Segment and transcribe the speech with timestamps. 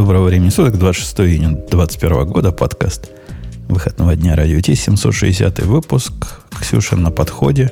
[0.00, 3.10] Доброго времени суток, 26 июня 2021 года, подкаст
[3.68, 6.12] выходного дня радио Ти, 760 выпуск,
[6.58, 7.70] Ксюша на подходе,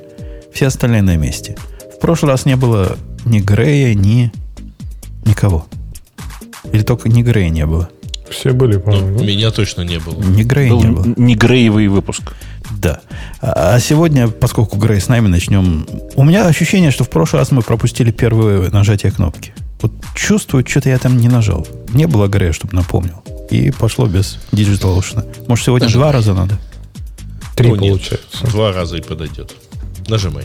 [0.53, 1.56] все остальные на месте.
[1.96, 4.30] В прошлый раз не было ни Грея, ни
[5.25, 5.67] никого.
[6.71, 7.88] Или только ни Грея не было.
[8.29, 9.21] Все были, по-моему.
[9.21, 10.22] Ну, меня точно не было.
[10.22, 11.15] Ни Грея Был не было.
[11.17, 12.35] не греевый выпуск.
[12.71, 13.01] Да.
[13.40, 15.87] А а сегодня, поскольку Грей с нами, начнем...
[16.15, 19.55] У меня ощущение, что в прошлый раз мы пропустили первое нажатие кнопки.
[20.19, 21.66] Чувствую, что-то я там не нажал.
[21.95, 23.23] Не было Грея, чтобы напомнил.
[23.50, 25.24] И пошло без Digital Ocean.
[25.46, 26.59] Может, сегодня Даже- два раза надо?
[27.54, 28.46] Три Ну, нет, получается.
[28.48, 29.54] Два раза и подойдет.
[30.09, 30.45] Нажимай.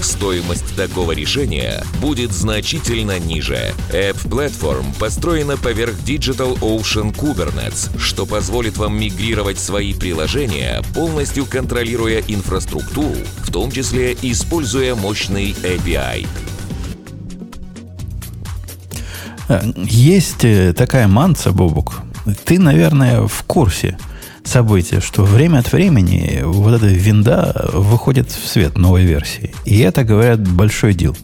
[0.00, 3.72] стоимость такого решения будет значительно ниже.
[3.90, 12.22] App Platform построена поверх Digital Ocean Kubernetes, что позволит вам мигрировать свои приложения, полностью контролируя
[12.26, 16.26] инфраструктуру, в том числе используя мощный API.
[19.48, 22.02] Э, Есть э, такая манца, Бобук.
[22.44, 23.98] Ты, наверное, в курсе
[24.48, 29.54] события, что время от времени вот эта винда выходит в свет новой версии.
[29.64, 31.16] И это, говорят, большой дел.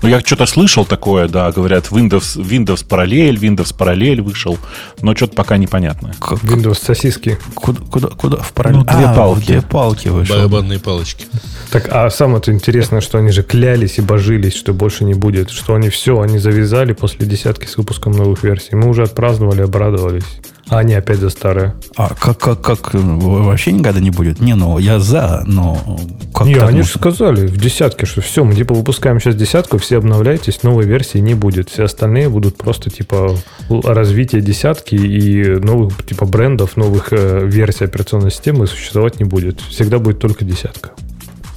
[0.00, 4.56] Ну, я что-то слышал такое, да, говорят, Windows, Windows параллель, Windows параллель вышел,
[5.02, 6.14] но что-то пока непонятно.
[6.20, 7.36] Как- Windows сосиски.
[7.56, 8.36] Куда, куда, куда?
[8.36, 8.78] В параллель?
[8.78, 9.46] Ну, две А, палки.
[9.46, 10.36] Две палки вышел.
[10.36, 11.26] Барабанные палочки.
[11.72, 15.50] Так, а самое-то интересное, что они же клялись и божились, что больше не будет.
[15.50, 18.76] Что они все, они завязали после десятки с выпуском новых версий.
[18.76, 20.38] Мы уже отпраздновали, обрадовались.
[20.70, 21.74] А они опять за старое.
[21.96, 24.38] А как, как, как э, вообще никогда не будет?
[24.40, 25.98] Не, ну я за, но
[26.34, 29.96] как не, они же сказали в десятке, что все, мы типа выпускаем сейчас десятку, все
[29.96, 31.70] обновляйтесь, новой версии не будет.
[31.70, 33.34] Все остальные будут просто типа
[33.70, 39.60] развитие десятки и новых типа брендов, новых э, версий операционной системы существовать не будет.
[39.62, 40.90] Всегда будет только десятка.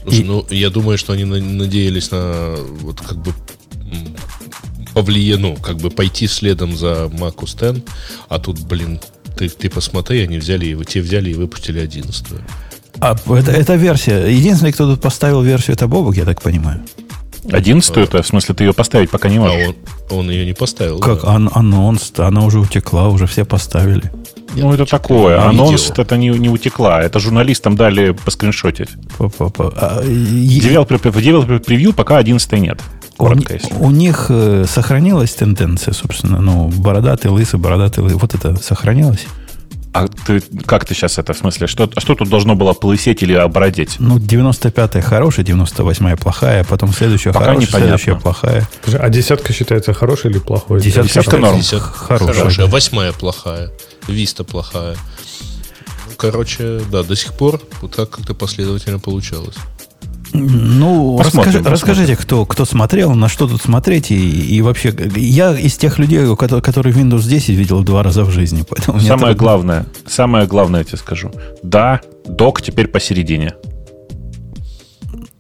[0.03, 3.31] Слушай, И- ну, я думаю, что они на- надеялись на вот как бы
[4.91, 7.81] м, повлие, ну, как бы пойти следом за Mac OS X,
[8.29, 8.99] а тут, блин,
[9.37, 12.25] ты, ты посмотри, они взяли его, те взяли и выпустили 11
[12.99, 14.27] А, это, это версия.
[14.27, 16.81] Единственный, кто тут поставил версию, это Бобук, я так понимаю.
[17.51, 19.67] Одиннадцатую это, в смысле, ты ее поставить пока не А можешь.
[20.11, 20.99] он, он ее не поставил.
[20.99, 21.29] Как да.
[21.35, 24.11] ан- анонс, она уже утекла, уже все поставили.
[24.53, 25.39] Ну, это такое.
[25.41, 27.01] а Анонс это не, не утекла.
[27.01, 28.89] Это журналистам дали поскриншотить.
[29.17, 29.71] Па-па-па.
[29.75, 32.79] А, и- Developer, в Developer превью пока 11 нет.
[33.21, 33.73] У, Коротко, ни- если.
[33.75, 38.17] у них э, сохранилась тенденция, собственно, ну, бородатый, лысый, бородатый, лысый.
[38.17, 39.25] Вот это сохранилось?
[39.93, 43.33] А ты, как ты сейчас это, в смысле, что, что тут должно было полысеть или
[43.33, 43.97] обородеть?
[43.99, 47.97] Ну, 95-я хорошая, 98-я плохая, потом следующая Пока хорошая, непонятно.
[47.97, 48.67] следующая плохая.
[48.99, 50.79] А десятка считается хорошей или плохой?
[50.81, 51.41] Десятка Десятка хорошая.
[51.51, 51.59] норм.
[51.61, 53.71] Десятка Хорошая, хорошая, восьмая плохая,
[54.07, 54.95] Виста плохая.
[56.07, 59.55] Ну, короче, да, до сих пор вот так как-то последовательно получалось.
[60.33, 61.71] Ну, Посмотрим, расскажи- посмотрим.
[61.73, 66.23] расскажите, кто, кто смотрел, на что тут смотреть, и, и вообще, я из тех людей,
[66.25, 69.33] у которых, которые Windows 10 видел два раза в жизни, поэтому Самое трудно.
[69.35, 71.31] главное, самое главное я тебе скажу.
[71.63, 73.53] Да, док теперь посередине.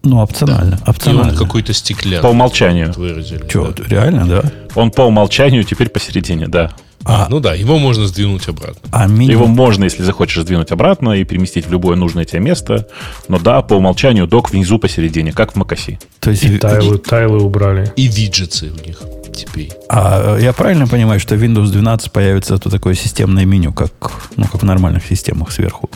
[0.03, 1.31] Ну, опционально, И опционально.
[1.33, 2.23] он какой-то стеклянный.
[2.23, 2.91] По умолчанию.
[2.97, 3.45] выразили.
[3.47, 3.83] Че, да.
[3.87, 4.43] реально, да?
[4.75, 6.71] Он по умолчанию теперь посередине, да.
[7.03, 8.89] А, ну да, его можно сдвинуть обратно.
[8.91, 12.87] А меню, Его можно, если захочешь, сдвинуть обратно и переместить в любое нужное тебе место.
[13.27, 15.99] Но да, по умолчанию док внизу посередине, как в Макаси.
[16.19, 17.91] то есть, И тайлы, тайлы убрали.
[17.95, 19.01] И виджеты у них
[19.33, 19.71] теперь.
[19.89, 23.91] а я правильно понимаю, что Windows 12 появится тут такое системное меню, как,
[24.35, 25.89] ну, как в нормальных системах сверху?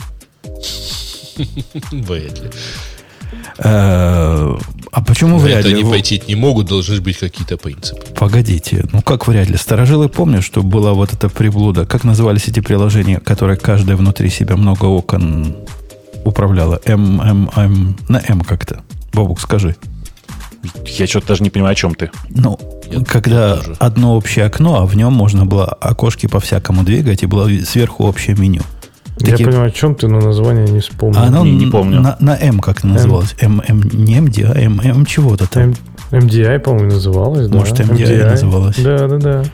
[1.92, 2.50] Вряд ли.
[3.58, 4.56] Э,
[4.92, 5.74] А почему На вряд это ли?
[5.74, 8.00] они пойти не могут, должны быть какие-то принципы.
[8.14, 9.56] Погодите, ну как вряд ли?
[9.56, 11.84] Старожилы помнят, что была вот эта приблуда.
[11.86, 15.56] Как назывались эти приложения, которые каждое внутри себя много окон
[16.24, 16.80] управляло?
[16.86, 18.82] М, М, М, на М как-то.
[19.12, 19.76] Бобук, скажи.
[20.98, 22.10] Я что-то даже не понимаю, о чем ты.
[22.30, 22.58] Ну,
[22.90, 23.76] Я- когда тоже.
[23.78, 28.34] одно общее окно, а в нем можно было окошки по-всякому двигать, и было сверху общее
[28.36, 28.62] меню.
[29.18, 31.18] Я Такие- понимаю, о чем ты, но название не вспомнил.
[31.20, 32.00] А оно не- не помню.
[32.00, 33.34] На, на М как это называлось?
[33.40, 35.62] М, М, не МД, а М, М чего-то там.
[35.62, 35.74] М-
[36.10, 37.56] MDI, по-моему, называлось, да?
[37.58, 38.76] Может, MDI называлось.
[38.78, 39.44] Да, да, да.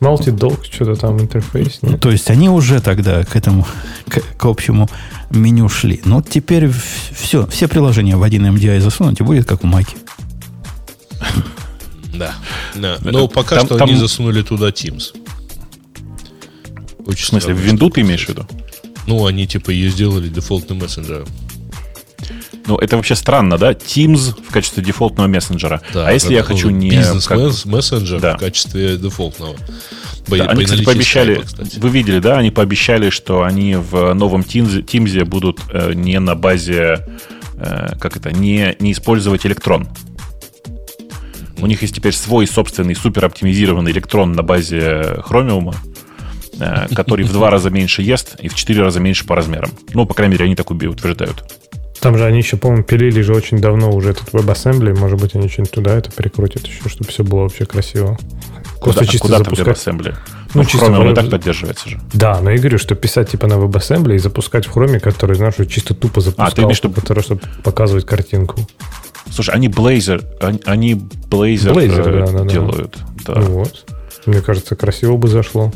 [0.00, 1.78] Multi-Dock, что-то там интерфейс.
[1.82, 2.00] Ну, нет?
[2.00, 3.64] то есть они уже тогда к этому,
[4.08, 4.90] к, к общему
[5.30, 6.02] меню шли.
[6.04, 6.68] Но теперь
[7.14, 9.96] все, все приложения в один MDI засунуть, и будет как у Маки.
[12.14, 12.32] Да.
[12.74, 12.96] да.
[13.02, 15.14] Но пока Там- что там- они засунули туда Teams.
[17.06, 18.46] Очень В смысле, в винду ты имеешь в виду?
[19.06, 21.26] Ну, они типа ее сделали дефолтным мессенджером.
[22.66, 23.72] Ну, это вообще странно, да?
[23.72, 25.80] Teams в качестве дефолтного мессенджера.
[25.94, 26.90] Да, а если я хочу не...
[26.90, 28.36] как- Бизнес-мессенджер Да.
[28.36, 29.54] в качестве дефолтного.
[30.26, 31.78] По- Да, по они, кстати, пообещали, кстати.
[31.78, 36.34] вы видели, да, они пообещали, что они в новом Teams, Teams будут э, не на
[36.34, 37.06] базе,
[37.56, 39.86] э, как это, не, не использовать электрон.
[41.58, 45.74] У них есть теперь свой собственный супер оптимизированный электрон на базе Chromium,
[46.94, 49.70] который в два раза меньше ест и в четыре раза меньше по размерам.
[49.94, 51.44] Ну, по крайней мере, они так утверждают.
[52.00, 54.98] Там же они еще, по-моему, пилили же очень давно уже этот WebAssembly.
[54.98, 58.18] Может быть, они что-нибудь туда это прикрутят еще, чтобы все было вообще красиво.
[58.78, 59.76] Куда, Просто чисто куда там запускать.
[59.96, 60.14] WebAssembly?
[60.54, 62.00] Ну, Ну, чисто Chromium и в- так поддерживается же.
[62.12, 65.54] Да, но я говорю, что писать типа на WebAssembly и запускать в хроме, который, знаешь,
[65.70, 68.60] чисто тупо запускал, А, ты имеешь чтобы, который, чтобы показывать картинку.
[69.30, 72.44] Слушай, они Blazor, они, они Blazor, Blazor, э, да, да, да.
[72.44, 72.98] делают.
[73.26, 73.34] Да.
[73.36, 73.84] Ну Вот.
[74.26, 75.72] Мне кажется, красиво бы зашло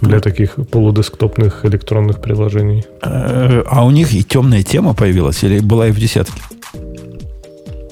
[0.00, 2.84] для таких полудесктопных электронных приложений.
[3.02, 6.40] Э, А у них и темная тема появилась, или была и в десятке?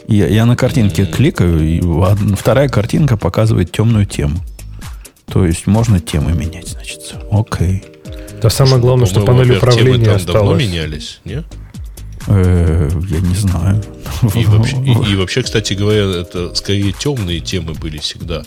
[0.06, 1.80] Я, я на картинке кликаю, и
[2.36, 4.38] вторая картинка показывает темную тему.
[5.26, 7.14] То есть можно темы менять, значит.
[7.30, 7.82] Окей.
[8.42, 10.62] Да самое главное, что По-моему, панель во-первых, темы управления там давно осталась.
[10.62, 11.42] менялись, не?
[12.26, 13.82] Э, я не знаю.
[14.34, 18.42] И вообще, и- и вообще, кстати говоря, это скорее темные темы были всегда.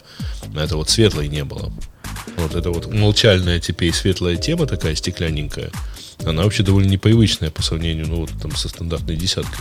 [0.55, 1.71] А это вот светлой не было.
[2.37, 5.69] Вот это вот молчальная теперь светлая тема такая стеклянненькая.
[6.25, 9.59] Она вообще довольно непривычная по сравнению, ну, вот там со стандартной десяткой.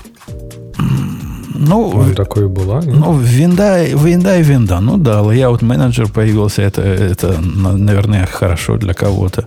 [1.59, 2.81] Ну, Ну, такое и была.
[2.83, 2.95] нет?
[2.97, 4.81] Ну, винда, винда и винда.
[4.81, 6.63] Ну да, layout менеджер появился.
[6.63, 9.47] Это, это на- наверное, хорошо для кого-то.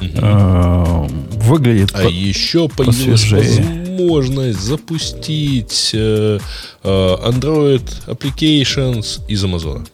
[0.00, 1.06] Э,
[1.46, 1.90] Выглядит...
[1.94, 3.64] А по- еще появилась посвежее.
[3.98, 6.38] возможность запустить э,
[6.82, 9.86] э, Android Applications из Amazon.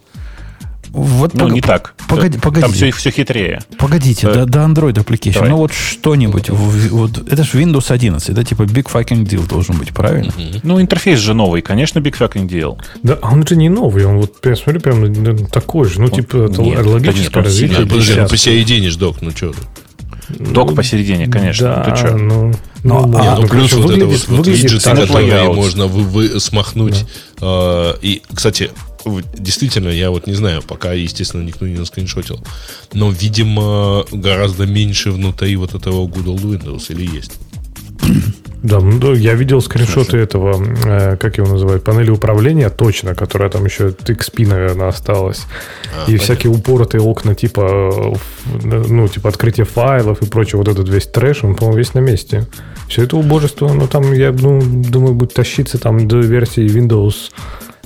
[0.90, 1.94] Вот Ну, пог- не так.
[2.08, 2.73] Погоди, Там погоди.
[2.73, 3.61] все, все хитрее.
[3.79, 5.35] Погодите, Э, до, до Android application.
[5.35, 5.50] давай.
[5.50, 6.49] Ну вот что-нибудь.
[6.50, 8.31] вот, это же Windows 11.
[8.31, 10.32] Это типа big fucking deal должен быть, правильно?
[10.62, 12.79] Ну, интерфейс же новый, конечно, Big Fucking Deal.
[13.02, 16.00] Да, а он же не новый, он вот, я смотрю, прям ну, такой же.
[16.00, 17.76] Ну, типа, это нет, логическое конечно, он развитие.
[17.76, 19.58] сильно Подожди, ну посередине ж док, ну что ты.
[20.52, 21.67] Док посередине, конечно.
[21.67, 22.17] Да, Ты чё?
[22.17, 22.52] ну,
[22.85, 24.99] Ну, ну, а, Не, ладно, ну плюс вот это выглядит- вот, вот выглядит виджеты, так,
[25.00, 27.05] которые можно вы, вы- смахнуть.
[27.40, 28.70] Э, и, кстати,
[29.34, 32.40] действительно, я вот не знаю, пока, естественно, никто не наскриншотил.
[32.92, 37.32] Но, видимо, гораздо меньше внутри вот этого Google Windows или есть.
[38.62, 43.64] Да, ну, я видел скриншоты этого, э, как его называют, панели управления, точно, которая там
[43.64, 45.46] еще от XP, наверное, осталась.
[45.94, 46.24] А, и понятно.
[46.24, 48.16] всякие упоротые окна, типа,
[48.64, 52.00] э, ну, типа открытие файлов и прочее, вот этот весь трэш, он, по-моему, весь на
[52.00, 52.48] месте.
[52.88, 57.30] Все это убожество, ну, там, я ну, думаю, будет тащиться там до версии Windows,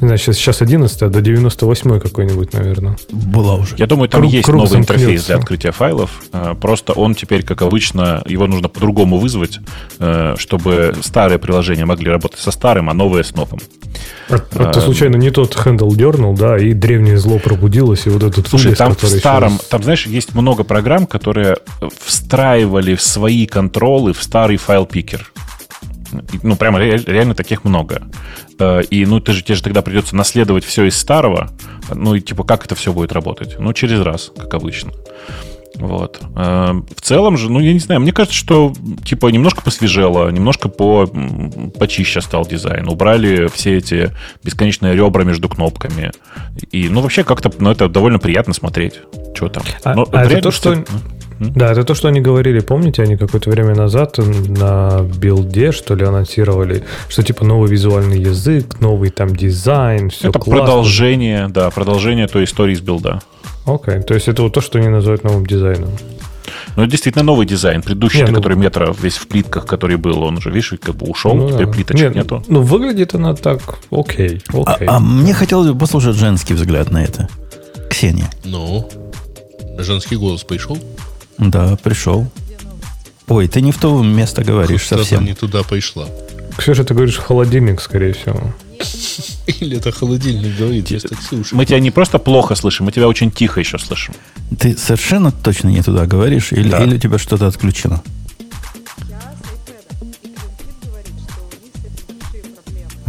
[0.03, 2.97] не знаю, сейчас, сейчас 11, а до 98 какой-нибудь, наверное.
[3.11, 3.77] Была уже.
[3.79, 5.27] Я думаю, там Круг- есть круг новый интерфейс замкнется.
[5.29, 6.11] для открытия файлов.
[6.33, 9.59] Э, Просто он теперь, как обычно, его нужно по-другому вызвать,
[9.99, 13.61] э, чтобы старые приложения могли работать со старым, а новые с новым.
[14.29, 18.23] А, а ты случайно не тот handle дернул, да, и древнее зло пробудилось, и вот
[18.23, 21.59] этот Слушай, ужас, там в старом, сейчас- там, знаешь, есть много программ, которые
[22.05, 25.31] встраивали в свои контролы в старый file picker.
[26.43, 28.03] Ну, прямо ре- реально таких много.
[28.59, 31.51] Э, И, ну, ты же, тебе же тогда придется наследовать все из старого.
[31.95, 33.57] Ну, и, типа, как это все будет работать?
[33.59, 34.93] Ну, через раз, как обычно.
[35.77, 36.21] Вот.
[36.37, 38.73] Э, В целом же, ну, я не знаю, мне кажется, что,
[39.05, 41.07] типа, немножко посвежело, немножко по,
[41.79, 42.89] почище стал дизайн.
[42.89, 44.11] Убрали все эти
[44.45, 46.13] бесконечные ребра между кнопками.
[46.71, 49.01] И, ну, вообще, как-то, ну, это довольно приятно смотреть.
[49.35, 49.63] Что там?
[49.83, 50.91] А- Но а это то, что- кстати,
[51.55, 55.95] Да, это то, что они говорили, помните, они какое-то время назад на Build е, что
[55.95, 60.65] ли, анонсировали, что типа новый визуальный язык, новый там дизайн, все Это классно.
[60.65, 63.21] продолжение, да, продолжение той истории с Build а.
[63.67, 65.91] Окей, то есть это вот то, что они называют новым дизайном.
[66.77, 67.83] Ну, это действительно новый дизайн.
[67.83, 71.07] Предыдущий, Не, ну- который метро весь в плитках, который был, он уже, видишь, как бы
[71.07, 71.73] ушел, Ну теперь да.
[71.73, 72.43] плиточек Нет, нету.
[72.49, 74.87] Ну, выглядит она так, окей, А, окей.
[74.89, 77.29] а мне хотелось бы послушать женский взгляд на это.
[77.91, 78.31] Ксения.
[78.45, 78.89] Ну,
[79.79, 80.79] женский голос пришел.
[81.51, 82.31] Да, пришел.
[83.29, 85.25] Ой, ты не в то место говоришь Что-то совсем.
[85.25, 86.07] не туда пришла.
[86.57, 88.53] Ксюша, ты говоришь холодильник, скорее всего.
[89.47, 91.55] Или это холодильник говорит, вместо Ксюши.
[91.55, 94.15] Мы тебя не просто плохо слышим, мы тебя очень тихо еще слышим.
[94.59, 96.83] Ты совершенно точно не туда говоришь, или, Да.
[96.85, 98.03] или у тебя что-то отключено?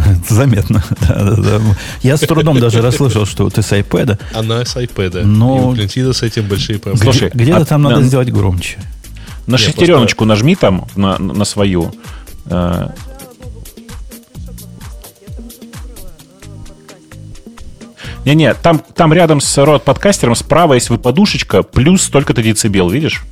[0.05, 0.23] проблемы.
[0.29, 0.83] Заметно.
[1.07, 1.61] Да, да, да.
[2.01, 4.19] Я с трудом даже расслышал, что ты с iPad.
[4.33, 5.23] Она с iPad.
[5.23, 7.11] Но- И у Клинтида с этим большие проблемы.
[7.11, 8.77] Слушай, Где-то а- там надо на- сделать громче.
[9.47, 11.93] На Не, шестереночку нажми там, на, на свою.
[12.45, 12.89] Э.
[18.25, 23.23] Не-не, там, там рядом с рот подкастером справа есть подушечка, плюс столько-то децибел, видишь?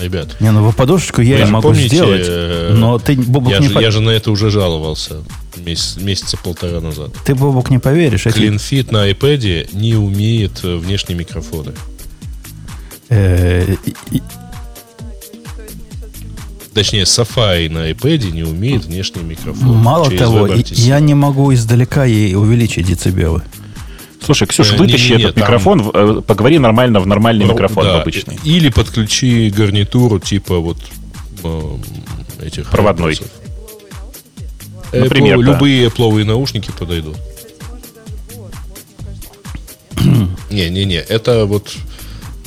[0.00, 3.52] Ребят, Не, ну подушечку я Вы и же могу помните, сделать, э, но ты, Бобук,
[3.52, 5.16] я не же, по- я же на это уже жаловался
[5.56, 7.10] месяц- месяца полтора назад.
[7.24, 8.26] ты, Бобук, не поверишь.
[8.26, 11.72] эти- CleanFit на iPad не умеет э, внешние микрофоны.
[13.10, 13.76] э,
[16.72, 19.72] Точнее, Safari на iPad не умеет внешние микрофоны.
[19.72, 23.42] мало того, я не могу издалека ей увеличить децибелы.
[24.24, 27.84] Слушай, Ксюша, Э, вытащи не-не-не, этот там- микрофон, э, поговори нормально в нормальный Ну, микрофон,
[27.84, 28.38] да, обычный.
[28.44, 30.78] Или подключи гарнитуру типа вот
[31.42, 31.82] эм,
[32.42, 33.12] этих Проводной.
[33.14, 33.26] AirPods.
[34.92, 35.52] Например, Apple- да.
[35.52, 37.16] Любые Apple наушники подойдут.
[40.50, 41.72] Не-не-не, это вот...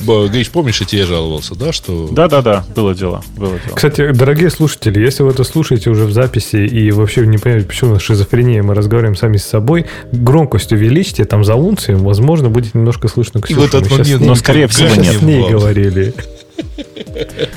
[0.04, 2.08] Гриш, помнишь, я тебе жаловался, да, что...
[2.10, 3.74] Да-да-да, было дело, было дело.
[3.76, 7.90] Кстати, дорогие слушатели, если вы это слушаете уже в записи и вообще не понимаете, почему
[7.90, 12.74] у нас шизофрения, мы разговариваем сами с собой, громкость увеличьте, там за лунцием, возможно, будет
[12.74, 13.60] немножко слышно Ксюшу.
[13.60, 15.16] в этот Мы щас момент, но, скорее всего, нет.
[15.18, 16.14] с ней говорили.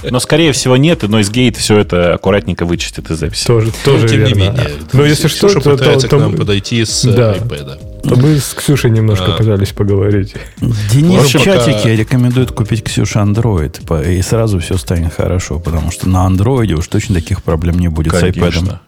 [0.10, 3.46] Но, скорее всего, нет, и Noisegate все это аккуратненько вычистит из записи.
[3.46, 4.34] Тоже, тоже Ну, тем верно.
[4.34, 4.70] не менее.
[4.94, 7.34] Но если что, то, пытается то- к нам подойти с Да.
[7.36, 7.80] iPad.
[8.08, 9.38] То мы с Ксюшей немножко А.
[9.38, 10.36] пытались поговорить.
[10.62, 15.60] Денис В в общем, чатике пока- рекомендует купить Ксюша Android, и сразу все станет хорошо,
[15.60, 18.40] потому что на андроиде уж точно таких проблем не будет с iPad.
[18.40, 18.82] Конечно.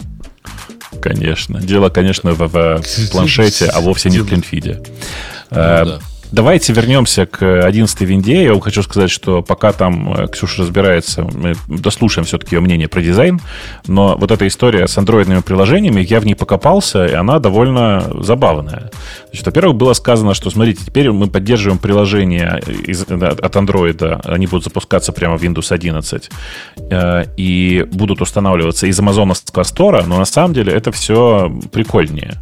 [1.01, 1.61] Конечно.
[1.61, 4.81] Дело, конечно, в, в планшете, а вовсе не в клинфиде.
[5.51, 5.99] Э, да.
[6.31, 8.43] Давайте вернемся к 11 винде.
[8.43, 12.87] Я вам хочу сказать, что пока там э, Ксюша разбирается, мы дослушаем все-таки ее мнение
[12.87, 13.39] про дизайн.
[13.87, 18.91] Но вот эта история с андроидными приложениями, я в ней покопался, и она довольно забавная.
[19.29, 24.65] Значит, во-первых, было сказано, что, смотрите, теперь мы поддерживаем приложения из- от андроида, они будут
[24.65, 26.29] запускаться прямо в Windows 11
[26.77, 32.39] э, и будут устанавливаться из амазоновского стора, но на самом деле это все прикольнее.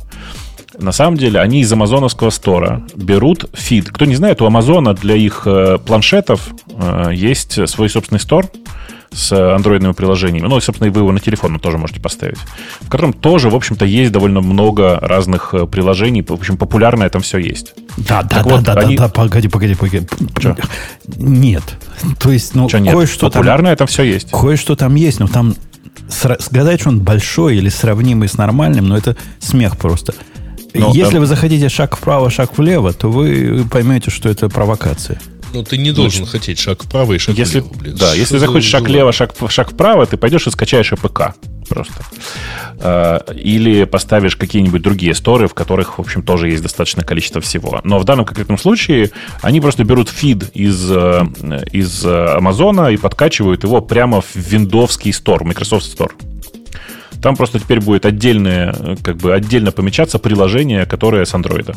[0.80, 3.90] На самом деле они из амазоновского стора берут фид.
[3.90, 8.46] Кто не знает, у Амазона для их э, планшетов э, есть свой собственный стор
[9.12, 10.46] с андроидными приложениями.
[10.48, 12.38] Ну, и, собственно, и вы его на телефон тоже можете поставить.
[12.82, 16.26] В котором тоже, в общем-то, есть довольно много разных э, приложений.
[16.28, 17.74] В общем, популярное там все есть.
[17.98, 20.08] Да, да, Так да, вот, да, они- да, да, погоди, погоди, погоди.
[20.40, 20.56] Чё?
[21.08, 21.64] Нет.
[22.20, 22.94] То есть, ну, Что нет?
[22.94, 24.30] кое-что там, Популярное там все есть.
[24.30, 25.56] кое-что там есть, но там
[26.10, 30.14] сра- сказать, что он большой или сравнимый с нормальным, но это смех просто.
[30.74, 35.20] Ну, Если там- вы захотите шаг вправо, шаг влево, то вы поймете, что это провокация.
[35.54, 37.96] Ну, ты не должен хотеть шаг вправо и шаг Если, влево, блин.
[37.96, 41.36] да, Что если за захочешь шаг влево, шаг, шаг вправо, ты пойдешь и скачаешь APK
[41.70, 41.94] просто.
[42.80, 47.80] Э, Или поставишь какие-нибудь другие сторы, в которых, в общем, тоже есть достаточное количество всего.
[47.84, 51.24] Но в данном конкретном случае они просто берут feed из, э,
[51.72, 56.12] из э, Амазона и подкачивают его прямо в виндовский store, Microsoft Store.
[57.22, 61.76] Там просто теперь будет отдельное, э, как бы отдельно помечаться приложение, которое с андроида.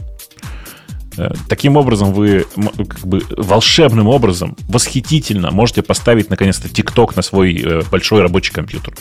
[1.17, 7.55] Э, Таким образом, вы как бы волшебным образом, восхитительно можете поставить наконец-то TikTok на свой
[7.55, 8.95] э, большой рабочий компьютер.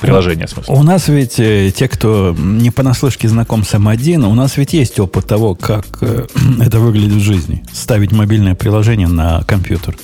[0.00, 0.74] Приложение, в смысле.
[0.74, 5.26] У нас ведь те, кто не понаслышке знаком с M1, у нас ведь есть опыт
[5.26, 6.02] того, как
[6.60, 7.62] это выглядит в жизни.
[7.70, 9.94] Ставить мобильное приложение на компьютер.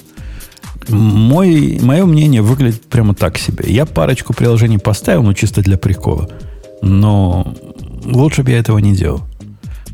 [0.88, 3.64] Мой, мое мнение выглядит прямо так себе.
[3.68, 6.28] Я парочку приложений поставил, ну, чисто для прикола.
[6.82, 7.54] Но
[8.04, 9.22] лучше бы я этого не делал.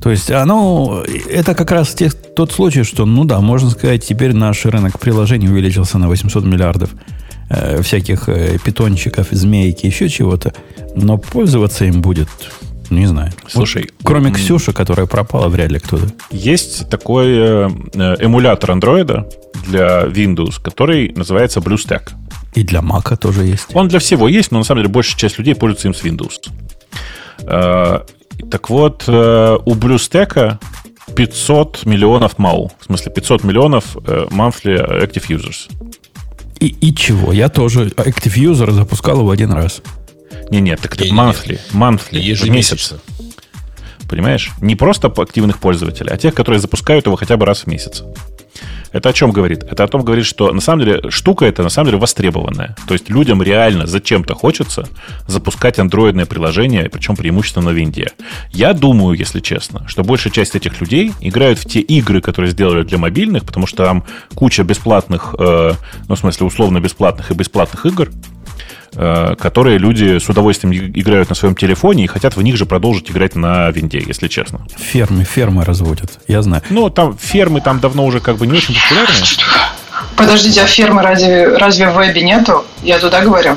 [0.01, 4.35] То есть оно, это как раз те- тот случай, что, ну да, можно сказать, теперь
[4.35, 6.91] наш рынок приложений увеличился на 800 миллиардов
[7.49, 10.53] э, всяких э, питончиков, змейки, еще чего-то.
[10.95, 12.29] Но пользоваться им будет,
[12.91, 13.33] не знаю.
[13.49, 16.09] Слушай, Вот кроме Ксюши, которая пропала, вряд ли кто-то.
[16.31, 19.29] Есть такой э, э, эмулятор андроида
[19.67, 22.11] для Windows, который называется BlueStack.
[22.55, 23.67] И для Мака тоже есть.
[23.75, 26.51] Он для всего есть, но на самом деле большая часть людей пользуется им с Windows.
[27.43, 28.01] Э,
[28.51, 30.59] Так вот, у BlueStack
[31.15, 32.71] 500 миллионов MAU.
[32.81, 35.71] В смысле, 500 миллионов monthly active users.
[36.61, 37.33] И, и чего?
[37.33, 39.83] Я тоже Active User запускал его один раз.
[40.51, 41.21] Не, нет, так это Не-не-не.
[41.21, 41.61] monthly.
[41.73, 42.09] Monthly.
[42.11, 42.43] в месяц.
[42.43, 42.99] Ежемесячно.
[44.09, 44.51] Понимаешь?
[44.61, 48.05] Не просто активных пользователей, а тех, которые запускают его хотя бы раз в месяц.
[48.93, 49.63] Это о чем говорит?
[49.65, 52.77] Это о том говорит, что на самом деле штука эта на самом деле востребованная.
[52.87, 54.89] То есть людям реально зачем-то хочется
[55.27, 58.13] запускать андроидное приложение, причем преимущественно на винде.
[58.53, 62.85] Я думаю, если честно, что большая часть этих людей играют в те игры, которые сделали
[62.85, 65.75] для мобильных, потому что там куча бесплатных, э,
[66.09, 68.11] ну, в смысле, условно бесплатных и бесплатных игр,
[68.97, 73.35] которые люди с удовольствием играют на своем телефоне и хотят в них же продолжить играть
[73.35, 74.61] на винде, если честно.
[74.77, 76.19] Фермы, фермы разводят.
[76.27, 76.63] Я знаю.
[76.71, 79.15] Ну, там фермы там давно уже как бы не очень популярны.
[80.17, 82.65] Подождите, а фермы разве, разве в вебе нету?
[82.83, 83.57] Я туда говорю.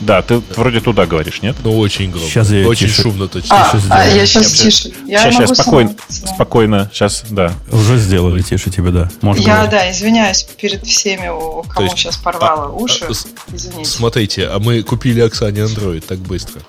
[0.00, 1.56] Да, ты вроде туда говоришь, нет?
[1.62, 2.28] Ну, очень громко.
[2.28, 3.48] Сейчас я очень тише- шумно точно.
[3.56, 4.92] А, Тише а, я сейчас Я тише.
[5.06, 7.52] Я сейчас, могу сейчас, спокойно, сама- спокойно, сейчас, да.
[7.70, 9.10] Уже сделали тише тебе, да.
[9.20, 9.70] Можно Я, говорить.
[9.70, 13.04] да, извиняюсь перед всеми, у кому есть- сейчас порвало а, уши.
[13.04, 13.12] а,
[13.54, 13.90] Извините.
[13.90, 16.60] Смотрите, а мы купили Оксане Android так быстро.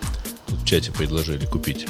[0.48, 1.86] В чате предложили купить.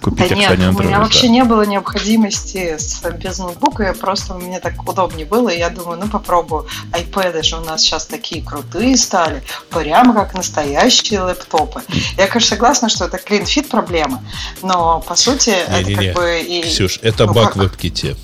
[0.00, 1.28] Купить Да нет, Оксане у меня Android, вообще да.
[1.28, 5.98] не было необходимости с, без ноутбука, я просто мне так удобнее было, и я думаю,
[5.98, 6.66] ну попробую.
[6.92, 11.82] iPad же у нас сейчас такие крутые стали, прямо как настоящие лэптопы.
[12.16, 14.22] Я, конечно, согласна, что это клин-фит проблема,
[14.62, 16.12] но по сути это Не-не-не.
[16.12, 16.62] как бы и...
[16.62, 17.56] Ксюш, это ну, баг как?
[17.56, 18.16] в WebKit.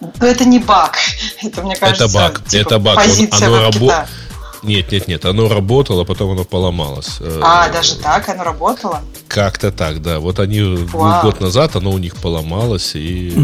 [0.00, 0.96] Ну, это не баг,
[1.42, 2.96] это, мне кажется, баг, типа, это баг.
[2.96, 4.06] Позиция оно рабо-
[4.62, 7.18] Нет, нет, нет, оно работало, потом оно поломалось.
[7.20, 9.00] Э, А, даже так оно работало?
[9.26, 10.20] Как-то так, да.
[10.20, 11.22] Вот они ну, Вау.
[11.22, 13.34] год назад оно у них поломалось, и,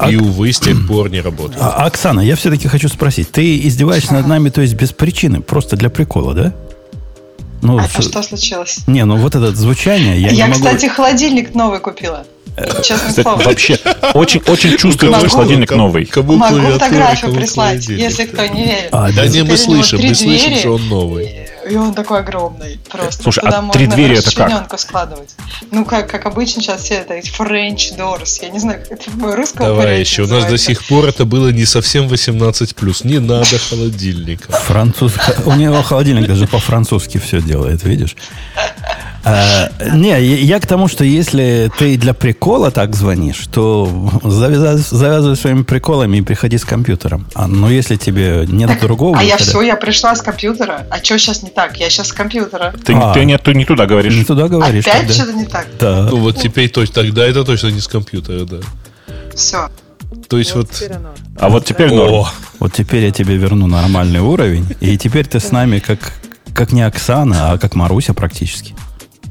[0.00, 1.60] э, и увы, с тех пор не работает.
[1.60, 3.30] А, Оксана, я все-таки хочу спросить.
[3.30, 6.54] Ты издеваешься над нами, то есть без причины, просто для прикола, да?
[7.62, 8.78] Ну, А, с- что случилось?
[8.86, 10.54] Не, ну вот это звучание, я, Я, не могу...
[10.64, 12.24] кстати, холодильник новый купила.
[12.82, 13.42] Честное Кстати, слово.
[13.42, 13.78] вообще,
[14.14, 16.04] очень, очень Могу- что холодильник новый.
[16.04, 18.88] Кому Могу фотографию кому прислать, если кто не верит.
[18.92, 20.58] А, Да не, мы слышим, мы слышим, двери.
[20.58, 21.48] что он новый.
[21.70, 23.22] И он такой огромный просто.
[23.22, 24.80] Слушай, Туда а можно три двери это как?
[24.80, 25.36] складывать.
[25.70, 28.38] Ну, как, как обычно сейчас все это эти French doors.
[28.42, 30.22] Я не знаю, как это в русском Давай еще.
[30.22, 30.66] У нас до называется.
[30.66, 33.06] сих пор это было не совсем 18+.
[33.06, 34.52] Не надо холодильника.
[34.52, 35.14] Француз...
[35.46, 38.16] У него холодильник даже по-французски все делает, видишь?
[39.22, 45.36] А, не, я к тому, что если ты для прикола так звонишь, то завязывай, завязывай
[45.36, 47.26] своими приколами и приходи с компьютером.
[47.34, 50.86] А, но если тебе нет другого А я все, я пришла с компьютера.
[50.90, 51.76] А что сейчас не так?
[51.78, 52.72] Я сейчас с компьютера.
[52.84, 53.12] Ты, А.
[53.12, 54.14] ты не, ты не туда говоришь.
[54.14, 54.86] не туда говоришь.
[54.86, 55.14] Опять тогда.
[55.14, 55.66] что-то не так?
[55.78, 56.08] Да.
[56.10, 58.58] Ну вот теперь точно, тогда это точно не с компьютера, да.
[59.34, 59.68] Все.
[60.28, 60.70] То есть вот...
[60.70, 61.10] теперь оно.
[61.38, 62.14] А вот теперь норм.
[62.14, 66.12] О, Вот теперь я тебе верну нормальный уровень, и теперь ты с нами как,
[66.54, 68.74] как не Оксана, а как Маруся практически.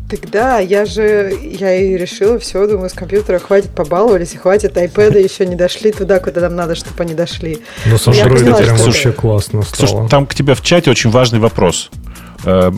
[0.10, 5.20] Тогда я же, я и решила, все, думаю, с компьютера хватит, побаловались, и хватит, айпэды
[5.20, 7.60] еще не дошли туда, куда нам надо, чтобы они дошли.
[7.86, 9.88] Но с Android прям вообще классно стало.
[9.88, 11.92] Слушай, там к тебе в чате очень важный вопрос.
[12.44, 12.72] Э,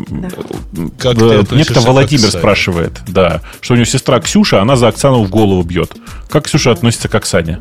[0.98, 1.16] Как
[1.52, 5.94] Некто Владимир спрашивает, да, что у него сестра Ксюша, она за Оксану в голову бьет.
[6.30, 7.60] Как Ксюша относится к Оксане?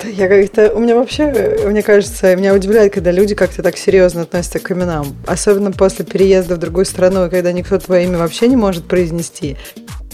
[0.04, 4.22] Я как-то, у меня вообще, э, мне кажется, меня удивляет, когда люди как-то так серьезно
[4.22, 5.16] относятся к именам.
[5.26, 9.56] Особенно после переезда в другую страну, когда никто твое имя вообще не может произнести.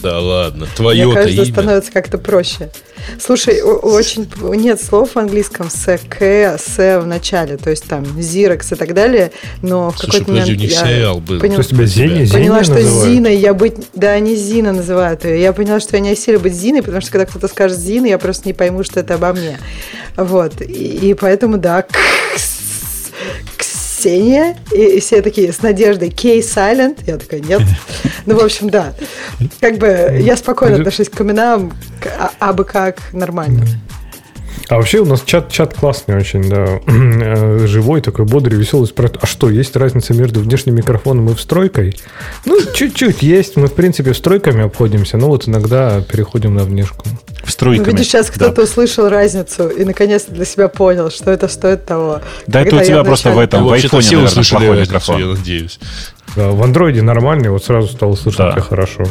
[0.03, 1.53] Да ладно, Мне твое-то кажется, имя.
[1.53, 2.71] становится как-то проще.
[3.21, 6.23] Слушай, очень нет слов в английском с к,
[6.59, 9.33] с в начале, то есть там Xerox и так далее,
[9.63, 11.39] но в какой-то подожди, момент них я сериал был.
[11.41, 13.05] поняла- То есть тебя Зеня, Зеня поняла, что называют?
[13.15, 13.75] Зиной я быть...
[13.95, 15.41] Да, они Зина называют ее.
[15.41, 18.19] Я поняла, что я не осилю быть Зиной, потому что когда кто-то скажет Зина, я
[18.19, 19.59] просто не пойму, что это обо мне.
[20.17, 20.61] Вот.
[20.61, 21.87] И, и поэтому, да,
[22.37, 23.11] Кс-
[23.97, 24.57] Ксения.
[24.73, 27.01] И, и все такие с надеждой Кей Silent.
[27.07, 27.63] Я такая, нет.
[28.27, 28.93] Ну, в общем, да.
[29.61, 31.73] Как бы я спокойно отношусь к именам,
[32.19, 33.65] а, абы как, нормально.
[34.69, 36.81] А вообще у нас чат, чат классный очень, да.
[36.87, 38.87] Э, Живой, такой бодрый, веселый.
[38.87, 41.97] Спрашивает, а что, есть разница между внешним микрофоном и встройкой?
[42.45, 43.57] Ну, чуть-чуть есть.
[43.57, 47.05] Мы, в принципе, встройками обходимся, но вот иногда переходим на внешку.
[47.45, 47.85] В стройками.
[47.87, 48.33] Ну, видишь, сейчас Да.
[48.33, 52.21] кто-то услышал разницу и наконец-то для себя понял, что это стоит того.
[52.47, 55.19] Да это у тебя просто в этом, в айфоне, все услышали микрофон.
[55.21, 55.79] я надеюсь.
[56.35, 58.61] Да, в андроиде нормальный, вот сразу стал слышать Да.
[58.61, 59.05] хорошо.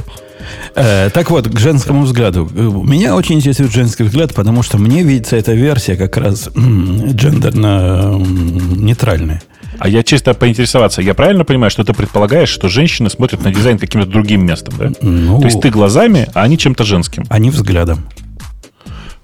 [0.75, 2.49] Э, так вот, к женскому взгляду.
[2.53, 9.41] Меня очень интересует женский взгляд, потому что мне видится эта версия как раз м, гендерно-нейтральная.
[9.77, 13.77] А я чисто поинтересоваться, я правильно понимаю, что ты предполагаешь, что женщины смотрят на дизайн
[13.77, 14.91] каким-то другим местом, да?
[15.01, 17.25] Ну, То есть ты глазами, а они чем-то женским.
[17.29, 18.05] они взглядом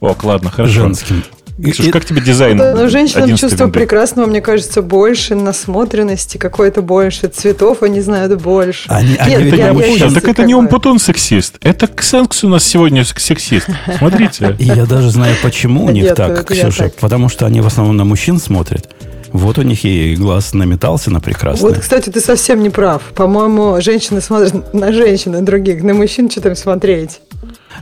[0.01, 0.73] Ок, ладно, хорошо.
[0.73, 1.23] женским.
[1.69, 2.57] Ксюш, и- как тебе дизайн?
[2.57, 3.79] Но женщинам 11 чувство винды?
[3.79, 8.89] прекрасного, мне кажется, больше, насмотренности какой-то больше, цветов они знают больше.
[8.89, 11.55] Они- они Нет, ведь Это я- я мужчина, щас так это не Умпутун сексист.
[11.61, 13.67] Это Ксенкс у нас сегодня сексист.
[13.97, 14.55] Смотрите.
[14.59, 16.83] И я даже знаю, почему у них Нет, так, я Ксюша.
[16.85, 16.95] так.
[16.95, 18.89] Потому что они в основном на мужчин смотрят.
[19.33, 21.69] Вот у них и глаз наметался на прекрасное.
[21.69, 23.01] Вот, кстати, ты совсем не прав.
[23.15, 27.21] По-моему, женщины смотрят на женщин, на других, на мужчин что там смотреть.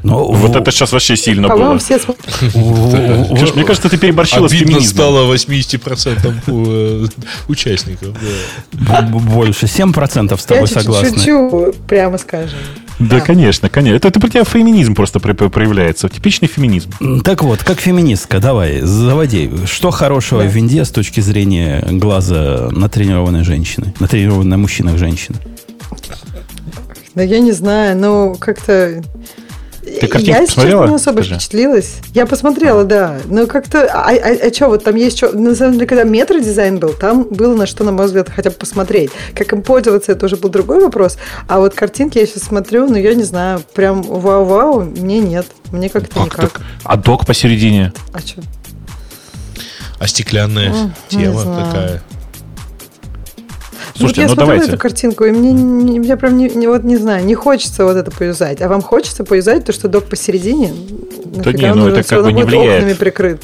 [0.04, 1.80] Но Вот в- это сейчас вообще сильно По-моему, было.
[1.80, 2.00] все
[3.56, 4.84] мне кажется, ты переборщила с феминизмом.
[4.84, 7.08] стало 80% э,
[7.48, 8.16] участников.
[8.72, 9.02] да.
[9.02, 9.66] б- больше.
[9.66, 11.18] 7% с Я тобой чуть-чуть согласны.
[11.18, 12.58] шучу, прямо скажем.
[13.00, 13.96] Да, конечно, конечно.
[13.98, 16.08] Это, это про тебя феминизм просто проявляется.
[16.10, 16.92] Типичный феминизм.
[17.24, 19.50] Так вот, как феминистка, давай, заводи.
[19.66, 23.94] Что хорошего в винде с точки зрения глаза натренированной женщины?
[24.00, 25.38] Натренированной на мужчинах женщины?
[27.16, 29.02] Да я не знаю, ну как-то...
[29.82, 30.82] Ты картинку я посмотрела?
[30.84, 31.36] сейчас не особо Скажи.
[31.36, 31.96] впечатлилась.
[32.14, 33.18] Я посмотрела, да.
[33.26, 33.90] Но как-то...
[33.92, 35.32] А, а, что, вот там есть что...
[35.32, 38.56] На самом деле, когда метро-дизайн был, там было на что, на мой взгляд, хотя бы
[38.56, 39.12] посмотреть.
[39.34, 41.18] Как им пользоваться, это уже был другой вопрос.
[41.48, 45.46] А вот картинки я сейчас смотрю, ну, я не знаю, прям вау-вау, мне нет.
[45.72, 46.52] Мне как-то Как никак.
[46.52, 46.62] так?
[46.84, 47.94] А док посередине?
[48.14, 48.42] А что?
[50.00, 52.02] А стеклянная не тема такая.
[54.00, 54.68] Слушайте, вот я ну смотрю давайте.
[54.72, 57.98] эту картинку, и мне, не- мне прям не, не- вот не знаю, не хочется вот
[57.98, 58.62] это поюзать.
[58.62, 60.74] А вам хочется поюзать то, что док посередине?
[61.26, 62.84] Да не, он ну это как бы равно не влияет.
[62.84, 63.42] окнами прикрыт.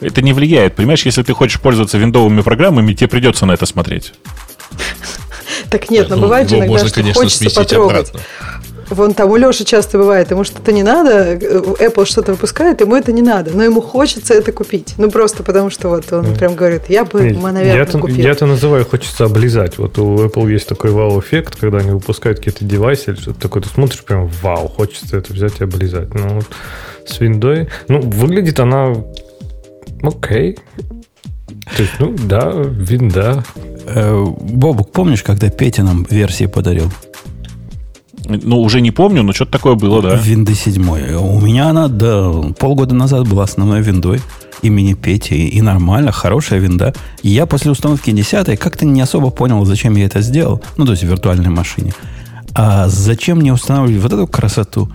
[0.00, 0.76] Это не влияет.
[0.76, 4.12] Понимаешь, если ты хочешь пользоваться виндовыми программами, тебе придется на это смотреть.
[5.70, 8.12] Так нет, но Ну, бывает иногда, что хочется потрогать.
[8.90, 12.96] Вон там у Леши часто бывает, ему что-то не надо, э, Apple что-то выпускает, ему
[12.96, 14.94] это не надо, но ему хочется это купить.
[14.96, 18.16] Ну просто потому что вот он прям говорит, я бы, наверное, я-то, купил.
[18.16, 19.78] я-то называю хочется облизать.
[19.78, 23.68] Вот у Apple есть такой вау-эффект, когда они выпускают какие-то девайсы или что-то такое, ты
[23.68, 26.14] смотришь прям вау, хочется это взять и облизать.
[26.14, 26.46] Ну вот
[27.06, 28.94] с виндой, ну выглядит она
[30.02, 30.58] окей.
[31.76, 33.44] То есть, ну да, винда.
[33.86, 36.90] Э, Бобук, помнишь, когда Петя нам версии подарил?
[38.28, 40.14] Ну, уже не помню, но что-то такое было, да.
[40.16, 40.82] Винды 7.
[41.16, 44.20] У меня она до полгода назад была основной виндой
[44.62, 45.48] имени Пети.
[45.48, 46.94] И, нормально, хорошая винда.
[47.22, 50.62] Я после установки 10 как-то не особо понял, зачем я это сделал.
[50.76, 51.92] Ну, то есть в виртуальной машине.
[52.54, 54.88] А зачем мне устанавливать вот эту красоту?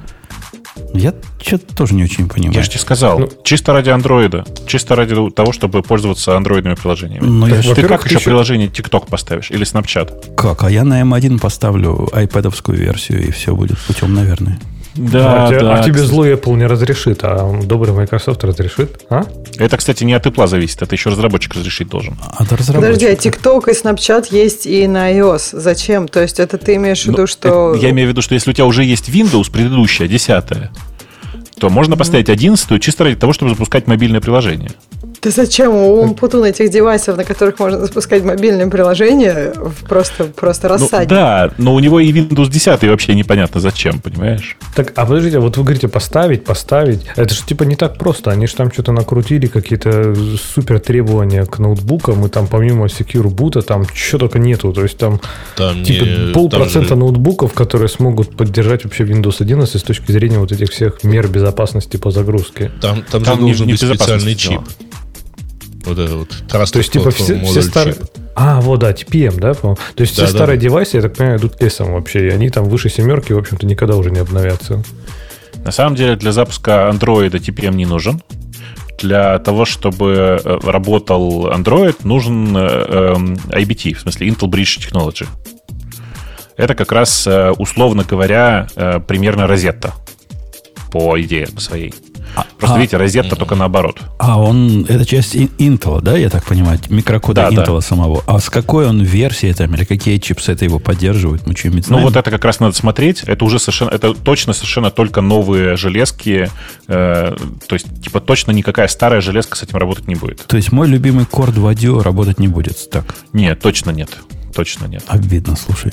[0.94, 2.56] Я что-то тоже не очень понимаю.
[2.56, 7.26] Я же тебе сказал, Ну- чисто ради андроида, чисто ради того, чтобы пользоваться андроидными приложениями.
[7.26, 10.36] Ну, я Ты как еще еще- приложение TikTok поставишь или Snapchat?
[10.36, 10.64] как?
[10.64, 14.60] А я на M1 поставлю айпэдовскую версию, и все будет путем, наверное.
[14.96, 15.76] Да, а, да.
[15.76, 19.24] а тебе злой Apple не разрешит, а добрый Microsoft разрешит, а?
[19.58, 22.16] Это, кстати, не от Apple зависит, это еще разработчик разрешить должен.
[22.38, 23.30] От Подожди, а разработчика.
[23.30, 25.60] TikTok и Snapchat есть и на iOS.
[25.60, 26.08] Зачем?
[26.08, 27.74] То есть это ты имеешь в виду, Ну, что...
[27.74, 30.72] это- я имею в виду, что если у тебя уже есть Windows, предыдущая, десятая,
[31.58, 34.72] то можно поставить одиннадцатую чисто ради того, чтобы запускать мобильное приложение.
[35.24, 35.74] Да зачем?
[35.74, 39.54] У Путуна этих девайсов, на которых можно запускать мобильные приложения,
[39.88, 41.10] просто, просто Ну, рассадник.
[41.10, 44.58] да, но у него и Windows 10 вообще непонятно зачем, понимаешь?
[44.76, 47.06] Так, а подождите, вот вы говорите поставить, поставить.
[47.16, 48.32] Это же типа не так просто.
[48.32, 50.14] Они же там что-то накрутили, какие-то
[50.54, 54.74] супер требования к ноутбукам, и там помимо Secure Boot там что только нету.
[54.74, 55.22] То есть там
[55.56, 60.12] Там типа не- полпроцента там же- ноутбуков, которые смогут поддержать вообще Windows 11 с точки
[60.12, 62.72] зрения вот этих всех мер безопасности по загрузке.
[62.82, 64.50] Там, там, Там же должен не быть специальный чип.
[64.52, 64.68] сделано.
[65.86, 67.96] Вот это вот Trusted То есть, типа, Platform все, все старые...
[68.36, 69.78] А, вот, да, TPM, да, по-моему?
[69.96, 70.40] То есть, Да, все да.
[70.40, 73.66] старые девайсы, я так понимаю, идут лесом вообще, и они там выше семерки, в общем-то,
[73.66, 74.84] никогда уже не обновятся.
[75.64, 78.22] На самом деле для запуска Android TPM не нужен.
[79.00, 85.28] Для того, чтобы э, работал Android, нужен э, эм, IBT, в смысле Intel Bridge Technology.
[86.56, 88.68] Это как раз, э, условно говоря,
[89.08, 89.94] примерно розетта
[90.92, 91.94] по идее своей.
[92.58, 94.00] Просто а- видите, розетта только наоборот.
[94.20, 97.64] А он, это часть Intel, да, я так понимаю, микрокода Да, да.
[97.64, 98.24] Intel самого.
[98.26, 101.46] А с какой он версии там, или какие чипсеты его поддерживают?
[101.46, 102.04] Мы что-нибудь Ну знаем?
[102.06, 103.24] вот это как раз надо смотреть.
[103.24, 106.50] Это уже совершенно, это точно совершенно только новые железки.
[106.88, 107.36] э,
[107.68, 110.46] то есть типа точно никакая старая железка с этим работать не будет.
[110.48, 113.06] То есть мой любимый Core 2 Duo работать не будет так.
[113.34, 114.10] Нет, точно нет.
[114.56, 115.04] Точно нет.
[115.08, 115.92] Обидно, слушай.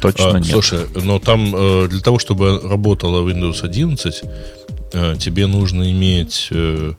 [0.00, 0.46] Точно А, нет.
[0.50, 4.26] Слушай, но там э, для того, чтобы работала Windows 11, э,
[5.18, 6.92] тебе нужно иметь э,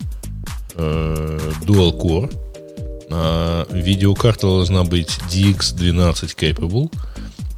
[0.76, 2.34] э, Dual Core.
[3.10, 6.92] а видеокарта должна быть DX12 capable.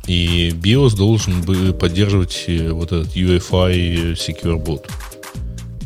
[0.08, 4.86] И BIOS должен бы поддерживать э, вот этот UEFI Secure Boot.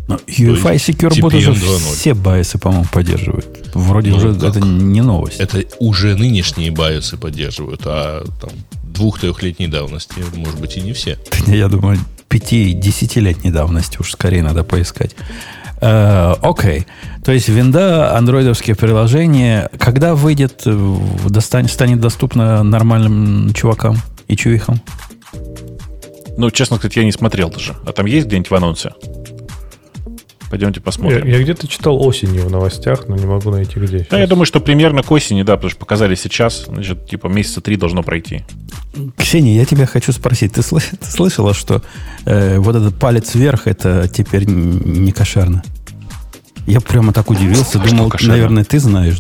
[0.08, 1.96] Но UEFI Secure Boot уже TPM 2.0.
[1.96, 3.48] все байсы, по-моему, поддерживают.
[3.74, 4.44] Вроде Ну, уже как?
[4.56, 5.40] это не новость.
[5.40, 8.52] Это уже нынешние BIOS поддерживают, а там
[8.94, 11.18] двух-трехлетней давности, может быть, и не все.
[11.48, 12.00] Я думаю,
[12.34, 15.16] 5-10-летней давности уж скорее надо поискать.
[15.82, 16.88] Э, Окей.
[17.24, 20.98] То есть винда, андроидовские приложения, когда выйдет, э,
[21.40, 24.82] станет доступно нормальным чувакам и чувихам?
[26.38, 27.76] Ну, честно сказать, я не смотрел даже.
[27.86, 28.92] А там есть где-нибудь в анонсе?
[30.54, 31.26] Пойдемте Я, посмотрим.
[31.26, 34.06] я где-то читал осенью в новостях, но не могу найти где.
[34.08, 37.60] Да, я думаю, что примерно к осени, да, потому что показали сейчас, значит, типа месяца
[37.60, 38.44] три должно пройти.
[39.18, 40.52] Ксения, я тебя хочу спросить.
[40.54, 41.82] Ты, слы- ты слышала, что
[42.26, 45.64] э, вот этот палец вверх это теперь не кошерно?
[46.68, 49.18] Я прямо так удивился, А думал, наверное, ты знаешь.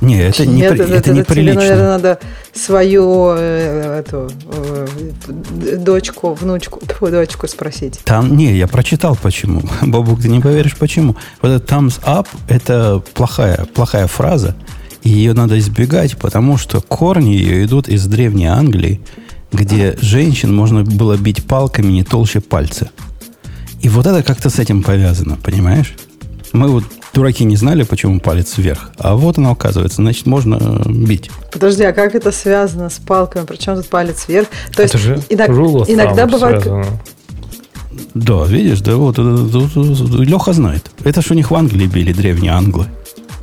[0.00, 1.60] Не, это, не, при- это, это тебе, неприлично.
[1.60, 2.18] наверное, надо
[2.52, 8.00] свою э, эту, э, дочку, внучку, тьфу, дочку спросить.
[8.04, 9.62] Там, не, я прочитал почему.
[9.82, 11.16] Бабук, ты не поверишь почему.
[11.40, 14.54] Вот этот thumbs up это плохая, плохая фраза,
[15.02, 19.00] и ее надо избегать, потому что корни ее идут из Древней Англии,
[19.52, 22.90] где женщин можно было бить палками не толще пальца.
[23.80, 25.94] И вот это как-то с этим повязано, понимаешь?
[26.52, 28.90] Мы вот дураки не знали, почему палец вверх.
[28.98, 29.96] А вот оно оказывается.
[30.02, 31.30] Значит, можно э, бить.
[31.52, 33.46] Подожди, а как это связано с палками?
[33.46, 34.48] Причем тут палец вверх?
[34.74, 36.62] То есть Это же rule of иногда thumb бывает...
[36.62, 36.86] связано.
[38.14, 40.90] Да, видишь, да, вот Леха знает.
[41.04, 42.86] Это ж у них в Англии били древние англы.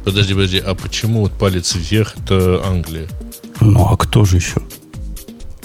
[0.04, 3.08] Подожди, подожди, а почему вот палец вверх это Англия?
[3.60, 4.62] Ну, а кто же еще?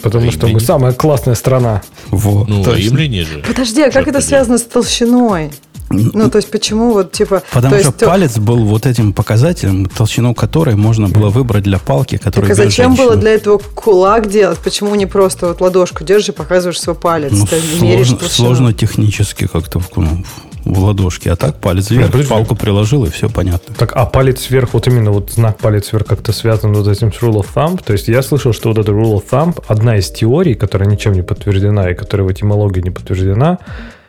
[0.02, 1.82] Потому А что мы самая классная страна.
[2.10, 2.78] Вот, Ну, а точно.
[2.80, 3.42] римляне же.
[3.46, 5.50] Подожди, а как Черт это связано с толщиной?
[5.90, 7.42] Ну, то есть, почему вот, типа...
[7.52, 11.78] Потому то что есть, палец был вот этим показателем, толщину которой можно было выбрать для
[11.78, 13.20] палки, которая Так а зачем было женщину.
[13.20, 14.58] для этого кулак делать?
[14.58, 17.32] Почему не просто вот ладошку держишь и показываешь свой палец?
[17.32, 17.46] Ну,
[17.78, 20.24] сложно, сложно технически как-то в, ну,
[20.66, 21.30] в ладошке.
[21.30, 22.28] А так палец вверх, подожди.
[22.28, 23.74] палку приложил, и все понятно.
[23.74, 27.16] Так, а палец вверх, вот именно вот знак палец вверх как-то связан вот этим с
[27.22, 27.80] rule of thumb.
[27.82, 31.12] То есть я слышал, что вот это rule of thumb, одна из теорий, которая ничем
[31.12, 33.58] не подтверждена и которая в этимологии не подтверждена,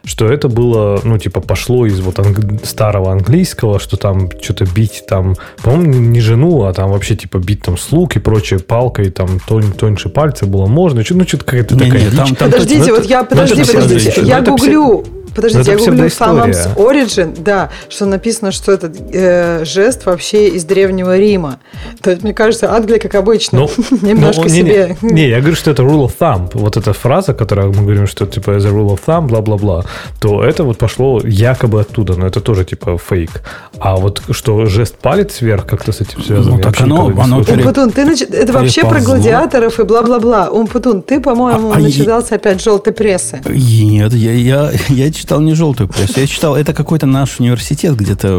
[0.07, 5.03] что это было, ну, типа, пошло из вот анг- старого английского, что там что-то бить
[5.07, 9.09] там, по-моему, не- не жену, а там вообще, типа, бить там слуг и прочее палкой,
[9.11, 11.03] там, тон, тоньше пальца было можно.
[11.09, 12.37] Ну, что-то какая-то Не-не, такая там- дичь.
[12.37, 15.05] там Подождите, вот я, подожди, это подождите, я Ну, гуглю,
[15.37, 16.05] подождите, это я гуглю.
[16.07, 21.59] Thumbs Origin, да, что написано, что этот э, жест вообще из Древнего Рима.
[22.01, 23.69] То есть, мне кажется, Англия, как обычно, Ну,
[24.01, 24.97] немножко ну, не, себе.
[25.01, 26.49] Не, я говорю, что это rule of thumb.
[26.53, 29.85] Вот эта фраза, которая мы говорим, что типа as a rule of thumb, бла-бла-бла,
[30.19, 33.43] то это вот пошло якобы оттуда, но это тоже типа фейк.
[33.79, 36.53] А вот что жест палец вверх как-то с этим связан.
[36.55, 40.49] Ну, так оно- оно пере- Умпутун, ты нач- это вообще про гладиаторов и бла-бла-бла.
[40.49, 43.39] Умпутун, ты, по-моему, А- а начитался опять желтой прессы.
[43.47, 48.29] Нет, я, я, я читал не желтую прессу, я читал, это какой-то наш университет где-то,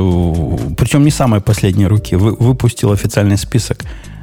[0.78, 3.80] причем не самой последней руки, вы- выпустил официальный список,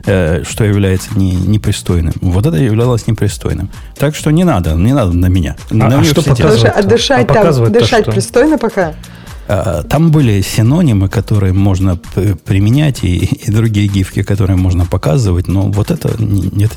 [0.07, 2.13] э, что является не, непристойным.
[2.21, 3.69] Вот это являлось непристойным.
[3.95, 5.55] Так что не надо, не надо на меня.
[5.69, 6.25] на а что университет.
[6.25, 6.59] показывает?
[6.59, 8.11] Слушай, а дышать А там, дышать что?
[8.11, 8.93] пристойно пока?
[9.47, 11.97] А, Там были синонимы, которые можно
[12.45, 16.19] применять, и, и другие гифки, которые можно показывать, но вот это, это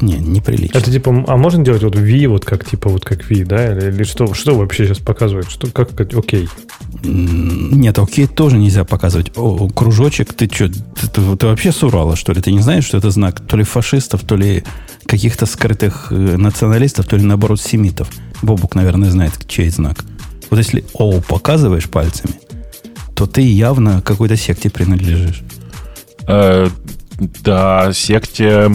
[0.04, 0.76] не, неприлично.
[0.78, 3.72] Это типа, а можно делать вот V, вот как типа вот как V, да?
[3.72, 5.50] Или, или что, что вообще сейчас показывает?
[5.50, 6.48] Что, как, окей.
[7.04, 9.32] М, Нет, окей, тоже нельзя показывать.
[9.36, 12.40] О, кружочек, ты что, ты, ты- ты вообще с Урала, что ли?
[12.42, 14.62] Ты не знаешь, что это знак то ли фашистов, то ли
[15.06, 18.08] каких-то скрытых э, националистов, то ли наоборот семитов?
[18.42, 20.04] Бобук, наверное, знает, чей знак.
[20.50, 22.34] Вот если О показываешь пальцами,
[23.18, 25.42] то ты явно какой-то секте принадлежишь.
[26.28, 26.68] Э,
[27.42, 28.70] да, секте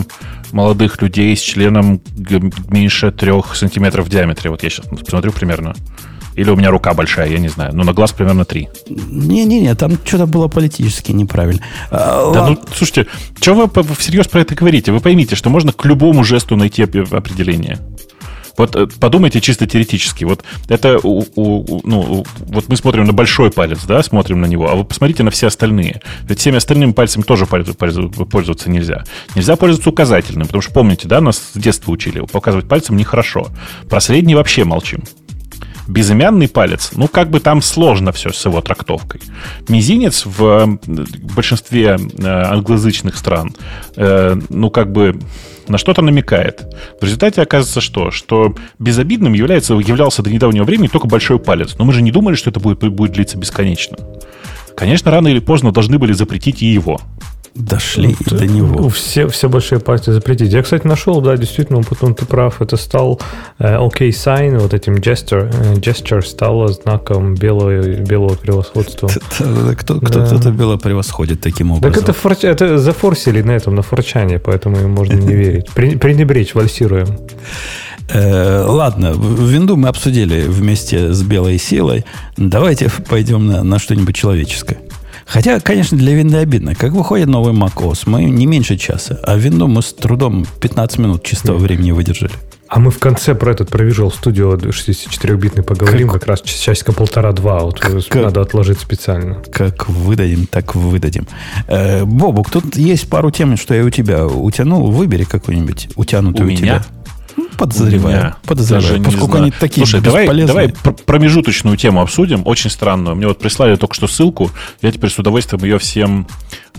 [0.51, 2.01] молодых людей с членом
[2.67, 4.49] меньше трех сантиметров в диаметре.
[4.49, 5.73] Вот я сейчас посмотрю примерно.
[6.35, 7.71] Или у меня рука большая, я не знаю.
[7.75, 8.67] Ну, на глаз примерно три.
[8.89, 11.61] Не-не-не, там что-то было политически неправильно.
[11.91, 12.49] А, Да, ладно.
[12.59, 13.07] ну, слушайте,
[13.39, 14.91] что вы всерьез про это говорите?
[14.91, 17.77] Вы поймите, что можно к любому жесту найти оп- определение.
[18.57, 20.23] Вот э, подумайте чисто теоретически.
[20.25, 24.69] Вот это, у- у- ну, вот мы смотрим на большой палец, да, смотрим на него,
[24.69, 26.01] а вы посмотрите на все остальные.
[26.23, 29.03] Ведь всеми остальными пальцами тоже пользоваться нельзя.
[29.35, 33.47] Нельзя пользоваться указательным, потому что помните, да, нас с детства учили, показывать пальцем нехорошо.
[33.89, 35.03] Про средний вообще молчим.
[35.87, 39.21] Безымянный палец, ну, как бы там сложно все с его трактовкой.
[39.67, 43.55] Мизинец в э, большинстве э, англоязычных стран,
[43.95, 45.19] э, ну, как бы
[45.67, 46.63] на что-то намекает.
[46.99, 48.11] В результате оказывается что?
[48.11, 51.75] Что безобидным является, являлся до недавнего времени только большой палец.
[51.77, 53.97] Но мы же не думали, что это будет, будет длиться бесконечно.
[54.75, 56.99] Конечно, рано или поздно должны были запретить и его.
[57.55, 58.89] Дошли и Ну, до него.
[58.89, 60.51] Все, все большие партии запретить.
[60.51, 63.21] Я, кстати, нашел, да, действительно, потом ты прав, это стал
[63.59, 69.07] э, OK sign, вот этим gesture, э, gesture стало знаком белого, белого превосходства.
[69.07, 70.25] Кто- Кто, Да.
[70.25, 71.93] Кто-то бело превосходит таким образом.
[71.93, 75.69] Так это, фор- это зафорсили на этом, на форчане, поэтому им можно не верить.
[75.75, 77.07] Пренебречь, вальсируем.
[78.09, 82.05] Э, ладно, в- винду мы обсудили вместе с белой силой.
[82.37, 84.77] Давайте пойдем на, на что-нибудь человеческое.
[85.25, 86.75] Хотя, конечно, для винды обидно.
[86.75, 91.23] Как выходит новый macOS, мы не меньше часа, а винду мы с трудом 15 минут
[91.23, 92.31] чистого времени выдержали.
[92.67, 97.59] А мы в конце про этот про Visual Studio 64-битный поговорим, как, раз часика полтора-два.
[97.59, 99.35] Вот Как- надо отложить специально.
[99.51, 101.27] Как выдадим, так выдадим.
[101.67, 104.89] Э, Бобук, тут есть пару тем, что я у тебя утянул.
[104.91, 106.59] Выбери какую-нибудь утянутую У у, меня?
[106.59, 106.83] тебя.
[107.35, 108.17] Ну, Подозреваю.
[108.17, 108.81] Меня подозреваю.
[108.83, 110.47] даже не Поскольку они такие Слушай, давай, бесполезные.
[110.47, 113.15] давай пр- промежуточную тему обсудим, очень странную.
[113.15, 116.27] Мне вот прислали только что ссылку, я теперь с удовольствием ее всем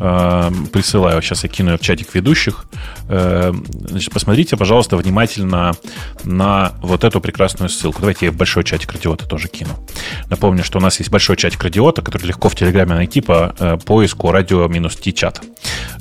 [0.01, 1.23] э, присылаю.
[1.23, 2.67] Сейчас я кину ее в чатик ведущих.
[3.09, 3.53] Э,
[3.89, 5.73] значит, посмотрите, пожалуйста, внимательно
[6.25, 8.01] на вот эту прекрасную ссылку.
[8.01, 9.75] Давайте я в большой чатик Радиота тоже кину.
[10.31, 13.79] Напомню, что у нас есть большой чатик Радиота, который легко в Телеграме найти по э,
[13.85, 15.43] поиску радио-ти-чат.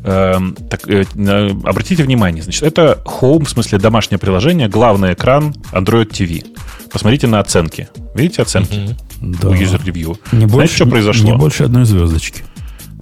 [0.03, 5.55] Э, так, э, э, обратите внимание, значит, это Home, в смысле домашнее приложение, главный экран
[5.71, 6.45] Android TV.
[6.91, 7.89] Посмотрите на оценки.
[8.15, 8.95] Видите оценки?
[9.21, 9.49] Да.
[9.49, 10.17] у User Review.
[10.31, 11.31] Не Знаете, больше, что произошло?
[11.31, 12.43] Не больше одной звездочки.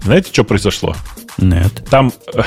[0.04, 0.96] Знаете, что произошло?
[1.38, 1.84] Нет.
[1.88, 2.42] Там э,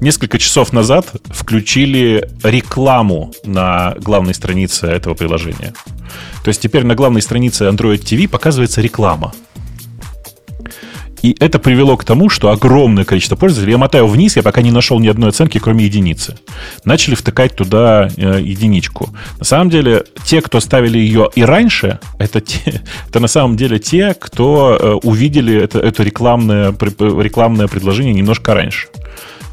[0.00, 5.74] несколько часов назад включили рекламу на главной странице этого приложения.
[6.42, 9.32] То есть теперь на главной странице Android TV показывается реклама.
[11.22, 14.70] И это привело к тому, что огромное количество пользователей, я мотаю вниз, я пока не
[14.70, 16.38] нашел ни одной оценки, кроме единицы,
[16.84, 19.10] начали втыкать туда э, единичку.
[19.38, 23.78] На самом деле, те, кто ставили ее и раньше, это, те, это на самом деле
[23.78, 28.88] те, кто э, увидели это, это рекламное, при- рекламное предложение немножко раньше.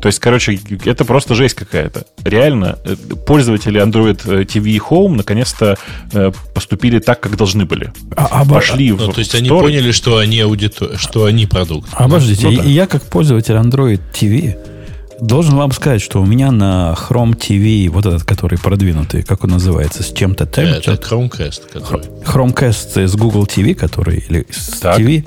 [0.01, 2.05] То есть, короче, это просто жесть какая-то.
[2.23, 5.77] Реально, э, пользователи Android э, TV и Home наконец-то
[6.13, 7.91] э, поступили так, как должны были.
[8.15, 9.62] А, обо- Пошли в Ну, то есть они Store.
[9.62, 10.97] поняли, что они аудитор...
[10.97, 11.89] что они продукт.
[11.93, 12.63] Обождите, Ну да.
[12.63, 14.57] я как пользователь Android TV
[15.19, 19.49] должен вам сказать, что у меня на Chrome TV, вот этот, который продвинутый, как он
[19.51, 22.05] называется, с чем-то Это Temperature, Chromecast, который...
[22.23, 24.99] Chromecast с Google TV, который, или с Так.
[24.99, 25.25] TV,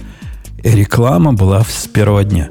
[0.62, 2.50] реклама была с первого дня.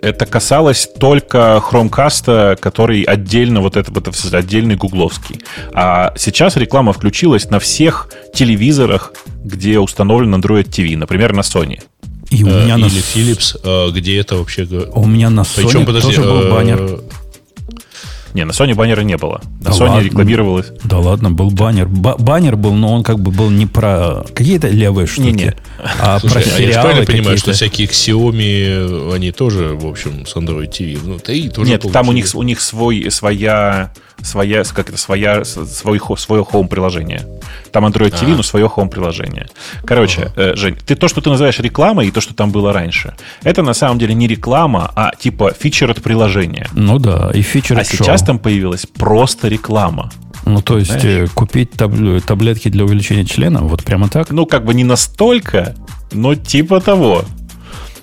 [0.00, 5.40] Это касалось только Chromecast, который отдельно, вот это, вот отдельный гугловский.
[5.72, 9.12] А сейчас реклама включилась на всех телевизорах,
[9.44, 11.80] где установлен Android TV, например, на Sony.
[12.30, 14.64] И у Э, меня на, Или Philips, э, где это вообще...
[14.64, 17.00] у меня на Sony Причем, подожди, тоже был э, баннер.
[18.34, 19.40] Не, на Sony баннера не было.
[19.60, 20.00] На Да Sony ладно.
[20.06, 20.72] рекламировалось.
[20.84, 21.86] Да ладно, был баннер.
[21.88, 25.54] Ба- баннер был, но он как бы был не про какие-то левые штуки, Не-не.
[26.00, 30.26] а Слушай, про а я сериалы правильно понимаю, что всякие Xiaomi, они тоже, в общем,
[30.26, 32.14] с Android TV внутри тоже Нет, там у получили.
[32.16, 37.22] них, у них свой, своя, своя, как это, своя, свой, свое home-приложение.
[37.70, 38.36] Там Android TV, А.
[38.36, 39.48] но свое home-приложение.
[39.84, 43.14] Короче, э, Жень, ты то, что ты называешь рекламой, и то, что там было раньше,
[43.42, 46.68] это на самом деле не реклама, а типа фичер от приложения.
[46.74, 50.10] Ну да, и фичер А сейчас там появилась просто реклама.
[50.44, 51.30] Ну, то есть Знаешь?
[51.30, 54.30] э, купить табл- таблетки для увеличения члена, вот прямо так?
[54.30, 55.74] Ну, как бы не настолько,
[56.10, 57.24] но типа того.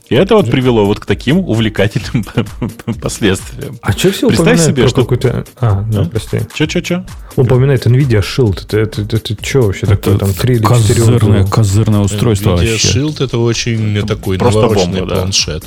[0.10, 2.26] И это вот привело вот к таким увлекательным
[3.02, 3.78] последствиям.
[3.82, 5.46] А что все Представь себе, про что- какой-то...
[5.60, 6.06] А, да, А?
[6.06, 6.42] прости.
[6.54, 7.06] Че-че-че?
[7.36, 8.64] Упоминает NVIDIA Shield.
[8.66, 10.18] Это, это, это, что вообще такое?
[10.18, 13.00] Там 3 или 4 козырное, козырное устройство Nvidia вообще.
[13.00, 15.16] Shield это очень такой Просто бомба, да.
[15.16, 15.64] планшет.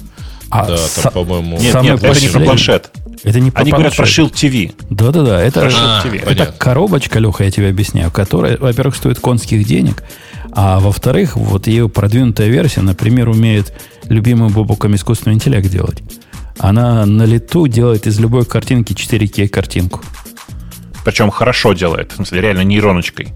[0.50, 1.59] А да, са- там, по-моему...
[1.59, 2.90] Нет, нет, это не про планшет.
[3.24, 4.05] Это не про Они говорят про.
[4.05, 4.74] Shield TV.
[4.90, 6.24] Да-да-да, это, Про это Shield TV.
[6.24, 6.55] понятно.
[6.59, 10.02] коробочка, Леха, я тебе объясняю, которая, во-первых, стоит конских денег,
[10.50, 13.72] а во-вторых, вот ее продвинутая версия, например, умеет
[14.12, 16.03] любимым бобуком искусственный интеллект делать.
[16.59, 20.01] Она на лету делает из любой картинки 4К картинку.
[21.05, 22.12] Причем хорошо делает.
[22.12, 23.29] В смысле, реально нейроночкой.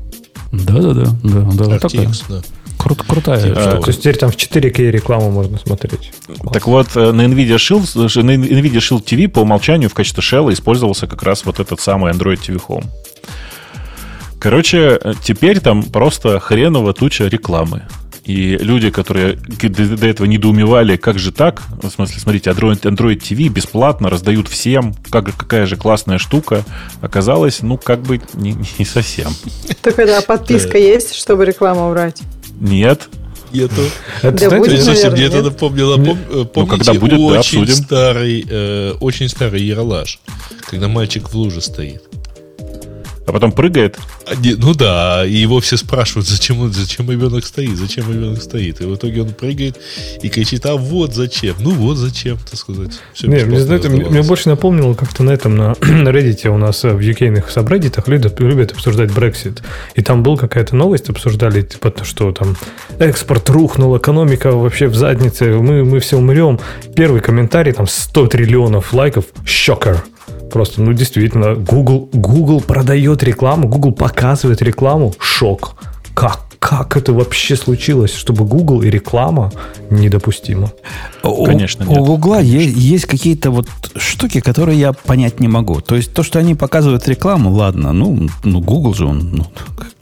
[0.52, 1.06] Да-да-да.
[1.22, 2.06] да, да, вот такая.
[2.06, 2.42] RTX, да.
[2.78, 3.82] Крут- крутая штука.
[3.82, 6.12] То есть теперь там в 4К рекламу можно смотреть.
[6.52, 10.22] Так вот, э, на NVIDIA Shield, э, на NVIDIA Shield TV по умолчанию в качестве
[10.22, 12.84] шелла использовался как раз вот этот самый Android TV Home.
[14.38, 17.82] Короче, э, теперь там просто хреново туча рекламы.
[18.26, 21.62] И люди, которые до этого недоумевали, как же так?
[21.80, 26.64] В смысле, смотрите, Android, Android TV бесплатно раздают всем, как, какая же классная штука.
[27.00, 29.30] Оказалось, ну, как бы не, не совсем.
[29.80, 32.20] Так это, а подписка есть, чтобы рекламу убрать?
[32.58, 33.08] Нет.
[33.52, 33.82] Нету.
[34.22, 37.24] Это, Да знаете, будет, Слушайте, наверное, мне это напомнило, пом- э, помните, когда будет, да,
[37.24, 37.74] очень обсудим.
[37.84, 40.18] старый, э, очень старый яролаж,
[40.68, 42.02] когда мальчик в луже стоит.
[43.26, 43.98] А потом прыгает.
[44.26, 48.40] А, не, ну да, и его все спрашивают, зачем, он, зачем ребенок стоит, зачем ребенок
[48.40, 48.80] стоит.
[48.80, 49.76] И в итоге он прыгает
[50.22, 51.56] и кричит, а вот зачем.
[51.58, 52.92] Ну вот зачем, так сказать.
[53.14, 56.92] Всё Не, мне, знаете, мне, больше напомнило как-то на этом, на Reddit у нас э,
[56.92, 59.60] в UK-ных сабреддитах любят, любят обсуждать Brexit.
[59.96, 62.56] И там была какая-то новость, обсуждали, типа, то, что там
[63.00, 66.60] экспорт рухнул, экономика вообще в заднице, мы, мы все умрем.
[66.94, 70.04] Первый комментарий, там 100 триллионов лайков, шокер.
[70.50, 75.76] Просто, ну, действительно, Google, Google продает рекламу, Google показывает рекламу, шок.
[76.14, 76.40] Как?
[76.58, 79.52] Как это вообще случилось, чтобы Google и реклама
[79.90, 80.72] недопустимо?
[81.22, 81.98] У- Конечно, у, нет.
[82.00, 85.80] Гугла есть, есть какие-то вот штуки, которые я понять не могу.
[85.80, 89.46] То есть то, что они показывают рекламу, ладно, ну, ну Google же он, ну,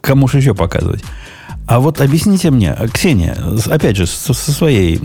[0.01, 1.03] кому же еще показывать?
[1.67, 4.99] А вот объясните мне, Ксения, с- опять же, со, со своей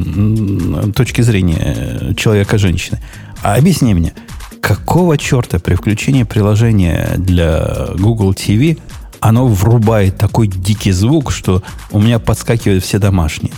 [0.95, 3.01] точки зрения человека-женщины,
[3.41, 4.13] а объясни мне,
[4.61, 8.79] какого черта при включении приложения для Google TV
[9.19, 13.53] оно врубает такой дикий звук, что у меня подскакивают все домашние?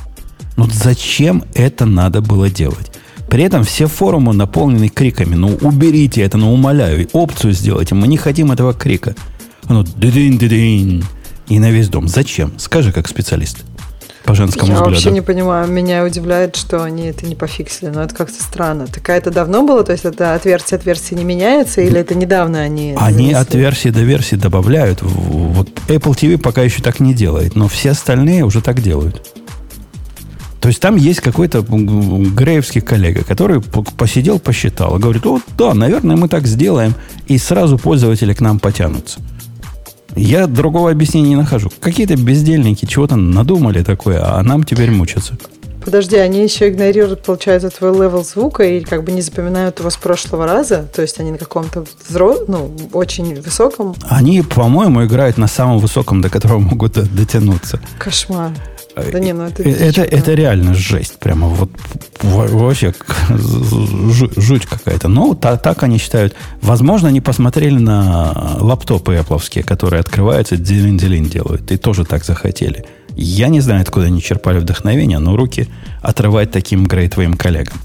[0.57, 2.91] Ну зачем это надо было делать?
[3.29, 5.35] При этом все форумы наполнены криками.
[5.35, 7.07] Ну, уберите это, ну, умоляю.
[7.13, 7.95] Опцию сделайте.
[7.95, 9.15] Мы не хотим этого крика.
[9.69, 11.05] Ну, дыдынь, дыдынь.
[11.47, 12.09] И на весь дом.
[12.09, 12.51] Зачем?
[12.57, 13.63] Скажи, как специалист.
[14.23, 14.91] По женскому Я взгляду.
[14.91, 15.67] вообще не понимаю.
[15.67, 17.89] Меня удивляет, что они это не пофиксили.
[17.89, 18.87] Но это как-то странно.
[18.87, 19.83] Такая это давно было?
[19.83, 21.81] То есть это от версии от версии не меняется?
[21.81, 22.95] Или это недавно они...
[22.99, 23.33] Они занесли?
[23.33, 25.01] от версии до версии добавляют.
[25.01, 29.21] Вот Apple TV пока еще так не делает, но все остальные уже так делают.
[30.61, 33.61] То есть там есть какой-то греевский коллега, который
[33.97, 36.93] посидел, посчитал и говорит, вот да, наверное, мы так сделаем,
[37.25, 39.19] и сразу пользователи к нам потянутся.
[40.15, 41.69] Я другого объяснения не нахожу.
[41.79, 45.37] Какие-то бездельники чего-то надумали такое, а нам теперь мучаться.
[45.83, 49.97] Подожди, они еще игнорируют, получается, твой level звука и как бы не запоминают его с
[49.97, 50.87] прошлого раза.
[50.93, 52.37] То есть они на каком-то взро...
[52.47, 53.95] ну, очень высоком.
[54.07, 57.79] Они, по-моему, играют на самом высоком, до которого могут дотянуться.
[57.97, 58.51] Кошмар.
[58.95, 59.63] Да не, ну это...
[59.63, 61.17] Э, Это, это реально жесть.
[61.19, 61.69] Прямо вот
[62.21, 62.93] во- вообще
[64.37, 65.07] жуть какая-то.
[65.07, 66.35] Но та- так они считают.
[66.61, 71.71] Возможно, они посмотрели на лаптопы Apple, которые открываются, делин-делин делают.
[71.71, 72.85] И тоже так захотели.
[73.15, 75.67] Я не знаю, откуда они черпали вдохновение, но руки
[76.01, 77.77] отрывать таким грейтвоим коллегам.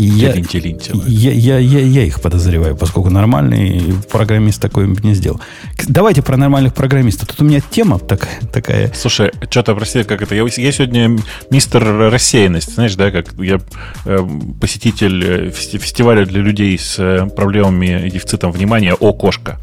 [0.00, 1.08] Я, Делин-делин делают.
[1.08, 5.40] я, я, я, я их подозреваю, поскольку нормальный программист такой бы не сделал.
[5.88, 7.28] Давайте про нормальных программистов.
[7.28, 10.34] Тут у меня тема так, такая Слушай, что-то, прости, как это?
[10.34, 11.18] Я, я сегодня
[11.50, 13.58] мистер рассеянность, знаешь, да, как я
[14.04, 14.28] э,
[14.60, 19.58] посетитель э, фести- фестиваля для людей с э, проблемами и дефицитом внимания «О, кошка».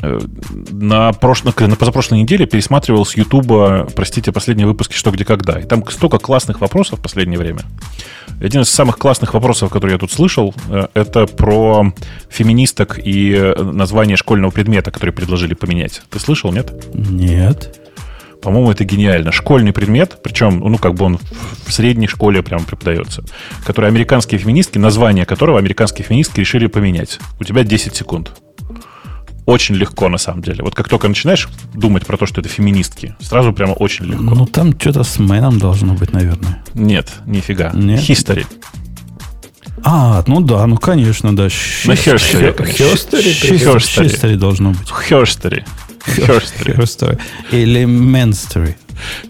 [0.00, 0.18] Э,
[0.70, 5.58] на, прошлой, на позапрошлой неделе пересматривал с Ютуба, простите, последние выпуски «Что, где, когда».
[5.58, 7.62] И там столько классных вопросов в последнее время.
[8.40, 11.92] Один из самых классных вопросов, который я тут слышал, э, это про
[12.28, 16.02] феминисток и э, название школьного предмета, который предложили поменять.
[16.10, 16.72] Ты слышал, нет?
[16.94, 17.80] Нет.
[18.40, 19.32] По-моему, это гениально.
[19.32, 21.18] Школьный предмет, причем, ну, как бы он
[21.66, 23.24] в средней школе прям преподается,
[23.64, 27.18] который американские феминистки, название которого американские феминистки решили поменять.
[27.40, 28.30] У тебя 10 секунд.
[29.48, 30.62] Очень легко, на самом деле.
[30.62, 34.22] Вот как только начинаешь думать про то, что это феминистки, сразу прямо очень легко.
[34.22, 36.62] Ну, там что-то с мэном должно быть, наверное.
[36.74, 37.70] Нет, нифига.
[37.72, 38.00] Нет?
[38.00, 38.46] History.
[39.82, 41.44] А, ну да, ну конечно, да.
[41.44, 41.92] На?
[41.92, 42.54] History.
[44.04, 44.86] History должно быть.
[45.08, 45.64] History.
[46.06, 47.18] History.
[47.50, 48.74] Или Menstory.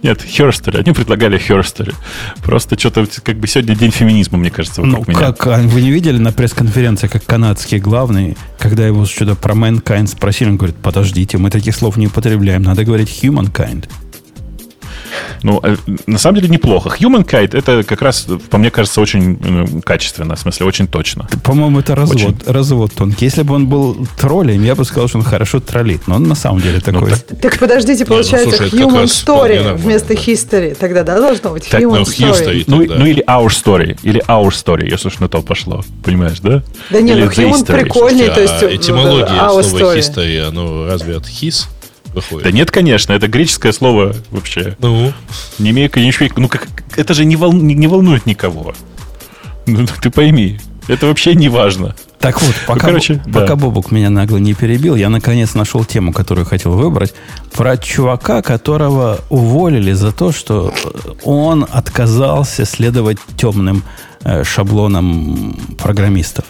[0.03, 0.79] Нет, History.
[0.81, 1.95] Они предлагали History.
[2.43, 5.19] Просто что-то как бы сегодня день феминизма, мне кажется, Ну, вокруг меня.
[5.19, 10.07] как, а вы не видели на пресс-конференции, как канадский главный, когда его что-то про mankind
[10.09, 13.89] спросили, он говорит, подождите, мы таких слов не употребляем, надо говорить humankind.
[15.43, 16.97] Ну, э, на самом деле неплохо.
[16.99, 21.29] Humankind это как раз, по мне кажется, очень э, качественно, в смысле, очень точно.
[21.45, 22.53] По-моему, это развод, Очень.
[22.53, 23.25] развод тонкий.
[23.25, 26.07] Если бы он был троллем, я бы сказал, что он хорошо троллит.
[26.07, 27.11] Но он на самом деле такой.
[27.11, 30.15] так- Так подождите, ну, получается, слушай, это как human story вместо да.
[30.15, 30.75] history.
[30.75, 32.33] Тогда, да, должно быть Так, human ну, story.
[32.33, 32.65] history.
[32.67, 32.95] Ну, да.
[32.97, 35.85] ну или our story, или our story, если уж на то пошло.
[36.05, 36.63] Понимаешь, да?
[36.91, 38.63] Да не, ну human прикольнее, то есть...
[38.63, 39.99] а э, этимология our слова story.
[39.99, 41.67] history, оно разве от his
[42.15, 42.45] выходит?
[42.45, 44.77] Да нет, конечно, это греческое слово вообще.
[44.81, 45.13] Ну,
[45.59, 46.29] Не имею ничего.
[46.37, 48.75] Ну, как, это же не, вол- не, не волнует никого.
[49.67, 50.59] Ну, ты пойми.
[50.89, 51.95] Это вообще не важно.
[52.19, 53.57] Так вот, пока, короче, Бо- пока да.
[53.57, 57.15] Бобук меня нагло не перебил, я наконец нашел тему, которую хотел выбрать.
[57.53, 60.73] Про чувака, которого уволили за то, что
[61.23, 63.85] он отказался следовать темным
[64.25, 66.45] э, шаблонам программистов.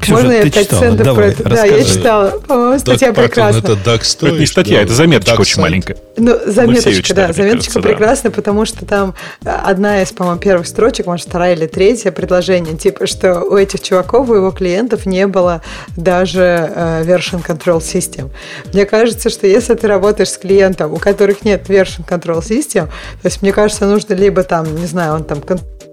[0.00, 0.80] Ксюша, Можно я ты пять читала?
[0.80, 1.42] центов про Давай, это?
[1.48, 2.30] Да, я читала.
[2.46, 3.58] По-моему, статья Patton прекрасна.
[3.58, 4.28] Это Dark Story.
[4.28, 5.96] это не статья, что- это заметочка Dark очень маленькая.
[6.16, 7.88] Ну, её заметочка, читали, да, заметочка кажется, да.
[7.88, 13.06] прекрасна, потому что там одна из, по-моему, первых строчек, может, вторая или третья предложение, типа,
[13.06, 15.62] что у этих чуваков, у его клиентов не было
[15.96, 18.30] даже э, version control system.
[18.72, 23.26] Мне кажется, что если ты работаешь с клиентом, у которых нет version control system, то
[23.28, 25.40] есть, мне кажется, нужно либо там, не знаю, он там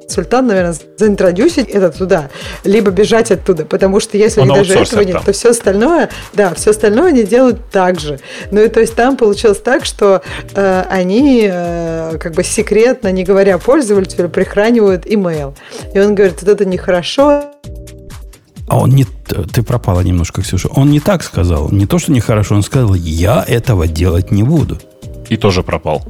[0.03, 2.29] консультант, наверное, заинтродюсить это туда,
[2.63, 5.23] либо бежать оттуда, потому что если Он они даже этого нет, там.
[5.23, 8.19] то все остальное, да, все остальное они делают так же.
[8.51, 10.21] Ну и то есть там получилось так, что
[10.55, 15.55] э, они э, как бы секретно, не говоря пользователю, прихранивают имейл.
[15.93, 17.43] И он говорит, вот это нехорошо,
[18.67, 19.05] А он не...
[19.05, 20.69] Ты пропала немножко, Ксюша.
[20.69, 21.69] Он не так сказал.
[21.71, 22.55] Не то, что нехорошо.
[22.55, 24.79] Он сказал, я этого делать не буду.
[25.29, 26.03] И тоже пропал.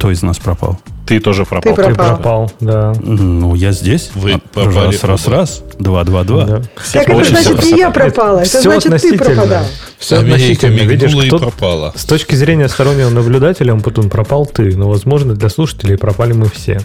[0.00, 0.80] Кто из нас пропал?
[1.04, 1.74] Ты тоже пропал.
[1.76, 2.06] Ты Ты пропал.
[2.16, 2.94] пропал, да.
[3.02, 4.10] Ну, я здесь.
[4.14, 5.62] Вы А, попали Раз, раз, раз.
[5.78, 6.44] Два, два, два.
[6.46, 6.62] да.
[6.94, 9.24] Так это значит не я пропала, это Всё значит ты относительно.
[9.26, 9.64] пропадал.
[9.98, 10.88] Все Америка относительно.
[10.88, 11.92] Видишь, мигнула и кто- пропала.
[11.94, 14.74] с точки зрения стороннего наблюдателя, он потом пропал ты.
[14.74, 16.80] Но, возможно, для слушателей пропали мы все.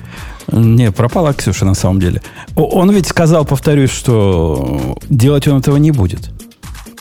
[0.51, 2.21] Не, пропала Ксюша на самом деле.
[2.57, 6.31] Он ведь сказал, повторюсь, что делать он этого не будет.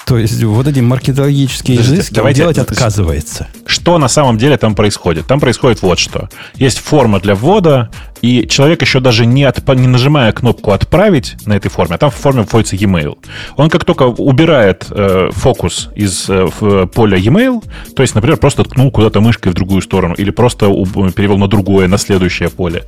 [0.06, 3.48] То есть вот эти маркетологические Подожди, изыски он давайте- делать отказывается.
[3.84, 5.26] Что на самом деле там происходит?
[5.26, 6.30] Там происходит вот что.
[6.54, 7.90] Есть форма для ввода,
[8.22, 9.68] и человек еще даже не, отп...
[9.74, 13.18] не нажимая кнопку «Отправить» на этой форме, а там в форме вводится e-mail.
[13.56, 16.46] Он как только убирает э, фокус из э,
[16.94, 17.62] поля e-mail,
[17.94, 20.68] то есть, например, просто ткнул куда-то мышкой в другую сторону или просто
[21.14, 22.84] перевел на другое, на следующее поле,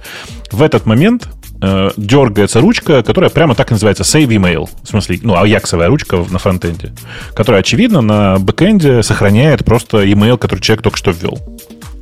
[0.50, 1.28] в этот момент
[1.60, 4.68] э, дергается ручка, которая прямо так называется Save Email.
[4.82, 6.92] В смысле, ну, аяксовая ручка на фронтенде,
[7.34, 11.36] которая, очевидно, на бэкенде сохраняет просто email, который человек только что ввел.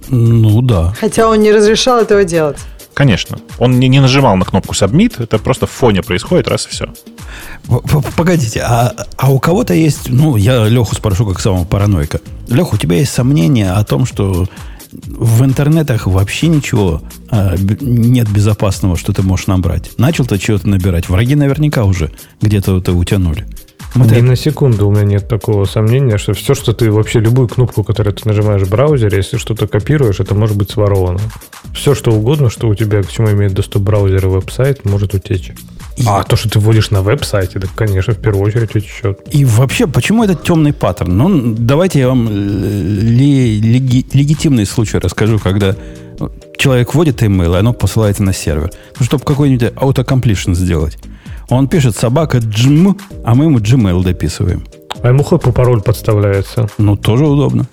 [0.09, 0.93] Ну да.
[1.01, 2.59] Хотя он не разрешал этого делать.
[2.93, 3.39] Конечно.
[3.59, 6.93] Он не, не нажимал на кнопку Submit, это просто в фоне происходит, раз и все.
[8.14, 12.20] Погодите, а, а у кого-то есть, ну, я Леху спрошу как самого параноика.
[12.47, 14.47] Леха, у тебя есть сомнения о том, что
[14.93, 19.93] в интернетах вообще ничего а, нет безопасного, что ты можешь набрать.
[19.97, 21.09] Начал ты чего-то набирать.
[21.09, 22.12] Враги наверняка уже
[22.43, 23.47] где-то это утянули.
[23.95, 27.47] Мы Ни на секунду у меня нет такого сомнения, что все, что ты вообще, любую
[27.47, 31.20] кнопку, которую ты нажимаешь в браузере, если что-то копируешь, это может быть своровано.
[31.72, 35.53] Все, что угодно, что у тебя, к чему имеет доступ браузер и веб-сайт, может утечь.
[35.97, 36.03] И...
[36.07, 39.20] А то, что ты вводишь на веб-сайте, так, конечно, в первую очередь утечет.
[39.30, 41.16] И вообще, почему этот темный паттерн?
[41.16, 45.76] Ну, давайте я вам ли, леги, легитимный случай расскажу, когда
[46.59, 48.72] человек вводит email, и оно посылается на сервер.
[48.99, 50.99] Ну, чтобы какой-нибудь autocompletion сделать.
[51.49, 54.64] Он пишет собака джм, а мы ему gmail дописываем.
[55.03, 56.68] А ему хоть по пароль подставляется.
[56.78, 57.66] Ну, тоже удобно.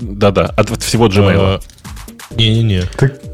[0.00, 1.62] Да-да, от всего Gmail.
[2.36, 2.82] Не-не-не.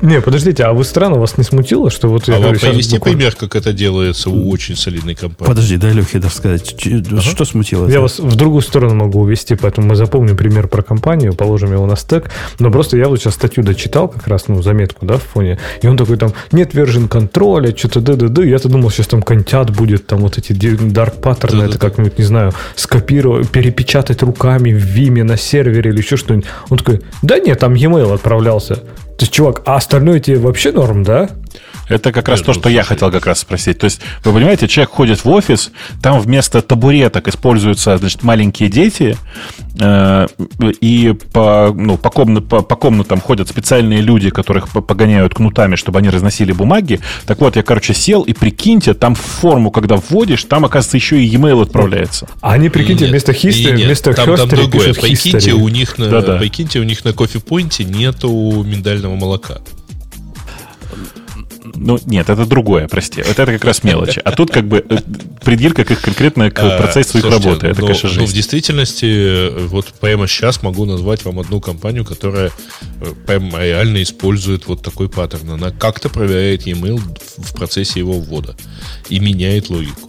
[0.00, 2.28] не, подождите, а вы странно, вас не смутило, что вот...
[2.28, 3.18] А вам привести буквально...
[3.18, 5.48] пример, как это делается у очень солидной компании?
[5.48, 6.74] Подожди, дай Лехе это сказать.
[6.86, 7.20] Ага.
[7.20, 7.88] Что смутило?
[7.88, 11.86] Я вас в другую сторону могу увести, поэтому мы запомним пример про компанию, положим его
[11.86, 12.30] на стек.
[12.58, 15.86] Но просто я вот сейчас статью дочитал, как раз, ну, заметку, да, в фоне, и
[15.86, 18.42] он такой там, нет version контроля, что-то да-да-да.
[18.42, 22.52] Я-то думал, сейчас там контят будет, там вот эти dark паттерны, это как-нибудь, не знаю,
[22.76, 26.46] скопировать, перепечатать руками в Виме на сервере или еще что-нибудь.
[26.68, 28.82] Он такой, да нет, там e-mail отправлялся.
[29.16, 31.28] То есть, чувак, а остальное тебе вообще норм, да?
[31.88, 33.78] Это как раз то, что я хотел как раз спросить.
[33.78, 35.70] То есть, вы понимаете, человек ходит в офис,
[36.02, 39.16] там вместо табуреток используются, значит, маленькие дети,
[39.80, 40.26] э,
[40.80, 45.98] и по, ну, по, комнат, по, по комнатам ходят специальные люди, которых погоняют кнутами, чтобы
[45.98, 47.00] они разносили бумаги.
[47.26, 51.22] Так вот, я, короче, сел, и прикиньте, там в форму, когда вводишь, там, оказывается, еще
[51.22, 52.28] и e-mail отправляется.
[52.40, 54.94] А они, прикиньте, нет, вместо history, нет, вместо там, там другое.
[54.94, 56.38] Прикиньте, у них на, да -да.
[56.38, 58.30] прикиньте, у них на кофе-пойнте нету
[58.64, 59.58] миндального молока.
[61.84, 63.22] Ну, нет, это другое, прости.
[63.22, 64.20] Вот это как раз мелочи.
[64.24, 64.98] А тут как бы э,
[65.44, 67.66] придирка как конкретно к а, процессу их работы.
[67.66, 68.20] Это, но, конечно, жизнь.
[68.20, 72.50] Но в действительности, э, вот прямо сейчас могу назвать вам одну компанию, которая
[73.00, 75.50] э, прямо реально использует вот такой паттерн.
[75.50, 77.00] Она как-то проверяет e-mail
[77.36, 78.54] в процессе его ввода
[79.08, 80.08] и меняет логику.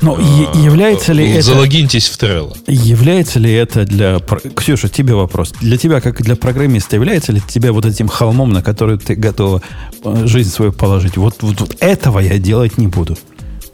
[0.00, 1.42] Но а, является ли это...
[1.42, 2.56] Залогиньтесь в Trello.
[2.66, 4.20] Является ли это для...
[4.54, 5.52] Ксюша, тебе вопрос.
[5.60, 9.62] Для тебя, как для программиста, является ли тебя вот этим холмом, на который ты готова
[10.04, 11.16] э, жизнь свою положить?
[11.16, 13.16] Вот, вот, вот этого я делать не буду.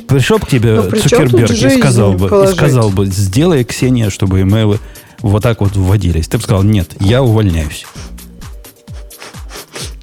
[0.09, 4.79] Пришел к тебе ну, Цукерберг и сказал, бы, и сказал бы, сделай, Ксения, чтобы имейлы
[5.21, 6.29] вот так вот вводились.
[6.29, 7.87] Ты бы сказал, нет, я увольняюсь.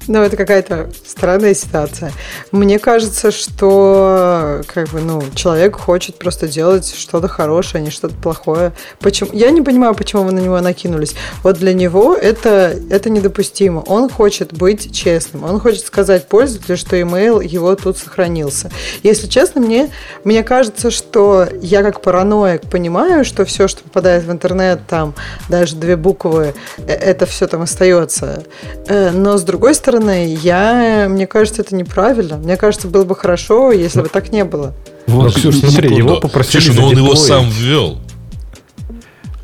[0.08, 2.12] Ну, это какая-то странная ситуация.
[2.52, 8.14] Мне кажется, что как бы, ну, человек хочет просто делать что-то хорошее, а не что-то
[8.14, 8.72] плохое.
[8.98, 9.30] Почему?
[9.32, 11.14] Я не понимаю, почему вы на него накинулись.
[11.42, 13.80] Вот для него это, это недопустимо.
[13.80, 15.44] Он хочет быть честным.
[15.44, 18.70] Он хочет сказать пользователю, что email его тут сохранился.
[19.02, 19.90] Если честно, мне,
[20.24, 25.14] мне кажется, что я как параноик понимаю, что все, что попадает в интернет, там
[25.48, 28.44] даже две буквы, э, это все там остается.
[28.86, 32.36] Э, но с другой стороны, стороны, я, мне кажется, это неправильно.
[32.36, 34.72] Мне кажется, было бы хорошо, если бы так не было.
[35.06, 37.98] Вот, ну, Ксюш, смотри, его попросили Слушай, но он его сам ввел.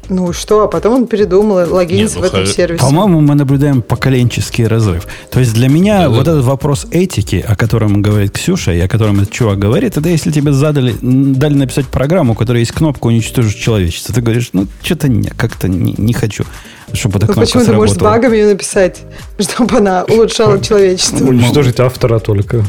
[0.08, 2.82] Ну что, а потом он передумал логиниться ну, в этом сервисе.
[2.82, 5.06] По-моему, мы наблюдаем поколенческий разрыв.
[5.30, 6.32] То есть для меня да, вот да.
[6.32, 10.30] этот вопрос этики, о котором говорит Ксюша, и о котором этот чувак говорит, это если
[10.30, 14.14] тебе задали, дали написать программу, у которой есть кнопка уничтожить человечество.
[14.14, 16.44] Ты говоришь, ну, что-то не, как-то не, не хочу,
[16.92, 19.02] чтобы эта ну, кнопка почему ты можешь с багами ее написать,
[19.38, 21.24] чтобы она улучшала человечество?
[21.24, 22.64] Уничтожить автора только.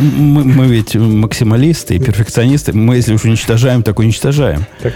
[0.00, 2.72] Мы, мы ведь максималисты и перфекционисты.
[2.72, 4.66] Мы, если уж уничтожаем, так уничтожаем.
[4.82, 4.94] Так.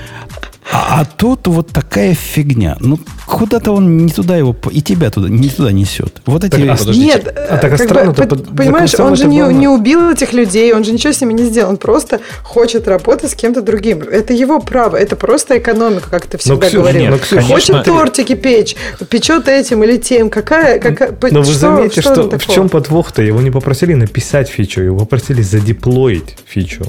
[0.72, 2.76] А, а тут вот такая фигня.
[2.80, 6.22] Ну, куда-то он не туда его, и тебя туда, не туда несет.
[6.24, 6.52] Вот эти...
[6.52, 10.10] Так, а, нет, а так а странно, бы, под, понимаешь, он же не, не убил
[10.10, 13.60] этих людей, он же ничего с ними не сделал, он просто хочет работать с кем-то
[13.60, 14.00] другим.
[14.00, 17.02] Это его право, это просто экономика, как ты всегда Ксюша, говорил.
[17.02, 18.76] Нет, ну, Ксюша, хочет конечно, тортики печь,
[19.10, 20.78] печет этим или тем, какая...
[20.78, 23.22] какая Но что, вы заметите, что, что в чем подвох-то?
[23.22, 26.84] Его не попросили написать фичу, его попросили задеплоить фичу.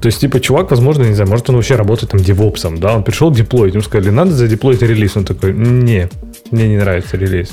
[0.00, 3.02] То есть, типа, чувак, возможно, не знаю, может, он вообще работает там девопсом, да, он
[3.02, 6.08] пришел деплоить, ему сказали, надо задеплоить релиз, он такой, не,
[6.50, 7.50] мне не нравится релиз.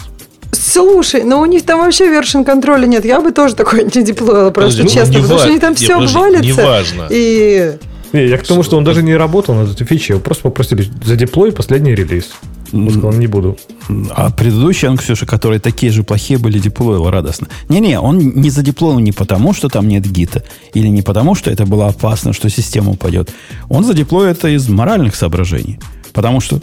[0.51, 3.05] Слушай, ну у них там вообще вершин контроля нет.
[3.05, 5.75] Я бы тоже такой не деплоила, просто Подожди, ну, честно, не потому что они там
[5.75, 6.43] все подожди, обвалится.
[6.43, 7.07] неважно.
[7.09, 7.73] И
[8.11, 10.85] Не, я к тому, что он даже не работал над этой фичей, его просто попросили
[11.03, 12.29] задеплой последний релиз.
[12.73, 13.57] Он сказал, не буду.
[14.11, 17.47] А предыдущий, он, Ксюша, которые такие же плохие были, деплоил радостно.
[17.69, 20.43] Не-не, он не задеплоил не потому, что там нет гита,
[20.73, 23.31] или не потому, что это было опасно, что система упадет.
[23.69, 25.79] Он задеплоил это из моральных соображений.
[26.13, 26.59] Потому что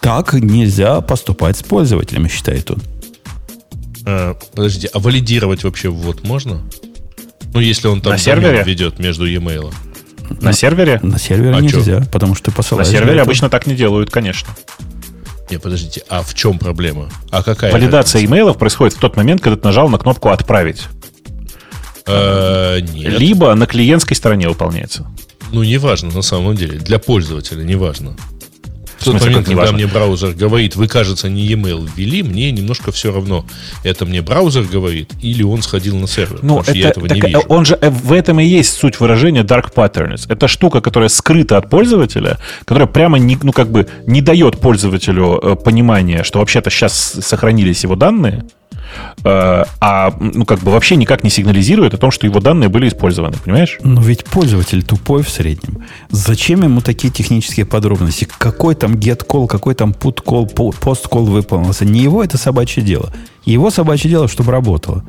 [0.00, 2.82] так нельзя поступать с пользователями, считает он.
[4.04, 6.62] А, подождите, а валидировать вообще ввод можно?
[7.54, 8.62] Ну, если он там На сервере?
[8.64, 9.72] ведет между e-mail.
[10.40, 10.98] На сервере?
[11.02, 12.88] На сервере А нельзя, потому что ты На посылаешь.
[12.88, 13.26] сервере для этого.
[13.30, 14.48] обычно так не делают, конечно.
[15.50, 17.08] Не, подождите, а в чем проблема?
[17.30, 18.32] А какая Валидация разница?
[18.32, 20.84] имейлов происходит в тот момент, когда ты нажал на кнопку «Отправить».
[22.06, 23.18] Э, нет.
[23.18, 25.06] Либо на клиентской стороне выполняется.
[25.52, 26.78] Ну, неважно, на самом деле.
[26.78, 28.16] Для пользователя неважно.
[28.98, 32.92] В тот смысле, момент, когда мне браузер говорит, вы, кажется, не e-mail ввели, мне немножко
[32.92, 33.44] все равно.
[33.84, 36.38] Это мне браузер говорит, или он сходил на сервер.
[36.42, 37.42] Ну, потому что это, я этого так, не вижу.
[37.48, 40.26] он же э, в этом и есть суть выражения dark patterns.
[40.28, 45.38] Это штука, которая скрыта от пользователя, которая прямо не, ну, как бы не дает пользователю
[45.42, 48.44] э, понимания, что вообще-то сейчас сохранились его данные,
[49.24, 53.36] а ну, как бы вообще никак не сигнализирует о том, что его данные были использованы,
[53.44, 53.78] понимаешь?
[53.82, 55.84] Но ведь пользователь тупой в среднем.
[56.10, 58.28] Зачем ему такие технические подробности?
[58.38, 61.84] Какой там get call, какой там put call, post call выполнился?
[61.84, 63.12] Не его это собачье дело.
[63.44, 65.04] Его собачье дело, чтобы работало.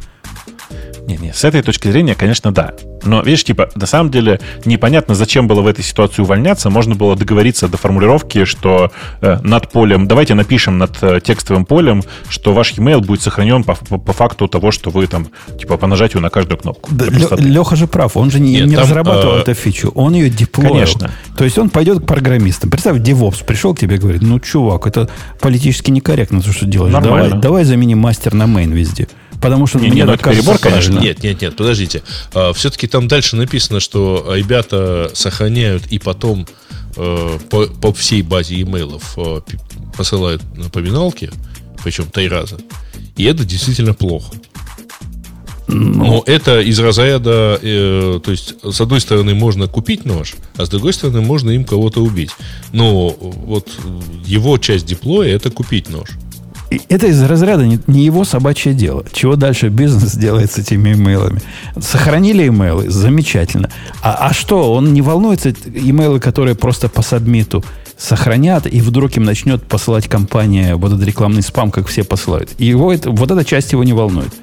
[1.07, 2.73] Не-не, с этой точки зрения, конечно, да.
[3.03, 6.69] Но, видишь, типа, на самом деле непонятно, зачем было в этой ситуации увольняться.
[6.69, 8.91] Можно было договориться до формулировки, что
[9.21, 13.75] э, над полем, давайте напишем над э, текстовым полем, что ваш e-mail будет сохранен по,
[13.75, 15.27] по- по факту того, что вы там,
[15.57, 16.89] типа, по нажатию на каждую кнопку.
[16.91, 17.05] Да.
[17.37, 20.29] Леха же прав, он же не, Нет, не там, разрабатывал э, эту фичу, он ее
[20.29, 20.71] деплоил.
[20.73, 21.11] Конечно.
[21.37, 22.69] То есть он пойдет к программистам.
[22.69, 26.91] Представь, DevOps пришел к тебе и говорит, ну, чувак, это политически некорректно, то, что делаешь.
[26.91, 27.29] Нормально.
[27.29, 29.07] Давай, давай заменим мастер на main везде.
[29.41, 30.99] Потому что Не, мне не, ну так это перебор, конечно.
[30.99, 32.01] Нет, нет, нет, подождите.
[32.53, 36.47] все-таки там дальше написано, что ребята сохраняют и потом
[36.97, 39.41] э, по, по всей базе имейлов э,
[39.95, 41.29] посылают напоминалки,
[41.83, 42.57] причем три раза.
[43.15, 44.33] И это действительно плохо.
[45.67, 46.05] Ну.
[46.05, 50.69] Но это из разряда, э, то есть, с одной стороны, можно купить нож, а с
[50.69, 52.31] другой стороны, можно им кого-то убить.
[52.71, 53.69] Но вот
[54.25, 56.09] его часть диплоя это купить нож.
[56.69, 59.05] И Это из разряда не, не его собачье дело.
[59.11, 61.41] Чего дальше бизнес делает с этими имейлами?
[61.79, 63.69] Сохранили имейлы, замечательно.
[64.01, 67.63] А, а что, он не волнуется, имейлы, которые просто по сабмиту
[67.97, 72.51] сохранят, и вдруг им начнет посылать компания вот этот рекламный спам, как все посылают.
[72.57, 74.33] И его это, вот эта часть его не волнует.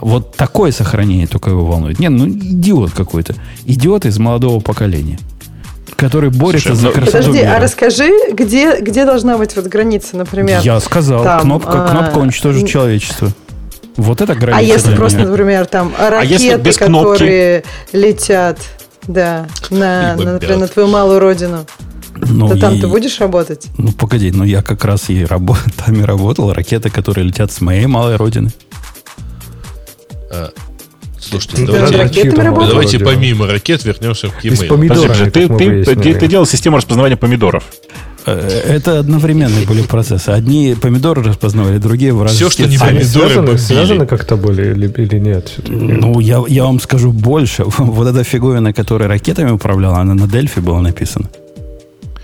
[0.00, 1.98] Вот такое сохранение только его волнует.
[1.98, 3.34] Нет, ну идиот какой-то.
[3.64, 5.18] Идиот из молодого поколения,
[5.96, 7.54] который борется Слушай, за ну, красоту подожди, мира.
[7.56, 10.60] а расскажи, где, где должна быть вот граница, например?
[10.62, 13.30] Я сказал, там, кнопка, а, кнопка уничтожить н- человечество.
[13.96, 14.58] Вот это граница.
[14.58, 15.28] А если для просто, меня.
[15.30, 17.12] например, там ракеты, если без кнопки?
[17.12, 18.58] которые летят,
[19.06, 21.64] да, на, на, например, на твою малую родину,
[22.16, 23.68] Ну, то там и- ты будешь работать?
[23.78, 26.52] Ну, погоди, ну я как раз и рабо- там и работал.
[26.52, 28.50] Ракеты, которые летят с моей малой родины.
[31.40, 32.70] Слушайте, Ну, давайте, да, ракетами работают?
[32.70, 34.66] давайте помимо ракет вернемся к e-mail.
[34.68, 35.48] помидорами, Подожди, ты,
[35.84, 37.64] ты, ты- ты делал систему распознавания помидоров.
[38.28, 40.30] Э, Это одновременные были процессы.
[40.30, 44.88] Одни помидоры распознавали, другие в Всё, разных что не помидоры связаны, связаны как-то были или,
[44.88, 45.52] или нет?
[45.68, 47.64] Ну, я, я вам скажу больше.
[47.78, 51.28] Вот эта фиговина, которая ракетами управляла, она на Дельфи была написана.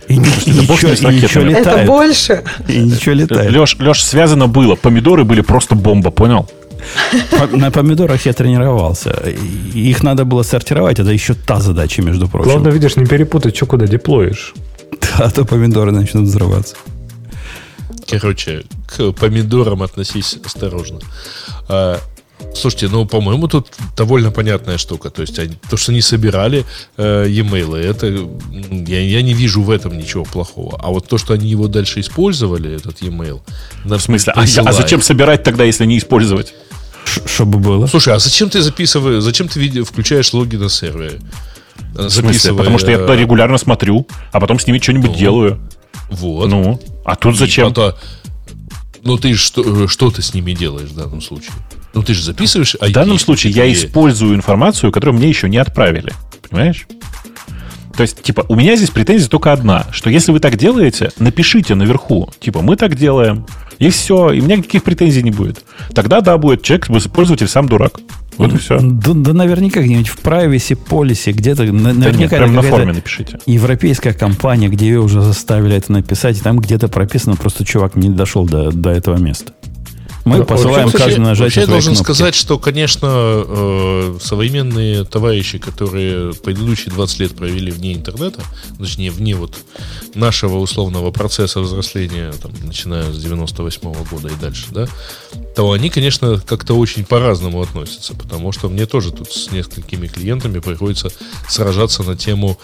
[0.09, 1.53] И, ни- и да бог ничего, и ничего ракетами.
[1.53, 1.87] Это летает.
[1.87, 2.43] больше?
[2.69, 3.53] И ничего летает.
[3.53, 4.75] Леш, Леш, связано было.
[4.75, 6.51] Помидоры были просто бомба, понял?
[7.53, 9.11] На помидорах я тренировался.
[9.75, 10.99] Их надо было сортировать.
[10.99, 12.51] Это еще та задача, между прочим.
[12.51, 14.55] Главное, видишь, не перепутать, что куда деплоишь.
[15.19, 16.77] А то помидоры начнут взрываться.
[18.09, 21.01] Короче, к помидорам относись осторожно.
[22.55, 25.11] Слушайте, ну, по-моему, тут довольно понятная штука.
[25.11, 26.65] То есть, они- то, что они собирали
[26.97, 28.07] э, e-mail, это
[28.91, 30.79] я, я не вижу в этом ничего плохого.
[30.83, 33.41] А вот то, что они его дальше использовали, этот e-mail,
[33.85, 34.33] В смысле?
[34.37, 36.55] А, а зачем собирать тогда, если не использовать?
[37.27, 37.87] Чтобы было.
[37.87, 41.21] Слушай, а зачем ты записываешь, зачем ты включаешь логи на сервере?
[41.95, 42.55] В смысле?
[42.55, 45.61] Потому что я туда регулярно смотрю, а потом с ними что-нибудь Ну, делаю.
[46.11, 46.49] Вот.
[46.49, 47.69] Ну, а тут И зачем?
[47.69, 47.95] потом-
[49.03, 51.53] ну, ты что, что ты с ними делаешь в данном случае?
[51.95, 53.89] Ну, ты же записываешь В данном случае я использую.
[53.89, 56.13] использую информацию, которую мне еще не отправили.
[56.49, 56.87] Понимаешь?
[57.97, 61.75] То есть, типа, у меня здесь претензия только одна, что если вы так делаете, напишите
[61.75, 63.45] наверху, типа, мы так делаем,
[63.79, 65.63] и все, и у меня никаких претензий не будет.
[65.95, 68.01] Тогда, да, будет человек, пользователь сам дурак.
[68.39, 68.79] Вот и все.
[68.81, 72.63] Да, да наверняка где-нибудь в privacy policy, где-то на- Да нет, наверняка прям это на
[72.63, 73.39] форме напишите.
[73.45, 78.09] европейская компания, где ее уже заставили это написать, и там где-то прописано, просто чувак не
[78.09, 79.53] дошел до, до этого места.
[80.25, 82.05] Мы посылаем вообще- каждое нажатие Вообще я должен кнопки.
[82.13, 88.41] сказать, что, конечно, э, современные товарищи, которые предыдущие 20 лет провели вне интернета,
[88.79, 89.57] точнее, вне вот
[90.15, 94.87] нашего условного процесса взросления, там, начиная с 98 года и дальше, да,
[95.57, 100.61] то они, конечно, как-то очень по-разному относятся, потому что мне тоже тут с несколькими клиентами
[100.61, 101.09] приходится
[101.49, 102.59] сражаться на тему,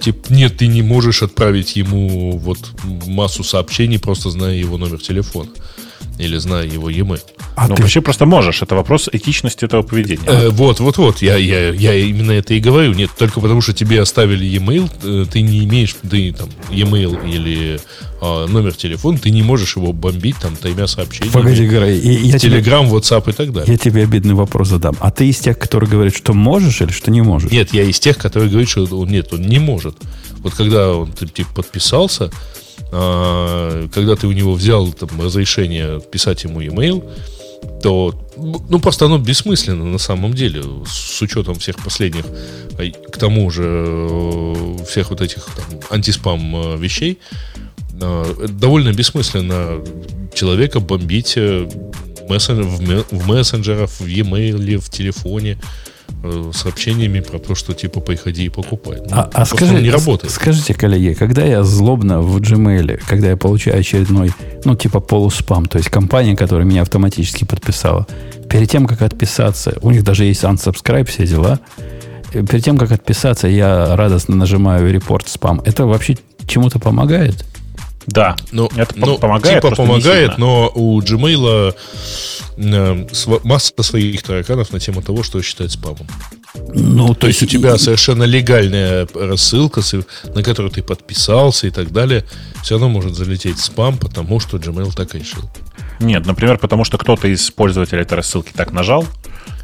[0.00, 2.58] типа, нет, ты не можешь отправить ему вот
[3.06, 5.50] массу сообщений, просто зная его номер телефона
[6.18, 7.20] или зная его e-mail.
[7.56, 8.62] А ну, ты- вообще просто можешь.
[8.62, 10.26] Это вопрос этичности этого поведения.
[10.26, 12.92] Э, вот, вот, вот, я, я, я именно это и говорю.
[12.92, 17.80] Нет, только потому что тебе оставили e-mail, э, ты не имеешь, ты там e-mail или
[18.20, 21.32] а, номер телефона, ты не можешь его бомбить там тремя сообщениями.
[21.34, 23.70] Погоди, Грей, и- я тебе, Телеграм, WhatsApp и так далее.
[23.72, 24.96] я тебе обидный вопрос задам.
[25.00, 27.50] А ты из тех, которые говорят, что можешь или что не можешь?
[27.50, 29.96] Нет, я из тех, которые говорят, что он, нет, он не может.
[30.38, 32.30] Вот когда он типа подписался,
[32.92, 37.04] а, когда ты у него взял там, разрешение писать ему e-mail,
[37.82, 42.24] то ну просто оно бессмысленно на самом деле с учетом всех последних
[42.78, 47.18] а, к тому же э, всех вот этих там, антиспам э, вещей
[47.96, 49.82] это довольно бессмысленно
[50.34, 51.66] человека бомбить э,
[52.28, 55.58] в, ме- в мессенджерах, в e-mail, в телефоне
[56.52, 58.98] сообщениями про то, что типа приходи и покупай.
[59.08, 60.32] Ну, А, а скажи, не работает.
[60.32, 64.32] скажите, коллеги, когда я злобно в Gmail, когда я получаю очередной,
[64.64, 68.06] ну, типа полуспам, то есть компания, которая меня автоматически подписала,
[68.50, 71.60] перед тем, как отписаться, у них даже есть unsubscribe, все дела,
[72.32, 75.60] э, перед тем, как отписаться, я радостно нажимаю репорт спам.
[75.64, 77.44] Это вообще чему-то помогает?
[78.06, 78.36] Да.
[78.52, 81.74] Ну, Это по- ну, помогает, Типа помогает, но у Gmail
[82.56, 83.06] э,
[83.44, 86.06] масса своих тараканов на тему того, что считать спамом.
[86.74, 89.82] Ну, То есть у тебя совершенно легальная рассылка,
[90.34, 92.24] на которую ты подписался и так далее,
[92.62, 95.42] все равно может залететь спам, потому что Gmail так решил.
[96.00, 99.04] Нет, например, потому что кто-то из пользователей этой рассылки так нажал,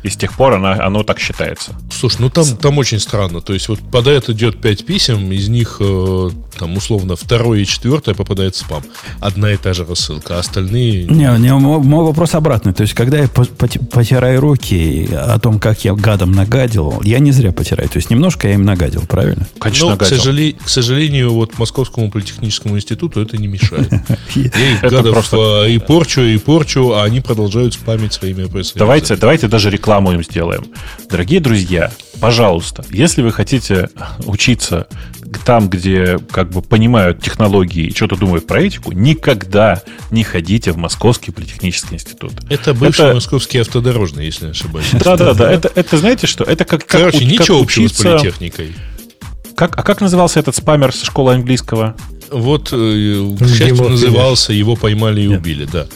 [0.02, 1.72] и с тех пор она, оно так считается.
[1.90, 3.40] Слушай, ну там, там очень странно.
[3.40, 8.14] То есть вот попадает идет 5 писем, из них э, там условно второе и четвертое
[8.14, 8.82] попадает в спам.
[9.20, 11.04] Одна и та же рассылка, а остальные...
[11.04, 12.72] Не, не, мой, мой вопрос обратный.
[12.72, 17.18] То есть, когда я по- поти- потираю руки о том, как я гадом нагадил, я
[17.20, 17.88] не зря потираю.
[17.88, 19.46] То есть, немножко я им нагадил, правильно?
[19.58, 20.18] Конечно, Но, к, гадил.
[20.18, 23.90] сожале- к сожалению, вот Московскому политехническому институту это не мешает.
[24.34, 28.42] Я их гадов э, и порчу, и порчу, а они продолжают спамить своими
[28.74, 30.66] Давайте, давайте даже рекламу им сделаем.
[31.10, 31.90] Дорогие друзья,
[32.20, 33.90] пожалуйста, если вы хотите
[34.24, 34.86] учиться
[35.44, 40.76] там, где как бы понимают технологии и что-то думают про этику, никогда не ходите в
[40.76, 42.32] Московский политехнический институт.
[42.50, 44.86] Это бывший Это- московский автодорожный, если не ошибаюсь.
[44.92, 46.44] Да-да-да, это, это знаете что?
[46.44, 48.02] Это как, как Короче, у- ничего как общего с учиться...
[48.12, 48.74] политехникой.
[49.54, 51.94] Как, а как назывался этот спамер со школы английского?
[52.30, 55.86] Вот, э, к счастью, назывался, его поймали и убили, да.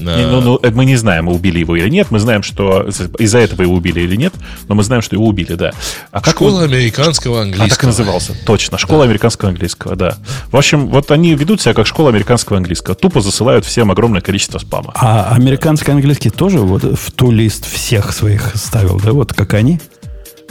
[0.00, 2.08] Не, ну, ну, э, мы не знаем, убили его или нет.
[2.10, 2.88] Мы знаем, что
[3.18, 4.32] из-за этого его убили или нет,
[4.68, 5.72] но мы знаем, что его убили, да.
[6.10, 7.88] А как Школа он- американского А так и английского.
[7.88, 8.34] назывался.
[8.46, 8.78] Точно.
[8.78, 10.16] Школа американского английского, да.
[10.50, 12.94] В общем, вот они ведут себя как школа американского английского.
[12.96, 14.92] Тупо засылают всем огромное количество спама.
[14.94, 19.12] А американский английский тоже вот в ту лист всех своих ставил, да?
[19.12, 19.80] Вот как они?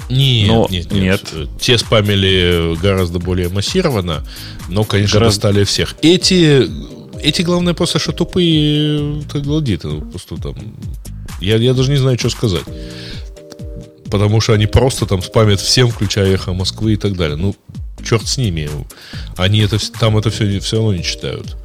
[0.09, 1.01] Нет, Но нет, нет.
[1.33, 4.23] нет, Те спамили гораздо более массированно,
[4.67, 5.95] но, конечно, Гораздо- достали всех.
[6.01, 6.67] Эти,
[7.21, 9.87] эти, главное, просто что тупые троглодиты.
[9.87, 10.55] ну, Просто там...
[11.41, 12.63] Я, я даже не знаю, что сказать.
[14.09, 17.37] Потому что они просто там спамят всем, включая эхо Москвы и так далее.
[17.37, 17.55] Ну,
[18.03, 18.69] черт с ними.
[19.37, 21.55] Они это, там это все, все равно не читают.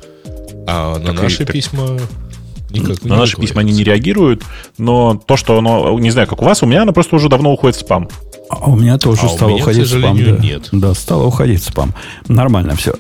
[0.67, 1.99] А на Так и- наши так- письма
[2.71, 4.43] никак На наши письма они не реагируют,
[4.79, 7.53] но то, что оно, не знаю, как у вас, у меня оно просто уже давно
[7.53, 8.09] уходит в спам.
[8.51, 10.17] А у меня тоже А у стало меня, к уходить в спам.
[10.25, 10.31] Да.
[10.33, 10.69] нет.
[10.71, 11.95] да, стало уходить спам.
[12.29, 12.95] Нормально все.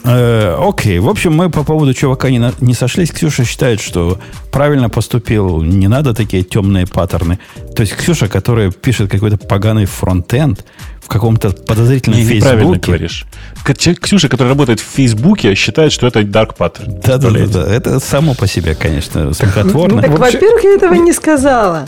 [0.58, 0.98] окей.
[0.98, 3.10] В общем, мы по поводу чувака не, на- не сошлись.
[3.10, 4.18] Ксюша считает, что
[4.50, 5.60] правильно поступил.
[5.62, 7.38] Не надо такие темные паттерны.
[7.76, 10.64] То есть Ксюша, которая пишет какой-то поганый фронтенд
[11.02, 12.86] в каком-то подозрительном Не, неправильно фейсбуке.
[12.86, 13.26] говоришь.
[13.64, 17.00] К- человек- Ксюша, которая работает в Фейсбуке, считает, что это dark pattern.
[17.04, 17.52] Да, да, да, Представляете?
[17.52, 17.66] да.
[17.74, 20.00] Это само по себе, конечно, смехотворно.
[20.00, 21.86] Так, вообще- во-первых, я этого не сказала.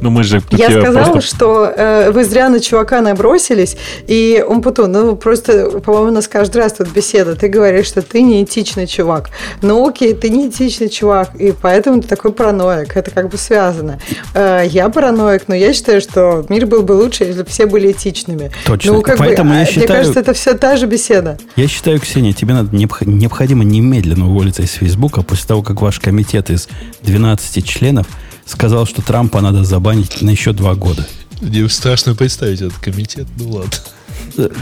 [0.00, 3.76] Ну, мы же Я сказала, просто- что э, вы зря на чувака набросились,
[4.06, 8.02] и он потом, ну, просто, по-моему, у нас каждый раз тут беседа, ты говоришь, что
[8.02, 9.30] ты неэтичный чувак.
[9.62, 13.98] Ну, окей, ты неэтичный чувак, и поэтому ты такой параноик, это как бы связано.
[14.34, 17.92] Э, я параноик, но я считаю, что мир был бы лучше, если бы все были
[17.92, 18.50] этичными.
[18.66, 18.92] Точно.
[18.94, 21.38] Ну, как Поэтому бы, я а, считаю- Мне кажется, это все та же беседа.
[21.56, 26.00] Я считаю, Ксения, тебе надо необх- необходимо немедленно уволиться из Фейсбука после того, как ваш
[26.00, 26.68] комитет из
[27.02, 28.06] 12 членов
[28.46, 31.06] сказал, что Трампа надо забанить на еще два года.
[31.40, 33.72] Мне страшно представить этот комитет, ну ладно.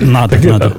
[0.00, 0.76] Надо, Так надо.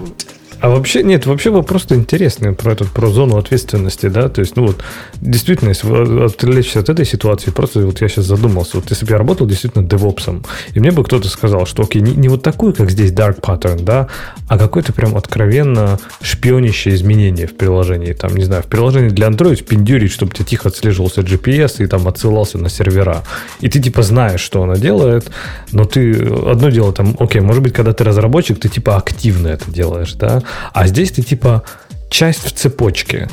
[0.63, 4.67] А вообще, нет, вообще вопрос интересный про, этот, про зону ответственности, да, то есть, ну
[4.67, 4.81] вот,
[5.19, 9.17] действительно, если отвлечься от этой ситуации, просто вот я сейчас задумался, вот если бы я
[9.17, 12.91] работал действительно девопсом, и мне бы кто-то сказал, что, окей, не, не вот такую, как
[12.91, 14.07] здесь dark pattern, да,
[14.47, 19.61] а какое-то прям откровенно шпионящее изменение в приложении, там, не знаю, в приложении для Android
[19.65, 23.25] пиндюрить, чтобы тебе тихо отслеживался GPS и там отсылался на сервера,
[23.59, 25.29] и ты типа знаешь, что она делает,
[25.73, 29.69] но ты, одно дело там, окей, может быть, когда ты разработчик, ты типа активно это
[29.69, 30.41] делаешь, да,
[30.73, 31.63] а здесь ты типа
[32.09, 33.29] часть в цепочке.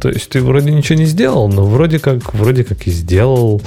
[0.00, 3.60] То есть ты вроде ничего не сделал, но вроде как, вроде как и сделал.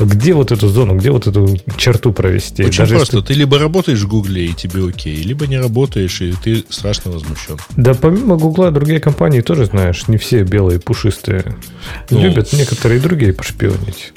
[0.00, 2.64] Где вот эту зону, где вот эту черту провести?
[2.64, 3.16] Очень Даже просто.
[3.16, 7.10] если- Ты либо работаешь в Гугле, и тебе окей, либо не работаешь, и ты страшно
[7.10, 7.56] возмущен.
[7.76, 11.56] Да помимо Гугла, другие компании тоже, знаешь, не все белые, пушистые.
[12.10, 14.12] Ну, Любят некоторые другие пошпионить.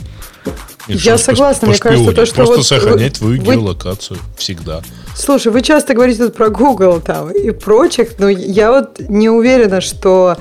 [0.95, 4.81] Я согласна, мне кажется, то, что Просто вот сохранять вы- твою вы- геолокацию всегда.
[5.15, 10.37] Слушай, вы часто говорите про Google там и прочих, но я вот не уверена, что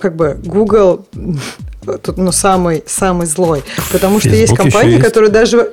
[0.00, 1.06] как бы Google
[2.02, 3.62] тут ну, самый, самый злой.
[3.90, 5.04] Потому что есть Facebook еще компании, есть.
[5.04, 5.70] которые даже...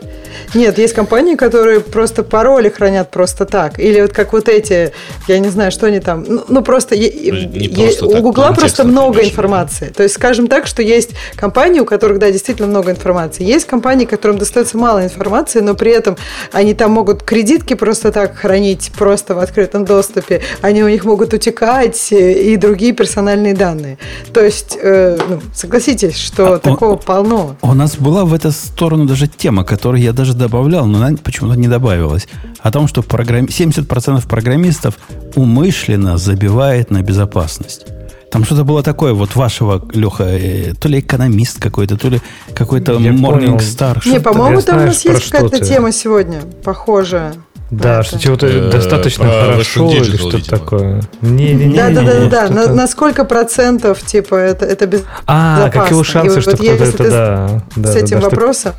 [0.54, 3.80] Нет, есть компании, которые просто пароли хранят просто так.
[3.80, 4.92] Или вот как вот эти,
[5.28, 6.26] я не знаю, что они там...
[6.28, 6.96] Ну, ну, просто...
[6.96, 9.32] Ну, не е- просто у Гугла просто много отличный.
[9.32, 9.94] информации.
[9.96, 13.44] То есть, скажем так, что есть компании, у которых, да, действительно много информации.
[13.44, 16.18] Есть компании, которым достается мало информации, но при этом
[16.52, 20.42] они там могут кредитки просто так хранить, просто в открытом доступе.
[20.62, 23.98] Они у них могут утекать э, и другие персональные данные.
[24.34, 27.56] То есть, э, ну, согласитесь, что А, он- такого полно.
[27.62, 31.58] У нас была в эту сторону даже тема, которую я даже добавлял, но она почему-то
[31.58, 32.28] не добавилась.
[32.60, 33.46] О том, что программ...
[33.46, 34.96] 70% программистов
[35.36, 37.86] умышленно забивает на безопасность.
[38.32, 42.22] Там что-то было такое, вот вашего, Леха, э, то ли экономист какой-то, то ли
[42.54, 43.56] какой-то Я понял.
[43.58, 44.08] Morningstar.
[44.08, 47.34] Не, по-моему, там у нас есть какая-то тема сегодня, похожая.
[47.72, 51.02] Да, что чего-то Э, достаточно хорошо или что-то такое.
[51.22, 51.76] Не-не-не.
[51.76, 52.48] Да, да, да, да, да.
[52.48, 55.04] что-то- На, сколько процентов, типа, это, это без...
[55.28, 57.64] А, как его шансы, что кто-то это, да.
[57.76, 58.74] да, с да, этим да, вопросом.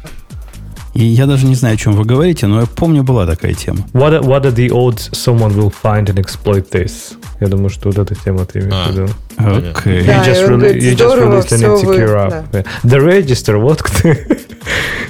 [0.93, 3.79] И я даже не знаю, о чем вы говорите, но я помню, была такая тема.
[3.93, 7.15] What are, what are the odds someone will find and exploit this?
[7.41, 8.91] Я думаю, что вот эта тема ты имеешь А.
[8.91, 9.09] в виду.
[9.39, 10.03] Окей.
[10.05, 12.45] Да, you just, говорит, you just здорово, released an insecure app.
[12.53, 12.65] да.
[12.83, 14.09] The register, вот кто.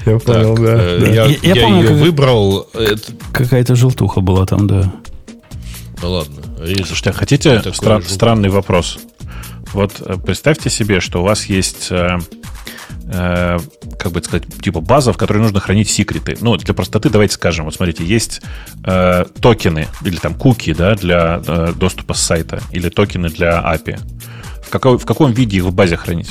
[0.07, 0.72] Я понял, Так, да.
[0.82, 1.07] э, да.
[1.07, 2.68] я, Я- я я помню, ее как- выбрал.
[2.74, 3.03] Это...
[3.32, 4.92] Какая-то желтуха была там, да.
[6.03, 6.36] Ну ладно.
[6.86, 8.98] Слушайте, а хотите стра- странный вопрос?
[9.72, 12.18] Вот э, представьте себе, что у вас есть, э,
[13.98, 16.36] как бы сказать, типа база, в которой нужно хранить секреты.
[16.40, 18.40] Ну, для простоты давайте скажем, вот смотрите, есть
[18.84, 23.98] э, токены или там куки, да, для э, доступа с сайта, или токены для API.
[24.64, 26.30] В, какой, в каком виде их в базе хранить?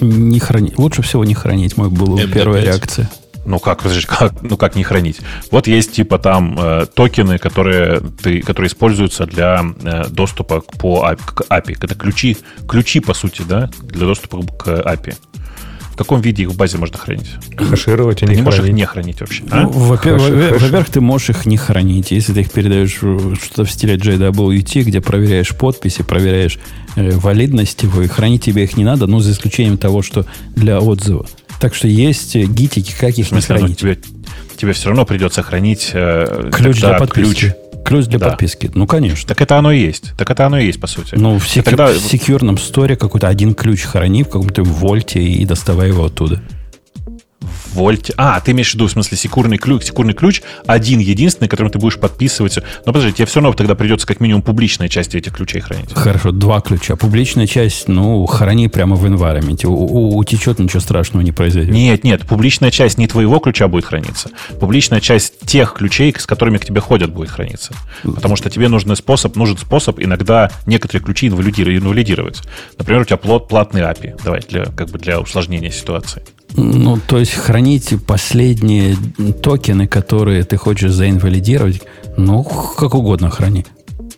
[0.00, 0.78] Не хранить.
[0.78, 2.32] Лучше всего не хранить, мой была MD5.
[2.32, 3.10] первая реакция.
[3.44, 5.20] Ну как, как, ну как не хранить?
[5.52, 11.06] Вот есть типа там э, токены, которые, ты, которые используются для э, доступа к- по
[11.08, 11.76] API, к API.
[11.80, 12.36] Это ключи,
[12.68, 15.14] ключи, по сути, да, для доступа к API.
[15.96, 17.26] В каком виде их в базе можно хранить?
[17.58, 19.44] Хешировать и Ты не не можешь их не хранить вообще.
[19.50, 19.62] а?
[19.62, 20.64] Ну, во-первых, Хэши, во- хэши.
[20.66, 22.10] во-первых, ты можешь их не хранить.
[22.10, 26.58] Если ты их передаешь в что-то в стиле JWT, где проверяешь подписи, проверяешь
[26.96, 30.80] э, валидность его, и хранить тебе их не надо, ну, за исключением того, что для
[30.80, 31.24] отзыва.
[31.60, 33.78] Так что есть э, гитики, как В их не смысле, ну, хранить.
[33.78, 33.98] тебе,
[34.58, 37.40] тебе все равно придется хранить э, Ключ тогда для подписки.
[37.40, 37.52] Ключ,
[38.08, 38.28] для Да.
[38.30, 38.70] подписки.
[38.74, 39.26] Ну, конечно.
[39.28, 40.12] Так это оно и есть.
[40.16, 41.14] Так это оно и есть, по сути.
[41.16, 45.44] Ну, в, секю- тогда- в секьюрном сторе какой-то один ключ храни в каком-то вольте и
[45.44, 46.40] доставай его оттуда.
[47.76, 48.14] Вольте.
[48.16, 51.78] А, ты имеешь в виду, в смысле, секурный ключ, секурный ключ один единственный, которым ты
[51.78, 52.62] будешь подписываться.
[52.86, 55.92] Но подожди, тебе все равно тогда придется как минимум публичные части этих ключей хранить.
[55.94, 56.96] Хорошо, два ключа.
[56.96, 59.64] Публичная часть, ну, храни прямо в environment.
[59.66, 61.72] У- у- утечет, ничего страшного не произойдет.
[61.72, 64.30] Нет, нет, публичная часть не твоего ключа будет храниться.
[64.58, 67.74] Публичная часть тех ключей, с которыми к тебе ходят, будет храниться.
[68.02, 72.40] Потому что тебе нужен способ, нужен способ иногда некоторые ключи инвалидировать.
[72.78, 74.18] Например, у тебя платный API.
[74.24, 76.22] Давай, для, как бы для усложнения ситуации.
[76.56, 78.96] Ну, то есть хранить последние
[79.42, 81.82] токены, которые ты хочешь заинвалидировать,
[82.16, 83.66] ну, как угодно храни.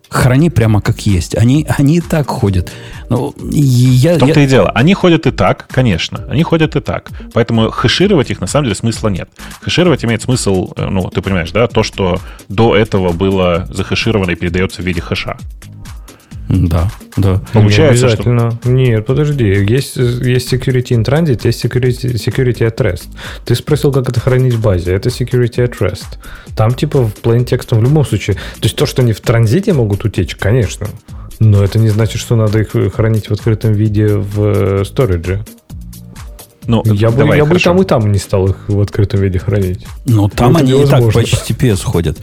[0.09, 1.36] Храни прямо как есть.
[1.36, 2.72] Они, они и так ходят.
[3.11, 4.70] Ну, я, В том-то я- и дело.
[4.70, 6.24] Они ходят и так, конечно.
[6.30, 7.11] Они ходят и так.
[7.34, 9.28] Поэтому хэшировать их на самом деле смысла нет.
[9.61, 14.34] Хэшировать имеет смысл, э, ну, ты понимаешь, да, то, что до этого было захэшировано и
[14.34, 15.36] передается в виде хэша.
[16.49, 17.43] Да, да.
[17.53, 18.59] Получается, не что- обязательно.
[18.65, 19.45] Нет, подожди.
[19.45, 23.09] Есть, есть security in transit, есть security, security at rest.
[23.45, 24.93] Ты спросил, как это хранить в базе.
[24.95, 26.19] Это security at rest.
[26.57, 28.37] Там типа в plain текстом в любом случае.
[28.37, 30.87] То есть то, что они в транзите могут утечь, конечно.
[31.39, 35.45] Но это не значит, что надо их хранить в открытом виде в э, сторидже.
[36.67, 39.39] Ну, Я бы, давай, я бы там и там не стал их в открытом виде
[39.39, 39.87] хранить.
[40.05, 42.19] Ну, там это они и так по HTTPS ходят.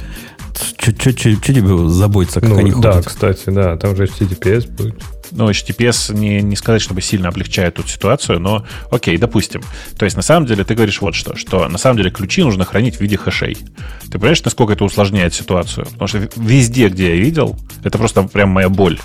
[0.78, 3.08] Че тебе заботиться, как Ну, они да, ходят?
[3.08, 4.96] кстати, да, там же HTTPS будет.
[5.32, 9.62] Ну, HTTPS не, не сказать, чтобы сильно облегчает тут ситуацию, но окей, допустим.
[9.98, 12.64] То есть, на самом деле, ты говоришь вот что, что на самом деле ключи нужно
[12.64, 13.58] хранить в виде хэшей.
[14.04, 15.88] Ты понимаешь, насколько это усложняет ситуацию?
[15.88, 19.00] Потому что везде, где я видел, это просто прям моя боль.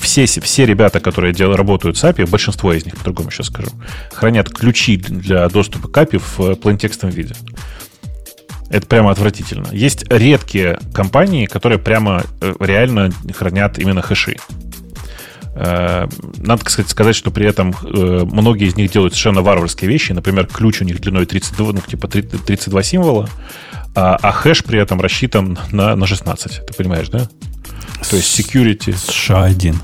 [0.00, 3.70] Все, все ребята, которые дел, работают с API, большинство из них, по-другому сейчас скажу,
[4.12, 7.34] хранят ключи для доступа к API в плейнтекстовом виде.
[8.70, 9.68] Это прямо отвратительно.
[9.72, 14.36] Есть редкие компании, которые прямо э, реально хранят именно хэши.
[15.54, 16.06] Э,
[16.38, 20.12] Надо, кстати, сказать, что при этом э, многие из них делают совершенно варварские вещи.
[20.12, 23.28] Например, ключ у них длиной 32, ну, типа 30 32 символа,
[23.94, 26.66] а, а хэш при этом рассчитан на, на 16.
[26.66, 27.28] Ты понимаешь, да?
[28.10, 28.92] То есть security...
[28.94, 29.78] США-1 Ну,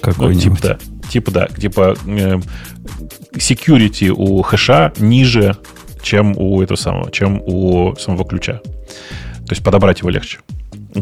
[0.00, 0.42] какой-нибудь.
[0.42, 0.78] типа да.
[1.08, 1.46] Типа да.
[1.48, 1.96] Типа
[3.34, 5.56] security у хэша ниже,
[6.02, 8.60] чем у этого самого, чем у самого ключа.
[9.46, 10.38] То есть подобрать его легче.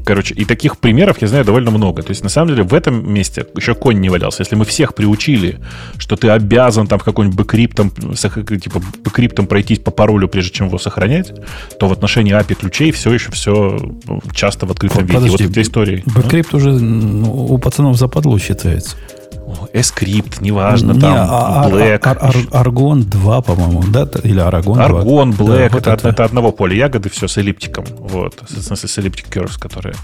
[0.04, 2.02] Короче, и таких примеров я знаю довольно много.
[2.02, 4.42] То есть, на самом деле, в этом месте еще конь не валялся.
[4.42, 5.58] Если мы всех приучили,
[5.98, 10.52] что ты обязан там в какой-нибудь bcrypt ом, типа bcrypt ом пройтись по паролю, прежде
[10.52, 11.32] чем его сохранять,
[11.78, 13.78] то в отношении API ключей все еще все
[14.32, 15.14] часто в открытом виде.
[15.14, 16.02] Подожди, вот эта история.
[16.06, 18.96] Bcrypt уже ну, у пацанов западло считается.
[19.72, 22.00] Эскрипт, неважно, Не, там, а- Black.
[22.06, 24.08] ар- ар- Аргон 2, по-моему, да?
[24.22, 24.84] Или Арагон 2.
[24.84, 27.84] Аргон, Да, Black, вот это, это одного поля ягоды, все с эллиптиком.
[27.98, 28.42] Вот.
[28.48, 29.94] В смысле, с эллиптик curves, которые.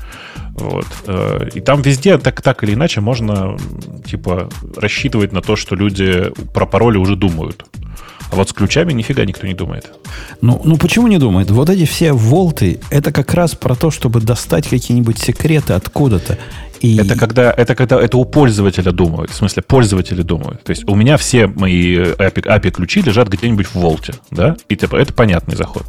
[0.55, 0.86] Вот.
[1.07, 3.57] Э, И там везде так, так или иначе можно
[4.05, 7.64] типа рассчитывать на то, что люди про пароли уже думают.
[8.32, 9.92] А вот с ключами нифига никто не думает.
[10.40, 11.49] Ну, ну почему не думает?
[11.51, 16.36] Вот эти все волты, это как раз про то, чтобы достать какие-нибудь секреты откуда-то.
[16.81, 19.31] И Это когда, это когда это у пользователя думают.
[19.31, 20.62] В смысле, пользователи думают.
[20.64, 24.57] То есть у меня все мои API, API ключи лежат где-нибудь в волте, да?
[24.68, 25.85] И типа это понятный заход.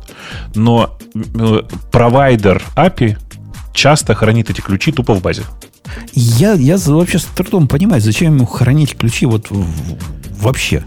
[0.56, 1.62] Но э,
[1.92, 3.18] провайдер API
[3.74, 5.44] часто хранит эти ключи тупо в базе.
[6.14, 9.48] я, я вообще с трудом понимаю, зачем ему хранить ключи вот
[10.40, 10.84] вообще.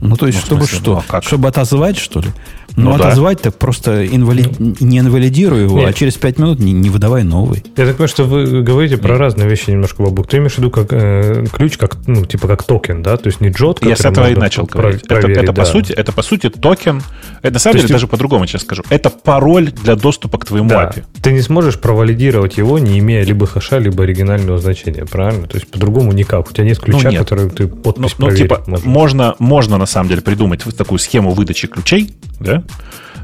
[0.00, 0.92] Ну, то есть, Ну, чтобы смысле, что?
[0.92, 1.24] ну, а как?
[1.24, 2.30] Чтобы отозвать, что ли?
[2.76, 3.06] Ну, Ну, да.
[3.06, 4.46] отозвать так просто инвали-
[4.80, 5.88] не инвалидируй его, Нет.
[5.90, 7.62] а через 5 минут не, не выдавай новый.
[7.76, 10.26] Я так понимаю, что вы говорите про разные вещи немножко, Бобук.
[10.28, 13.16] Ты имеешь в виду как э, ключ, как, ну, типа как токен, да?
[13.16, 15.02] То есть не JWT, Я с этого и начал про- говорить.
[15.02, 15.64] Это, проверить, это, по да.
[15.66, 17.02] сути, это по сути токен.
[17.42, 18.82] Это, на самом То деле есть даже по-другому сейчас скажу.
[18.90, 20.84] Это пароль для доступа к твоему Да.
[20.94, 21.04] API.
[21.22, 25.46] Ты не сможешь провалидировать его, не имея либо хэша, либо оригинального значения, правильно?
[25.46, 26.48] То есть по-другому никак.
[26.48, 27.20] У тебя нет ключа, Ну, нет.
[27.20, 28.84] который ты Ну, подпись ну, проверить типа, можешь.
[28.86, 32.64] можно, можно на самом деле придумать вот такую схему выдачи ключей, да,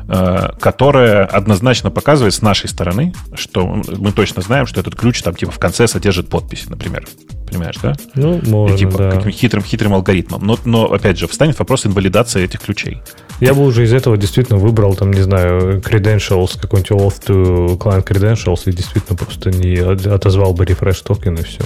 [0.09, 5.35] э, которая однозначно показывает с нашей стороны, что мы точно знаем, что этот ключ там
[5.35, 7.07] типа в конце содержит подпись, например.
[7.51, 7.95] Понимаешь, да?
[8.15, 9.11] Ну, И, можно, типа да.
[9.13, 10.45] каким хитрым, хитрым алгоритмом.
[10.45, 13.03] Но, но, опять же, встанет вопрос инвалидации этих ключей.
[13.41, 18.05] Я бы уже из этого действительно выбрал, там, не знаю, credentials, какой-нибудь auth to client
[18.05, 21.63] credentials, и действительно просто не от- отозвал бы refresh токен и все.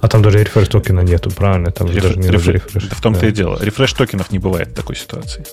[0.00, 1.70] А там даже refresh токена нету, правильно?
[1.70, 2.94] Там Реф- даже не реф- надо refresh.
[2.94, 3.26] в том-то Да.
[3.28, 3.58] и дело.
[3.62, 5.44] Рефреш токенов не бывает в такой ситуации.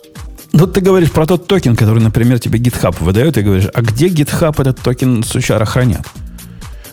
[0.58, 4.08] Ну, ты говоришь про тот токен, который, например, тебе GitHub выдает, и говоришь, а где
[4.08, 6.08] GitHub этот токен сучара хранят?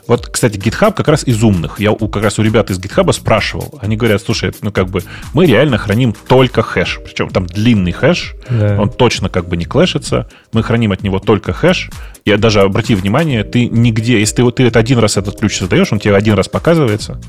[0.08, 1.78] Вот, кстати, GitHub как раз из умных.
[1.78, 3.78] Я у, как раз у ребят из GitHub спрашивал.
[3.80, 6.98] Они говорят, слушай, ну как бы мы реально храним только хэш.
[7.04, 8.34] Причем там длинный хэш.
[8.50, 8.80] Да.
[8.80, 10.28] Он точно как бы не клэшится.
[10.52, 11.88] Мы храним от него только хэш.
[12.24, 15.58] И даже обрати внимание, ты нигде, если ты, вот ты это один раз этот ключ
[15.58, 17.20] создаешь, он тебе один раз показывается,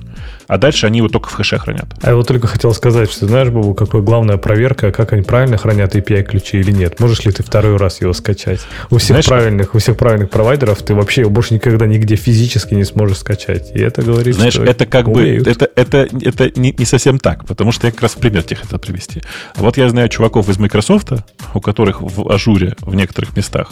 [0.48, 1.86] а дальше они его только в хэше хранят.
[2.02, 5.58] А я вот только хотел сказать, что знаешь, Бабу, какая главная проверка, как они правильно
[5.58, 7.00] хранят API-ключи или нет.
[7.00, 8.62] Можешь ли ты второй раз его скачать?
[8.90, 12.74] У всех Знаешь, правильных, у всех правильных провайдеров ты вообще его больше никогда нигде физически
[12.74, 13.72] не сможешь скачать.
[13.76, 15.46] И это говорит, Знаешь, что это как умеют.
[15.46, 18.44] бы это, это, это не, не совсем так, потому что я как раз в пример
[18.44, 19.22] тебе хотел привести.
[19.56, 21.12] А вот я знаю чуваков из Microsoft,
[21.54, 23.72] у которых в ажуре в некоторых местах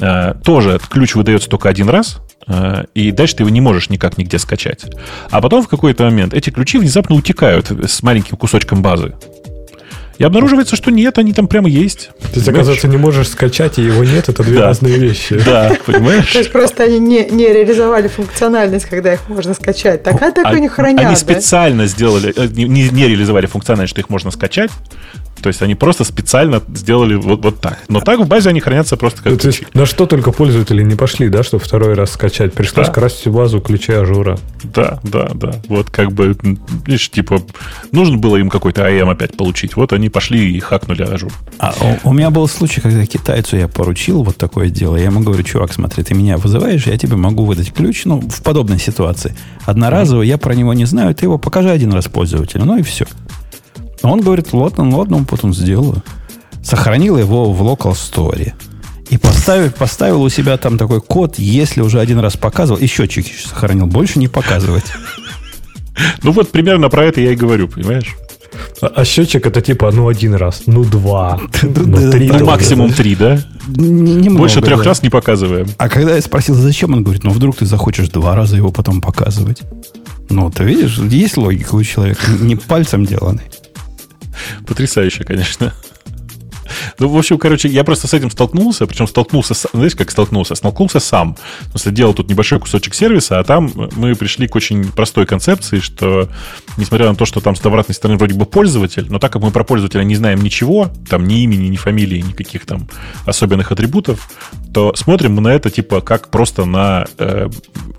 [0.00, 2.20] э, тоже ключ выдается только один раз,
[2.94, 4.84] и дальше ты его не можешь никак нигде скачать.
[5.30, 9.14] А потом в какой-то момент эти ключи внезапно утекают с маленьким кусочком базы.
[10.18, 12.10] И обнаруживается, что нет, они там прямо есть.
[12.20, 14.66] То есть, оказывается, не можешь скачать, и его нет, это две Да.
[14.66, 15.40] разные вещи.
[15.44, 16.30] Да, понимаешь?
[16.30, 20.02] То есть просто они не, не реализовали функциональность, когда их можно скачать.
[20.02, 21.16] Так, а так они хранят, Они да?
[21.16, 24.70] специально сделали, э, не- не реализовали функциональность, что их можно скачать.
[25.42, 27.78] То есть они просто специально сделали вот, вот так.
[27.88, 30.82] Но так в базе они хранятся просто как Ну, то есть, на что только пользователи
[30.82, 32.52] не пошли, да, чтобы второй раз скачать.
[32.52, 32.92] Пришлось Да.
[32.92, 34.38] красть всю базу ключей Azure а.
[34.62, 35.54] Да, да, да.
[35.68, 36.36] Вот как бы,
[36.86, 37.42] видишь, типа,
[37.90, 39.76] нужно было им какой-то АМ опять получить.
[39.76, 41.32] Вот они пошли и хакнули Azure.
[41.58, 41.74] А
[42.04, 44.96] у, у меня был случай, когда китайцу я поручил вот такое дело.
[44.96, 48.42] Я ему говорю, чувак, смотри, ты меня вызываешь, я тебе могу выдать ключ, ну, в
[48.42, 49.34] подобной ситуации.
[49.66, 53.06] Одноразово, я про него не знаю, ты его покажи один раз пользователю, ну и все.
[54.02, 56.02] А он говорит, ладно, ладно, потом сделаю.
[56.62, 58.52] Сохранил его в local store.
[59.10, 63.26] И поставил, поставил у себя там такой код, если уже один раз показывал, и счетчик
[63.26, 64.86] еще сохранил, больше не показывать.
[66.22, 68.16] Ну вот примерно про это я и говорю, понимаешь?
[68.80, 72.26] А, а счетчик это типа, ну, один раз, ну, два, ну, три.
[72.26, 73.38] Ну, тоже, максимум три, да?
[73.68, 74.84] Немного, Больше трех да.
[74.84, 75.68] раз не показываем.
[75.78, 79.00] А когда я спросил, зачем, он говорит, ну вдруг ты захочешь два раза его потом
[79.00, 79.62] показывать.
[80.28, 83.42] Ну, ты видишь, есть логика у человека, не пальцем деланный.
[84.66, 85.72] Потрясающе, конечно.
[86.98, 90.54] Ну, в общем, короче, я просто с этим столкнулся, причем столкнулся, знаешь, как столкнулся?
[90.54, 91.36] Столкнулся сам.
[91.70, 96.28] Смысле, делал тут небольшой кусочек сервиса, а там мы пришли к очень простой концепции, что,
[96.76, 99.50] несмотря на то, что там с обратной стороны вроде бы пользователь, но так как мы
[99.50, 102.88] про пользователя не знаем ничего, там ни имени, ни фамилии, никаких там
[103.26, 104.30] особенных атрибутов,
[104.72, 107.48] то смотрим мы на это типа как просто на э,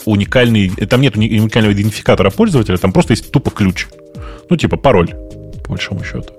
[0.05, 0.69] уникальный...
[0.69, 3.87] Там нет уни- уникального идентификатора пользователя, там просто есть тупо ключ.
[4.49, 5.13] Ну, типа пароль,
[5.63, 6.33] по большому счету.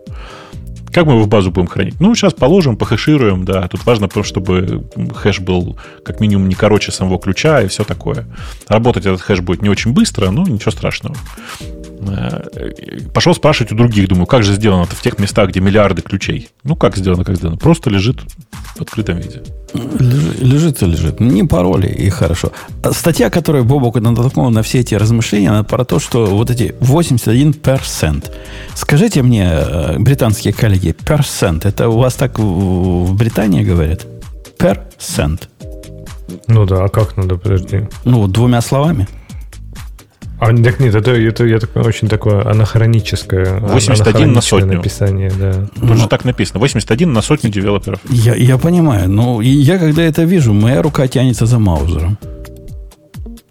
[0.94, 1.98] Как мы его в базу будем хранить?
[1.98, 3.66] Ну, сейчас положим, похэшируем, да.
[3.66, 8.26] Тут важно, чтобы хэш был как минимум не короче самого ключа и все такое.
[8.68, 11.16] Работать этот хэш будет не очень быстро, но ничего страшного.
[12.08, 16.02] Э, Пошел спрашивать у других, думаю, как же сделано это в тех местах, где миллиарды
[16.02, 16.48] ключей?
[16.64, 17.56] Ну, как сделано, как сделано?
[17.56, 18.20] Просто лежит
[18.76, 19.42] в открытом виде.
[19.74, 21.20] Лежит, лежит и лежит.
[21.20, 22.52] Не пароли, и хорошо.
[22.92, 28.30] Статья, которая Бобок натолкнула на все эти размышления, она про то, что вот эти 81%.
[28.74, 34.06] Скажите мне, э, британские коллеги, перцент, это у вас так в Британии говорят?
[34.58, 35.48] Перцент.
[36.48, 37.86] Ну да, а как надо, подожди.
[38.04, 39.06] Ну, двумя словами.
[40.38, 43.60] А, так нет, это, это я так, очень такое анахроническое.
[43.60, 44.76] 81 на сотню.
[44.76, 45.66] написание, да.
[45.80, 46.60] Тут же так написано.
[46.60, 48.00] 81 на сотню девелоперов.
[48.10, 52.18] Я, я понимаю, но я когда это вижу, моя рука тянется за маузером.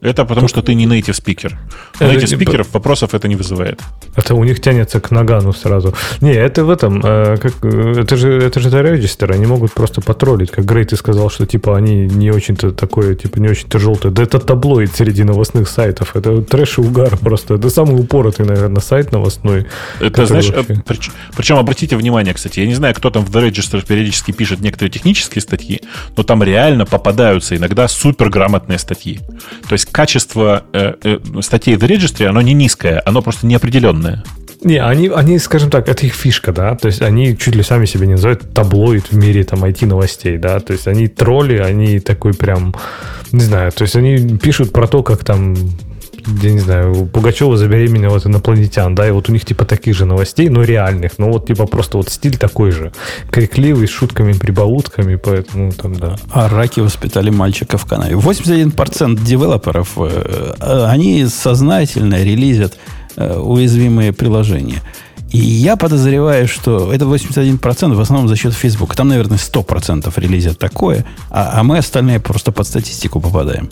[0.03, 1.57] Это потому, что ты не native спикер.
[1.99, 3.79] У Это native спикеров вопросов это не вызывает.
[4.15, 5.93] Это у них тянется к нагану сразу.
[6.21, 10.01] Не, это в этом, э, как, э, это же это же регистр, они могут просто
[10.01, 10.51] потроллить.
[10.51, 14.13] Как Грей ты сказал, что типа они не очень-то такое, типа не очень-то желтое.
[14.13, 16.15] Да это таблоид среди новостных сайтов.
[16.15, 17.55] Это трэш и угар просто.
[17.55, 19.65] Это самый упоротый, наверное, сайт новостной.
[20.01, 23.29] Это, знаешь, вообще- э, прич- причем обратите внимание, кстати, я не знаю, кто там в
[23.35, 25.81] The Register периодически пишет некоторые технические статьи,
[26.17, 29.19] но там реально попадаются иногда суперграмотные статьи.
[29.67, 34.23] То есть качество э, э, статей в Register, оно не низкое, оно просто неопределенное.
[34.63, 37.85] Не, они, они, скажем так, это их фишка, да, то есть они чуть ли сами
[37.85, 42.33] себя не называют таблоид в мире там IT-новостей, да, то есть они тролли, они такой
[42.33, 42.73] прям,
[43.31, 45.55] не знаю, то есть они пишут про то, как там
[46.41, 50.05] я не знаю, Пугачева забеременела от инопланетян, да, и вот у них типа таких же
[50.05, 52.91] новостей, но реальных, ну вот типа просто вот стиль такой же,
[53.31, 56.15] крикливый, с шутками, прибаутками, поэтому там, да.
[56.31, 58.15] А раки воспитали мальчика в канаве.
[58.15, 62.77] 81% девелоперов, э, э, они сознательно релизят
[63.15, 64.81] э, уязвимые приложения.
[65.33, 68.95] И я подозреваю, что это 81% в основном за счет Facebook.
[68.95, 73.69] Там, наверное, 100% релизят такое, а, а мы остальные просто под статистику попадаем.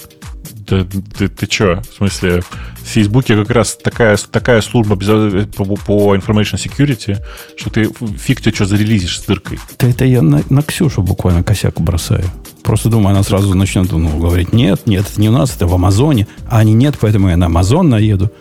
[0.72, 0.86] Да,
[1.18, 1.82] ты, ты чё?
[1.82, 2.42] В смысле,
[2.82, 7.18] в Фейсбуке как раз такая, такая служба по, по information security,
[7.58, 9.60] что ты фиг ты что зарелизишь с дыркой.
[9.78, 12.24] Да это я на, на Ксюшу буквально косяк бросаю.
[12.64, 15.74] Просто думаю, она сразу начнет ну, говорить, нет, нет, это не у нас, это в
[15.74, 16.28] Амазоне.
[16.48, 18.32] А они нет, поэтому я на Амазон наеду.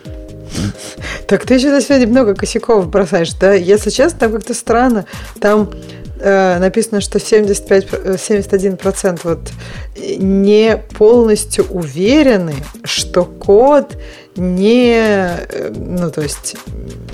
[1.27, 3.53] Так ты что-то сегодня много косяков бросаешь, да?
[3.53, 5.05] Если честно, там как-то странно.
[5.39, 5.71] Там
[6.19, 9.51] э, написано, что 75, э, 71% вот
[9.95, 13.97] не полностью уверены, что код
[14.35, 15.37] не,
[15.75, 16.55] ну, то есть,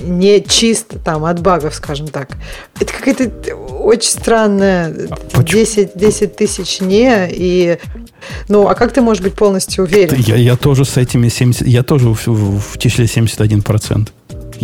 [0.01, 2.29] не чисто там от багов, скажем так.
[2.79, 4.93] Это какая-то очень странная
[5.33, 5.43] почему?
[5.43, 7.77] 10, 10 тысяч не, и
[8.49, 10.15] ну, а как ты можешь быть полностью уверен?
[10.19, 14.09] Я, я тоже с этими 70, я тоже в, в- в числе 71%.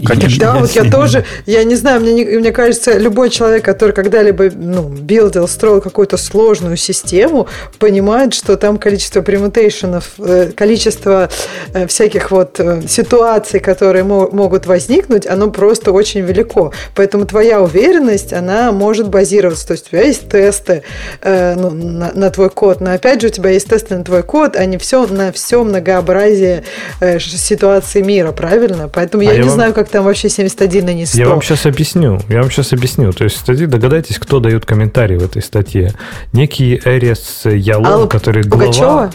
[0.05, 0.39] Конечно.
[0.39, 4.49] Да, вот я тоже, я не знаю, мне, не- мне кажется, любой человек, который когда-либо
[4.55, 7.47] ну, билдил, строил какую-то сложную систему,
[7.79, 11.29] понимает, что там количество премутейшенов, э, количество
[11.73, 16.71] э, всяких вот э, ситуаций, которые мо- могут возникнуть, оно просто очень велико.
[16.95, 19.67] Поэтому твоя уверенность, она может базироваться.
[19.67, 20.83] То есть у тебя есть тесты
[21.21, 24.23] э, ну, на, на твой код, но опять же у тебя есть тесты на твой
[24.23, 26.63] код, а не все на все многообразие
[26.99, 28.89] э, ситуаций мира, правильно?
[28.91, 31.18] Поэтому я А я не вам- знаю, как там вообще 71 и не 100.
[31.18, 32.19] Я вам сейчас объясню.
[32.30, 33.11] Я вам сейчас объясню.
[33.11, 35.93] То есть, кстати, догадайтесь, кто дает комментарий в этой статье.
[36.31, 38.65] Некий Эрис Ялон, Алла который глава...
[38.65, 39.11] Пугачева?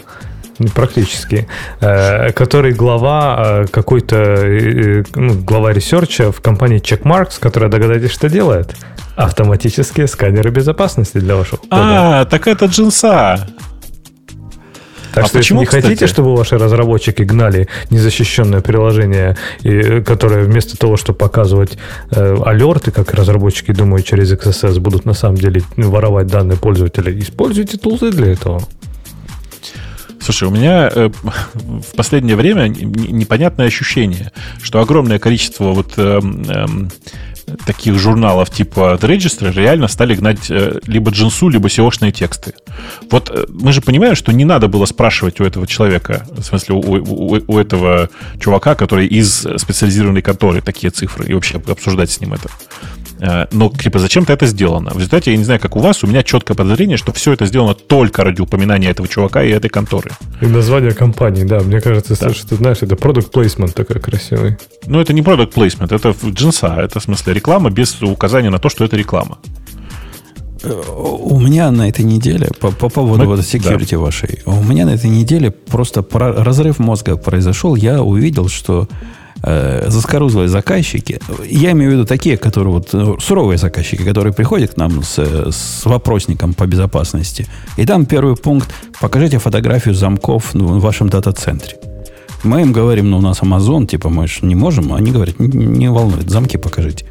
[0.59, 1.47] Ну, Практически.
[1.79, 7.69] Э, который глава э, какой-то, э, э, ну, глава research а в компании Checkmarx, которая,
[7.69, 8.75] догадайтесь, что делает?
[9.15, 12.21] Автоматические сканеры безопасности для вашего кода.
[12.21, 13.47] А, так это джинса.
[15.13, 16.11] Так А что почему, если не хотите, кстати?
[16.11, 21.77] чтобы ваши разработчики гнали незащищенное приложение, и, которое вместо того, чтобы показывать
[22.11, 27.77] э, алерты, как разработчики думают через XSS, будут на самом деле воровать данные пользователя, используйте
[27.77, 28.61] тулзы для этого.
[30.21, 31.09] Слушай, у меня э,
[31.53, 34.31] в последнее время непонятное ощущение,
[34.61, 36.91] что огромное количество вот эм, эм,
[37.65, 42.53] таких журналов типа The Register реально стали гнать э, либо джинсу, либо SEO-шные тексты.
[43.11, 46.75] Вот э, мы же понимаем, что не надо было спрашивать у этого человека, в смысле
[46.75, 48.09] у, у- у этого
[48.39, 52.49] чувака, который из специализированной конторы такие цифры, и вообще обсуждать с ним это.
[53.21, 54.91] Э, Но, типа, зачем-то это сделано.
[54.91, 57.45] В результате, я не знаю, как у вас, у меня четкое подозрение, что все это
[57.45, 60.11] сделано только ради упоминания этого чувака и этой конторы.
[60.41, 64.57] И название компании, да, мне кажется, что ты знаешь, это product placement такой красивый.
[64.85, 66.75] Ну, это не product placement, это в- джинса.
[66.77, 69.37] Это, в смысле, реклама без указания на то, что это реклама.
[70.93, 74.89] У меня на этой неделе, по, по поводу Мы- вот security вашей, у меня на
[74.91, 77.75] этой неделе просто про- разрыв мозга произошел.
[77.75, 78.89] Я увидел, что
[79.43, 84.73] э, заскорузлые заказчики, я имею в виду такие, которые вот э, суровые заказчики, которые приходят
[84.73, 87.47] к нам с, с вопросником по безопасности,
[87.77, 91.77] и там первый пункт покажите фотографию замков ну, в вашем дата-центре.
[92.43, 94.93] Мы им говорим, ну, у нас Amazon, типа, мы же не можем.
[94.93, 97.05] Они говорят, не, волнует, замки покажите.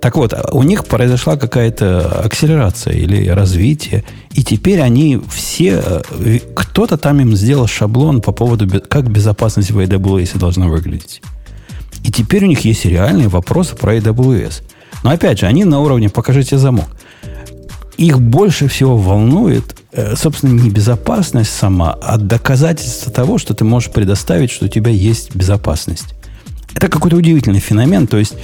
[0.00, 5.80] Так вот, у них произошла какая-то акселерация или развитие, и теперь они все,
[6.10, 11.22] э, кто-то там им сделал шаблон по поводу, как безопасность в AWS должна выглядеть.
[12.04, 14.62] И теперь у них есть реальные вопросы про AWS.
[15.02, 16.88] Но опять же, они на уровне «покажите замок».
[17.96, 23.90] Их больше всего волнует, э, собственно, не безопасность сама, а доказательство того, что ты можешь
[23.90, 26.14] предоставить, что у тебя есть безопасность.
[26.74, 28.06] Это какой-то удивительный феномен.
[28.06, 28.34] То есть,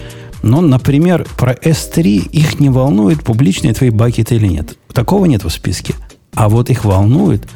[0.42, 4.76] ну, например, про S3 их не волнует, публичные твои бакеты или нет.
[4.92, 5.94] Такого нет в списке.
[6.34, 7.48] А вот их волнует,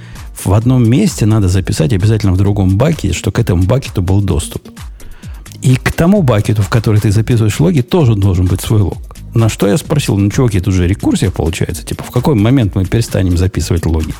[0.45, 4.71] в одном месте надо записать обязательно в другом бакете, что к этому бакету был доступ.
[5.63, 8.99] И к тому бакету, в который ты записываешь логи, тоже должен быть свой лог.
[9.35, 11.85] На что я спросил, ну, чуваки, тут же рекурсия получается.
[11.85, 14.13] Типа, в какой момент мы перестанем записывать логи?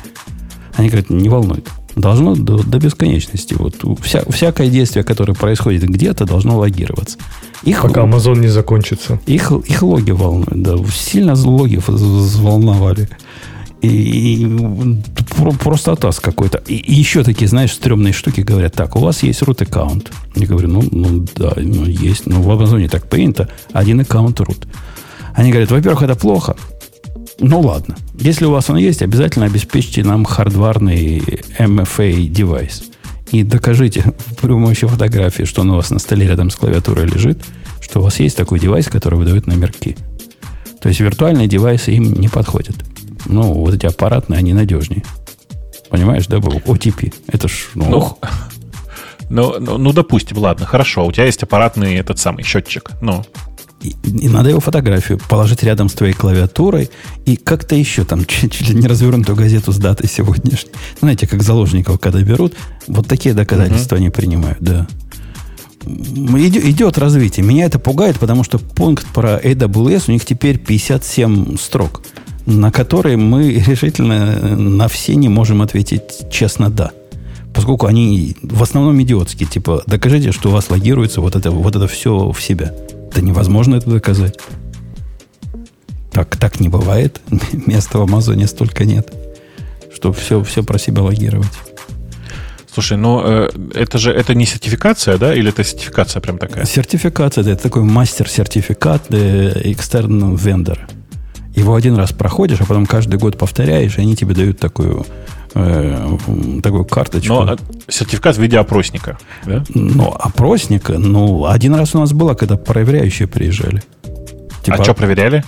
[0.75, 1.67] Они говорят, не волнует.
[1.95, 3.53] Должно до, до бесконечности.
[3.53, 7.17] Вот вся, всякое действие, которое происходит где-то, должно логироваться.
[7.63, 9.19] Их, Пока Amazon не закончится.
[9.27, 10.75] их, их логи волнуют, да.
[10.91, 13.07] Сильно логи вз- взволновали.
[13.83, 14.47] И, и
[15.35, 16.63] про- просто атас какой-то.
[16.67, 20.11] И, и еще такие, знаешь, стрёмные штуки говорят, так, у вас есть root аккаунт.
[20.35, 22.25] Я говорю, ну, ну да, ну, есть.
[22.25, 23.49] Ну, в Амазоне так принято.
[23.73, 24.65] Один аккаунт root.
[25.35, 26.55] Они говорят, во-первых, это плохо.
[27.39, 27.97] Ну ладно.
[28.17, 31.19] Если у вас он есть, обязательно обеспечьте нам хардварный
[31.59, 32.83] MFA девайс.
[33.31, 37.43] И докажите при помощи фотографии, что он у вас на столе рядом с клавиатурой лежит,
[37.81, 39.97] что у вас есть такой девайс, который выдает номерки.
[40.81, 42.75] То есть виртуальные девайсы им не подходят.
[43.25, 45.03] Ну, вот эти аппаратные, они надежнее.
[45.89, 46.55] Понимаешь, да, Бог?
[46.65, 47.13] OTP.
[47.27, 48.17] Это ж, ну, Ну.
[49.29, 52.91] Ну, ну, ну, допустим, ладно, хорошо, у тебя есть аппаратный этот самый счетчик.
[53.01, 53.23] Ну,
[53.81, 56.89] И, и надо его фотографию положить рядом с твоей клавиатурой
[57.25, 60.71] и как-то еще там чуть, чуть ли не развернутую газету с датой сегодняшней.
[60.99, 62.53] Знаете, как заложников, когда берут,
[62.87, 64.87] вот такие доказательства они принимают, да.
[65.85, 67.45] М, иде- Идет развитие.
[67.45, 72.01] Меня это пугает, потому что пункт про AWS у них теперь 57 строк,
[72.45, 76.91] на которые мы решительно э, на все не можем ответить честно «да».
[77.53, 81.87] Поскольку они в основном идиотские, типа, докажите, что у вас логируется вот это, вот это
[81.87, 82.73] все в себя.
[83.13, 84.39] Да невозможно это доказать.
[86.11, 87.21] Так, так не бывает.
[87.67, 89.13] Места в Амазоне столько нет,
[89.93, 91.47] чтобы все, все про себя логировать.
[92.73, 96.65] слушай, ну э, это же это не сертификация, да, или это сертификация прям такая?
[96.65, 100.87] Сертификация, да, это такой мастер-сертификат экстерн вендора.
[101.55, 105.05] Его один раз проходишь, а потом каждый год повторяешь, и они тебе дают такую,
[105.53, 106.17] э,
[106.63, 107.33] такую карточку.
[107.33, 107.57] Но э,
[107.87, 109.63] сертификат в виде опросника, да?
[109.73, 113.83] Ну, опросника, ну, один раз у нас было, когда проверяющие приезжали.
[114.63, 115.43] Типа, А что проверяли?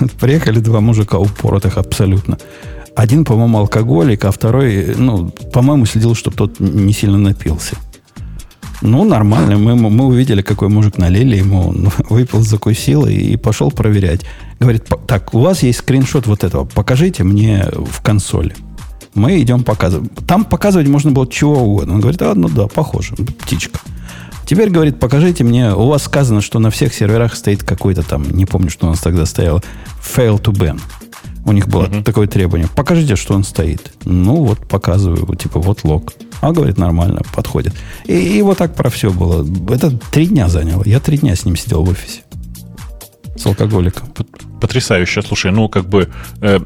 [0.20, 2.38] Приехали два мужика упоротых абсолютно.
[2.94, 7.76] Один, по-моему, алкоголик, а второй, ну, по-моему, следил, чтобы тот не сильно напился.
[8.82, 9.58] Ну, нормально.
[9.58, 11.68] Мы, мы увидели, какой мужик налили ему.
[11.68, 14.22] Он выпил, закусил и, и пошел проверять.
[14.60, 16.64] Говорит, «По- так, у вас есть скриншот вот этого.
[16.66, 18.54] Покажите мне в консоли.
[19.14, 20.10] Мы идем показывать.
[20.26, 21.94] Там показывать можно было чего угодно.
[21.94, 23.80] Он говорит, а, ну да, похоже, птичка.
[24.46, 28.46] Теперь, говорит, покажите мне, у вас сказано, что на всех серверах стоит какой-то там, не
[28.46, 29.62] помню, что у нас тогда стояло,
[30.02, 30.80] fail to ban.
[31.46, 32.68] У них было такое требование.
[32.74, 33.92] Покажите, что он стоит.
[34.04, 36.12] Ну, вот показываю, типа, вот лог.
[36.42, 37.74] А, говорит, нормально, подходит.
[38.06, 39.46] И, и вот так про все было.
[39.72, 40.82] Это три дня заняло.
[40.84, 42.20] Я три дня с ним сидел в офисе.
[43.36, 44.08] С алкоголиком.
[44.60, 45.22] Потрясающе.
[45.22, 46.08] Слушай, ну, как бы,
[46.40, 46.60] э,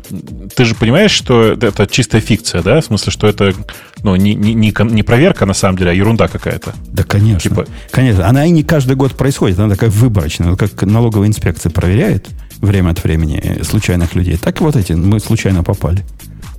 [0.55, 2.81] ты же понимаешь, что это, чистая фикция, да?
[2.81, 3.55] В смысле, что это,
[4.03, 6.75] ну, не, не, не, проверка на самом деле, а ерунда какая-то.
[6.89, 7.49] Да, конечно.
[7.51, 8.29] Типа- Конечно.
[8.29, 9.59] Она и не каждый год происходит.
[9.59, 10.51] Она такая выборочная.
[10.51, 12.29] Вот как налоговая инспекция проверяет
[12.61, 16.05] время от времени э, случайных людей, так и вот эти мы случайно попали.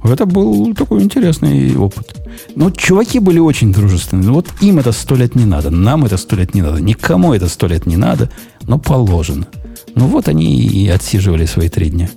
[0.03, 2.15] Это был такой интересный опыт.
[2.55, 4.29] Ну, чуваки были очень дружественные.
[4.29, 7.49] Вот им это сто лет не надо, нам это сто лет не надо, никому это
[7.49, 8.29] сто лет не надо,
[8.67, 9.47] но положено.
[9.95, 12.09] Ну вот они и отсиживали свои три дня.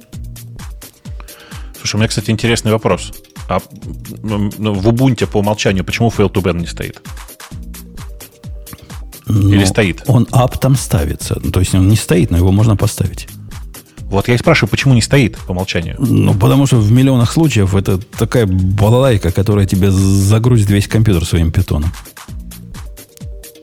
[1.78, 3.12] Слушай, у меня, кстати, интересный вопрос.
[3.48, 3.60] А
[4.22, 7.00] м, ну, в Ubuntu по умолчанию почему fail to ban не стоит?
[9.26, 10.02] Или Но стоит?
[10.06, 11.38] Он ап там ставится.
[11.42, 13.28] Ну, То есть он не стоит, но его можно поставить.
[14.02, 15.96] Вот я и спрашиваю, почему не стоит по умолчанию?
[15.98, 21.52] Ну, потому что в миллионах случаев это такая балалайка, которая тебе загрузит весь компьютер своим
[21.52, 21.92] питоном.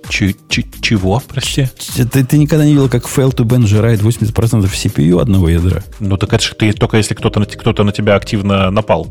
[0.10, 1.68] Ч- ч- чего, прости?
[1.96, 5.84] Ты, ты никогда не видел, как fail to ban жирает 80% CPU одного ядра?
[6.00, 9.08] Ну, так это же ты только если кто-то на, кто-то на тебя активно напал.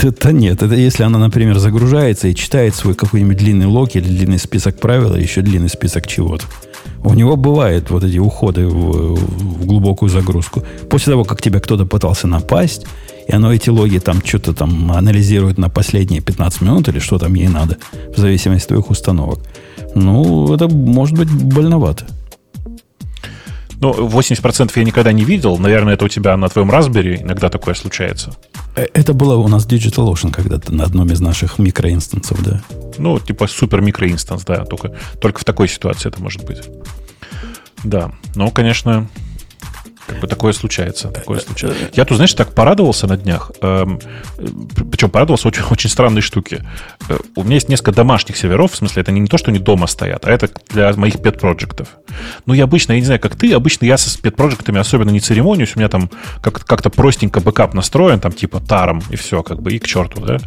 [0.00, 0.62] Это нет.
[0.62, 5.14] Это если она, например, загружается и читает свой какой-нибудь длинный лог или длинный список правил,
[5.14, 6.44] или еще длинный список чего-то.
[7.02, 10.62] У него бывают вот эти уходы в, в глубокую загрузку.
[10.88, 12.86] После того, как тебя кто-то пытался напасть,
[13.26, 17.34] и оно эти логи там что-то там анализирует на последние 15 минут или что там
[17.34, 17.76] ей надо,
[18.14, 19.40] в зависимости от твоих установок.
[19.94, 22.06] Ну, это может быть больновато.
[23.80, 25.56] Ну, 80% я никогда не видел.
[25.56, 28.32] Наверное, это у тебя на твоем Raspberry иногда такое случается.
[28.74, 32.60] Э, Это было у нас DigitalOcean когда-то на одном из наших микроинстансов, да.
[32.98, 36.62] Ну, типа супер микроинстанс, да, только, только в такой ситуации это может быть.
[37.84, 39.06] Да, ну, конечно,
[40.08, 41.08] как бы такое случается.
[41.08, 41.90] Такое случается.
[41.92, 43.52] Я тут, знаешь, так порадовался на днях.
[43.60, 44.00] Эм,
[44.90, 46.64] причем порадовался очень, очень странной штуке.
[47.08, 49.86] Э, у меня есть несколько домашних серверов, в смысле, это не, то, что они дома
[49.86, 51.88] стоят, а это для моих pet-проектов.
[52.46, 55.76] Ну, я обычно, я не знаю, как ты, обычно я со pet-проектами особенно не церемонюсь,
[55.76, 56.10] у меня там
[56.40, 60.20] как- как-то простенько бэкап настроен, там типа таром и все, как бы, и к черту,
[60.22, 60.38] да.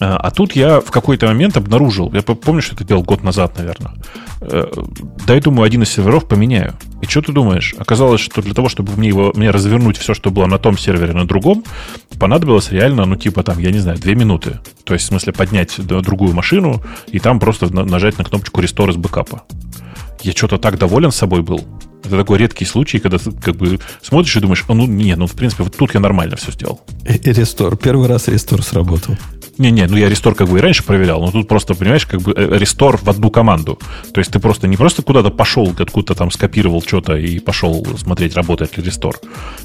[0.00, 3.58] А а тут я в какой-то момент обнаружил, я помню, что это делал год назад,
[3.58, 3.92] наверное.
[4.40, 4.66] Э,
[5.26, 6.74] Дай, думаю, один из серверов поменяю.
[7.00, 7.74] И что ты думаешь?
[7.78, 11.12] Оказалось, что для того, чтобы мне его, мне развернуть все, что было на том сервере,
[11.12, 11.64] на другом,
[12.18, 14.58] понадобилось реально, ну, типа там, я не знаю, две минуты.
[14.84, 18.90] То есть, в смысле, поднять другую машину и там просто на- нажать на кнопочку Restore
[18.90, 19.44] из бэкапа.
[20.22, 21.64] Я что-то так доволен собой был.
[22.04, 25.26] Это такой редкий случай, когда ты как бы смотришь и думаешь, «А, ну, не, ну,
[25.26, 26.80] в принципе, вот тут я нормально все сделал.
[27.04, 27.76] Рестор.
[27.76, 29.16] Первый раз рестор сработал.
[29.58, 32.32] Не-не, ну я рестор как бы и раньше проверял, но тут просто, понимаешь, как бы
[32.34, 33.78] э, рестор в одну команду.
[34.12, 38.34] То есть ты просто не просто куда-то пошел, откуда-то там скопировал что-то и пошел смотреть,
[38.34, 39.16] работает ли рестор,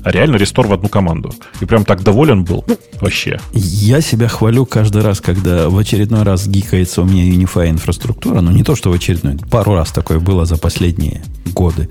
[0.04, 1.34] а реально restore в одну команду.
[1.62, 2.66] И прям так доволен был
[3.02, 3.40] вообще.
[3.54, 8.52] Я себя хвалю каждый раз, когда в очередной раз гикается у меня UniFi инфраструктура, но
[8.52, 11.22] не то, что в очередной, пару раз такое было за последние
[11.54, 11.88] годы.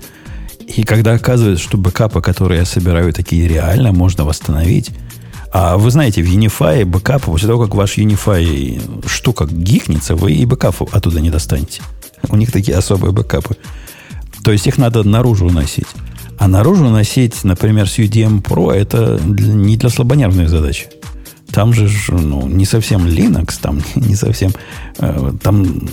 [0.67, 4.91] И когда оказывается, что бэкапы, которые я собираю, такие реально можно восстановить,
[5.55, 10.45] а вы знаете, в UniFi бэкапы, после того, как ваш UniFi штука гикнется, вы и
[10.45, 11.83] бэкап оттуда не достанете.
[12.29, 13.55] У них такие особые бэкапы.
[14.43, 15.85] То есть их надо наружу уносить.
[16.39, 20.87] А наружу уносить, например, с UDM Pro, это не для слабонервной задачи.
[21.51, 24.53] Там же ну, не совсем Linux, там не совсем...
[24.97, 25.87] э, там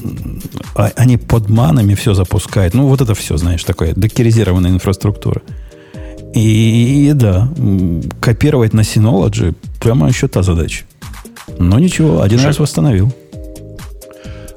[0.74, 2.72] а- они под манами все запускают.
[2.72, 5.42] Ну, вот это все, знаешь, такое докеризированная инфраструктура.
[6.34, 7.48] И, да,
[8.20, 10.84] копировать на Synology прямо еще та задача.
[11.58, 13.12] Но ничего, один Слушай, раз восстановил.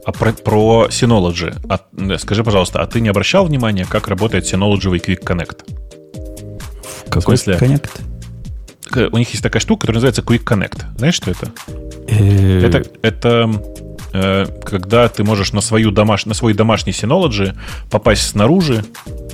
[0.05, 1.55] А про, про Synology.
[1.69, 5.59] А, скажи, пожалуйста, а ты не обращал внимания, как работает Synology Quick Connect?
[7.07, 7.79] В какой смысле?
[8.89, 10.97] К- У них есть такая штука, которая называется Quick Connect.
[10.97, 11.51] Знаешь, что это?
[12.07, 13.61] Э, Это, это
[14.13, 16.25] э, когда ты можешь на, свою домаш...
[16.25, 17.55] на свой домашний Synology
[17.89, 18.83] попасть снаружи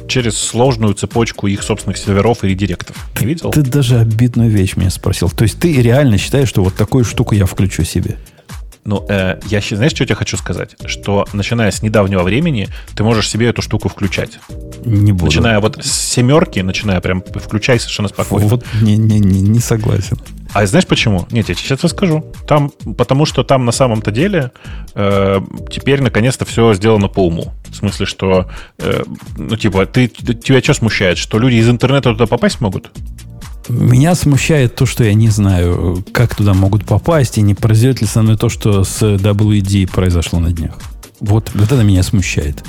[0.10, 3.08] через сложную цепочку их собственных серверов и редиректов.
[3.20, 3.52] Не видел?
[3.52, 5.30] Ты даже обидную вещь меня спросил.
[5.30, 8.18] То есть ты реально считаешь, что вот такую штуку я включу себе?
[8.86, 10.76] Ну, э, я знаешь, что я тебе хочу сказать?
[10.86, 14.40] Что начиная с недавнего времени ты можешь себе эту штуку включать.
[14.86, 15.26] Не буду.
[15.26, 18.48] Начиная вот с семерки, начиная прям включай совершенно спокойно.
[18.48, 20.18] Вот не, не, не, не согласен.
[20.54, 21.28] А знаешь почему?
[21.30, 22.26] Нет, я тебе сейчас расскажу.
[22.48, 24.52] Там, потому что там на самом-то деле
[24.96, 27.54] э, теперь наконец-то все сделано по уму.
[27.70, 28.50] В смысле, что,
[28.80, 29.04] э,
[29.38, 31.18] ну, типа, ты- тебя что смущает?
[31.20, 32.90] Что люди из интернета туда попасть могут?
[33.70, 38.08] Меня смущает то, что я не знаю, как туда могут попасть, и не произойдет ли
[38.08, 40.74] со мной то, что с WD произошло на днях.
[41.20, 42.64] Вот, вот это меня смущает.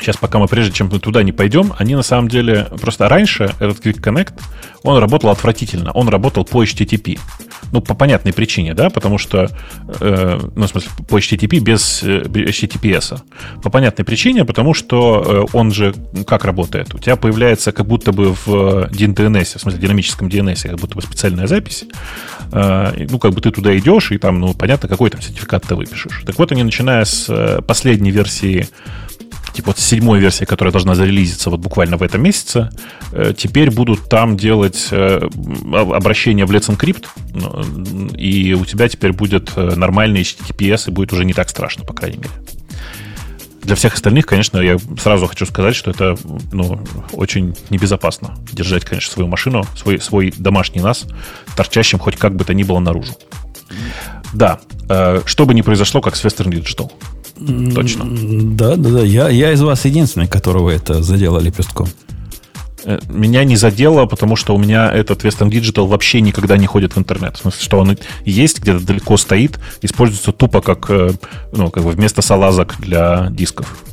[0.00, 2.68] Сейчас, пока мы прежде чем туда не пойдем, они на самом деле...
[2.80, 4.32] Просто раньше этот Quick Connect,
[4.82, 5.92] он работал отвратительно.
[5.92, 7.18] Он работал по HTTP.
[7.72, 9.50] Ну, по понятной причине, да, потому что,
[10.00, 13.20] э, ну, в смысле, по HTTP без э, HTTPS.
[13.62, 15.94] По понятной причине, потому что э, он же
[16.26, 16.94] как работает?
[16.94, 21.02] У тебя появляется как будто бы в DNS, в смысле, динамическом DNS, как будто бы
[21.02, 21.84] специальная запись.
[22.52, 25.74] Э, ну, как бы ты туда идешь, и там, ну, понятно, какой там сертификат ты
[25.74, 26.22] выпишешь.
[26.26, 28.68] Так вот, они, начиная с э, последней версии
[29.52, 32.70] типа вот седьмой версии, которая должна зарелизиться вот буквально в этом месяце,
[33.12, 35.28] э, теперь будут там делать э,
[35.72, 37.06] обращение в Let's Encrypt,
[38.16, 41.92] и у тебя теперь будет э, нормальный HTTPS, и будет уже не так страшно, по
[41.92, 42.30] крайней мере.
[43.62, 46.16] Для всех остальных, конечно, я сразу хочу сказать, что это
[46.50, 46.80] ну,
[47.12, 51.12] очень небезопасно держать, конечно, свою машину, свой, свой домашний NAS
[51.56, 53.12] торчащим хоть как бы то ни было наружу.
[54.32, 54.60] Да,
[55.24, 56.90] что бы ни произошло, как с Western Digital.
[57.74, 58.04] Точно.
[58.56, 59.00] Да, да, да.
[59.02, 61.88] Я, я из вас единственный, которого это задело лепестком.
[62.84, 66.96] Э, меня не задело, потому что у меня этот Western Digital вообще никогда не ходит
[66.96, 67.36] в интернет.
[67.36, 71.12] В смысле, что он есть, где-то далеко стоит, используется тупо как, э,
[71.52, 73.84] ну, как бы вместо салазок для дисков.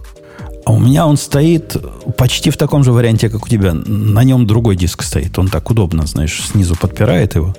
[0.65, 1.77] А у меня он стоит
[2.17, 3.73] почти в таком же варианте, как у тебя.
[3.73, 5.39] На нем другой диск стоит.
[5.39, 7.55] Он так удобно, знаешь, снизу подпирает его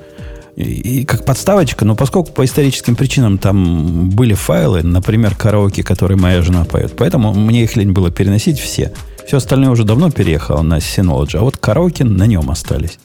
[0.59, 6.43] и, как подставочка, но поскольку по историческим причинам там были файлы, например, караоке, которые моя
[6.43, 8.93] жена поет, поэтому мне их лень было переносить все.
[9.25, 12.99] Все остальное уже давно переехало на Synology, а вот караоке на нем остались.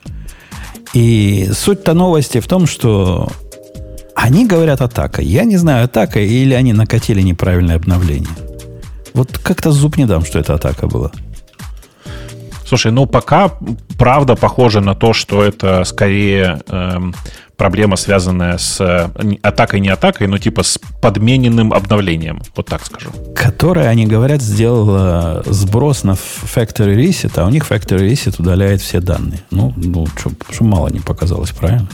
[0.93, 3.29] И суть-то новости в том, что
[4.15, 5.21] они говорят атака.
[5.21, 8.29] Я не знаю, атака или они накатили неправильное обновление.
[9.13, 11.11] Вот как-то зуб не дам, что это атака была.
[12.73, 13.51] Слушай, ну пока
[13.99, 17.13] правда похоже на то, что это скорее эм,
[17.55, 19.09] проблема, связанная с э,
[19.43, 23.11] атакой, не атакой, но типа с подмененным обновлением, вот так скажу.
[23.35, 29.01] Которая, они говорят, сделала сброс на Factory Reset, а у них Factory Reset удаляет все
[29.01, 29.41] данные.
[29.51, 31.87] Ну, ну что мало не показалось, правильно?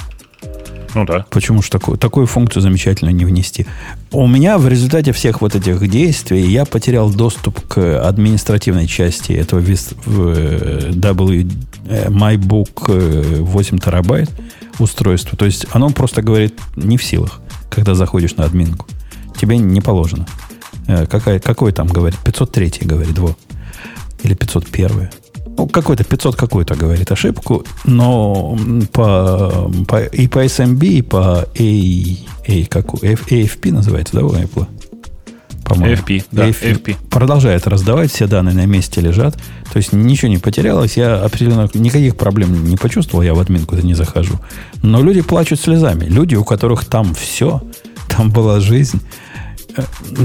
[0.96, 1.26] Ну да.
[1.30, 3.66] Почему же такую, такую функцию замечательно не внести?
[4.12, 9.60] У меня в результате всех вот этих действий я потерял доступ к административной части этого
[9.62, 11.52] W
[11.88, 14.32] э, MyBook 8 э, терабайт
[14.80, 15.38] устройства.
[15.38, 17.40] То есть оно просто говорит не в силах,
[17.70, 18.88] когда заходишь на админку.
[19.40, 20.26] Тебе не положено.
[20.88, 22.20] Э, какая, какой там говорит?
[22.24, 23.36] 503 говорит, во.
[24.24, 25.08] Или 501 ну,
[25.68, 28.58] какой-то 500 какой-то говорит ошибку, но
[28.92, 34.68] по, по, и по SMB, и по A, A, как, AFP называется, да, у Apple?
[35.70, 35.96] По-моему.
[35.96, 36.82] AFP, да, AFP.
[36.82, 36.96] AFP.
[37.10, 39.36] Продолжает раздавать, все данные на месте лежат.
[39.72, 40.98] То есть ничего не потерялось.
[40.98, 44.40] Я определенно никаких проблем не почувствовал, я в админку не захожу.
[44.82, 46.06] Но люди плачут слезами.
[46.06, 47.62] Люди, у которых там все,
[48.08, 49.00] там была жизнь.
[49.78, 49.84] Э,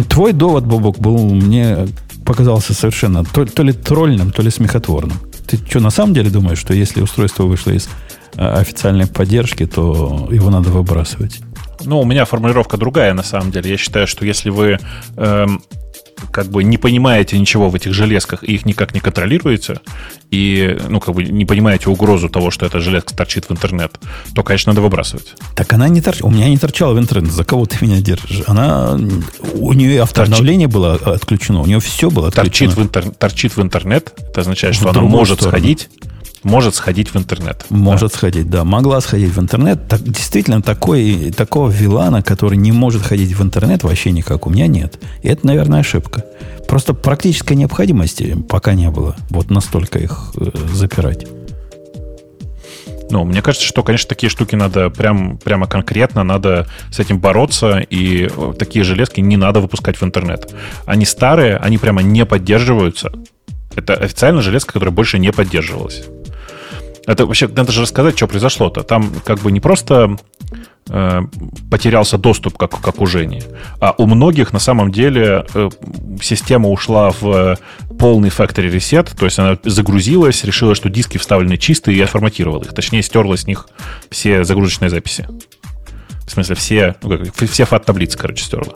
[0.09, 1.89] твой довод, Бобок, был мне
[2.25, 5.19] показался совершенно то, то ли тролльным, то ли смехотворным.
[5.47, 7.89] Ты что, на самом деле думаешь, что если устройство вышло из
[8.37, 11.41] а, официальной поддержки, то его надо выбрасывать?
[11.85, 13.71] Ну, у меня формулировка другая, на самом деле.
[13.71, 14.79] Я считаю, что если вы
[15.17, 15.63] эм,
[16.31, 19.81] как бы не понимаете ничего в этих железках и их никак не контролируете,
[20.31, 23.99] и, ну, как бы не понимаете угрозу того, что эта железка торчит в интернет,
[24.35, 25.35] то, конечно, надо выбрасывать.
[25.55, 26.25] Так она не торчит.
[26.25, 27.33] У меня не торчала в интернет.
[27.33, 28.43] За кого ты меня держишь?
[28.47, 28.99] Она...
[29.55, 30.75] У нее автообновление торчит.
[30.75, 31.61] было отключено.
[31.61, 32.71] У нее все было отключено.
[32.71, 33.11] Торчит в, интер...
[33.11, 34.13] торчит в интернет.
[34.31, 35.59] Это означает, что в она может сторону.
[35.59, 35.89] сходить
[36.45, 37.65] может сходить в интернет.
[37.71, 38.19] Может да.
[38.19, 38.65] сходить, да.
[38.65, 39.89] Могла сходить в интернет.
[39.89, 44.67] Так, действительно, такой, такого вилана, который не может ходить в интернет, вообще никак у меня
[44.67, 44.99] нет.
[45.23, 46.25] И это, наверное, ошибка.
[46.69, 49.17] Просто практической необходимости пока не было.
[49.31, 51.27] Вот настолько их э, запирать.
[53.11, 57.79] Ну, мне кажется, что, конечно, такие штуки надо прям, прямо конкретно, надо с этим бороться,
[57.79, 60.53] и э, такие железки не надо выпускать в интернет.
[60.87, 63.13] Они старые, они прямо не поддерживаются.
[63.77, 66.05] Это официально железка, которая больше не поддерживалась.
[67.07, 68.83] Это вообще надо же рассказать, что произошло-то.
[68.83, 70.17] Там как бы не просто
[70.89, 71.21] э,
[71.71, 73.43] потерялся доступ, как, у Жени,
[73.81, 75.69] а у многих на самом деле э,
[76.23, 77.59] система ушла в
[77.99, 82.75] полный factory reset, то есть она загрузилась, решила, что диски вставлены чистые и отформатировала их.
[82.75, 83.69] Точнее, стерла с них
[84.11, 85.29] все загрузочные записи.
[86.27, 88.75] В смысле, все, ну, как, все фат-таблицы, короче, стерла.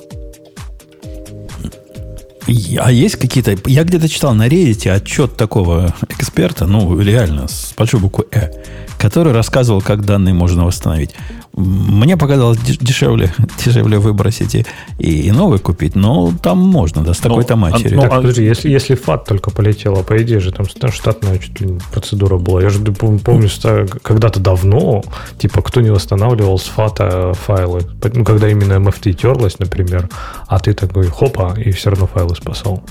[2.79, 3.57] А есть какие-то...
[3.67, 8.51] Я где-то читал на Reddit отчет такого эксперта, ну, реально, с большой буквы «э»,
[8.99, 11.11] который рассказывал, как данные можно восстановить.
[11.59, 13.33] Мне показалось дешевле,
[13.65, 14.65] дешевле выбросить и,
[14.99, 17.97] и новый купить, но там можно, да, с ну, такой-то а, матерью.
[17.97, 21.61] Ну, так, а, подожди, если, если FAT только полетела, по идее же, там, штатная чуть
[21.61, 22.63] ли процедура была.
[22.63, 23.49] Я же помню,
[24.03, 25.03] когда-то давно,
[25.39, 27.83] типа, кто не восстанавливал с FAT файлы,
[28.15, 30.09] ну, когда именно MFT терлась, например,
[30.47, 32.83] а ты такой, хопа, и все равно файлы спасал.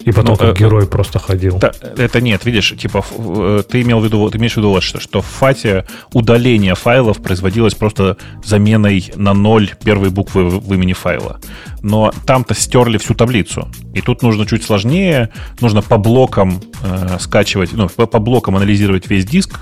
[0.00, 1.58] И потом Ну, как э, герой просто ходил.
[1.58, 4.82] Да, это нет, видишь, типа, э, ты имел в виду, ты имеешь в виду вот
[4.82, 10.72] что, что в FAT е удаление файлов производилось просто заменой на ноль первой буквы в
[10.72, 11.40] имени файла.
[11.82, 13.68] Но там-то стерли всю таблицу.
[13.94, 19.08] И тут нужно чуть сложнее, нужно по блокам э, скачивать, ну, по, по блокам анализировать
[19.10, 19.60] весь диск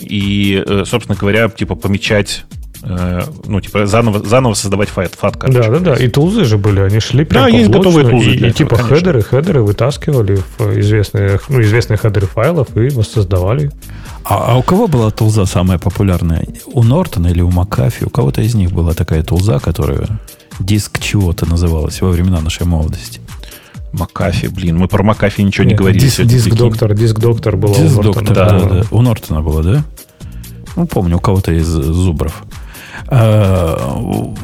[0.00, 2.44] и, э, собственно говоря, типа помечать
[2.82, 5.60] ну, типа, заново, заново создавать файт, FAT, короче.
[5.60, 5.94] Да, да, да.
[5.94, 8.52] И тулзы же были, они шли прям Да, есть готовые тулзы и, для и этого,
[8.52, 8.96] типа конечно.
[8.96, 13.70] хедеры, хедеры вытаскивали в известные, ну, известные хедеры файлов и воссоздавали.
[14.24, 16.46] А, а у кого была тулза самая популярная?
[16.66, 18.04] У Нортона или у Макафи?
[18.04, 20.06] У кого-то из них была такая тулза, которая
[20.60, 23.20] диск чего-то называлась во времена нашей молодости.
[23.92, 26.00] Макафи, блин, мы про Макафи ничего не Нет, говорили.
[26.00, 28.84] Диск, диск доктор, диск доктор был Диск у Нортона, доктор, да, да.
[28.90, 29.84] У Нортона было, да?
[30.76, 32.44] Ну, помню, у кого-то из зубров.
[33.10, 34.34] У-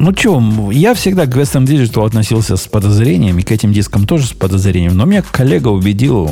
[0.00, 4.26] ну, что, я всегда к Western Digital относился с подозрением, и к этим дискам тоже
[4.26, 4.96] с подозрением.
[4.96, 6.30] Но меня коллега убедил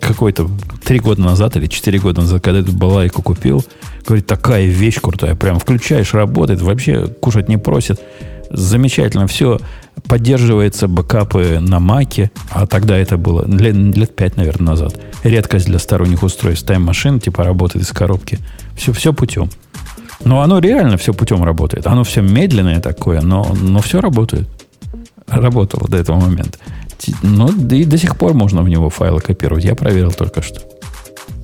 [0.00, 0.50] какой-то
[0.84, 3.64] три года назад или четыре года назад, когда эту балайку купил,
[4.04, 8.00] говорит, такая вещь крутая, прям включаешь, работает, вообще кушать не просит.
[8.50, 9.60] Замечательно, все
[10.08, 14.98] поддерживается бэкапы на маке, а тогда это было лет, лет 5, наверное, назад.
[15.22, 16.66] Редкость для сторонних устройств.
[16.66, 18.40] Тайм-машин, типа, работает из коробки.
[18.76, 19.50] Все, все путем.
[20.22, 21.86] Но оно реально все путем работает.
[21.86, 24.48] Оно все медленное такое, но, но все работает.
[25.26, 26.58] Работало до этого момента.
[26.98, 29.64] Ти- Ну, и до сих пор можно в него файлы копировать.
[29.64, 30.60] Я проверил только что.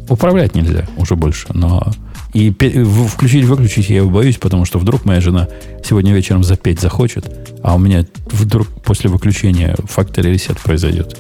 [0.09, 1.93] Управлять нельзя уже больше, но...
[2.33, 5.49] И включить-выключить я его боюсь, потому что вдруг моя жена
[5.85, 7.29] сегодня вечером запеть захочет,
[7.65, 11.19] а у меня вдруг после выключения Factory Reset произойдет.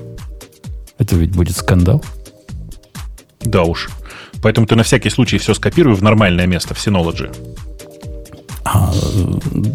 [0.98, 2.04] Это ведь будет скандал.
[3.40, 3.90] Да уж.
[4.42, 7.34] Поэтому ты на всякий случай все скопируй в нормальное место, в Synology.
[8.64, 8.92] А,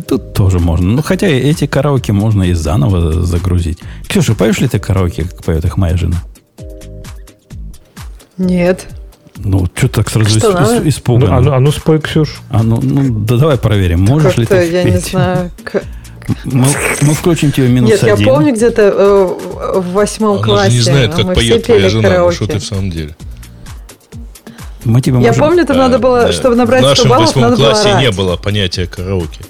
[0.07, 0.87] тут тоже можно.
[0.87, 3.79] Ну, хотя эти караоке можно и заново загрузить.
[4.07, 6.17] Ксюша, поешь ли ты караоке, как поет их моя жена?
[8.37, 8.87] Нет.
[9.37, 11.37] Ну, что так сразу Что ис- ис- Ну, испуганно?
[11.37, 12.41] а, ну, а ну спой, Ксюш.
[12.49, 15.09] А ну, ну, да давай проверим, можешь ли ты я не петь?
[15.09, 15.51] знаю.
[15.63, 15.83] к-
[16.45, 16.65] Мы,
[17.01, 18.25] мы включим тебе минус Нет, я один.
[18.25, 21.79] помню где-то э, в восьмом Она классе же не знает, как мы поет все пели
[21.79, 22.01] твоя жена.
[22.03, 22.35] Ну, караоке.
[22.35, 23.15] что ты в самом деле?
[24.85, 26.31] Мы тебе Я можем- помню, там надо было, Да.
[26.31, 28.15] чтобы набрать В 100 нашем баллов, восьмом надо было классе не орать.
[28.15, 29.41] было понятия караоке.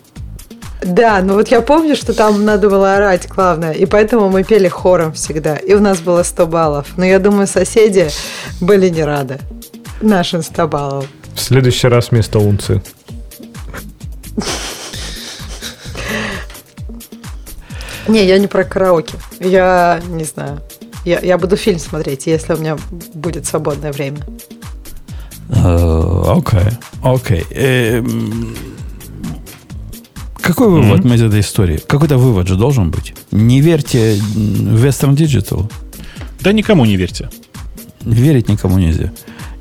[0.82, 3.72] Да, ну вот я помню, что там надо было орать, главное.
[3.74, 5.56] И поэтому мы пели хором всегда.
[5.58, 6.88] И у нас было 100 баллов.
[6.98, 8.10] Но я думаю, соседи
[8.62, 9.40] были не рады
[10.02, 11.06] нашим 100 баллов.
[11.34, 12.82] В следующий раз вместо унции.
[18.08, 19.16] Не, я не про караоке.
[19.40, 20.62] Я не знаю.
[21.06, 22.78] Я, я буду фильм смотреть, если у меня
[23.14, 24.20] будет свободное время.
[25.50, 26.72] Э, Окей,
[27.04, 27.44] окей.
[27.52, 28.56] Эм,
[30.42, 31.80] Какой вывод мы из этой истории?
[31.88, 33.14] Какой-то вывод же должен быть.
[33.32, 35.72] Не верьте Western Digital.
[36.42, 37.30] Да никому не верьте.
[38.02, 39.12] Верить никому нельзя.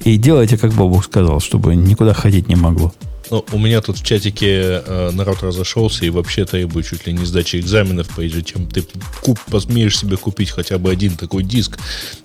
[0.04, 2.92] И делайте, как Бобук сказал, чтобы никуда ходить не могло.
[3.30, 7.24] Ну, у меня тут в чатике э, народ разошелся и вообще требует чуть ли не
[7.24, 8.84] сдачи экзаменов, прежде чем ты
[9.22, 11.78] куп, посмеешь себе купить хотя бы один такой диск,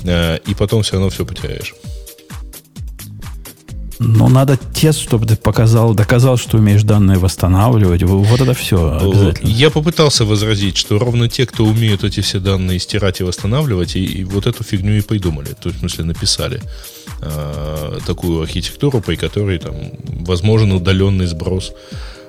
[0.04, 1.74] э, и потом все равно все потеряешь.
[4.00, 8.02] Но надо тест, чтобы ты показал, доказал, что умеешь данные восстанавливать.
[8.04, 9.50] Вот это все обязательно.
[9.50, 14.06] Я попытался возразить, что ровно те, кто умеют эти все данные стирать и восстанавливать, и,
[14.06, 15.50] и вот эту фигню и придумали.
[15.62, 16.62] То есть, в смысле, написали
[17.22, 19.76] э, такую архитектуру, при которой там
[20.26, 21.74] возможен удаленный сброс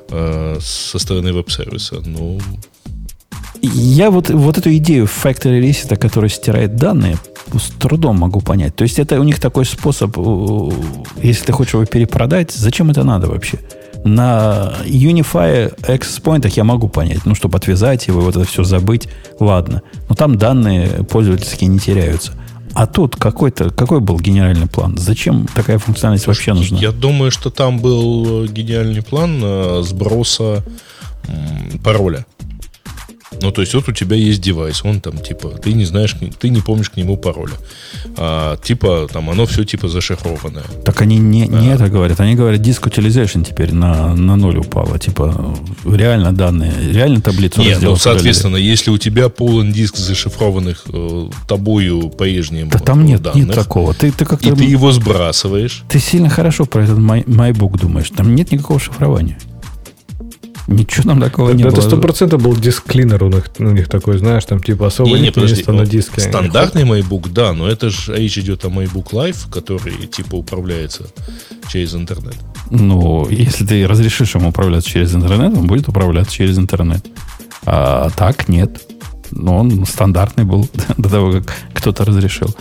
[0.08, 2.02] э, со стороны веб-сервиса.
[2.04, 2.40] Ну,
[3.62, 7.16] Я вот, вот эту идею Factory Reset, который стирает данные,
[7.58, 8.76] с трудом могу понять.
[8.76, 10.16] То есть это у них такой способ,
[11.22, 13.58] если ты хочешь его перепродать, зачем это надо вообще?
[14.04, 19.08] На Unify Access Point я могу понять, ну, чтобы отвязать его, вот это все забыть,
[19.38, 19.82] ладно.
[20.08, 22.32] Но там данные пользовательские не теряются.
[22.72, 24.96] А тут какой-то, какой был генеральный план?
[24.96, 26.78] Зачем такая функциональность вообще нужна?
[26.78, 30.62] я думаю, что там был гениальный план э, сброса
[31.82, 32.24] пароля.
[33.42, 36.48] Ну, то есть, вот у тебя есть девайс, он там, типа, ты не знаешь, ты
[36.48, 37.54] не помнишь к нему пароля.
[38.16, 40.64] А, типа, там, оно все, типа, зашифрованное.
[40.84, 42.20] Так они не, не это говорят.
[42.20, 44.98] Они говорят, диск utilization теперь на, на ноль упало.
[44.98, 51.28] Типа, реально данные, реально таблицу Нет, ну, соответственно, если у тебя полон диск зашифрованных э,
[51.48, 53.94] тобою прежним Да там нет, данных, нет такого.
[53.94, 54.48] Ты, ты как-то...
[54.48, 58.10] и ты его сбрасываешь, Ты сильно хорошо про этот MyBook думаешь.
[58.10, 59.38] Там нет никакого шифрования.
[60.70, 61.80] Ничего там такого не это было.
[61.80, 65.14] сто процентов был диск клинер у них, у них такой, знаешь, там типа особо Не,
[65.16, 66.20] не, нет подожди, места ну, на диске.
[66.20, 71.10] Стандартный MacBook, да, но это же речь идет о MacBook Live, который типа управляется
[71.68, 72.36] через интернет.
[72.70, 77.04] Ну, если ты разрешишь ему управляться через интернет, он будет управляться через интернет.
[77.66, 78.80] А так нет.
[79.32, 82.54] Но он стандартный был до того, как кто-то разрешил.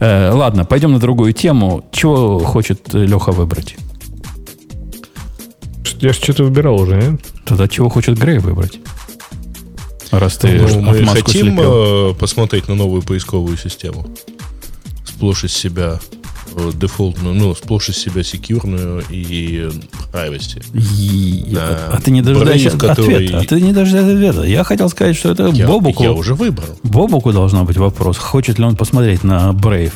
[0.00, 1.84] Э, ладно, пойдем на другую тему.
[1.92, 3.76] Чего хочет Леха выбрать?
[6.00, 7.20] Я же что-то выбирал уже, нет?
[7.44, 8.78] Тогда чего хочет Грей выбрать?
[10.10, 12.10] Раз ты Ну, мы хотим слепил.
[12.10, 14.06] э, посмотреть на новую поисковую систему.
[15.06, 15.98] Сплошь из себя
[16.54, 19.70] э, дефолтную, ну, сплошь из себя секьюрную и
[20.12, 20.62] privacy.
[20.74, 21.88] И- Да.
[21.94, 23.38] А ты не дожидаешься который- ответа.
[23.38, 24.42] А ты не дожидаешься ответа.
[24.42, 26.02] Я хотел сказать, что это Я, Бобуку.
[26.02, 26.68] я уже выбрал.
[26.82, 28.18] Бобуку должна быть вопрос.
[28.18, 29.92] Хочет ли он посмотреть на Brave,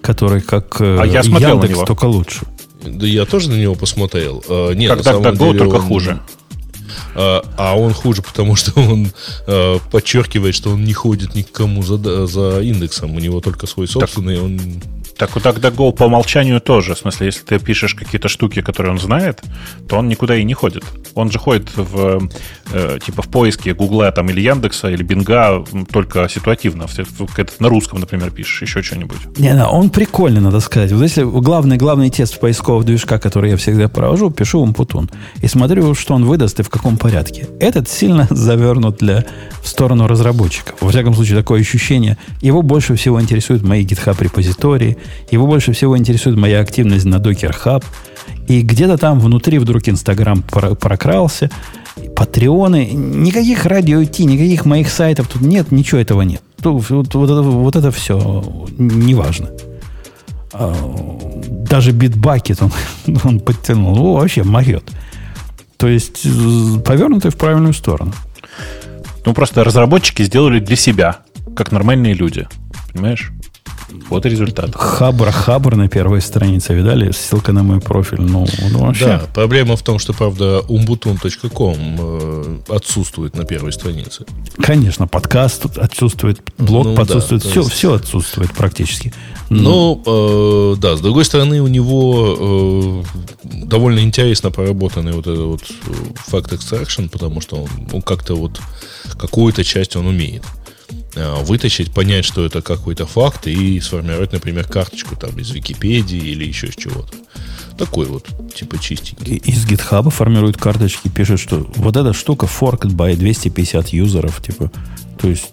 [0.00, 1.86] который как э, А я смотрел на Яндекс, него.
[1.86, 2.40] только лучше.
[2.84, 4.42] Да я тоже на него посмотрел.
[4.74, 6.20] Нет, Как на самом DuckDuckGo, деле только он- хуже.
[7.14, 9.12] А, а он хуже, потому что он
[9.46, 13.14] э, подчеркивает, что он не ходит никому за, за индексом.
[13.14, 14.40] У него только свой собственный.
[14.40, 14.60] Он
[15.16, 16.94] Так у DuckDuckGo по умолчанию тоже.
[16.94, 19.40] В смысле, если ты пишешь какие-то штуки, которые он знает,
[19.88, 20.84] то он никуда и не ходит.
[21.14, 22.28] Он же ходит в,
[22.72, 26.86] э, типа в поиске Гугла там, или Яндекса, или Бинга только ситуативно.
[27.58, 29.18] На русском, например, пишешь, еще что-нибудь.
[29.38, 30.92] Не, не, он прикольный, надо сказать.
[30.92, 35.10] Вот если главный, главный тест поискового движка, который я всегда провожу, пишу в Путун
[35.40, 37.46] и смотрю, что он выдаст и в каком порядке.
[37.60, 39.24] Этот сильно завернут для,
[39.62, 40.76] в сторону разработчиков.
[40.80, 42.16] Во всяком случае, такое ощущение.
[42.40, 44.96] Его больше всего интересуют мои GitHub репозитории,
[45.30, 47.84] его больше всего интересует моя активность на Docker Hub.
[48.48, 51.50] И где-то там внутри вдруг Инстаграм про- прокрался,
[52.16, 56.42] Патреоны, никаких радио IT, никаких моих сайтов тут нет, ничего этого нет.
[56.62, 59.50] Тут Вот, вот это, вот это все неважно.
[60.52, 60.74] А,
[61.68, 62.72] Даже битбакет он,
[63.24, 63.94] он подтянул.
[63.94, 64.84] Ну, вообще могет.
[65.76, 66.22] То есть
[66.84, 68.12] повернутый в правильную сторону.
[69.24, 71.18] Ну, просто разработчики сделали для себя,
[71.56, 72.46] как нормальные люди.
[72.92, 73.32] Понимаешь?
[74.08, 74.74] Вот результат.
[74.74, 77.10] Хабр, хабр на первой странице, видали?
[77.12, 78.20] Ссылка на мой профиль.
[78.20, 79.06] Ну, ну, вообще.
[79.06, 84.24] Да, проблема в том, что, правда, umbutun.com э, отсутствует на первой странице.
[84.58, 89.12] Конечно, подкаст отсутствует, блог Ну да, отсутствует, то все, есть- все отсутствует практически.
[89.50, 95.44] Ну, Но, э, да, с другой стороны, у него э, довольно интересно проработанный вот этот
[95.44, 95.92] вот э,
[96.30, 98.60] fact extraction, потому что он, он как-то вот
[99.18, 100.42] какую-то часть он умеет
[101.14, 106.68] вытащить, понять, что это какой-то факт и сформировать, например, карточку там из Википедии или еще
[106.68, 107.12] из чего-то.
[107.76, 109.36] Такой вот, типа чистенький.
[109.36, 114.70] из GitHub формирует карточки, пишет, что вот эта штука forked by 250 юзеров, типа,
[115.20, 115.48] то есть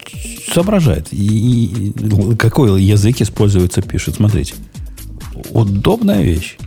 [0.54, 1.08] соображает.
[1.12, 4.16] И, и какой язык используется, пишет.
[4.16, 4.56] Смотрите.
[5.52, 6.58] Удобная вещь.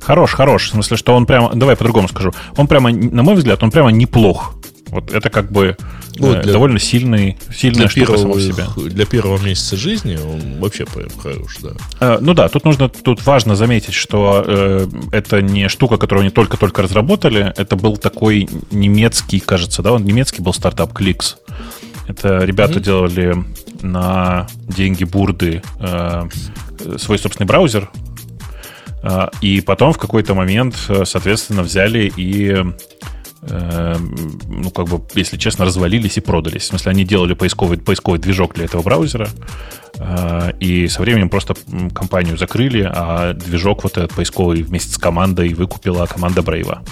[0.00, 0.68] Хорош, хорош.
[0.68, 1.54] В смысле, что он прямо...
[1.54, 2.32] Давай по-другому скажу.
[2.56, 4.54] Он прямо, на мой взгляд, он прямо неплох.
[4.90, 5.76] Вот это как бы
[6.18, 8.40] Ну, э, для- довольно сильный, сильная Для штука первого, сама по
[8.74, 8.90] себе.
[8.90, 11.70] для первого месяца жизни он вообще прям хорош, да.
[12.00, 16.30] Э, Ну да, тут нужно, тут важно заметить, что э, это не штука, которую они
[16.30, 17.52] только-только разработали.
[17.56, 21.36] Это был такой немецкий, кажется, да, он немецкий был стартап Кликс.
[22.08, 22.82] Это ребята Мгм.
[22.82, 23.36] делали
[23.82, 26.28] на деньги бурды э,
[26.98, 27.88] свой собственный браузер.
[29.02, 32.56] Э, и потом в какой-то момент, э, соответственно, взяли и
[33.42, 36.62] ну, как бы, если честно, развалились и продались.
[36.62, 39.28] В смысле, они делали поисковый, поисковый движок для этого браузера,
[39.96, 41.54] э, и со временем просто
[41.94, 46.82] компанию закрыли, а движок вот этот поисковый вместе с командой выкупила команда Брейва.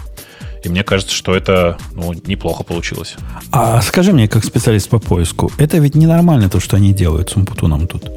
[0.64, 3.16] И мне кажется, что это ну, неплохо получилось.
[3.52, 7.36] А скажи мне, как специалист по поиску, это ведь ненормально то, что они делают с
[7.36, 8.10] Умпутуном тут.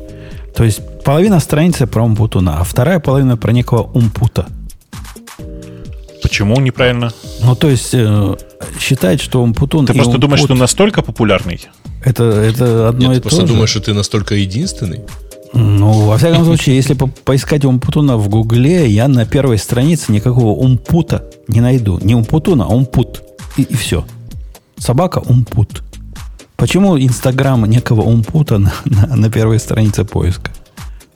[0.56, 4.48] То есть половина страницы про Умпутуна, а вторая половина про некого Умпута.
[6.22, 7.12] Почему неправильно?
[7.44, 8.36] Ну, то есть э,
[8.80, 11.60] считать, что Умпутун Ты и просто думаешь, что Умпут настолько популярный?
[12.06, 13.54] это, это одно Нет, и ты просто то же.
[13.54, 15.02] думаешь, что ты настолько единственный?
[15.54, 20.52] Ну, во всяком случае, если по- поискать Умпутуна в Гугле, я на первой странице никакого
[20.58, 22.00] Умпута не найду.
[22.02, 23.22] Не Умпутуна, а Умпут.
[23.58, 24.06] И, и все.
[24.78, 25.84] Собака Умпут.
[26.56, 30.52] Почему Инстаграм некого Умпута на, на- на первой странице поиска?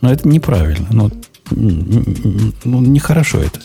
[0.01, 0.87] Ну, это неправильно.
[0.91, 1.11] Ну,
[1.51, 3.59] ну, нехорошо это.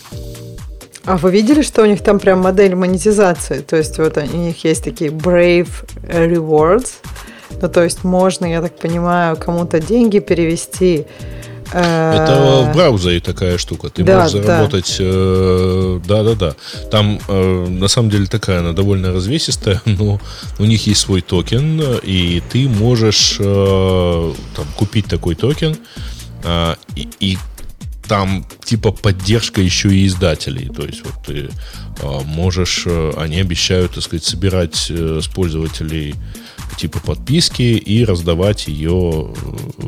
[1.04, 3.60] А вы видели, что у них там прям модель монетизации?
[3.60, 5.68] То есть вот у них есть такие Brave
[6.02, 6.88] Rewards.
[7.62, 11.06] Ну, то есть можно, я так понимаю, кому-то деньги перевести.
[11.72, 13.88] э, Это в браузере такая штука.
[13.88, 14.42] Ты да, можешь да.
[14.42, 14.96] заработать.
[15.00, 16.54] э, Да-да-да.
[16.90, 20.20] Там э, на самом деле такая, она довольно развесистая, но
[20.58, 25.76] у них есть свой токен, и ты можешь э, там, купить такой токен,
[26.44, 27.38] э, и, и
[28.10, 30.68] там типа поддержка еще и издателей.
[30.68, 31.48] То есть вот ты
[32.02, 32.84] э, можешь,
[33.16, 36.16] они обещают, так сказать, собирать э, с пользователей
[36.76, 39.86] типа подписки и раздавать ее э,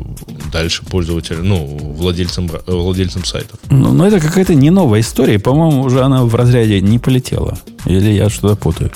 [0.53, 3.59] дальше пользователям, ну, владельцам, э, владельцам сайтов.
[3.69, 5.37] Ну, но это какая-то не новая история.
[5.37, 7.59] По-моему, уже она в разряде не полетела.
[7.85, 8.89] Или я что-то путаю.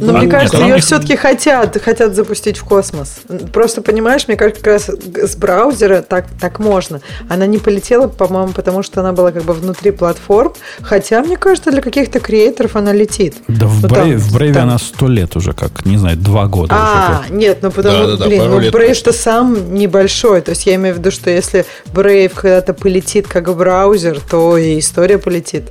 [0.00, 3.20] Но А, мне кажется, ее все-таки хотят, хотят запустить в космос.
[3.52, 7.00] Просто понимаешь, мне кажется, как раз с браузера так, так можно.
[7.28, 10.52] Она не полетела, по-моему, потому что она была как бы внутри платформ.
[10.82, 13.36] Хотя, мне кажется, для каких-то креаторов она летит.
[13.48, 16.16] Да в Ну, там- Brave, в Brave там- она сто лет уже, как, не знаю,
[16.16, 16.82] два года уже.
[16.84, 17.30] А, как.
[17.30, 20.40] нет, ну потому Да-да-да, блин, пару ну Brave-то сам небольшой.
[20.40, 24.78] То есть я имею в виду, что если Brave когда-то полетит как браузер, то и
[24.78, 25.64] история полетит.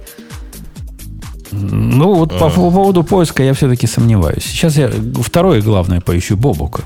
[1.61, 4.43] Ну, вот по, по поводу поиска я все-таки сомневаюсь.
[4.43, 4.89] Сейчас я
[5.21, 6.81] второе главное поищу Бобука.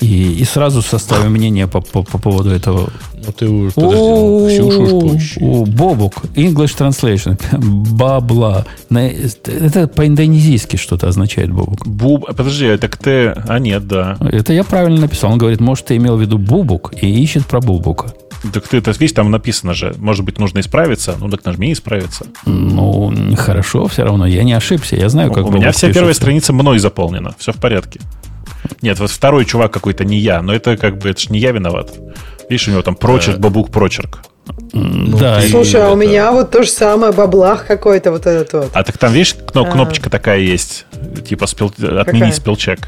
[0.00, 2.88] И, и сразу составим мнение по, по, по поводу этого.
[3.12, 5.40] Ну ты уж, подожди, ну, Ксюшу уж поищи.
[5.40, 7.38] Бобук, English translation,
[7.92, 8.64] бабла.
[8.88, 11.86] Это по-индонезийски что-то означает Бобук.
[11.86, 12.24] Буб...
[12.34, 13.34] Подожди, так ты...
[13.46, 14.16] А нет, да.
[14.20, 15.32] Это я правильно написал.
[15.32, 18.14] Он говорит, может, ты имел в виду Бубук и ищет про Бубука.
[18.52, 19.94] Так ты это видишь, там написано же.
[19.98, 21.14] Может быть, нужно исправиться.
[21.20, 22.26] Ну так нажми исправиться.
[22.46, 24.26] Ну, хорошо, все равно.
[24.26, 24.96] Я не ошибся.
[24.96, 27.34] Я знаю, как У меня вся первая страница мной заполнена.
[27.38, 28.00] Все в порядке.
[28.82, 31.52] Нет, вот второй чувак какой-то не я, но это как бы это ж не я
[31.52, 31.92] виноват.
[32.48, 34.22] Видишь, у него там прочерк, бабук, прочерк.
[34.72, 38.52] М, Да, Слушай, а у это- меня вот то же самое, баблах какой-то вот этот
[38.52, 38.70] вот.
[38.72, 39.70] А так там, видишь, кно- А.
[39.70, 40.86] кнопочка такая есть,
[41.28, 41.68] типа спел-
[42.00, 42.04] отменить
[42.36, 42.78] Какая?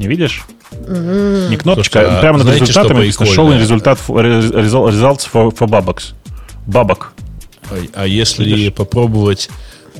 [0.00, 0.46] Не видишь?
[0.72, 6.14] Не кнопочка, Слушайте, а прямо над знаете, результатами show результат results for, for babaks.
[6.66, 7.12] Бабок.
[7.70, 8.72] А, а если Видишь?
[8.72, 9.50] попробовать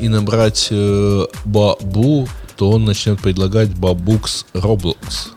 [0.00, 5.32] и набрать э, бабу, то он начнет предлагать бабукс Roblox.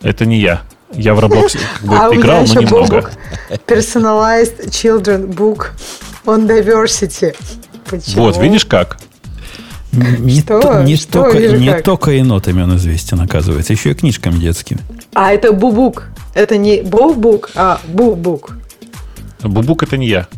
[0.00, 0.62] Это не я.
[0.94, 3.10] Я в Roblox как бы а у меня играл, но еще немного.
[3.66, 5.72] Personalized Children Book
[6.24, 7.36] on Diversity.
[7.84, 8.22] Почему?
[8.22, 8.96] Вот, видишь как?
[9.92, 10.60] Не, Что?
[10.60, 11.82] то- не Что только, не как?
[11.82, 14.80] только енотами он известен, оказывается, еще и книжками детскими.
[15.14, 16.08] А это Бубук.
[16.34, 18.56] Это не Бобук, а Бубук.
[19.42, 20.28] Бубук это не я.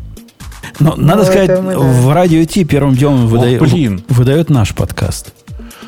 [0.80, 1.78] Но надо Ну, сказать, это мы, да.
[1.80, 4.02] в радио Ти первым делом выдает, блин.
[4.08, 5.32] выдает наш подкаст.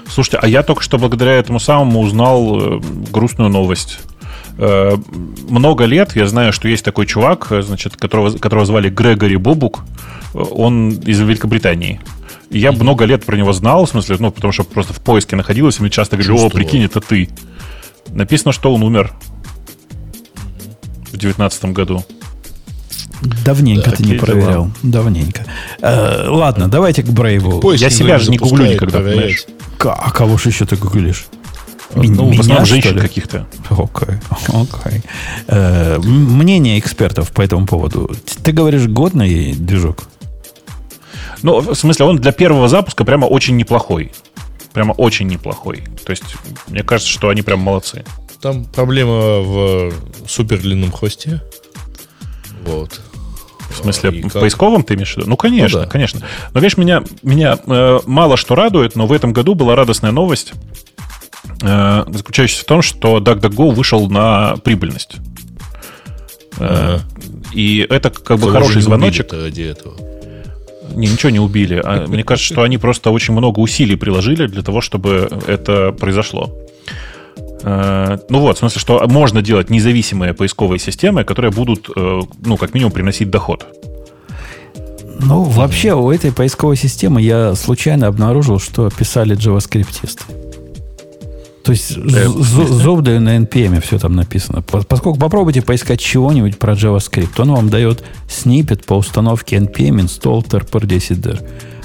[0.09, 2.81] Слушайте, а я только что благодаря этому самому узнал э,
[3.11, 4.01] грустную новость.
[4.59, 4.97] Э,
[5.49, 9.85] много лет я знаю, что есть такой чувак, э, значит, которого, которого звали Грегори Бобук.
[10.35, 12.01] Э, Он из Великобритании.
[12.51, 15.35] И я много лет про него знал, в смысле, ну, потому что просто в поиске
[15.37, 17.29] находилось, и мне часто говорили, о, прикинь, это ты.
[18.09, 19.13] Написано, что он умер
[21.13, 22.05] в девятнадцатом году.
[23.45, 24.71] Давненько ты не проверял.
[24.83, 25.47] Давненько.
[25.81, 27.61] Э, ладно, давайте к Брейву.
[27.61, 29.01] Поиск Я себя же не гуглю никогда.
[29.79, 31.27] К- А кого же еще ты гуглишь?
[31.95, 33.47] Ну, Меня, в основном женщин каких-то.
[33.71, 34.17] Окей,
[34.49, 35.03] окей.
[35.47, 38.11] Э, м- Мнение экспертов по этому поводу.
[38.43, 40.05] Ты говоришь, годный движок?
[41.45, 44.11] Ну, в смысле, он для первого запуска прямо очень неплохой.
[44.73, 45.85] Прямо очень неплохой.
[46.05, 46.25] То есть,
[46.69, 48.05] мне кажется, что они прям молодцы.
[48.41, 49.93] Там проблема в
[50.27, 51.43] супер длинном хвосте.
[52.65, 53.01] Вот.
[53.71, 54.41] В смысле, И в как?
[54.43, 55.29] поисковом ты имеешь в виду?
[55.29, 55.91] Ну, конечно, Ну да.
[55.91, 56.21] конечно.
[56.53, 60.53] Но видишь, меня, меня э, мало что радует, но в этом году была радостная новость,
[61.63, 65.17] э, заключающаяся в том, что DuckDuckGo вышел на прибыльность.
[66.59, 67.01] Э, Ага.
[67.53, 69.33] И это как бы хороший звоночек.
[69.33, 69.95] ради этого.
[70.95, 71.81] Не, ничего не убили.
[71.85, 76.51] А мне кажется, что они просто очень много усилий приложили для того, чтобы это произошло.
[77.63, 82.57] Э, Ну вот, в смысле, что можно делать независимые поисковые системы, которые будут, э, ну,
[82.57, 83.67] как минимум, приносить доход.
[85.21, 90.25] Ну, вообще, у этой поисковой системы я случайно обнаружил, что писали джаваскриптисты.
[91.65, 94.63] То есть з- з- зуб даю на NPM все там написано.
[94.63, 100.45] По- Поскольку попробуйте поискать чего-нибудь про JavaScript, он вам дает снипет по установке NPM install
[100.47, 101.41] trprdcdr.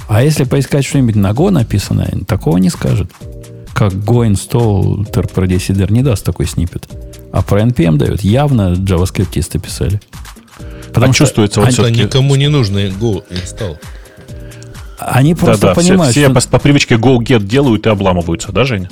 [0.10, 3.10] А если поискать что-нибудь на Go написанное, такого не скажет.
[3.74, 6.90] Как Go install trprdcdr не даст такой снипет.
[7.32, 8.22] А про NPM дает.
[8.22, 10.02] Явно джаваскриптисты писали.
[10.94, 13.78] А чувствуется вот они, никому не нужно Go install.
[15.00, 16.50] Они просто Да-да, все, понимают, все что...
[16.50, 18.90] по, по привычке go-get делают и обламываются, да, Женя?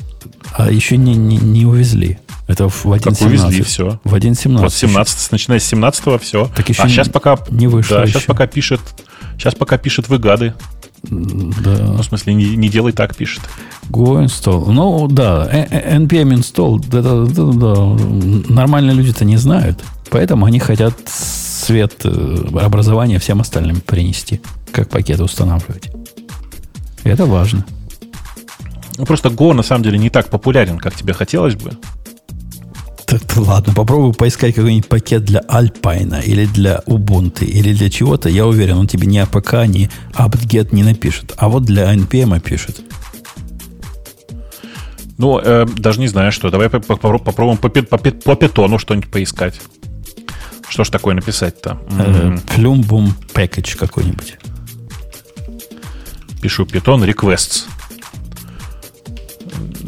[0.54, 2.20] А еще не, не, не увезли.
[2.48, 3.00] Это в 1.17.
[3.04, 4.00] Как увезли, все.
[4.04, 4.58] В 1.17.
[4.58, 6.50] Вот 17, начиная с 17 все.
[6.56, 8.14] Так еще а не- сейчас пока не вышло Да, еще.
[8.14, 8.80] сейчас пока пишет.
[9.38, 10.54] Сейчас пока пишет выгады.
[11.04, 11.78] Да.
[11.80, 13.42] Ну, в смысле, не, не делай так, пишет.
[13.90, 14.72] Go install.
[14.72, 15.48] Ну, да.
[15.52, 16.84] NPM install.
[16.88, 18.54] Да, да, да, да.
[18.54, 19.84] Нормальные люди-то не знают.
[20.10, 24.42] Поэтому они хотят свет э, образования всем остальным принести.
[24.72, 25.90] Как пакеты устанавливать.
[27.14, 27.66] Это важно.
[28.98, 31.72] Ну, просто Go на самом деле не так популярен, как тебе хотелось бы.
[33.06, 38.28] Так, ладно, попробуй поискать какой-нибудь пакет для Alpine или для Ubuntu или для чего-то.
[38.28, 41.34] Я уверен, он тебе ни APK, ни apt-get не напишет.
[41.38, 42.82] А вот для NPM пишет.
[45.18, 46.50] Ну, э, даже не знаю, что.
[46.50, 49.60] Давай по- по- попробуем по, по, по питону что-нибудь поискать.
[50.68, 51.80] Что ж такое написать-то?
[51.92, 54.38] Э, М, Plumbum package какой-нибудь.
[56.42, 57.66] Пишу питон requests.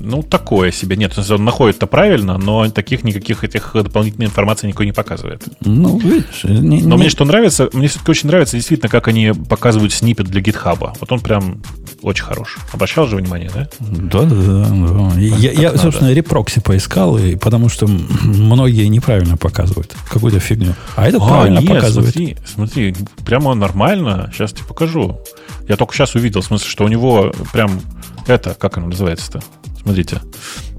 [0.02, 0.96] Ну, такое себе.
[0.96, 5.44] Нет, он находит-то правильно, но таких никаких этих дополнительной информации никакой не показывает.
[5.62, 9.34] Ну, видишь, не, Но не- мне что нравится, мне все-таки очень нравится действительно, как они
[9.34, 10.96] показывают снипет для гитхаба.
[11.00, 11.62] Вот он прям
[12.02, 12.58] очень хорош.
[12.72, 13.68] Обращал же внимание, да?
[13.80, 14.66] Да, да, да.
[14.70, 15.20] да.
[15.20, 15.84] Я, я, надо.
[15.84, 20.74] собственно, репрокси поискал, и, потому что многие неправильно показывают какую-то фигню.
[20.96, 22.14] А этот правильно нет, показывает.
[22.14, 22.96] Смотри, смотри,
[23.26, 24.32] прямо нормально.
[24.34, 25.20] Сейчас тебе покажу.
[25.70, 27.80] Я только сейчас увидел, в смысле, что у него прям
[28.26, 29.42] это, как оно называется-то?
[29.82, 30.20] Смотрите.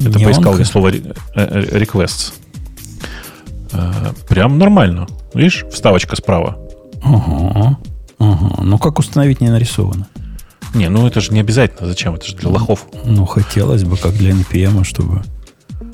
[0.01, 0.25] Это Неонка?
[0.25, 2.33] поискал я слово э, э, requests.
[3.73, 5.07] Э, Прям нормально.
[5.33, 6.59] Видишь, вставочка справа.
[7.05, 7.79] Ага,
[8.19, 8.63] ага.
[8.63, 10.09] Ну, как установить не нарисовано?
[10.75, 11.89] Не, ну это же не обязательно.
[11.89, 12.17] Зачем?
[12.17, 12.87] Это же для лохов.
[13.05, 15.23] Ну, хотелось бы, как для NPM, чтобы...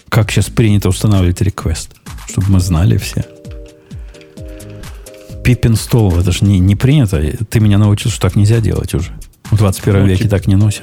[0.09, 1.95] Как сейчас принято устанавливать реквест,
[2.29, 3.27] чтобы мы знали все.
[5.55, 7.21] Install, это же не, не принято.
[7.49, 9.11] Ты меня научил, что так нельзя делать уже.
[9.51, 10.83] В 21 Ну, веке типа- так не носят.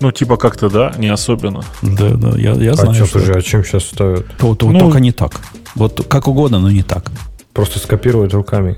[0.00, 1.62] Ну, типа как-то, да, не особенно.
[1.82, 4.26] Да, да, я, я А знаю, что, что слушай, а чем сейчас ставят?
[4.36, 5.40] то, то- Ну- только не так.
[5.74, 7.10] Вот как угодно, но не так.
[7.52, 8.76] Просто скопировать руками.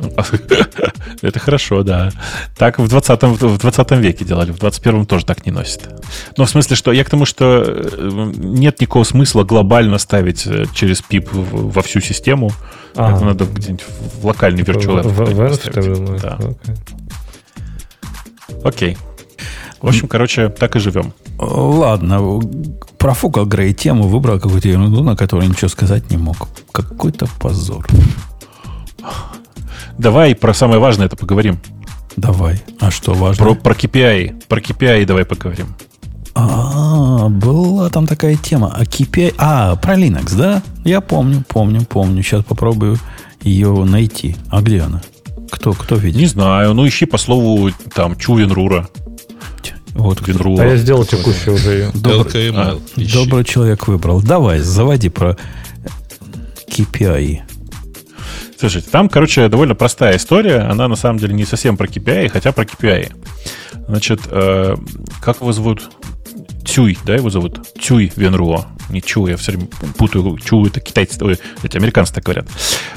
[1.22, 2.10] Это хорошо, да.
[2.56, 5.88] Так в 20, в 20 веке делали, в 21 тоже так не носят.
[6.36, 10.64] Но в смысле, что я к тому, что э, нет никакого смысла глобально ставить э,
[10.74, 12.52] через пип во всю систему.
[12.94, 13.14] А.
[13.14, 13.84] Это надо где-нибудь
[14.20, 16.22] в локальный virtual думаешь?
[16.22, 16.38] Да.
[18.64, 18.96] Окей.
[18.96, 18.96] Окей.
[19.80, 21.14] В общем, короче, так и живем.
[21.38, 22.40] Ладно,
[22.98, 26.48] профукал Грей тему, выбрал какую-то ерунду, на которую ничего сказать не мог.
[26.70, 27.86] Какой-то позор.
[30.00, 31.58] Давай про самое важное это поговорим.
[32.16, 32.62] Давай.
[32.80, 33.44] А что важно?
[33.44, 34.44] Про, про KPI.
[34.48, 35.74] Про KPI давай поговорим.
[36.34, 38.74] А, была там такая тема.
[38.74, 39.34] А KPI...
[39.36, 40.62] А, про Linux, да?
[40.84, 42.22] Я помню, помню, помню.
[42.22, 42.98] Сейчас попробую
[43.42, 44.36] ее найти.
[44.48, 45.02] А где она?
[45.50, 46.30] Кто, кто Не видит?
[46.30, 48.88] знаю, ну ищи по слову там Чу Венрура.
[49.90, 50.26] Вот.
[50.26, 50.62] Венруа.
[50.62, 51.90] А я сделал текущую уже ее.
[51.92, 52.50] Добрый,
[52.96, 53.12] ищи.
[53.14, 54.22] добрый человек выбрал.
[54.22, 55.36] Давай, заводи про
[56.68, 57.40] KPI.
[58.60, 60.58] Слушайте, там, короче, довольно простая история.
[60.58, 63.10] Она на самом деле не совсем про KPI, хотя про KPI.
[63.88, 64.76] Значит, э,
[65.22, 65.90] как его зовут?
[66.66, 67.66] Цюй, да, его зовут?
[67.80, 68.66] Цюй Венруо.
[68.90, 70.36] Не Чу, я все время путаю.
[70.38, 72.48] Чу это китайцы, ой, эти американцы так говорят.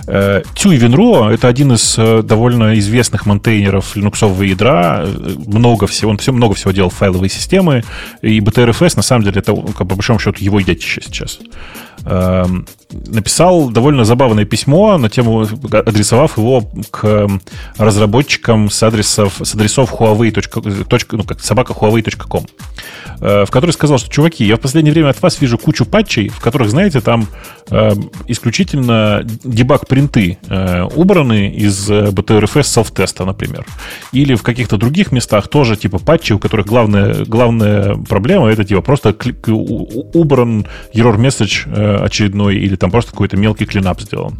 [0.05, 5.05] Э, Цюй Венруо это один из э, довольно известных монтейнеров линуксового ядра.
[5.05, 7.85] Э, Много всего, он все, много всего делал файловые системы.
[8.21, 11.39] И BTRFS, на самом деле, это, как, по большому счету, его детище сейчас
[12.05, 12.67] эм,
[13.07, 17.27] написал довольно забавное письмо на тему, адресовав его к
[17.77, 20.31] разработчикам с адресов, с адресов Huawei.
[20.31, 22.45] точка- ну, как собака Huawei.com,
[23.21, 26.29] э, в которой сказал, что, чуваки, я в последнее время от вас вижу кучу патчей,
[26.29, 27.27] в которых, знаете, там
[27.71, 27.91] э,
[28.27, 33.65] исключительно дебаг-принты э, убраны из э, BTRFS self-теста, например.
[34.11, 38.81] Или в каких-то других местах тоже типа патчи, у которых главная, главная проблема это типа
[38.81, 44.01] просто кли- у- у- убран error message э, очередной или там просто какой-то мелкий клинап
[44.01, 44.39] сделан.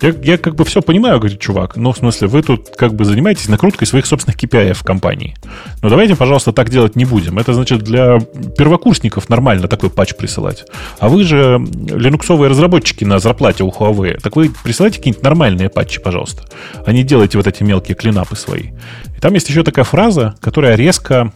[0.00, 3.04] Я, я как бы все понимаю, говорит чувак, но в смысле вы тут как бы
[3.04, 5.34] занимаетесь накруткой своих собственных KPI в компании.
[5.82, 7.36] Но давайте, пожалуйста, так делать не будем.
[7.36, 8.20] Это значит для
[8.56, 10.66] первокурсников нормально такой патч присылать.
[11.00, 14.20] А вы же линуксовые разработчики на зарплате у Huawei.
[14.20, 16.44] Так вы присылайте какие-нибудь нормальные патчи, пожалуйста.
[16.86, 18.68] А не делайте вот эти мелкие клинапы свои.
[19.16, 21.32] И там есть еще такая фраза, которая резко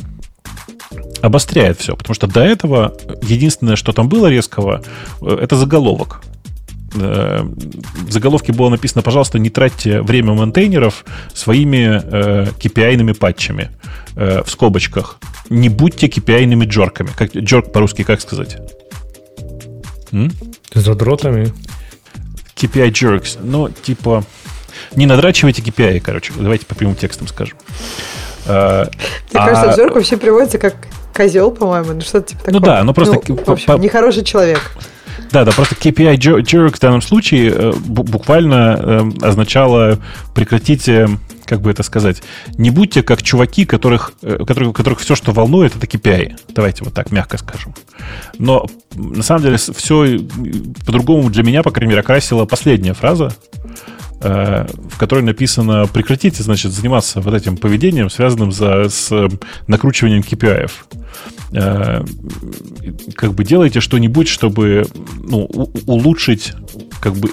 [1.22, 1.96] обостряет все.
[1.96, 4.82] Потому что до этого единственное, что там было резкого,
[5.20, 6.20] э, это заголовок.
[6.94, 11.04] Э, В заголовке было написано, пожалуйста, не тратьте время монтейнеров
[11.34, 13.70] своими э, KPI-ными патчами.
[14.16, 15.18] Э, в скобочках.
[15.48, 17.10] Не будьте KPI-ными джорками.
[17.16, 18.56] Как, джорк по-русски как сказать?
[20.12, 20.32] М?
[20.74, 21.52] Задротами.
[22.56, 23.38] KPI jerks.
[23.40, 24.24] Ну, типа,
[24.96, 26.32] не надрачивайте KPI, короче.
[26.36, 27.56] Давайте по прямым текстам скажем.
[28.46, 28.88] Мне а-
[29.32, 30.88] кажется, Джорк вообще переводится как
[31.18, 32.64] козел, по-моему, ну что-то типа такого.
[32.64, 34.60] да, ну просто Ну, в общем, по- нехороший человек.
[35.32, 39.98] Да, да, просто KPI jer- jerk в данном случае э, бу- буквально э, означало
[40.34, 41.06] прекратите,
[41.44, 42.22] как бы это сказать,
[42.56, 46.36] не будьте как чуваки, которых, э, которых, которых все, что волнует, это KPI.
[46.54, 47.74] Давайте вот так мягко скажем.
[48.38, 48.64] Но
[48.94, 50.18] на самом деле все
[50.86, 53.58] по-другому для меня, по крайней мере, окрасила последняя фраза, э,
[54.20, 59.28] в которой написано прекратите, значит, заниматься вот этим поведением, связанным за, с э,
[59.66, 60.70] накручиванием KPI.
[61.52, 62.04] Э,
[63.14, 64.86] как бы делайте что-нибудь, чтобы
[65.18, 65.48] ну,
[65.86, 66.52] улучшить,
[67.00, 67.30] как бы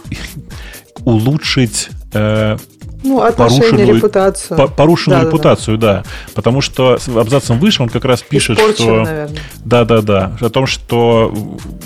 [1.05, 2.57] улучшить э,
[3.03, 4.57] Ну, Порушенную- репутацию.
[4.57, 5.29] по- порушенную Да-да-да.
[5.37, 6.03] репутацию, да.
[6.33, 9.03] Потому что абзацем выше он как раз пишет, что...
[9.03, 9.29] наверное.
[9.63, 10.37] Да, да, да.
[10.39, 11.31] О том, что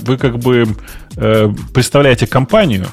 [0.02, 0.68] вы как бы
[1.18, 2.88] э, представляете компанию,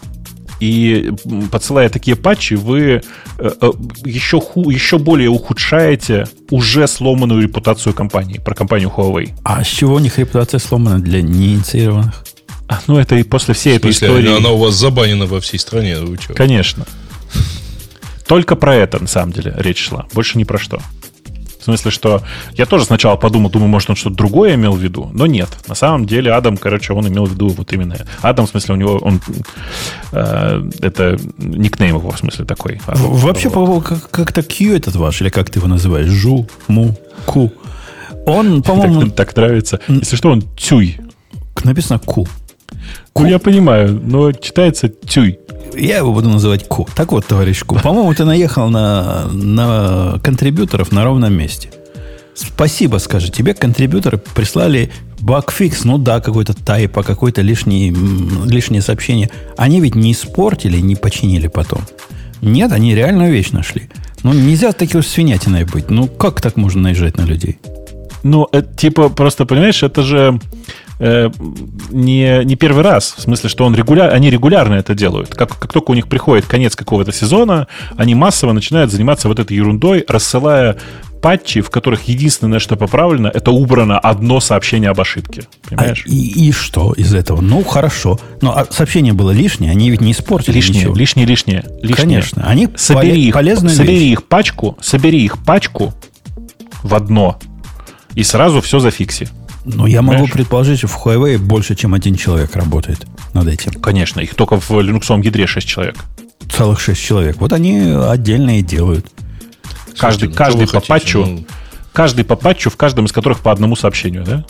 [0.61, 1.13] И
[1.51, 3.03] подсылая такие патчи, вы
[4.05, 9.33] еще, ху, еще более ухудшаете уже сломанную репутацию компании, про компанию Huawei.
[9.45, 12.25] А с чего у них репутация сломана для неинициированных?
[12.69, 14.37] А, ну, это и после всей этой истории.
[14.37, 15.99] Она у вас забанена во всей стране.
[16.01, 16.35] Вы что?
[16.35, 16.85] Конечно.
[18.27, 20.07] Только про это, на самом деле, речь шла.
[20.13, 20.81] Больше ни про что.
[21.67, 22.23] В смысле, что
[22.53, 25.49] я тоже сначала подумал, думаю, может, он что-то другое имел в виду, но нет.
[25.67, 27.97] На самом деле Адам, короче, он имел в виду вот именно...
[28.23, 28.99] Адам, в смысле, у него...
[28.99, 29.21] Он,
[30.13, 32.81] э, это никнейм его, в смысле, такой.
[32.87, 33.83] Адам, Вообще, вот.
[33.85, 36.07] как- как-то Q этот ваш, или как ты его называешь?
[36.07, 37.53] Жу, Му, Ку.
[38.27, 39.81] Он, по-моему, так, так нравится.
[39.89, 41.01] Если что, он Тюй.
[41.65, 42.29] написано Ку.
[43.23, 45.39] Ну, я понимаю, но читается Тюй.
[45.77, 46.87] Я его буду называть Ку.
[46.95, 51.71] Так вот, товарищ Ку, по-моему, ты наехал на, на контрибьюторов на ровном месте.
[52.35, 53.31] Спасибо, скажи.
[53.31, 54.91] Тебе контрибьюторы прислали
[55.21, 57.95] багфикс, ну да, какой-то тайпа, какое-то лишнее,
[58.45, 59.31] лишнее сообщение.
[59.57, 61.81] Они ведь не испортили, не починили потом.
[62.43, 63.89] Нет, они реальную вещь нашли.
[64.23, 65.91] Ну, нельзя такой свинятиной быть.
[65.91, 67.59] Ну, как так можно наезжать на людей?
[68.27, 70.41] Ну, это, типа, просто, понимаешь, это же
[70.99, 71.31] э,
[71.91, 73.15] не, не первый раз.
[73.17, 75.35] В смысле, что он регуляр, они регулярно это делают.
[75.35, 79.57] Как, как только у них приходит конец какого-то сезона, они массово начинают заниматься вот этой
[79.57, 80.77] ерундой, рассылая
[81.23, 85.43] патчи, в которых единственное, что поправлено, это убрано одно сообщение об ошибке.
[85.43, 86.05] А Понимаешь?
[86.07, 87.41] и, и что из этого?
[87.41, 88.19] Ну, хорошо.
[88.43, 90.95] Но а сообщение было лишнее, они ведь не испортили лишнее, ничего.
[90.95, 91.97] лишнее, лишнее, лишнее.
[91.97, 92.45] Конечно.
[92.47, 94.13] Они собери поле- их, собери вещь.
[94.13, 95.95] их пачку, собери их пачку
[96.83, 97.39] в одно
[98.17, 99.29] и сразу все зафикси.
[99.65, 100.33] Но я могу Понимаешь?
[100.33, 103.73] предположить, что в Huawei больше, чем один человек работает над этим.
[103.73, 105.97] Конечно, их только в линуксовом ядре 6 человек.
[106.51, 107.37] Целых шесть человек.
[107.39, 109.07] Вот они отдельно и делают.
[109.99, 110.89] Каждый, Слушайте, ну, каждый по хотите?
[110.89, 111.45] патчу, Ну,
[111.93, 114.45] каждый по патчу, в каждом из которых по одному сообщению, да?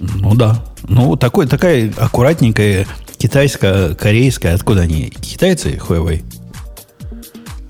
[0.00, 0.64] Ну да.
[0.88, 2.86] Ну, такой, такая аккуратненькая
[3.18, 4.54] китайская, корейская.
[4.54, 5.10] Откуда они?
[5.10, 6.22] Китайцы Huawei?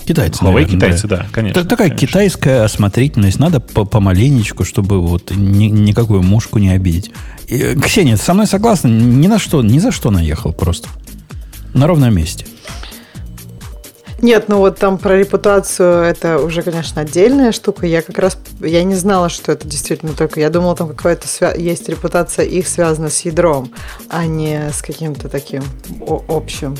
[0.06, 1.62] Китайцы, Huawei наверное, китайцы, да, конечно.
[1.62, 2.06] Та- Такая конечно.
[2.06, 3.38] китайская осмотрительность.
[3.40, 7.10] Надо по помаленечку, чтобы вот ни- никакую мушку не обидеть.
[7.48, 8.88] И, Ксения, ты со мной согласна?
[8.88, 10.88] Ни на что, ни за что наехал просто.
[11.74, 12.46] На ровном месте.
[14.22, 17.86] Нет, ну вот там про репутацию это уже, конечно, отдельная штука.
[17.86, 20.40] Я как раз я не знала, что это действительно только.
[20.40, 23.72] Я думала, там какая-то свя- есть репутация их связана с ядром,
[24.08, 25.62] а не с каким-то таким
[26.28, 26.76] общим.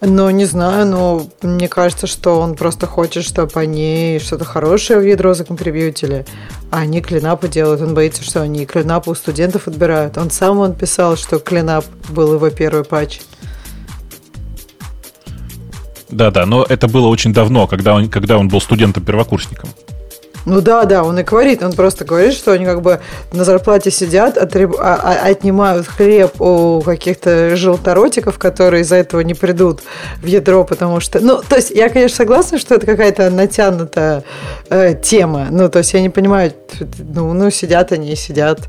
[0.00, 5.06] Но не знаю, но мне кажется, что он просто хочет, чтобы они что-то хорошее в
[5.06, 6.26] ядро законтрибьютили,
[6.72, 7.82] а они клинапы делают.
[7.82, 10.18] Он боится, что они клинапы у студентов отбирают.
[10.18, 13.20] Он сам он писал, что клинап был его первый патч.
[16.14, 19.68] Да-да, но это было очень давно, когда он, когда он был студентом-первокурсником.
[20.46, 23.00] Ну да, да, он и говорит, он просто говорит, что они как бы
[23.32, 29.32] на зарплате сидят, отреб- а- а- отнимают хлеб у каких-то желторотиков, которые из-за этого не
[29.32, 29.80] придут
[30.22, 31.18] в ядро, потому что...
[31.20, 34.22] Ну, то есть я, конечно, согласна, что это какая-то натянутая
[34.68, 35.48] э, тема.
[35.50, 36.52] Ну, то есть я не понимаю,
[36.98, 38.60] ну, ну, сидят они и сидят.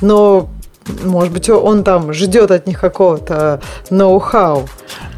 [0.00, 0.48] Но
[1.04, 4.68] может быть, он там ждет от них какого-то ноу-хау.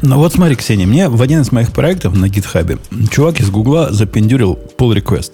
[0.01, 2.77] Ну вот смотри, Ксения, мне в один из моих проектов на гитхабе
[3.11, 5.33] чувак из Гугла запендюрил pull request.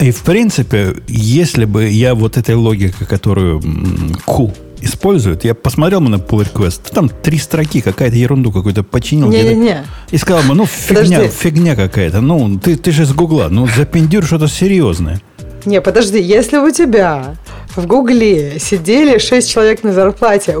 [0.00, 4.52] И в принципе, если бы я вот этой логикой, которую м, Q
[4.82, 9.30] использует, я посмотрел бы на pull request, там три строки, какая-то ерунду какую-то починил.
[9.30, 9.84] где-то, Не-не-не.
[10.10, 11.28] И сказал бы, ну фигня, Подожди.
[11.28, 12.20] фигня какая-то.
[12.20, 15.20] Ну, ты, ты же из Гугла, ну запендюр что-то серьезное.
[15.64, 17.34] Не, подожди, если у тебя
[17.76, 20.56] в Гугле сидели шесть человек на зарплате,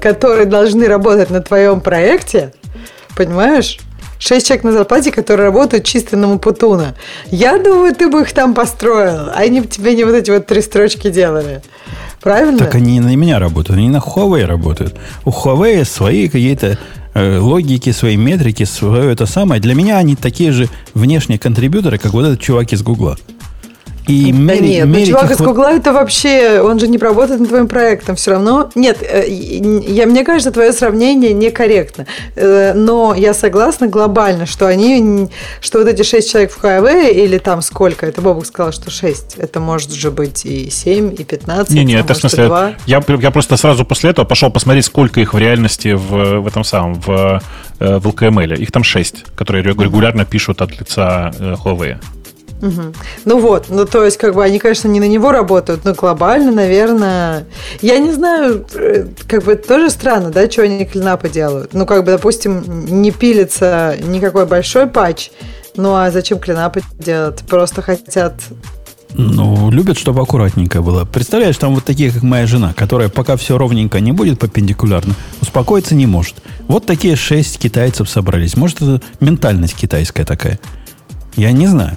[0.00, 2.52] которые должны работать на твоем проекте,
[3.16, 3.78] понимаешь?
[4.18, 6.94] Шесть человек на зарплате, которые работают чисто на Мапутуна.
[7.30, 9.30] Я думаю, ты бы их там построил.
[9.30, 11.62] а Они тебе не вот эти вот три строчки делали.
[12.20, 12.58] Правильно?
[12.58, 14.94] Так они не на меня работают, они на Huawei работают.
[15.24, 16.78] У Huawei свои какие-то
[17.14, 19.60] э, логики, свои метрики, свое это самое.
[19.60, 23.16] Для меня они такие же внешние контрибьюторы, как вот этот чувак из Гугла.
[24.10, 26.88] И Да мерить- нет, ну, мерить чувак их из вот- Гугла это вообще, он же
[26.88, 28.70] не работает над твоим проектом все равно.
[28.74, 32.06] Нет, э, я, мне кажется, твое сравнение некорректно.
[32.36, 35.28] Э, Но я согласна глобально, что они,
[35.60, 39.36] что вот эти шесть человек в Huawei или там сколько, это Бобук сказал, что шесть,
[39.38, 42.46] это может же быть и 7, и 15, Не-не, а это в смысле...
[42.46, 42.72] два.
[42.86, 46.64] Я, я просто сразу после этого пошел посмотреть, сколько их в реальности в, в этом
[46.64, 47.40] самом, в,
[47.80, 48.56] э, в LKML.
[48.56, 51.96] Их там 6, которые регу- регулярно пишут от лица Huawei.
[52.60, 52.94] Мгм.
[53.24, 56.52] Ну вот, ну то есть, как бы они, конечно, не на него работают, но глобально,
[56.52, 57.46] наверное,
[57.80, 61.72] я не знаю, э, как бы это тоже странно, да, что они клинапы делают.
[61.72, 65.30] Ну, как бы, допустим, не пилится никакой большой патч,
[65.76, 67.40] ну а зачем клинапы делать?
[67.48, 68.34] Просто хотят
[69.14, 71.04] Ну, любят, чтобы аккуратненько было.
[71.04, 75.94] Представляешь, там вот такие, как моя жена, которая пока все ровненько не будет перпендикулярно, успокоиться
[75.94, 76.36] не может.
[76.68, 78.56] Вот такие шесть китайцев собрались.
[78.56, 80.60] Может, это ментальность китайская такая?
[81.36, 81.96] Я не знаю.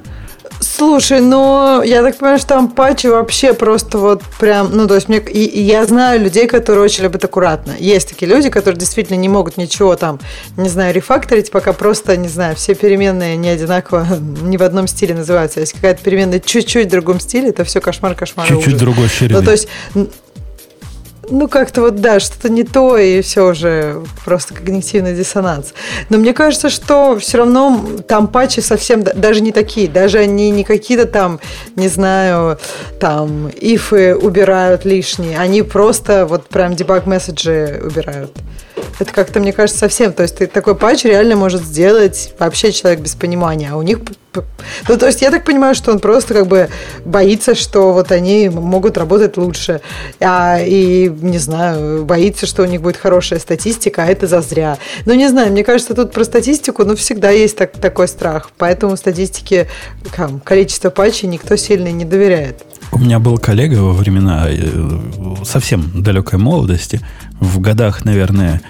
[0.64, 5.10] Слушай, ну, я так понимаю, что там патчи вообще просто вот прям, ну, то есть
[5.10, 7.74] мне, и, и я знаю людей, которые очень любят аккуратно.
[7.78, 10.20] Есть такие люди, которые действительно не могут ничего там,
[10.58, 14.08] не знаю, рефакторить, пока просто, не знаю, все переменные не одинаково,
[14.42, 15.60] не в одном стиле называются.
[15.60, 18.48] Если какая-то переменная чуть-чуть в другом стиле, это все кошмар, кошмар.
[18.48, 19.40] Чуть-чуть другой ширины.
[19.40, 19.68] Ну, то есть,
[21.34, 25.74] ну, как-то вот, да, что-то не то, и все уже просто когнитивный диссонанс.
[26.10, 30.52] Но мне кажется, что все равно там патчи совсем да- даже не такие, даже они
[30.52, 31.40] не какие-то там,
[31.76, 32.60] не знаю,
[33.00, 38.32] там, ифы убирают лишние, они просто вот прям дебаг-месседжи убирают.
[39.00, 40.14] Это как-то, мне кажется, совсем.
[40.14, 43.70] То есть ты такой патч реально может сделать вообще человек без понимания.
[43.72, 44.00] А у них...
[44.90, 46.70] Ну, то есть я так понимаю, что он просто как бы
[47.06, 49.82] боится, что вот они могут работать лучше.
[50.20, 54.78] А, и, не знаю, боится, что у них будет хорошая статистика, а это зазря.
[55.06, 58.50] Ну, не знаю, мне кажется, тут про статистику, ну, всегда есть так, такой страх.
[58.58, 59.68] Поэтому статистике
[60.16, 62.64] там, количество патчей никто сильно не доверяет.
[62.92, 64.56] У меня был коллега во времена э,
[65.44, 67.02] совсем далекой молодости,
[67.40, 68.62] в годах, наверное,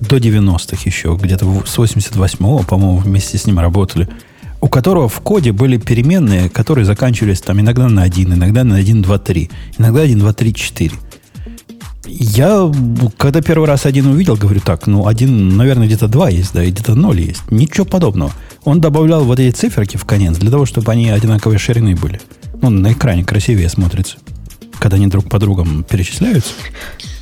[0.00, 4.08] до 90-х еще, где-то с 88-го, по-моему, вместе с ним работали,
[4.60, 9.02] у которого в коде были переменные, которые заканчивались там иногда на 1, иногда на 1,
[9.02, 10.92] 2, 3, иногда 1, 2, 3, 4.
[12.08, 12.72] Я,
[13.16, 16.70] когда первый раз один увидел, говорю, так, ну, один, наверное, где-то два есть, да, и
[16.70, 17.50] где-то ноль есть.
[17.50, 18.32] Ничего подобного.
[18.64, 22.20] Он добавлял вот эти циферки в конец для того, чтобы они одинаковой ширины были.
[22.62, 24.18] Ну, на экране красивее смотрится,
[24.78, 26.52] когда они друг по другам перечисляются.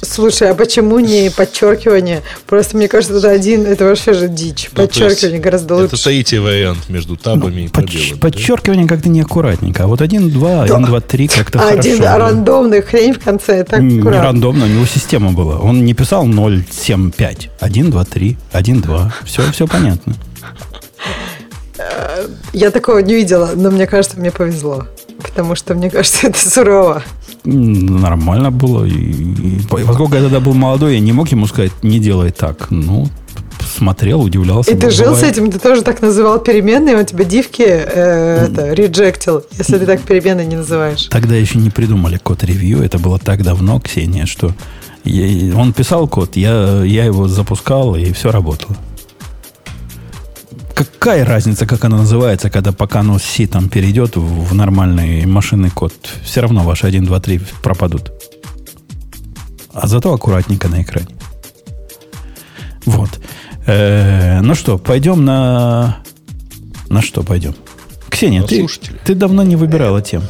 [0.03, 2.23] Слушай, а почему не подчеркивание?
[2.47, 4.69] Просто мне кажется, это один, это вообще же дичь.
[4.73, 5.95] Ну, Подчеркивание гораздо лучше.
[5.97, 8.11] Это третий вариант между табами и Подч- пробелами.
[8.13, 8.17] да?
[8.19, 9.85] подчеркивание как-то неаккуратненько.
[9.85, 11.79] А вот один, два, один, два, три как-то А хорошо.
[11.81, 12.19] один было.
[12.19, 14.23] рандомный хрень в конце, это Не аккуратно.
[14.25, 15.57] рандомно, у него система была.
[15.59, 17.51] Он не писал 0, 7, 5.
[17.61, 19.15] 1, 2, 3, 1, 2.
[19.25, 20.15] Все, все понятно.
[22.53, 24.87] Я такого не видела, но мне кажется, мне повезло.
[25.23, 27.03] Потому что, мне кажется, это сурово.
[27.45, 28.85] Нормально было.
[28.85, 32.71] И, и поскольку я тогда был молодой, я не мог ему сказать, не делай так.
[32.71, 33.09] Ну,
[33.77, 34.71] смотрел, удивлялся.
[34.71, 35.33] И ты жил с Бывает.
[35.37, 40.01] этим, ты тоже так называл переменные, он тебя дивки э, это, реджектил, если ты так
[40.03, 41.05] переменные не называешь.
[41.11, 42.83] Тогда еще не придумали код-ревью.
[42.83, 44.53] Это было так давно, Ксения, что
[45.05, 48.77] я- он писал код, я, я его запускал, и все работало.
[50.75, 55.25] Какая разница, как она называется, когда пока оно с C там перейдет в, в нормальный
[55.25, 55.95] машинный код?
[56.25, 58.13] Все равно ваши 1, 2, 3 пропадут.
[59.73, 61.09] А зато аккуратненько на экране.
[62.87, 63.11] Вот.
[63.67, 65.99] Э, ну что, пойдем на...
[66.89, 67.55] На что пойдем?
[68.09, 68.67] Ксения, На ты,
[69.05, 70.23] ты давно не выбирала тем.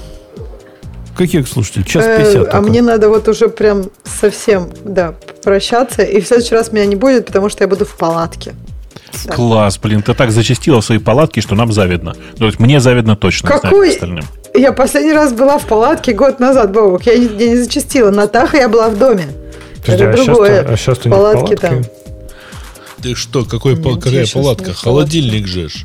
[1.17, 1.85] Каких слушателей?
[1.85, 2.61] Час Э, 50 а только.
[2.61, 6.03] мне надо вот уже прям совсем, да, прощаться.
[6.03, 8.55] И в следующий раз меня не будет, потому что я буду в палатке.
[9.25, 9.33] Да.
[9.35, 12.15] Класс, блин, ты так зачастила в свои палатки, что нам завидно.
[12.39, 13.87] То есть мне завидно точно, Какой?
[13.89, 14.25] как остальным.
[14.55, 17.05] Я последний раз была в палатке год назад, Бобок.
[17.07, 18.11] Я не, я не зачастила.
[18.11, 19.27] На Тахо я была в доме.
[19.85, 20.63] Подожди, Это а сейчас другое.
[20.65, 21.57] ты, а сейчас ты не в палатке?
[21.57, 21.83] там.
[23.03, 24.73] Ты что, какой, Нет, какая палатка?
[24.73, 25.85] Холодильник же ж.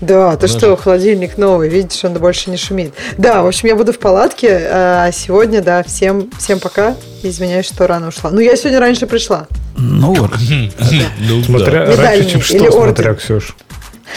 [0.00, 2.92] Да, ты что, же- холодильник новый, видишь, он больше не шумит.
[3.16, 6.94] Да, в общем, я буду в палатке, а сегодня, да, всем, всем пока.
[7.22, 8.30] Извиняюсь, что рано ушла.
[8.30, 9.46] Ну, я сегодня раньше пришла.
[9.76, 10.32] Ну, вот.
[11.28, 13.14] Ну, Смотря Медальный раньше, чем что, смотря.
[13.14, 13.56] Ксюш.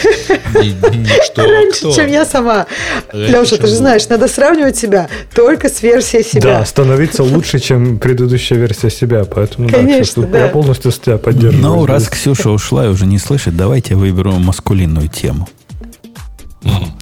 [0.00, 1.92] что, а Раньше, кто.
[1.92, 2.66] чем я сама.
[3.12, 6.42] Раньше, Леша, ты же знаешь, надо сравнивать себя только с версией себя.
[6.60, 9.24] Да, становиться лучше, чем предыдущая версия себя.
[9.24, 10.44] Поэтому да, Конечно, да.
[10.44, 11.76] я полностью тебя поддерживаю.
[11.76, 12.08] Ну, раз.
[12.08, 15.48] Ксюша ушла и уже не слышит, давайте я выберу маскулинную тему.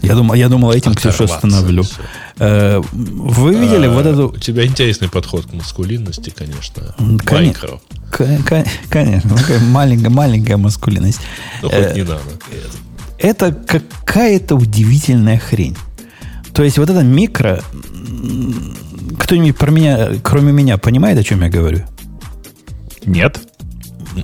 [0.02, 1.85] Я думал, я думал этим Ксюшу остановлю.
[2.39, 4.28] Э, Вы видели А, вот эту...
[4.28, 6.94] У тебя интересный подход к маскулинности, конечно.
[6.98, 7.80] М, конечно.
[9.36, 11.20] Такая маленькая, маленькая маскулинность.
[11.62, 12.20] Ну, Э, хоть не надо.
[13.18, 15.76] Это какая-то удивительная хрень.
[16.55, 17.62] То есть вот это микро...
[19.18, 21.82] Кто-нибудь про меня, кроме меня, понимает, о чем я говорю?
[23.05, 23.40] Нет?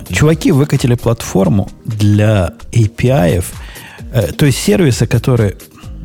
[0.09, 3.41] Чуваки выкатили платформу для API, э,
[4.37, 5.55] то есть сервисы, которые...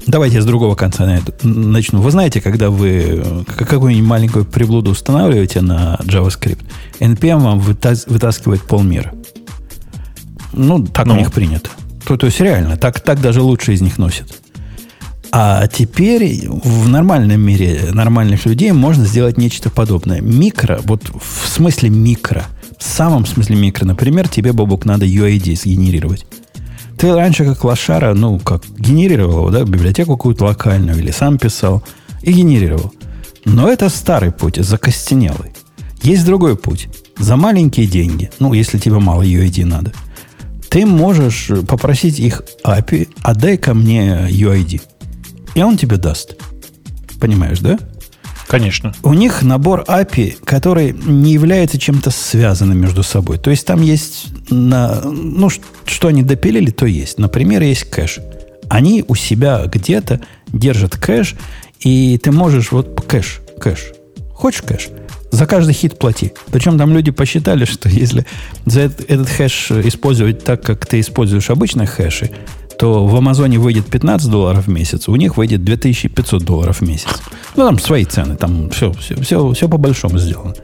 [0.06, 2.00] Давайте я с другого конца начну.
[2.00, 6.64] Вы знаете, когда вы э, какую-нибудь маленькую приблуду устанавливаете на JavaScript,
[7.00, 9.12] NPM вам вытас- вытаскивает полмира.
[10.52, 11.14] Ну, так Ну.
[11.14, 11.68] у них принято.
[12.06, 14.32] То, то есть реально, так, так даже лучше из них носят.
[15.32, 20.20] А теперь в нормальном мире нормальных людей можно сделать нечто подобное.
[20.20, 22.46] Микро, вот в смысле микро,
[22.78, 26.26] в самом смысле микро, например, тебе, Бобок, надо UID сгенерировать.
[27.00, 31.82] Ты раньше как лошара, ну, как генерировал, да, библиотеку какую-то локальную или сам писал
[32.20, 32.92] и генерировал.
[33.46, 35.52] Но это старый путь, закостенелый.
[36.02, 36.88] Есть другой путь.
[37.16, 39.94] За маленькие деньги, ну, если тебе мало UID надо,
[40.68, 44.82] ты можешь попросить их API, а дай ко мне UID.
[45.54, 46.36] И он тебе даст.
[47.18, 47.78] Понимаешь, да?
[48.50, 48.92] Конечно.
[49.04, 53.38] У них набор API, который не является чем-то связанным между собой.
[53.38, 55.48] То есть там есть, на, ну,
[55.84, 57.18] что они допилили, то есть.
[57.18, 58.18] Например, есть кэш.
[58.68, 61.36] Они у себя где-то держат кэш,
[61.78, 63.92] и ты можешь вот кэш, кэш.
[64.34, 64.88] Хочешь кэш?
[65.30, 66.32] За каждый хит плати.
[66.50, 68.26] Причем там люди посчитали, что если
[68.66, 72.32] за этот, этот кэш использовать так, как ты используешь обычные кэши,
[72.80, 77.10] то в Амазоне выйдет 15 долларов в месяц, у них выйдет 2500 долларов в месяц.
[77.54, 80.54] Ну, там свои цены, там все, все, все, все по-большому сделано.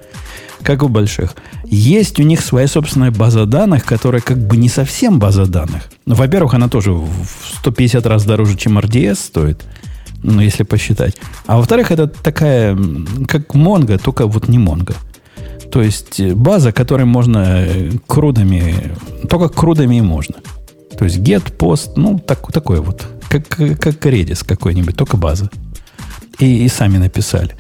[0.62, 1.34] Как у больших.
[1.66, 5.90] Есть у них своя собственная база данных, которая как бы не совсем база данных.
[6.06, 7.06] Ну, во-первых, она тоже в
[7.60, 9.66] 150 раз дороже, чем RDS стоит
[10.22, 11.16] ну, если посчитать.
[11.46, 12.76] А во-вторых, это такая,
[13.28, 14.94] как Монго, только вот не Монго.
[15.70, 18.96] То есть база, которой можно э, крудами,
[19.28, 20.36] только крудами и можно.
[20.98, 23.06] То есть get, post, ну, так, такое вот.
[23.28, 25.50] Как, как Redis какой-нибудь, только база.
[26.38, 27.54] И, и сами написали.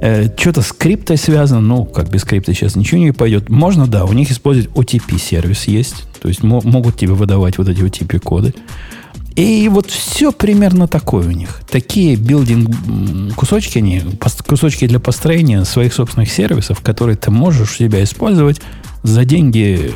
[0.00, 3.48] Э, что-то с криптой связано, ну, как без крипта сейчас ничего не пойдет.
[3.48, 6.04] Можно, да, у них использовать OTP-сервис есть.
[6.20, 8.54] То есть могут тебе выдавать вот эти OTP-коды.
[9.36, 11.60] И вот все примерно такое у них.
[11.70, 14.02] Такие билдинг кусочки, они,
[14.44, 18.60] кусочки для построения своих собственных сервисов, которые ты можешь у себя использовать
[19.04, 19.92] за деньги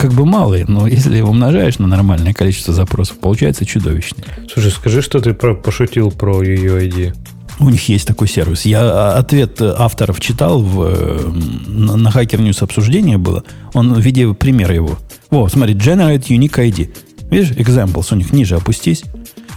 [0.00, 4.24] как бы малые, но если умножаешь на нормальное количество запросов, получается чудовищный.
[4.50, 7.14] Слушай, скажи, что ты про, пошутил про UUID.
[7.58, 8.64] У них есть такой сервис.
[8.64, 11.34] Я а, ответ авторов читал в,
[11.68, 13.44] на, на Hacker News обсуждение было.
[13.74, 14.98] Он в виде примера его.
[15.28, 16.90] Во, смотри, Generate Unique ID.
[17.30, 19.04] Видишь, examples у них ниже опустись.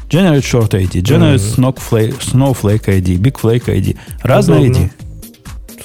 [0.09, 3.97] Generate Short ID, Generate Snowflake, Snowflake ID, Big Flake ID.
[4.21, 4.91] Разные ID.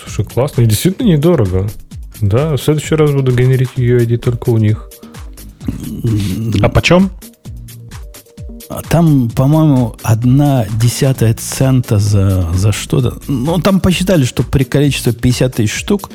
[0.03, 0.63] Слушай, классно.
[0.63, 1.71] И действительно недорого.
[2.21, 4.91] Да, в следующий раз буду генерить UID только у них.
[6.63, 7.11] А почем?
[8.69, 13.19] А там, по-моему, одна десятая цента за, за что-то.
[13.27, 16.11] Ну, там посчитали, что при количестве 50 тысяч штук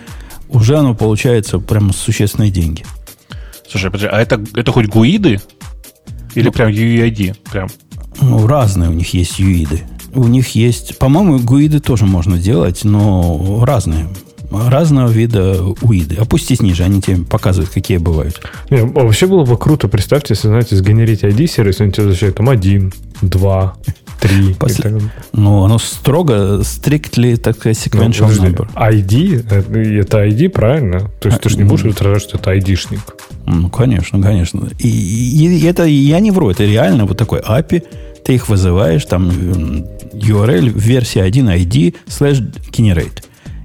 [0.50, 2.86] уже оно получается прямо существенные деньги.
[3.68, 5.42] Слушай, подожди, а это, это хоть гуиды?
[6.36, 7.36] Или ну, прям UID?
[7.52, 7.70] Прям?
[8.22, 9.82] Ну, разные у них есть UID.
[10.14, 14.08] У них есть, по-моему, гуиды тоже можно делать, но разные
[14.54, 16.16] разного вида уиды.
[16.16, 18.42] Опустись ниже, они тебе показывают, какие бывают.
[18.70, 22.50] Не, а вообще было бы круто, представьте, если, знаете, сгенерить ID-сервис, он тебе возвращает там
[22.50, 23.76] один, два,
[24.20, 24.54] три.
[24.54, 25.00] После...
[25.34, 28.68] Ну, оно строго, strictly, так сказать, sequential ну, number.
[28.74, 31.12] ID, это ID, правильно?
[31.20, 33.02] То есть а, ты же не будешь отражать, что это ID-шник.
[33.46, 34.70] Ну, конечно, конечно.
[34.80, 37.84] И, и, и это, я не вру, это реально вот такой API,
[38.24, 39.30] ты их вызываешь, там
[40.14, 43.24] URL, версия 1 ID, slash generate.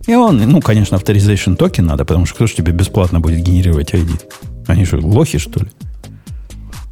[0.08, 3.92] И он, ну, конечно, авторизation токен надо, потому что кто же тебе бесплатно будет генерировать
[3.92, 4.18] ID?
[4.66, 5.68] Они же лохи, что ли?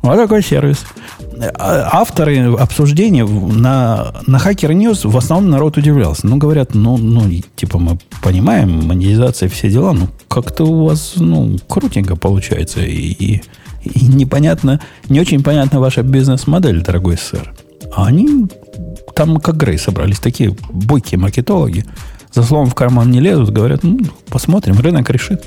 [0.02, 0.84] Вот такой сервис.
[1.58, 6.26] А, авторы обсуждения на, на Hacker News в основном народ удивлялся.
[6.26, 7.22] Ну, говорят, ну, ну,
[7.56, 12.80] типа, мы понимаем, монетизация, все дела, ну, как-то у вас, ну, крутенько получается.
[12.80, 13.42] И, и,
[13.82, 14.78] и непонятно,
[15.08, 17.54] не очень понятна ваша бизнес-модель, дорогой сэр.
[17.94, 18.46] А они
[19.14, 21.86] там как Грей собрались, такие бойкие маркетологи,
[22.36, 23.98] за словом в карман не лезут, говорят, ну,
[24.28, 25.46] посмотрим, рынок решит.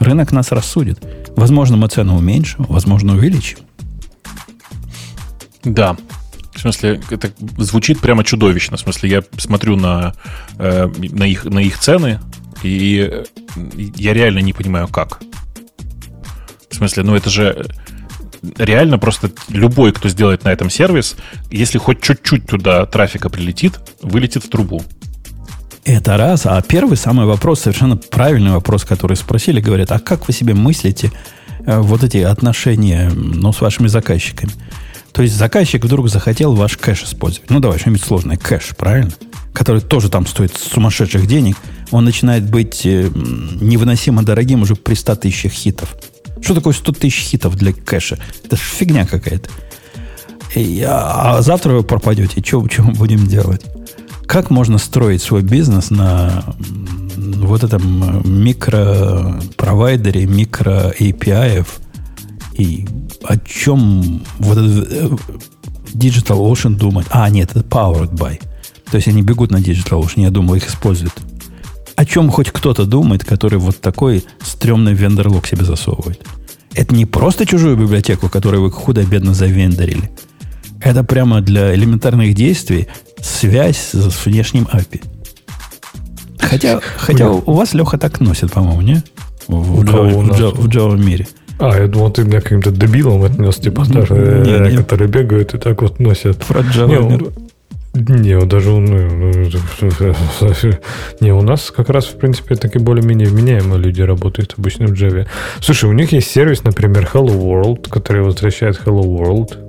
[0.00, 0.98] Рынок нас рассудит.
[1.36, 3.58] Возможно, мы цену уменьшим, возможно, увеличим.
[5.62, 5.96] Да.
[6.52, 8.76] В смысле, это звучит прямо чудовищно.
[8.76, 10.14] В смысле, я смотрю на,
[10.58, 12.18] э, на, их, на их цены,
[12.64, 13.22] и
[13.94, 15.20] я реально не понимаю, как.
[16.68, 17.64] В смысле, ну это же
[18.58, 21.14] реально просто любой, кто сделает на этом сервис,
[21.52, 24.82] если хоть чуть-чуть туда трафика прилетит, вылетит в трубу.
[25.84, 26.46] Это раз.
[26.46, 31.12] А первый самый вопрос, совершенно правильный вопрос, который спросили, говорят, а как вы себе мыслите
[31.66, 34.52] э, вот эти отношения ну, с вашими заказчиками?
[35.12, 37.50] То есть заказчик вдруг захотел ваш кэш использовать.
[37.50, 38.38] Ну, давай, что-нибудь сложное.
[38.38, 39.12] Кэш, правильно?
[39.52, 41.56] Который тоже там стоит сумасшедших денег.
[41.90, 45.96] Он начинает быть э, невыносимо дорогим уже при 100 тысячах хитов.
[46.40, 48.18] Что такое 100 тысяч хитов для кэша?
[48.42, 49.50] Это фигня какая-то.
[50.86, 52.42] А, а завтра вы пропадете.
[52.42, 52.62] Что,
[52.96, 53.62] будем делать?
[54.26, 56.44] Как можно строить свой бизнес на
[57.16, 61.66] вот этом микропровайдере, микро API
[62.54, 62.86] и
[63.22, 65.08] о чем вот этот э,
[65.92, 67.06] Digital Ocean думает?
[67.10, 68.40] А, нет, это Powered by.
[68.90, 71.14] То есть они бегут на Digital Ocean, я думаю, их используют.
[71.96, 76.20] О чем хоть кто-то думает, который вот такой стрёмный вендерлог себе засовывает?
[76.74, 80.10] Это не просто чужую библиотеку, которую вы худо-бедно завендорили.
[80.84, 82.88] Это прямо для элементарных действий
[83.20, 85.02] связь с внешним API.
[86.38, 89.02] Хотя, хотя у вас, Леха, так носит, по-моему, не?
[89.48, 90.30] В, в, кого Java, у в?
[90.30, 91.26] Java, в Java мире.
[91.58, 94.76] А, я думал, ты меня каким-то дебилом отнес, типа, Не, которые, не.
[94.76, 96.44] которые бегают и так вот носят.
[96.44, 97.32] Про Java Не, он-
[97.94, 99.44] не, даже он, ну, ну,
[101.20, 105.28] не, у нас как раз, в принципе, такие более-менее вменяемые люди работают обычно в Java.
[105.60, 109.63] Слушай, у них есть сервис, например, Hello World, который возвращает Hello World.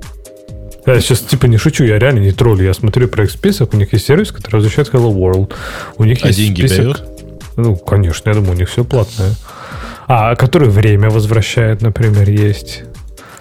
[0.85, 2.63] Я сейчас типа не шучу, я реально не троллю.
[2.63, 5.51] Я смотрю проект список, у них есть сервис, который возвращает Hello World.
[5.97, 7.03] У них А есть деньги список- берет?
[7.57, 9.33] Ну, конечно, я думаю, у них все платное.
[10.07, 12.83] А, который время возвращает, например, есть.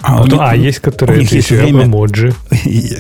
[0.01, 2.35] А, А, у них- а есть, которые у них это есть время- эмоджи.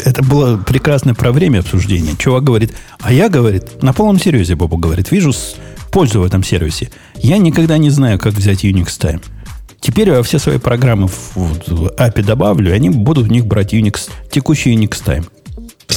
[0.05, 2.15] Это было прекрасное про время обсуждения.
[2.19, 5.33] Чувак говорит, а я, говорит, на полном серьезе, Бобу говорит, вижу
[5.91, 6.91] пользу в этом сервисе.
[7.17, 9.23] Я никогда не знаю, как взять Unix Time.
[9.85, 13.45] Теперь я все свои программы в, в- в API добавлю, и они будут в них
[13.45, 15.27] брать Unix, текущий Unix Time.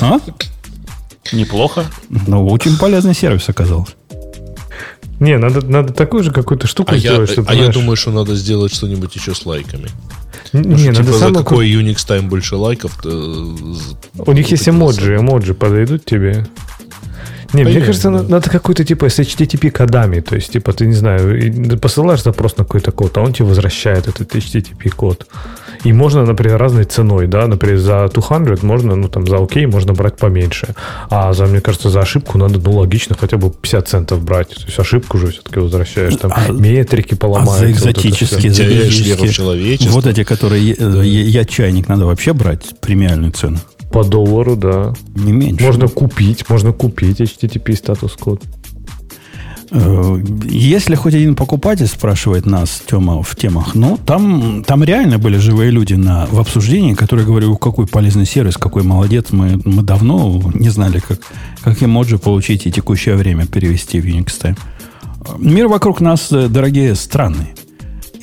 [0.02, 0.20] А?
[1.32, 1.86] Неплохо.
[2.10, 3.94] Ну, очень полезный сервис оказался.
[5.22, 7.96] Не, надо, надо такую же какую-то штуку А, я, сделать, чтобы, а я знаешь, думаю,
[7.96, 9.88] что надо сделать что-нибудь еще с лайками.
[10.52, 13.00] Не, Потому что, надо типа, за самое кру- какой Unix Time больше лайков?
[13.02, 16.46] то, э, У них есть эмоджи, эмоджи подойдут тебе.
[17.58, 18.18] Не, мне кажется, да.
[18.24, 20.20] на- надо какой-то типа с HTTP кодами.
[20.22, 24.08] То есть, типа, ты не знаю, посылаешь запрос на какой-то код, а он тебе возвращает
[24.08, 25.28] этот HTTP код.
[25.84, 29.94] И можно, например, разной ценой, да, например, за 200 можно, ну, там, за окей можно
[29.94, 30.70] брать поменьше.
[31.10, 34.50] А за, мне кажется, за ошибку надо, ну, логично, хотя бы 50 центов брать.
[34.50, 37.60] То есть ошибку же все-таки возвращаешь, там, А- метрики А поломаются.
[37.80, 38.10] за вот это всё.
[38.10, 39.92] экзотические, за экзотические, человечество.
[39.94, 43.60] вот эти, которые э, я, я чайник, надо вообще брать премиальную цену.
[43.92, 44.94] По доллару, да.
[45.16, 45.66] Не меньше.
[45.66, 48.44] Можно купить, можно купить HTTP статус-код.
[49.72, 55.38] Э, Если хоть один покупатель спрашивает нас, Тема, в темах, ну, там, там реально были
[55.38, 59.84] живые люди на, в обсуждении, которые говорили, «О, какой полезный сервис, какой молодец, мы, мы
[59.84, 61.20] давно не знали, как,
[61.64, 64.58] как эмоджи получить и текущее время перевести в Unix Time.
[65.38, 67.54] Мир вокруг нас, э, дорогие, странный.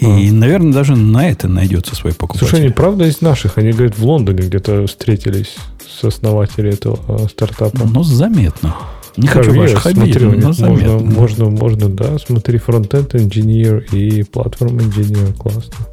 [0.07, 2.49] И, наверное, даже на это найдется свой покупатель.
[2.49, 3.59] Слушай, они правда из наших?
[3.59, 5.57] Они, говорят, в Лондоне где-то встретились
[5.87, 7.79] с основателем этого э, стартапа.
[7.85, 8.77] ну, заметно.
[9.17, 10.99] Не хочу у них но можно, заметно.
[10.99, 15.87] можно, можно, да, смотри, фронтенд инженер и платформ инженер, классно.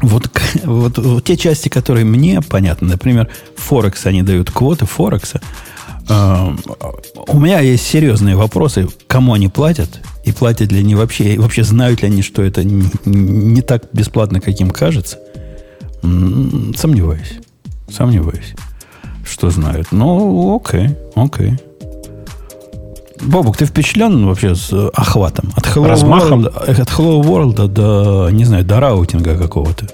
[0.00, 0.30] Вот,
[0.62, 5.40] вот, вот те части, которые мне понятны, например, Форекс, они дают квоты Форекса.
[6.08, 6.58] Эм,
[7.26, 11.64] У меня есть серьезные вопросы, кому они платят, и платят ли они вообще, и вообще
[11.64, 15.18] знают ли они, что это не, не так бесплатно, как им кажется.
[16.02, 17.38] Сомневаюсь.
[17.90, 18.54] Сомневаюсь,
[19.24, 19.88] что знают.
[19.92, 21.58] Ну, окей, окей.
[23.20, 25.52] Бобук, ты впечатлен вообще с охватом?
[25.56, 26.46] От Hello, Размахом?
[26.46, 29.86] World, от Hello World до, не знаю, до раутинга какого-то.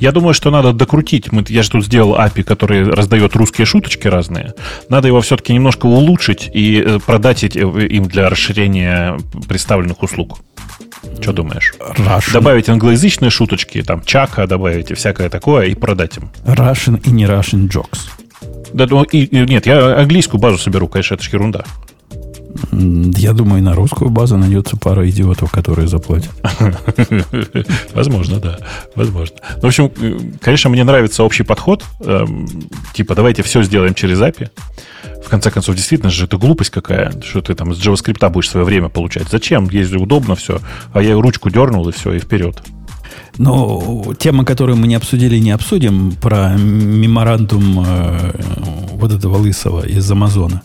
[0.00, 1.30] Я думаю, что надо докрутить.
[1.30, 4.54] Мы, я же тут сделал API, который раздает русские шуточки разные.
[4.88, 9.18] Надо его все-таки немножко улучшить и э, продать эти- им для расширения
[9.48, 10.38] представленных услуг.
[11.20, 11.74] Что думаешь?
[11.96, 16.30] Russian, Добавить англоязычные шуточки, там чака добавить и всякое такое, и продать им.
[16.44, 18.08] Russian и не Russian jokes.
[18.72, 21.64] Да, ну, и, и нет, я английскую базу соберу, конечно, это ж ерунда.
[22.72, 26.30] Я думаю, на русскую базу найдется пара идиотов, которые заплатят.
[27.94, 28.58] Возможно, да.
[28.94, 29.36] Возможно.
[29.56, 31.84] Ну, в общем, э, конечно, мне нравится общий подход.
[32.00, 32.48] Эм,
[32.92, 34.50] Типа, давайте все сделаем через API.
[35.24, 38.66] В конце концов, действительно же, это глупость какая, что ты там с JavaScript будешь свое
[38.66, 39.28] время получать.
[39.30, 39.68] Зачем?
[39.70, 40.60] Если удобно все.
[40.92, 42.60] А я ручку дернул, и все, и вперед.
[43.38, 48.32] Но тема, которую мы не обсудили, не обсудим, про меморандум э,
[48.92, 50.62] вот этого лысого из Амазона.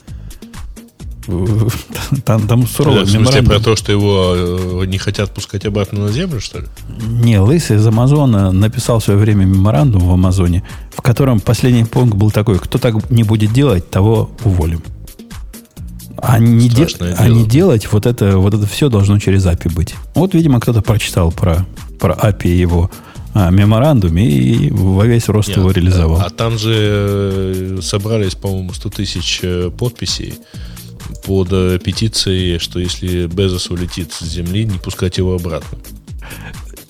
[2.25, 3.45] Там, там В суровый смысле, меморандум.
[3.45, 6.65] про то, что его э, не хотят пускать обратно на землю, что ли?
[7.07, 10.63] Не, Лысый из Амазона написал в свое время меморандум в Амазоне,
[10.95, 14.81] в котором последний пункт был такой, кто так не будет делать, того уволим.
[16.17, 16.87] А не, де-
[17.17, 19.95] а не делать, вот это, вот это все должно через API быть.
[20.15, 21.65] Вот, видимо, кто-то прочитал про,
[21.99, 22.89] про API его
[23.33, 26.21] а, меморандуме и во весь рост его Нет, реализовал.
[26.21, 30.35] А там же э, собрались, по-моему, 100 тысяч э, подписей
[31.25, 31.49] под
[31.83, 35.77] петицией, что если Безос улетит с Земли, не пускать его обратно.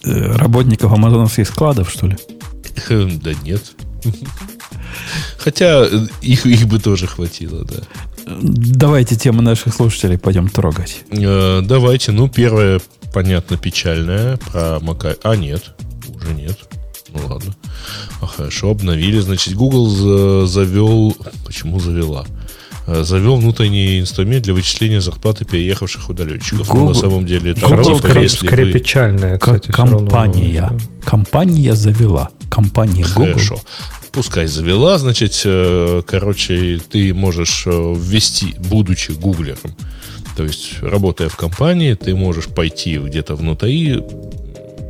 [0.04, 2.18] Э, Работников амазоновских складов, что ли?
[2.90, 3.62] Да нет.
[5.38, 7.78] Хотя э, их, их бы тоже хватило, да.
[8.28, 11.04] Давайте тему наших слушателей пойдем трогать.
[11.12, 12.82] Э, Давайте, ну, первое,
[13.14, 15.16] понятно, печальное про Мака...
[15.24, 15.74] А, нет,
[16.08, 16.58] уже нет.
[17.14, 17.56] Ну, ладно.
[18.22, 19.20] А, хорошо, обновили.
[19.20, 21.16] Значит, Google за- завел...
[21.46, 22.26] Почему завела?
[22.88, 26.68] Э, завел внутренний инструмент для вычисления зарплаты переехавших удаленщиков.
[26.68, 29.72] Google- Но на самом деле там, Google скорее, если скорее вы- печальная, кстати.
[29.72, 29.98] всё равно.
[30.00, 30.72] компания.
[31.04, 32.30] Компания завела.
[32.50, 33.34] Компания Google.
[33.34, 33.60] Хорошо.
[34.12, 39.76] Пускай завела, значит, э, короче, ты можешь э, ввести, будучи гуглером,
[40.38, 44.02] то есть работая в компании, ты можешь пойти где-то внутри,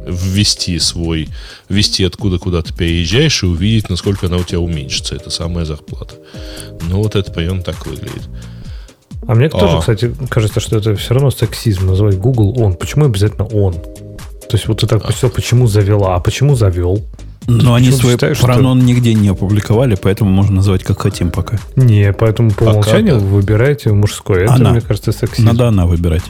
[0.07, 1.29] ввести свой,
[1.69, 6.15] ввести откуда куда ты переезжаешь и увидеть, насколько она у тебя уменьшится, это самая зарплата.
[6.89, 8.29] Ну, вот это примерно так выглядит.
[9.27, 9.79] А мне тоже, А.
[9.79, 12.75] кстати, кажется, что это все равно сексизм называть Google он.
[12.75, 13.73] Почему обязательно он?
[13.73, 17.03] То есть вот ты так все, почему завела, а почему завел?
[17.47, 21.59] Но они свой считаешь, что- пронон нигде не опубликовали, поэтому можно называть как хотим пока.
[21.75, 23.23] Не, поэтому по А умолчанию как?
[23.23, 24.43] вы выбираете мужское.
[24.45, 24.71] Это, Она.
[24.71, 25.45] мне кажется, сексизм.
[25.47, 26.23] Надо она выбирать.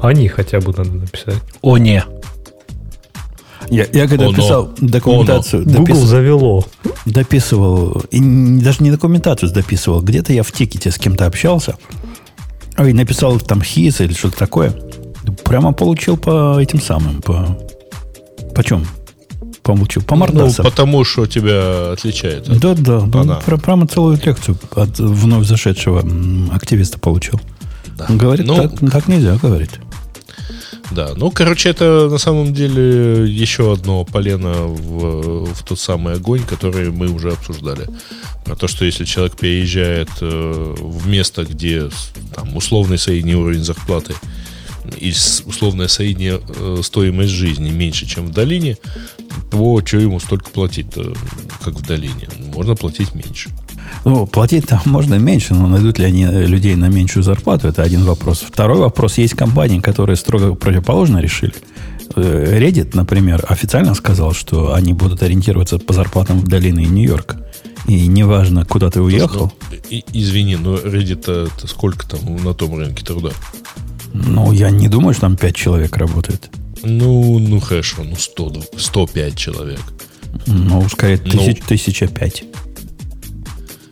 [0.00, 1.36] Они хотя бы надо написать.
[1.62, 2.02] О, не.
[3.72, 4.34] Я, я когда Оно.
[4.34, 6.64] писал документацию, Google допис- завело.
[7.06, 8.20] дописывал, и
[8.60, 11.76] даже не документацию дописывал, где-то я в тикете с кем-то общался,
[12.78, 14.74] и написал там хиз или что-то такое,
[15.44, 17.58] прямо получил по этим самым, по...
[18.64, 18.86] Чем?
[19.62, 20.64] Получил, по Ну, мордасам.
[20.64, 22.48] потому что тебя отличает.
[22.48, 23.20] от- Да, да, да.
[23.20, 23.34] Она.
[23.36, 26.04] Про- прямо целую лекцию от вновь зашедшего
[26.52, 27.40] активиста получил.
[28.08, 29.70] Он Говорит, Ну, так, так нельзя, говорит.
[30.94, 36.42] Да, ну, короче, это на самом деле еще одно полено в, в тот самый огонь,
[36.42, 37.88] который мы уже обсуждали.
[38.44, 41.88] Про то, что если человек переезжает э, в место, где
[42.34, 44.14] там условный средний уровень зарплаты
[44.98, 45.14] и
[45.46, 48.76] условная средняя э, стоимость жизни меньше, чем в долине,
[49.50, 50.88] то что ему столько платить,
[51.62, 52.28] как в долине?
[52.54, 53.50] Можно платить меньше.
[54.04, 57.82] Ну, платить там можно меньше, но найдут ли они э, людей на меньшую зарплату, это
[57.82, 58.40] один вопрос.
[58.46, 61.54] Второй вопрос, есть компании, которые строго противоположно решили.
[62.16, 67.38] Э, Reddit, например, официально сказал, что они будут ориентироваться по зарплатам в долине Нью-Йорка.
[67.88, 72.76] И неважно, куда ты уехал, Ну, и- извини, но Reddit это сколько там на том
[72.78, 73.30] рынке труда?
[74.14, 76.50] ну, я не думаю, что там 5 человек работает.
[76.84, 79.80] Ну, ну хорошо, ну 100, 105 человек.
[80.46, 81.30] Ну, скорее, Ну.
[81.30, 82.44] тысяч, тысяча пять.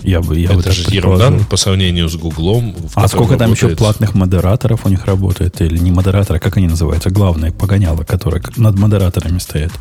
[0.03, 2.75] Я бы, я бы это так же ерунда по сравнению с Гуглом.
[2.95, 5.61] А сколько там еще платных модераторов у них работает?
[5.61, 7.11] Или не модераторы, как они называются?
[7.11, 9.73] Главные погоняло, которые над модераторами стоят.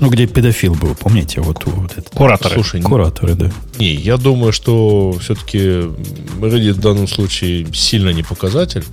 [0.00, 1.42] Ну, где педофил был, помните?
[1.42, 2.10] Вот, вот это.
[2.10, 2.54] Кураторы.
[2.54, 3.52] Слушай, Кураторы, да.
[3.78, 8.84] не, я думаю, что все-таки Reddit в данном случае сильно не показатель.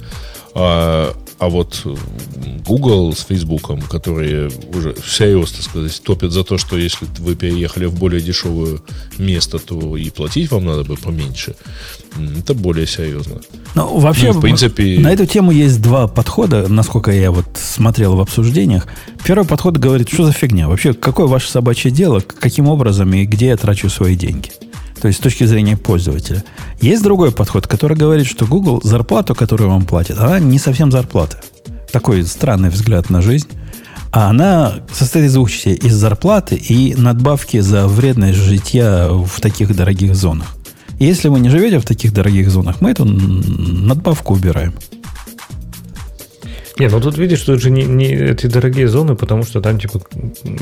[0.60, 1.86] А, а вот
[2.66, 7.86] Google с Facebook, которые уже всерьез, так сказать, топят за то, что если вы переехали
[7.86, 8.80] в более дешевое
[9.20, 11.56] место, то и платить вам надо бы поменьше.
[12.40, 13.40] Это более серьезно.
[13.76, 18.16] Ну, вообще, Ну, в принципе- на эту тему есть два подхода, насколько я вот смотрел
[18.16, 18.88] в обсуждениях.
[19.24, 20.68] Первый подход говорит, что за фигня?
[20.68, 24.50] Вообще, какое ваше собачье дело, каким образом и где я трачу свои деньги?
[25.02, 26.44] То есть с точки зрения пользователя.
[26.82, 31.40] Есть другой подход, который говорит, что Google зарплату, которую вам платит, она не совсем зарплата.
[31.92, 33.48] Такой странный взгляд на жизнь.
[34.12, 35.76] А она состоит из двух частей.
[35.76, 40.56] Из зарплаты и надбавки за вредность житья в таких дорогих зонах.
[41.00, 44.74] Если вы не живете в таких дорогих зонах, мы эту надбавку убираем.
[46.80, 50.00] Не, ну тут видишь, это же не, не эти дорогие зоны, потому что там типа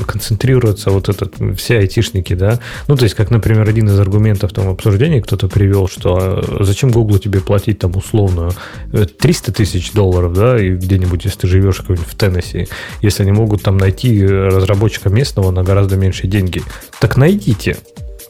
[0.06, 2.58] концентрируются вот этот, все айтишники, да.
[2.88, 6.64] Ну, то есть, как, например, один из аргументов там в обсуждении кто-то привел, что а,
[6.64, 8.50] зачем Google тебе платить там условно
[8.92, 12.68] э, 300 тысяч долларов, да, и где-нибудь, если ты живешь в Теннесси,
[13.02, 16.62] если они могут там найти разработчика местного на гораздо меньшие деньги,
[16.98, 17.76] так найдите.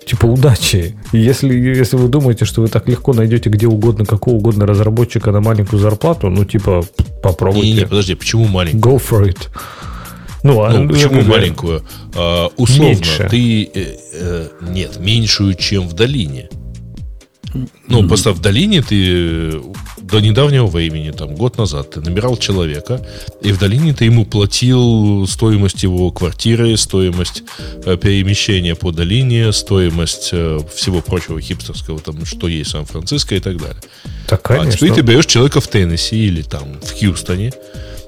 [0.06, 0.94] Типа удачи.
[1.10, 5.32] И если, если вы думаете, что вы так легко найдете где угодно, какого угодно разработчика
[5.32, 6.84] на маленькую зарплату, ну, типа,
[7.22, 7.66] попробуйте.
[7.66, 8.94] Не, не, подожди, почему маленькую?
[8.94, 9.48] Go for it.
[10.44, 11.82] Ну, а, Ну, почему бы, маленькую?
[12.14, 13.28] А, условно, Меньше.
[13.28, 13.64] ты...
[13.74, 16.50] э, э, нет, меньшую, чем в долине.
[17.88, 19.60] Ну, просто в долине ты
[20.10, 23.04] до недавнего времени, там, год назад, ты набирал человека,
[23.42, 27.42] и в долине ты ему платил стоимость его квартиры, стоимость
[27.84, 33.40] э, перемещения по долине, стоимость э, всего прочего хипстерского, там, что есть в Сан-Франциско и
[33.40, 33.82] так далее.
[34.28, 34.72] Так, А конечно.
[34.72, 37.52] теперь ты берешь человека в Теннесси или там в Хьюстоне,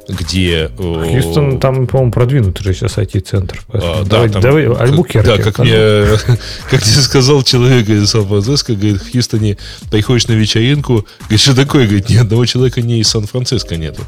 [0.09, 0.71] где...
[0.77, 3.61] э, Хьюстон, там, по-моему, продвинутый же сейчас IT-центр.
[3.69, 5.29] а, Поэтому да, давай, там, давай, Альбукерке.
[5.29, 5.73] Да, как мне,
[6.71, 9.59] как мне сказал человек из Сан-Франциско, говорит, в Хьюстоне
[9.91, 11.87] приходишь на вечеринку, говорит, что такое?
[11.87, 14.03] Говорит, ни одного человека не из Сан-Франциско нету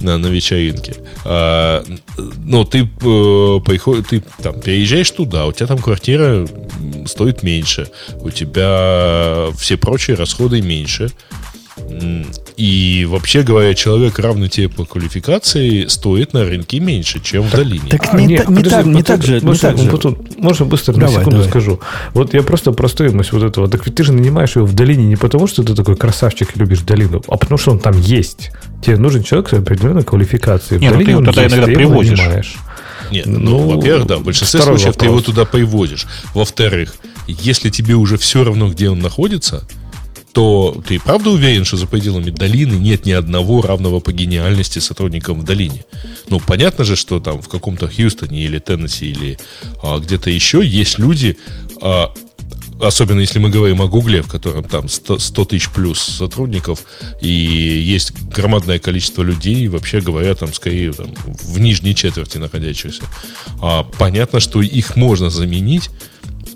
[0.00, 0.94] на, на вечеринке.
[1.24, 1.84] А,
[2.44, 2.84] ну, ты, э,
[3.64, 6.46] приход- ты там переезжаешь туда, у тебя там квартира
[7.06, 7.88] стоит меньше,
[8.20, 11.10] у тебя все прочие расходы меньше.
[12.56, 17.88] И вообще говоря, человек равный тебе по квалификации стоит на рынке меньше, чем в долине.
[17.88, 19.40] Так не, нет, та- не подожди, так, не так же.
[19.40, 19.90] Не можно, так же.
[19.90, 21.48] Батон, можно быстро Давай, на секунду давай.
[21.50, 21.80] скажу.
[22.14, 23.68] Вот я просто про стоимость вот этого.
[23.68, 26.58] Так ведь ты же нанимаешь его в долине не потому, что ты такой красавчик и
[26.58, 28.50] любишь долину, а потому что он там есть.
[28.84, 30.78] Тебе нужен человек с определенной квалификацией.
[30.78, 32.18] В Не, ну ты долине его он туда есть, иногда ты его привозишь.
[32.18, 32.54] нанимаешь.
[33.10, 35.34] Нет, ну, Ну, во-первых, да, в большинстве случаев ты его вопрос.
[35.34, 36.06] туда привозишь.
[36.34, 36.94] Во-вторых,
[37.26, 39.64] если тебе уже все равно, где он находится,
[40.32, 45.34] то ты правда уверен, что за пределами долины нет ни одного равного по гениальности сотрудника
[45.34, 45.84] в долине?
[46.28, 49.38] Ну, понятно же, что там в каком-то Хьюстоне или Теннесси или
[49.82, 51.36] а, где-то еще есть люди,
[51.80, 52.12] а,
[52.80, 56.84] особенно если мы говорим о Гугле, в котором там 100, 100 тысяч плюс сотрудников,
[57.20, 63.04] и есть громадное количество людей, вообще говоря, там скорее там, в нижней четверти находящихся.
[63.60, 65.90] А, понятно, что их можно заменить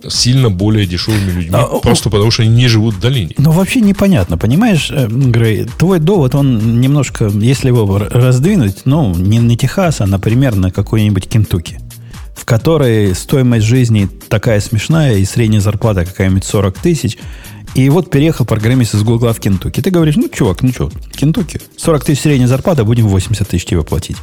[0.08, 3.34] сильно более дешевыми людьми, А, просто потому что они не живут в долине.
[3.38, 9.40] Ну, вообще непонятно, понимаешь, э, Грей, твой довод, он немножко, если его раздвинуть, ну, не
[9.40, 11.80] на Техас, а, например, на какой-нибудь Кентукки,
[12.34, 17.18] в которой стоимость жизни такая смешная, и средняя зарплата какая-нибудь 40 тысяч,
[17.74, 19.82] и вот переехал программист из Гугла в Кентукки.
[19.82, 23.82] Ты говоришь, ну, чувак, ну что, Кентукки, 40 тысяч средняя зарплата, будем 80 тысяч тебе
[23.82, 24.16] платить.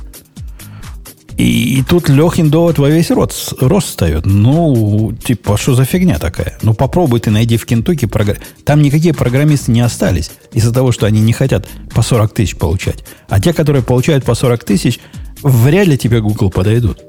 [1.37, 4.25] И, и тут Лехин довод во весь рот, рост встает.
[4.25, 6.57] Ну, типа, что за фигня такая?
[6.61, 11.05] Ну, попробуй ты найди в Кентукки програ- Там никакие программисты не остались из-за того, что
[11.05, 13.03] они не хотят по 40 тысяч получать.
[13.29, 14.99] А те, которые получают по 40 тысяч,
[15.41, 17.01] вряд ли тебе Google подойдут.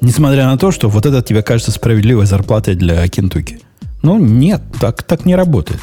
[0.00, 3.60] Несмотря на то, что вот это тебе кажется справедливой зарплатой для Кентукки.
[4.02, 5.80] Ну, нет, так, так не работает.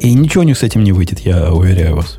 [0.00, 2.18] И ничего у них с этим не выйдет, я уверяю вас.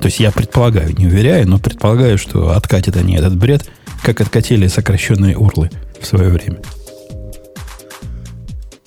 [0.00, 3.66] То есть я предполагаю, не уверяю, но предполагаю, что откатят они этот бред,
[4.02, 5.70] как откатили сокращенные урлы
[6.00, 6.58] в свое время.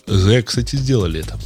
[0.07, 1.38] Зря, кстати, сделали это.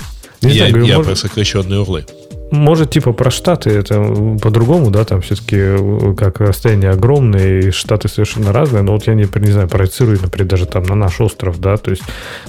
[0.42, 2.06] Не я знаю, говорю, я может- про сокращенные урлы.
[2.52, 4.02] Может, типа про Штаты это
[4.42, 9.28] по-другому, да, там все-таки как расстояние огромное, и Штаты совершенно разные, но вот я не,
[9.40, 12.04] не знаю, проецирую, например, даже там на наш остров, да, то есть,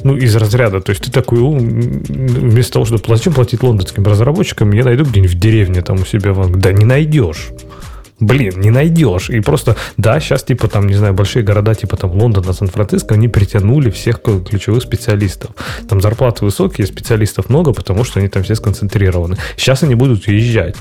[0.05, 4.05] ну, из разряда, то есть ты такой, «О, м, вместо того, чтобы платить, платить лондонским
[4.05, 6.61] разработчикам, я найду где-нибудь в деревне там у себя, в Англии».
[6.61, 7.49] да не найдешь.
[8.21, 9.31] Блин, не найдешь.
[9.31, 13.29] И просто, да, сейчас, типа, там, не знаю, большие города, типа, там, Лондон, Сан-Франциско, они
[13.29, 15.51] притянули всех ключевых специалистов.
[15.89, 19.37] Там зарплаты высокие, специалистов много, потому что они там все сконцентрированы.
[19.57, 20.77] Сейчас они будут уезжать.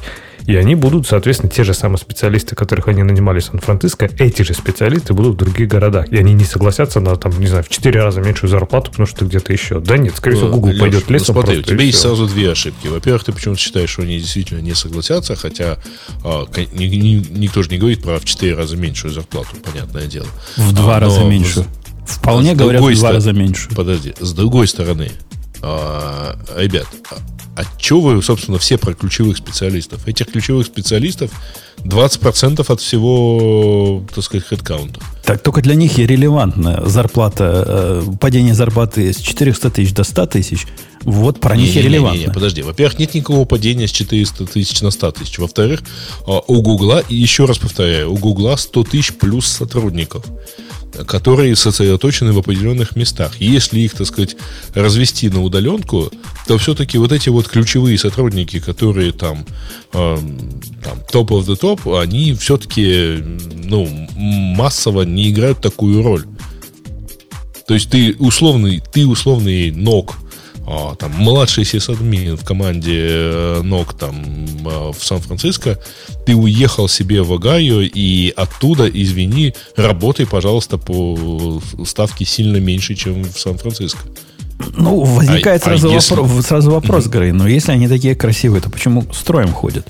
[0.47, 4.53] И они будут, соответственно, те же самые специалисты, которых они нанимали в Сан-Франциско, эти же
[4.53, 6.07] специалисты будут в других городах.
[6.09, 9.25] И они не согласятся на, там, не знаю, в 4 раза меньшую зарплату, потому что
[9.25, 9.81] где-то еще.
[9.81, 12.07] Да нет, скорее всего, Google Леш, пойдет ну лесом смотри, у тебя есть всё.
[12.15, 12.87] сразу две ошибки.
[12.87, 15.79] Во-первых, ты почему-то считаешь, что они действительно не согласятся, хотя
[16.23, 20.27] а, ни- ни- никто же не говорит про в 4 раза меньшую зарплату, понятное дело.
[20.55, 21.65] В два А, раза но меньше.
[22.05, 23.67] Вполне говорят, в два раза меньше.
[23.75, 25.11] Подожди, с другой стороны,
[25.61, 26.87] а, ребят,
[27.55, 30.07] а, что вы, собственно, все про ключевых специалистов?
[30.07, 31.31] Этих ключевых специалистов
[31.83, 34.99] 20% от всего, так сказать, хедкаунта.
[35.23, 40.25] Так только для них и релевантна зарплата, э, падение зарплаты с 400 тысяч до 100
[40.27, 40.67] тысяч.
[41.07, 42.33] Вот про них и Не-не-не-не, релевантно.
[42.33, 42.61] подожди.
[42.61, 45.39] Во-первых, нет никакого падения с 400 тысяч на 100 тысяч.
[45.39, 45.81] Во-вторых,
[46.27, 50.25] а, у Гугла, и еще раз повторяю, у Гугла 100 тысяч плюс сотрудников,
[51.05, 53.31] которые сосредоточены в определенных местах.
[53.39, 54.35] И Если их, так сказать,
[54.73, 56.11] развести на удаленку,
[56.45, 59.45] то все-таки вот эти вот ключевые сотрудники, которые там,
[59.93, 63.23] эм, там топ of the top, они все-таки
[63.63, 66.25] ну, массово не играют такую роль.
[67.65, 70.15] То есть ты условный, ты условный ног,
[70.69, 74.15] а, там, младший сисадмин в команде э, ног там
[74.65, 75.79] а, в Сан-Франциско,
[76.25, 83.23] ты уехал себе в Огайо и оттуда, извини, работай, пожалуйста, по ставке сильно меньше, чем
[83.23, 83.99] в Сан-Франциско.
[84.75, 88.61] Ну, возникает А- а сразу, если- вопро- сразу вопрос, Грей, но если они такие красивые,
[88.61, 89.87] то почему строем ходят?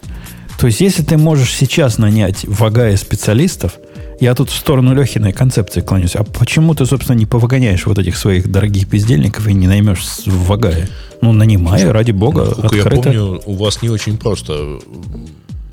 [0.60, 3.74] То есть, если ты можешь сейчас нанять в Агае специалистов,
[4.20, 8.18] я тут в сторону Лехиной концепции клонюсь, а почему ты, собственно, не повыгоняешь вот этих
[8.18, 10.90] своих дорогих бездельников и не наймешь в Агае?
[11.22, 14.80] Ну, нанимай, ради бога, Насколько я помню, у вас не очень просто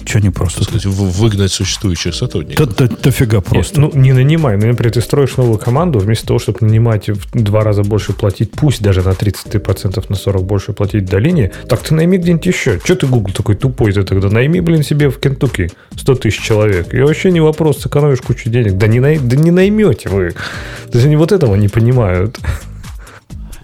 [0.05, 0.61] Что не просто?
[0.61, 2.75] так сказать, выгнать существующих сотрудников.
[2.77, 3.81] Да, да, дофига просто.
[3.81, 4.57] Ну, не нанимай.
[4.57, 8.13] Ну, например, ты строишь новую команду, вместо того, чтобы нанимать и в два раза больше
[8.13, 12.81] платить, пусть даже на 30% на 40 больше платить долине, так ты найми где-нибудь еще.
[12.85, 14.29] Че ты, Google, такой тупой ты тогда?
[14.29, 16.95] Найми, блин, себе в Кентукки 100 тысяч человек.
[16.95, 18.77] И вообще не вопрос, сэкономишь кучу денег.
[18.77, 19.19] Да не, най...
[19.19, 20.31] да не наймете вы.
[20.31, 22.39] То есть они вот этого не понимают.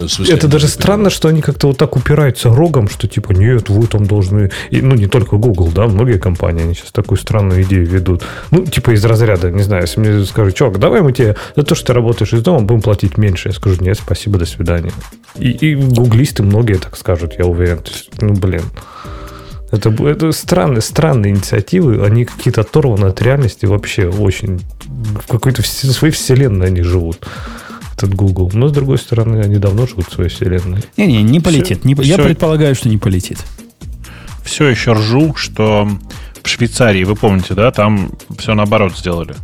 [0.09, 3.87] Смысле, Это даже странно, что они как-то вот так упираются рогом, что типа, нет, вы
[3.87, 4.51] там должны...
[4.71, 8.25] И, ну, не только Google, да, многие компании, они сейчас такую странную идею ведут.
[8.51, 11.75] Ну, типа из разряда, не знаю, если мне скажут, чувак, давай мы тебе за то,
[11.75, 13.49] что ты работаешь из дома, будем платить меньше.
[13.49, 14.93] Я скажу, нет, спасибо, до свидания.
[15.37, 17.81] И, и гуглисты многие так скажут, я уверен.
[18.21, 18.63] Ну, блин.
[19.71, 24.61] Это, это странные, странные инициативы, они какие-то оторваны от реальности вообще очень.
[24.89, 27.25] В какой-то своей вселенной они живут,
[28.03, 28.51] этот Google.
[28.53, 30.83] Но, с другой стороны, они давно живут в своей вселенной.
[30.97, 31.85] Не-не, не полетит.
[31.85, 33.39] Не по- я всё- предполагаю, что не полетит.
[34.45, 35.89] Все еще ржу, что
[36.43, 39.35] в Швейцарии, вы помните, да, там все наоборот сделали.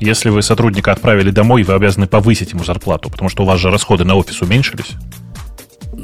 [0.00, 3.70] Если вы сотрудника отправили домой, вы обязаны повысить ему зарплату, потому что у вас же
[3.70, 4.92] расходы на офис уменьшились.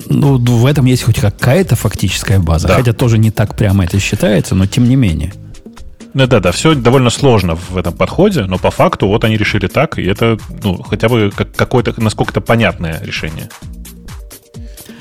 [0.08, 2.68] Ну, в этом есть хоть какая-то фактическая база.
[2.68, 2.76] Да.
[2.76, 5.32] Хотя тоже не так прямо это считается, но тем не менее.
[6.16, 9.66] Ну да, да, все довольно сложно в этом подходе, но по факту вот они решили
[9.66, 13.50] так, и это, ну, хотя бы как, какое-то, насколько-то понятное решение.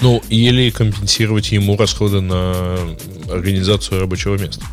[0.02, 2.76] Ну, или компенсировать ему расходы на
[3.32, 4.66] организацию рабочего места.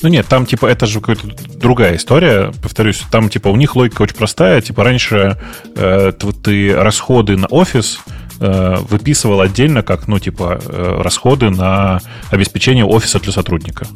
[0.00, 1.28] Ну нет, там типа это же какая-то
[1.58, 2.50] другая история.
[2.62, 4.62] Повторюсь, там типа у них логика очень простая.
[4.62, 5.36] Типа раньше
[5.76, 6.12] э,
[6.42, 7.98] ты расходы на офис
[8.40, 12.00] э, выписывал отдельно как, ну типа э, расходы на
[12.30, 13.86] обеспечение офиса для сотрудника.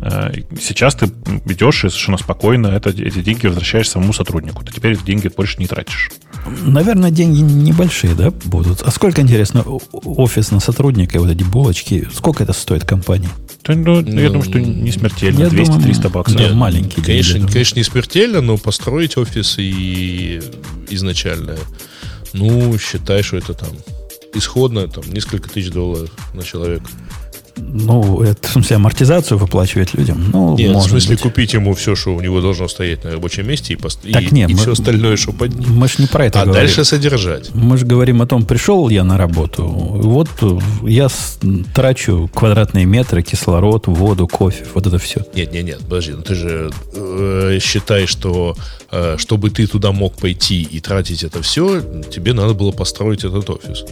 [0.00, 1.06] Э, Сейчас ты
[1.46, 4.64] идешь и совершенно спокойно это, эти деньги возвращаешь самому сотруднику.
[4.64, 6.10] Ты теперь деньги больше не тратишь.
[6.62, 8.82] Наверное, деньги небольшие, да, будут.
[8.82, 9.62] А сколько, интересно,
[9.92, 13.28] офис на сотрудника, вот эти булочки, сколько это стоит компании?
[13.62, 15.40] То, ну, я Ну, думаю, что не смертельно.
[15.40, 15.64] я 200-300
[16.02, 16.40] думаю, баксов.
[16.40, 16.54] нет.
[16.54, 17.52] маленький деньги, Конечно, думаю.
[17.52, 20.40] конечно, не смертельно, но построить офис и
[20.90, 21.56] изначально,
[22.32, 23.70] ну, считай, что это там
[24.34, 26.86] исходно там несколько тысяч долларов на человека.
[27.60, 30.30] Ну, это, в смысле, амортизацию выплачивать людям?
[30.32, 31.22] Ну, Нет, в может смысле быть.
[31.22, 34.32] купить ему все, что у него должно стоять на рабочем месте, и, пост- и, Так
[34.32, 35.74] нет, и мы- все остальное, что под ним.
[35.76, 36.64] Мы ж не про это А говорим.
[36.64, 37.54] дальше содержать.
[37.54, 41.08] Мы же говорим о том, пришел я на работу, вот э, я
[41.74, 45.24] трачу квадратные метры, кислород, воду, кофе, вот это все.
[45.34, 48.56] Нет, нет, нет, подожди, ну ты же э, считай, что
[48.90, 51.80] э, чтобы ты туда мог пойти и тратить это все,
[52.10, 53.84] тебе надо было построить этот офис.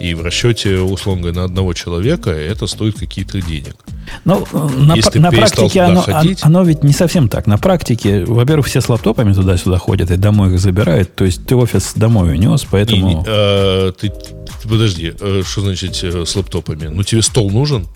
[0.00, 3.74] И в расчете, условно говоря, на одного человека это стоит какие-то денег.
[4.24, 6.38] Но э, на, Если на практике оно, ходить.
[6.42, 7.46] оно ведь не совсем так.
[7.46, 11.14] На практике, во-первых, все с лаптопами туда-сюда ходят и домой их забирают.
[11.14, 13.08] То есть ты офис домой унес, Не, поэтому...
[13.08, 14.12] не, э, ты,
[14.62, 16.86] подожди, э, что значит с лаптопами?
[16.86, 17.86] Ну тебе стол нужен?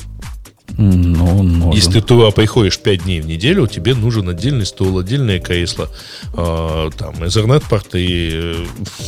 [0.77, 1.70] Ну, нужен.
[1.73, 5.89] Если ты туда приходишь 5 дней в неделю, тебе нужен отдельный стол, отдельное кресло,
[6.36, 8.55] э, там, Ethernet-порты, э,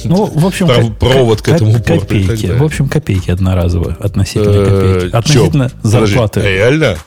[0.04, 2.46] Ну, в общем, пров- провод к этому порту копейки.
[2.46, 4.64] В общем, копейки одноразово относительно э,
[5.00, 5.16] копейки.
[5.16, 6.40] Относительно зарплаты.
[6.42, 6.98] Реально?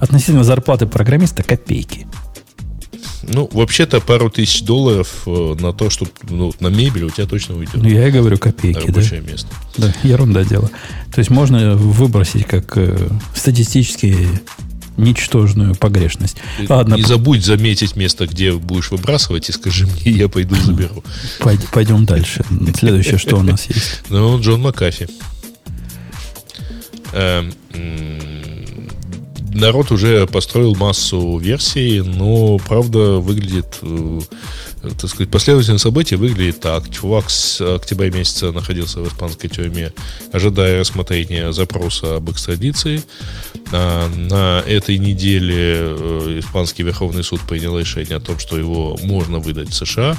[0.00, 2.06] Относительно зарплаты программиста копейки.
[3.28, 7.56] Ну, вообще-то пару тысяч долларов э, на то, чтобы ну, на мебель у тебя точно
[7.56, 7.76] уйдет.
[7.76, 8.86] Ну, я и говорю копейки, да?
[8.86, 9.48] рабочее место.
[9.76, 10.70] Да, ерунда дело.
[11.12, 14.16] То есть можно выбросить как э, статистически
[14.96, 16.36] ничтожную погрешность.
[16.58, 21.04] Ты Ладно, Не забудь заметить место, где будешь выбрасывать, и скажи мне, я пойду заберу.
[21.38, 22.44] пой- пойдем дальше.
[22.76, 24.02] Следующее, что у нас есть?
[24.08, 25.08] Ну, Джон Макафи.
[29.52, 34.20] Народ уже построил массу версий, но, правда, выглядит, э,
[34.82, 36.88] так сказать, последовательное событие выглядит так.
[36.90, 39.92] Чувак с октября месяца находился в испанской тюрьме,
[40.32, 43.02] ожидая рассмотрения запроса об экстрадиции.
[43.72, 49.38] А На этой неделе э, испанский Верховный суд принял решение о том, что его можно
[49.38, 50.16] выдать в США.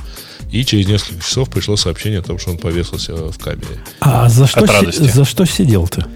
[0.51, 3.79] И через несколько часов пришло сообщение о том, что он повесился в камере.
[3.99, 5.03] А за что, От радости.
[5.03, 6.07] за что сидел-то?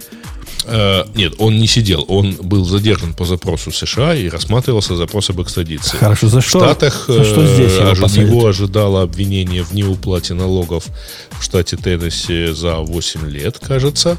[0.65, 2.05] Э, нет, он не сидел.
[2.07, 5.97] Он был задержан по запросу США и рассматривался запрос об экстрадиции.
[5.97, 9.73] Хорошо, за В что, Штатах за что э, здесь его ожи- его ожидало обвинение в
[9.73, 10.85] неуплате налогов
[11.31, 14.17] в штате Теннесси за 8 лет, кажется.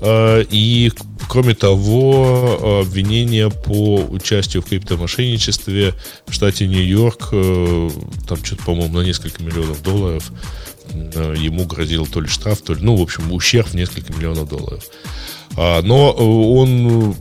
[0.00, 0.92] Э, И,
[1.28, 5.94] кроме того, обвинение по участию в криптомошенничестве
[6.26, 7.90] в штате Нью-Йорк, э,
[8.28, 10.30] там что-то, по-моему, на несколько миллионов долларов
[10.92, 14.82] ему грозил то ли штраф, то ли, ну, в общем, ущерб в несколько миллионов долларов.
[15.56, 17.14] А, но э, он э,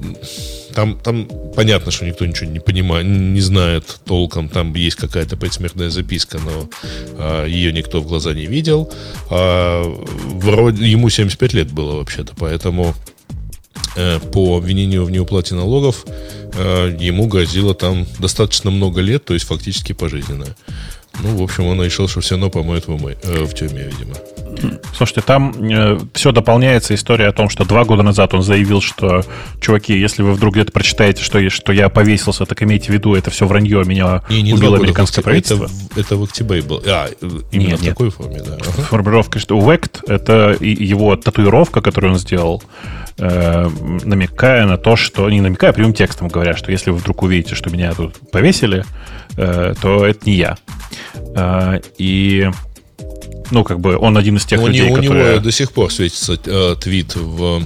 [0.73, 4.49] там, там понятно, что никто ничего не понимает, не знает толком.
[4.49, 6.69] Там есть какая-то предсмертная записка, но
[7.17, 8.91] а, ее никто в глаза не видел.
[9.29, 12.93] А, вроде ему 75 лет было вообще-то, поэтому
[13.95, 16.05] э, по обвинению в неуплате налогов
[16.53, 20.55] э, ему грозило там достаточно много лет, то есть фактически пожизненное.
[21.21, 24.15] Ну, в общем, он решил, что все равно помоет в, умы- э, в тюрьме, видимо.
[24.93, 25.53] Слушайте, там
[26.13, 29.23] все дополняется история о том, что два года назад он заявил, что,
[29.61, 33.15] чуваки, если вы вдруг где-то прочитаете, что, я- что я повесился, так имейте в виду,
[33.15, 35.63] это все вранье, меня Не, не убило года, американское октябре, правительство.
[35.65, 36.83] Это, в- это в октябре был.
[36.85, 37.07] А,
[37.51, 37.91] именно Нет, в нет.
[37.91, 38.55] такой форме, да.
[38.55, 38.81] Ага.
[38.83, 42.61] Формулировка, что вект— это его татуировка, которую он сделал,
[43.17, 43.69] э,
[44.03, 45.29] намекая на то, что...
[45.29, 48.83] Не намекая, а прямым текстом говоря, что если вы вдруг увидите, что меня тут повесили,
[49.37, 50.57] э, то это не я.
[51.35, 52.49] Э, и...
[53.51, 55.31] Ну, как бы он один из тех у, людей, у которые...
[55.33, 57.63] него до сих пор светится э, твит в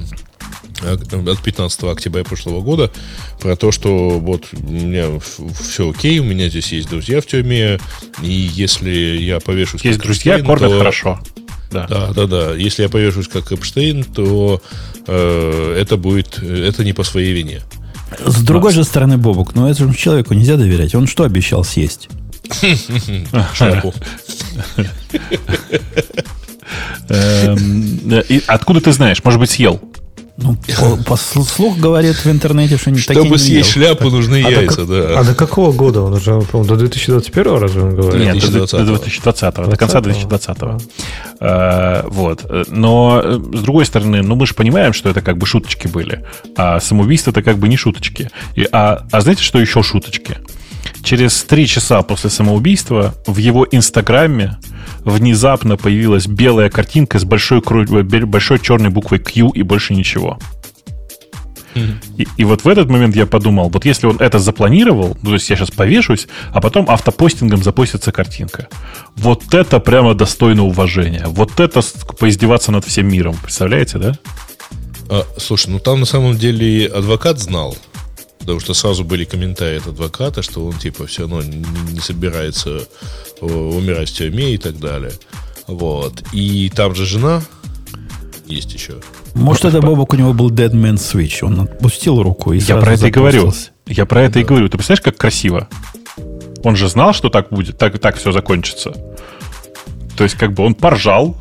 [0.82, 2.92] от 15 октября прошлого года
[3.40, 7.80] про то, что вот у меня все окей, у меня здесь есть друзья в тюрьме,
[8.22, 9.84] и если я повешусь...
[9.86, 10.78] Есть друзья, кормят то...
[10.78, 11.20] хорошо.
[11.72, 11.88] Да.
[11.88, 12.54] да, да, да.
[12.54, 14.62] Если я повешусь как Эпштейн, то
[15.08, 17.62] э, это будет, это не по своей вине.
[18.24, 20.94] С другой же стороны, Бобук, ну этому человеку нельзя доверять.
[20.94, 22.10] Он что обещал съесть?
[23.54, 23.94] Шляпу.
[27.10, 29.24] Эм, откуда ты знаешь?
[29.24, 29.82] Может быть, съел?
[30.36, 34.84] Ну, по, по слух говорят в интернете, что не Чтобы съесть шляпу, нужны а яйца,
[34.84, 35.20] да.
[35.20, 36.42] А до какого года он уже?
[36.52, 38.20] До 2021 разве он говорит?
[38.20, 38.80] Нет, 2020.
[38.80, 40.58] до 2020, до конца 2020.
[41.40, 42.46] А, вот.
[42.70, 46.26] Но, э, с другой стороны, ну, мы же понимаем, что это как бы шуточки были.
[46.58, 48.32] А самоубийство это как бы не шуточки.
[48.56, 50.38] И, а, а знаете, что еще шуточки?
[51.04, 54.58] Через три часа после самоубийства в его инстаграме
[55.04, 60.40] внезапно появилась белая картинка с большой, большой черной буквой Q и больше ничего.
[61.76, 65.34] И, и вот в этот момент я подумал, вот если он это запланировал, ну, то
[65.34, 68.68] есть я сейчас повешусь, а потом автопостингом запостится картинка.
[69.16, 71.26] Вот это прямо достойно уважения.
[71.28, 71.82] Вот это
[72.20, 73.36] поиздеваться над всем миром.
[73.42, 74.14] Представляете, да?
[75.10, 77.76] А, слушай, ну там на самом деле адвокат знал,
[78.44, 82.82] Потому что сразу были комментарии от адвоката, что он типа все равно не, не собирается
[83.42, 85.14] э, умирать в тюрьме и так далее.
[85.68, 86.24] Вот.
[86.34, 87.42] И там же жена
[88.46, 88.96] есть еще.
[89.34, 91.42] Может, это Бобок у него был Dead Man Switch.
[91.42, 93.54] Он отпустил руку и Я про это и говорю.
[93.88, 94.40] Я про это да.
[94.42, 94.68] и говорю.
[94.68, 95.70] Ты представляешь, как красиво?
[96.64, 98.94] Он же знал, что так будет, так, так все закончится.
[100.18, 101.36] То есть, как бы он поржал,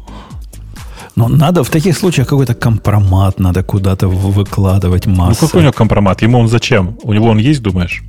[1.14, 5.38] но надо в таких случаях какой-то компромат надо куда-то выкладывать массу.
[5.42, 6.22] Ну какой у него компромат?
[6.22, 6.98] Ему он зачем?
[7.02, 8.02] У него он есть, думаешь?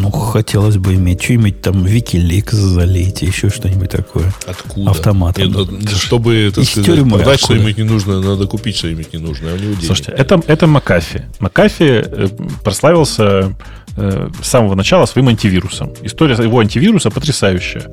[0.00, 4.32] Ну, хотелось бы иметь что-нибудь там Wikileaks залить, еще что-нибудь такое.
[4.46, 4.90] Откуда?
[4.90, 5.44] Автоматом.
[5.44, 9.50] Нет, ну, чтобы, так сказать, тюрьмы, продать что-нибудь не нужно, надо купить что-нибудь не нужно,
[9.50, 9.86] а у него денег.
[9.86, 11.24] Слушайте, это, это Макафи.
[11.40, 12.28] Макафи э,
[12.62, 13.54] прославился
[13.96, 15.92] Э, с самого начала своим антивирусом.
[16.02, 17.86] История его антивируса потрясающая.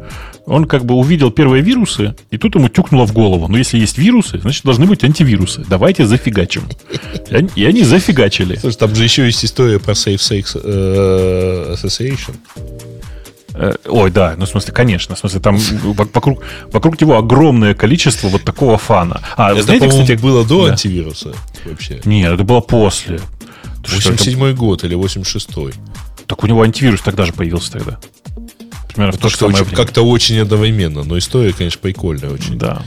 [0.47, 3.47] Он как бы увидел первые вирусы, и тут ему тюкнуло в голову.
[3.47, 5.63] Ну, если есть вирусы, значит, должны быть антивирусы.
[5.69, 6.63] Давайте зафигачим.
[7.29, 8.55] И они, и они зафигачили.
[8.55, 12.35] Слушай, там же еще есть история про Safe Sex э, Association.
[13.53, 15.15] Э, ой, да, ну, в смысле, конечно.
[15.15, 19.21] В смысле, там вокруг, вокруг него огромное количество вот такого фана.
[19.37, 20.71] А, это, знаете, кстати, было до да.
[20.71, 21.33] антивируса
[21.65, 22.01] вообще?
[22.05, 23.19] Нет, это было после.
[23.87, 25.73] 87 год или 86-й.
[26.27, 27.99] Так у него антивирус тогда же появился тогда.
[28.93, 32.57] Примерно в то же очень, Как-то очень одновременно, но история, конечно, прикольная очень.
[32.57, 32.83] Да.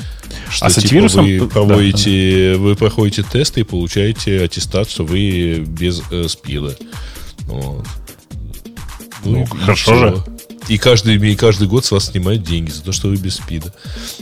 [0.50, 1.24] Что, а с типа, антивирусом...
[1.24, 2.58] Вы, проводите, да.
[2.58, 6.76] вы проходите тесты и получаете аттестат, что вы без э, спида.
[7.46, 7.86] Вот.
[9.24, 10.24] Ну, ну хорошо же.
[10.68, 13.72] И каждый, и каждый год с вас снимают деньги за то, что вы без спида.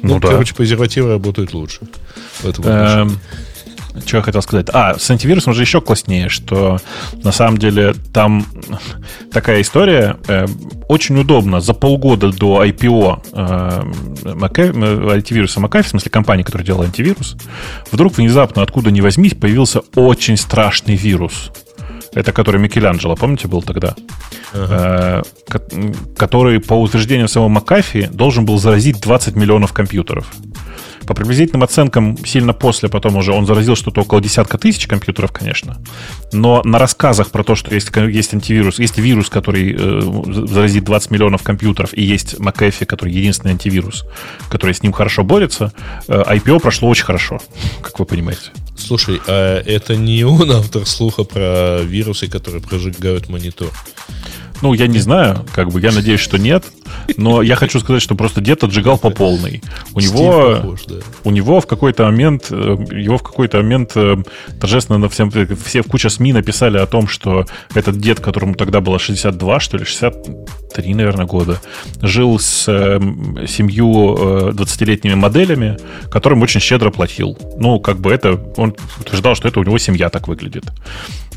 [0.02, 0.28] Ну, ну да.
[0.28, 1.81] короче, презервативы работают лучше.
[2.41, 3.20] В этом эм,
[4.06, 4.68] что я хотел сказать?
[4.72, 6.78] А, с антивирусом же еще класснее, что
[7.22, 8.46] на самом деле там
[9.32, 10.16] такая история.
[10.28, 10.46] Э,
[10.88, 16.84] очень удобно за полгода до IPO э, Мака, антивируса McAfee, в смысле компании, которая делала
[16.84, 17.36] антивирус,
[17.90, 21.50] вдруг внезапно, откуда ни возьмись, появился очень страшный вирус.
[22.15, 23.94] Это который Микеланджело, помните, был тогда?
[24.52, 25.23] Ага.
[25.49, 30.31] Э, который, по утверждению самого Макафи, должен был заразить 20 миллионов компьютеров.
[31.07, 35.78] По приблизительным оценкам, сильно после потом уже он заразил что-то около десятка тысяч компьютеров, конечно.
[36.32, 41.10] Но на рассказах про то, что есть, есть антивирус, есть вирус, который э, заразит 20
[41.10, 44.05] миллионов компьютеров, и есть McAfee, который единственный антивирус,
[44.49, 45.73] который с ним хорошо борется,
[46.08, 47.41] э, IPO прошло очень хорошо,
[47.82, 48.50] как вы понимаете.
[48.86, 53.70] Слушай, а это не он автор слуха про вирусы, которые прожигают монитор?
[54.62, 56.65] Ну, я не знаю, как бы, я надеюсь, что нет.
[57.16, 59.62] Но я хочу сказать, что просто дед отжигал по полной.
[59.94, 60.94] У него, похож, да.
[61.24, 64.16] у него в какой-то момент, э, его в какой-то момент э,
[64.60, 68.81] торжественно на всем, все в куча СМИ написали о том, что этот дед, которому тогда
[68.81, 71.60] было 62, что ли, 63, наверное, года,
[72.00, 73.00] жил с э,
[73.49, 75.78] семью 20-летними моделями,
[76.10, 77.36] которым очень щедро платил.
[77.58, 80.65] Ну, как бы это, он утверждал, что это у него семья так выглядит.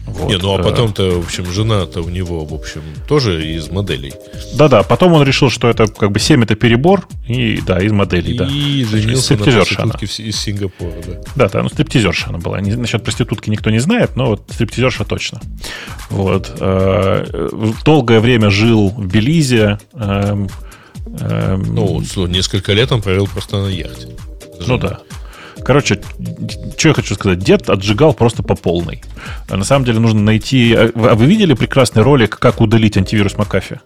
[0.05, 0.29] Вот.
[0.29, 4.13] Не, ну а потом-то, в общем, жена-то у него, в общем, тоже из моделей.
[4.53, 8.33] Да-да, потом он решил, что это как бы 7 это перебор, и да, из моделей,
[8.33, 8.45] и да.
[8.45, 11.21] И женился на проститутке из Сингапура, да.
[11.35, 12.59] Да, да, ну стриптизерша она была.
[12.59, 15.41] Насчет проститутки никто не знает, но вот стриптизерша точно.
[16.09, 16.55] Вот.
[16.59, 17.49] Э,
[17.83, 19.79] долгое время жил в Белизе.
[19.93, 20.49] Эм,
[21.19, 24.09] эм, ну, несколько лет он провел просто на яхте.
[24.67, 24.99] Ну да.
[25.63, 26.01] Короче,
[26.77, 27.39] что я хочу сказать?
[27.39, 29.01] Дед отжигал просто по полной.
[29.49, 30.73] А на самом деле нужно найти...
[30.73, 33.79] А вы видели прекрасный ролик, как удалить антивирус Макафи?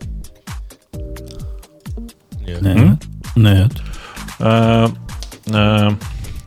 [2.61, 2.99] Нет.
[3.35, 3.71] Нет.
[4.39, 4.91] А,
[5.51, 5.95] а,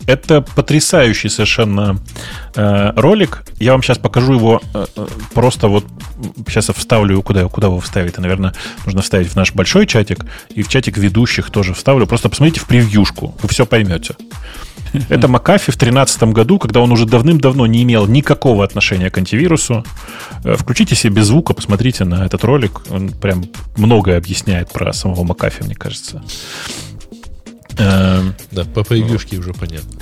[0.06, 1.98] Это потрясающий совершенно
[2.56, 3.44] э, ролик.
[3.60, 4.86] Я вам сейчас покажу его э
[5.32, 5.84] просто вот
[6.48, 8.18] сейчас я вставлю, куда, куда его вставить?
[8.18, 8.52] Наверное,
[8.84, 12.06] нужно вставить в наш большой чатик и в чатик ведущих тоже вставлю.
[12.06, 14.14] Просто посмотрите в превьюшку, вы все поймете.
[15.08, 19.84] Это Макафи в 2013 году, когда он уже давным-давно не имел никакого отношения к антивирусу.
[20.44, 22.82] Э, включите себе без звука, посмотрите на этот ролик.
[22.90, 23.44] Он прям
[23.76, 26.22] многое объясняет про самого Макафи, мне кажется.
[27.78, 29.98] Эм, да, по превьюшке уже понятно.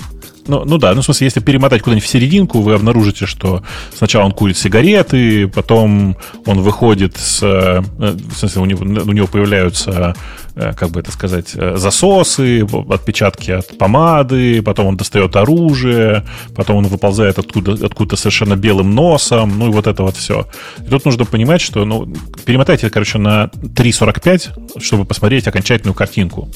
[0.47, 3.63] Ну, ну да, ну в смысле, если перемотать куда-нибудь в серединку, вы обнаружите, что
[3.95, 7.41] сначала он курит сигареты, потом он выходит с...
[7.43, 10.15] Э, в смысле, у него, у него появляются,
[10.55, 16.87] как бы это сказать, э, засосы, отпечатки от помады, потом он достает оружие, потом он
[16.87, 20.47] выползает откуда, откуда совершенно белым носом, ну и вот это вот все.
[20.79, 22.13] И тут нужно понимать, что, ну,
[22.45, 26.49] перемотайте, короче, на 3.45, чтобы посмотреть окончательную картинку.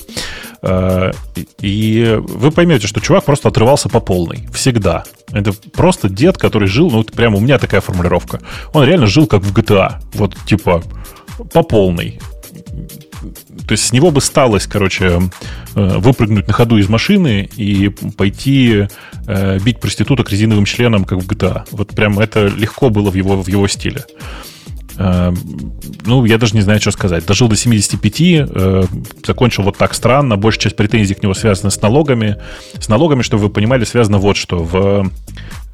[1.60, 4.48] И вы поймете, что чувак просто отрывался по полной.
[4.54, 5.04] Всегда.
[5.32, 8.40] Это просто дед, который жил, ну, прямо у меня такая формулировка.
[8.74, 10.02] Он реально жил как в GTA.
[10.14, 10.82] Вот, типа,
[11.54, 12.20] по полной.
[13.68, 15.22] То есть с него бы сталось, короче,
[15.76, 18.88] э, выпрыгнуть на ходу из машины и пойти
[19.28, 21.64] э, бить проституток резиновым членом, как в GTA.
[21.72, 24.06] Вот прям это легко было в его, в его стиле.
[24.98, 25.34] Э,
[26.06, 27.26] ну, я даже не знаю, что сказать.
[27.26, 28.84] Дожил до 75, э,
[29.26, 30.38] закончил вот так странно.
[30.38, 32.38] Большая часть претензий к нему связана с налогами.
[32.80, 34.60] С налогами, чтобы вы понимали, связано вот что.
[34.60, 35.10] В,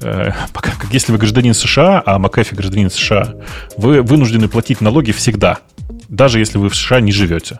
[0.00, 3.34] как, если вы гражданин США, а Макафи гражданин США,
[3.76, 5.60] вы вынуждены платить налоги всегда,
[6.12, 7.58] даже если вы в США не живете.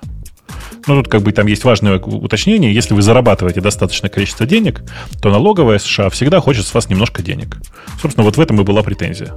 [0.87, 2.75] Ну, тут как бы там есть важное уточнение.
[2.75, 4.83] Если вы зарабатываете достаточное количество денег,
[5.23, 7.57] то налоговая США всегда хочет с вас немножко денег.
[8.01, 9.33] Собственно, вот в этом и была претензия.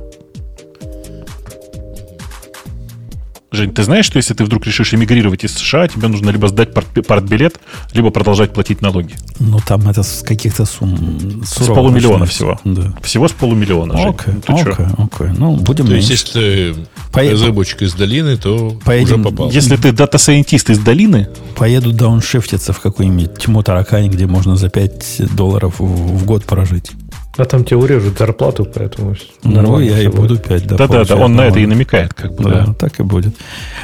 [3.55, 6.73] Жень, ты знаешь, что если ты вдруг решишь эмигрировать из США, тебе нужно либо сдать
[6.73, 7.59] партбилет,
[7.93, 9.15] либо продолжать платить налоги?
[9.39, 11.43] Ну, там это с каких-то сумм...
[11.43, 12.59] С полумиллиона всего.
[12.63, 12.93] Да.
[13.01, 14.09] Всего с полумиллиона, Жень.
[14.09, 15.27] Окей, ну, окей, окей.
[15.37, 15.87] Ну, будем...
[15.87, 16.75] То есть, если ты
[17.11, 17.33] Поед...
[17.33, 19.21] разработчик из долины, то Поедем...
[19.21, 19.51] уже попал.
[19.51, 21.29] Если ты data scientist из долины...
[21.55, 26.91] Поеду дауншифтиться в какую-нибудь Тьмутаракань, где можно за 5 долларов в год прожить.
[27.37, 30.87] А там тебе урежут зарплату, поэтому Ну, я и буду 5, да.
[30.87, 32.43] Да-да, он на это и намекает, как бы.
[32.43, 32.73] Да, да.
[32.73, 33.35] так и будет.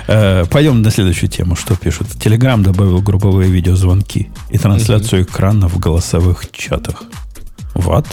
[0.07, 2.07] Э, пойдем на следующую тему, что пишут.
[2.23, 7.03] Телеграм добавил групповые видеозвонки и трансляцию экрана в голосовых чатах.
[7.73, 8.05] Вот.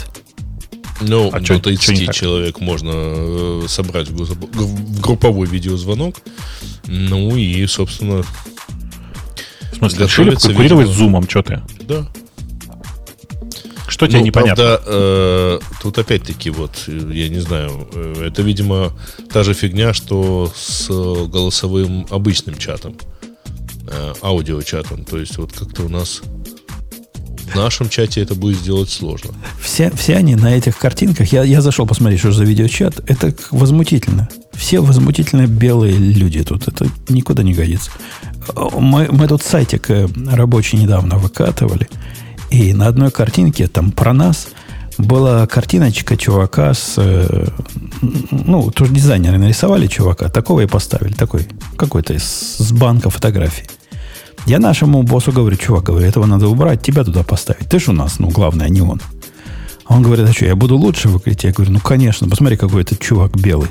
[1.00, 6.16] Ну, а до 30 человек можно э, собрать в групповой видеозвонок.
[6.86, 8.22] Ну и, собственно...
[9.72, 11.62] В смысле, решили конкурировать с Zoom, что ты?
[11.82, 12.08] Да.
[13.98, 14.64] Что тебе ну, непонятно?
[14.64, 18.92] Правда, э, тут опять-таки вот, я не знаю, э, это, видимо,
[19.32, 22.94] та же фигня, что с голосовым обычным чатом,
[23.88, 25.04] э, аудиочатом.
[25.04, 26.22] То есть вот как-то у нас
[27.52, 29.32] в нашем чате это будет сделать сложно.
[29.60, 34.28] Все, все они на этих картинках, я, я зашел посмотреть, что за видеочат, это возмутительно.
[34.52, 36.68] Все возмутительно белые люди тут.
[36.68, 37.90] Это никуда не годится.
[38.54, 41.88] Мы, мы тут сайтик э, рабочий недавно выкатывали.
[42.50, 44.48] И на одной картинке, там про нас,
[44.98, 46.94] была картиночка чувака с...
[46.96, 47.46] Э,
[48.00, 51.46] ну, тоже дизайнеры нарисовали чувака, такого и поставили, такой,
[51.76, 53.66] какой-то с банка фотографии.
[54.46, 57.68] Я нашему боссу говорю, чувак, говорю, этого надо убрать, тебя туда поставить.
[57.68, 59.00] Ты же у нас, ну, главное, не он.
[59.84, 61.44] А он говорит, а что, я буду лучше выглядеть?
[61.44, 63.68] Я говорю, ну, конечно, посмотри, какой этот чувак белый.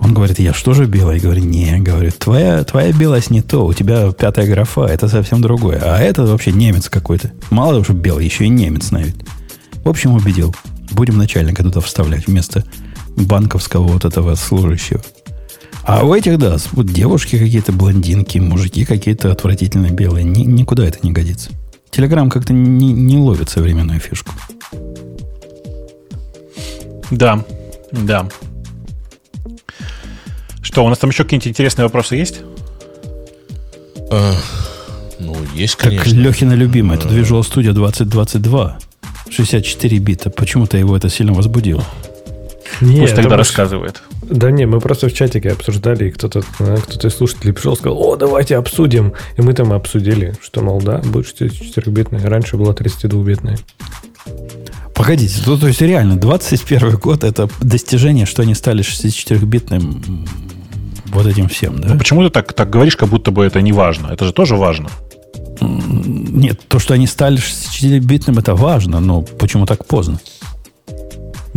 [0.00, 1.16] Он говорит, я что же белый?
[1.16, 5.40] Я говорю, не, говорю, твоя, твоя белость не то, у тебя пятая графа, это совсем
[5.40, 5.80] другое.
[5.82, 7.32] А это вообще немец какой-то.
[7.50, 9.16] Мало того, что белый, еще и немец на вид.
[9.84, 10.54] В общем, убедил.
[10.92, 12.64] Будем начальника туда вставлять вместо
[13.16, 15.02] банковского вот этого служащего.
[15.82, 20.24] А у этих, да, вот девушки какие-то блондинки, мужики какие-то отвратительно белые.
[20.24, 21.50] Ни, никуда это не годится.
[21.90, 24.32] Телеграм как-то не, не ловит современную фишку.
[27.10, 27.44] Да,
[27.90, 28.28] да.
[30.78, 32.42] Что, у нас там еще какие-нибудь интересные вопросы есть?
[34.12, 34.32] А,
[35.18, 36.04] ну, есть, конечно.
[36.04, 36.96] Как Лехина любимая.
[36.96, 38.78] Тут Visual Studio 2022.
[39.28, 40.30] 64 бита.
[40.30, 41.84] Почему-то его это сильно возбудило.
[42.80, 44.02] Не, Пусть тогда рассказывает.
[44.22, 48.00] Да не, мы просто в чатике обсуждали, и кто-то кто из слушателей пришел и сказал,
[48.00, 49.14] о, давайте обсудим.
[49.36, 52.24] И мы там обсудили, что, мол, да, будет 64-битная.
[52.24, 53.58] Раньше была 32-битная.
[54.94, 60.24] Погодите, то, то есть реально, 21 год это достижение, что они стали 64-битным
[61.08, 61.88] вот этим всем, да?
[61.88, 64.08] Ну, почему ты так, так говоришь, как будто бы это не важно?
[64.08, 64.88] Это же тоже важно.
[65.60, 70.20] Нет, то, что они стали 64-битным, это важно, но почему так поздно?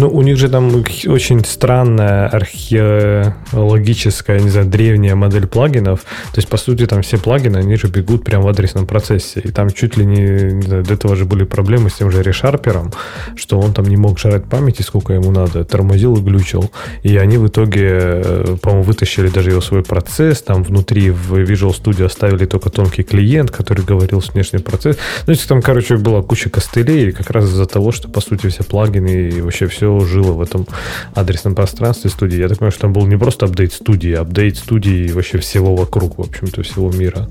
[0.01, 5.99] Ну, у них же там очень странная археологическая, не знаю, древняя модель плагинов.
[6.33, 9.41] То есть, по сути, там все плагины, они же бегут прямо в адресном процессе.
[9.41, 12.23] И там чуть ли не, не знаю, до этого же были проблемы с тем же
[12.23, 12.91] решарпером,
[13.35, 16.71] что он там не мог жрать памяти, сколько ему надо, тормозил и глючил.
[17.03, 21.79] И они в итоге, э, по-моему, вытащили даже его свой процесс, там внутри в Visual
[21.79, 24.99] Studio оставили только тонкий клиент, который говорил с внешним процессом.
[25.27, 29.29] Ну, там, короче, была куча костылей, как раз из-за того, что, по сути, все плагины
[29.29, 30.67] и вообще все все жило в этом
[31.13, 32.37] адресном пространстве студии.
[32.37, 35.75] Я так понимаю, что там был не просто апдейт студии, а апдейт студии вообще всего
[35.75, 37.29] вокруг, в общем-то, всего мира.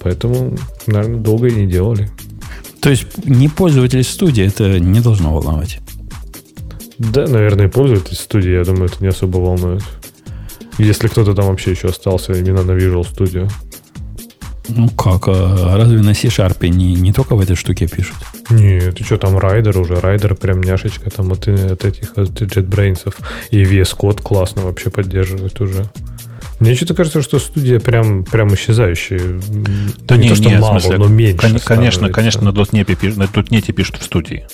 [0.00, 0.56] Поэтому,
[0.86, 2.08] наверное, долго и не делали.
[2.80, 5.78] То есть не пользователь студии это не должно волновать?
[6.98, 9.82] Да, наверное, пользователь студии, я думаю, это не особо волнует.
[10.78, 13.50] Если кто-то там вообще еще остался именно на Visual Studio.
[14.68, 18.16] Ну как, а разве на C-Sharp не, не только в этой штуке пишут?
[18.48, 23.14] Нет, ты что, там Rider уже, Rider прям няшечка там от, от этих от JetBrains.
[23.50, 25.84] И VS Code классно вообще поддерживает уже.
[26.60, 29.40] Мне что-то кажется, что студия прям, прям исчезающая.
[30.06, 31.36] Да не, не, то, что не, мало, смысле, но меньше.
[31.36, 34.46] Кон- конечно, конечно, на .NET, пишут, на .NET пишут в студии.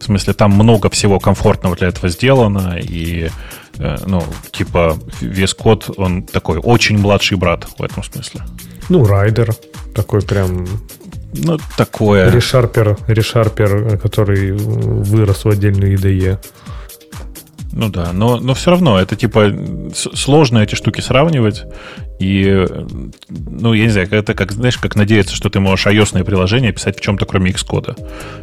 [0.00, 5.90] В смысле, там много всего комфортного для этого сделано, и Э, ну, типа, весь код,
[5.96, 8.42] он такой очень младший брат в этом смысле.
[8.88, 9.54] Ну, райдер
[9.94, 10.66] такой прям...
[11.34, 12.30] Ну, такое...
[12.30, 16.38] Решарпер, решарпер, который вырос в отдельную IDE.
[17.72, 19.52] Ну да, но, но все равно это типа
[19.94, 21.64] сложно эти штуки сравнивать.
[22.18, 22.66] И,
[23.28, 26.98] ну, я не знаю, это как, знаешь, как надеяться, что ты можешь ios приложение писать
[26.98, 27.96] в чем-то, кроме Xcode.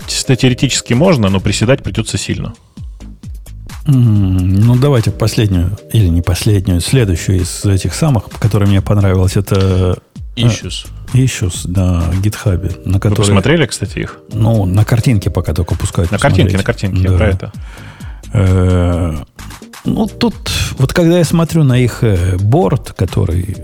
[0.07, 2.53] Теоретически можно, но приседать придется сильно.
[3.87, 9.99] Ну, давайте последнюю, или не последнюю, следующую из этих самых, которая мне понравилась, это...
[10.35, 10.87] Э, Issues.
[11.13, 12.81] Issues на GitHub.
[12.85, 14.19] На который, Вы посмотрели, кстати, их?
[14.33, 17.17] Ну, на картинке пока только пускают На картинке, на картинке, да.
[17.17, 17.51] про это.
[18.33, 19.15] Э,
[19.85, 20.35] ну, тут,
[20.79, 23.55] вот когда я смотрю на их э, борт, который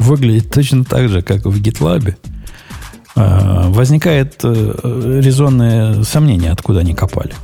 [0.00, 2.16] выглядит точно так же, как в GitLab,
[3.14, 7.34] возникает резонное сомнение, откуда они копали.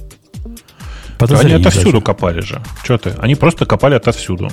[1.19, 2.05] Они отовсюду даже.
[2.05, 2.61] копали же.
[2.83, 3.11] Что ты?
[3.19, 4.51] Они просто копали отовсюду.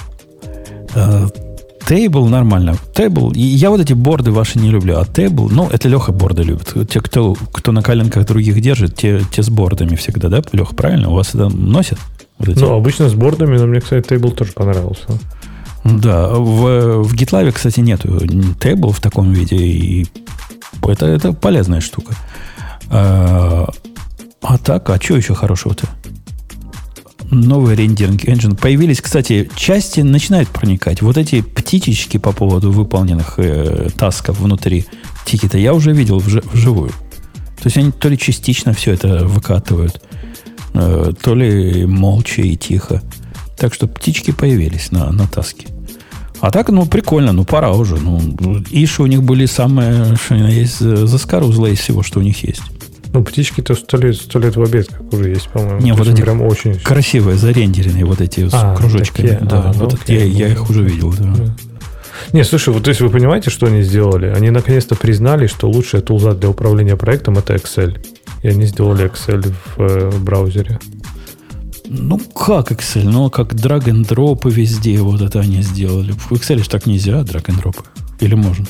[1.88, 2.76] Тейбл нормально.
[2.94, 6.74] Тейбл, я вот эти борды ваши не люблю, а тейбл, ну, это Леха борды любит.
[6.90, 11.10] Те, кто, кто на коленках других держит, те, те с бордами всегда, да, Леха, правильно?
[11.10, 11.98] У вас это носят?
[12.38, 12.60] Вот эти?
[12.60, 15.06] Ну, обычно с бордами, но мне, кстати, тейбл тоже понравился.
[15.84, 18.20] Да, в, в GitLab, кстати, нету
[18.60, 20.08] тейбл в таком виде, и
[20.88, 22.14] это, это полезная штука.
[22.90, 23.68] А,
[24.42, 25.88] а так, а что еще хорошего-то?
[27.32, 28.56] Новый рендеринг engine.
[28.56, 31.02] Появились, кстати, части начинают проникать.
[31.02, 34.86] Вот эти птичечки по поводу выполненных э, тасков внутри
[35.26, 36.90] тикета я уже видел вж, вживую.
[36.90, 40.02] То есть они то ли частично все это выкатывают,
[40.74, 43.02] э, то ли молча и тихо.
[43.58, 45.68] Так что птички появились на, на таске.
[46.42, 47.98] А так, ну, прикольно, ну, пора уже.
[47.98, 48.20] Ну,
[48.72, 52.64] иши у них были самые, что есть, заскорузлые из всего, что у них есть.
[53.14, 55.82] Ну, птички-то сто лет, сто лет в обед, как уже есть, по-моему.
[55.82, 56.80] Не, вот эти прям очень...
[56.80, 59.28] красивые, зарендеренные вот эти а, с кружочками.
[59.28, 61.34] Такие, да, а, вот ну, я, я их уже видел, да.
[61.36, 61.56] да.
[62.32, 64.28] Не, слушай, вот то есть вы понимаете, что они сделали?
[64.28, 67.98] Они наконец-то признали, что лучшая тулза для управления проектом это Excel.
[68.44, 70.80] И они сделали Excel в, э, в браузере.
[71.86, 73.04] Ну, как Excel?
[73.04, 76.14] Ну, как drag and drop везде вот это они сделали.
[76.14, 77.76] В Excel же так нельзя, drag and drop.
[78.22, 78.66] Или можно?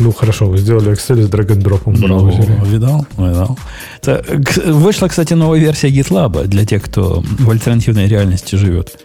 [0.00, 2.58] Ну, хорошо, вы сделали Excel с драг-н-дропом в браузере.
[2.58, 3.58] Ну, видал, видал.
[4.02, 4.24] Это,
[4.66, 8.98] вышла, кстати, новая версия GitLab для тех, кто в альтернативной реальности живет.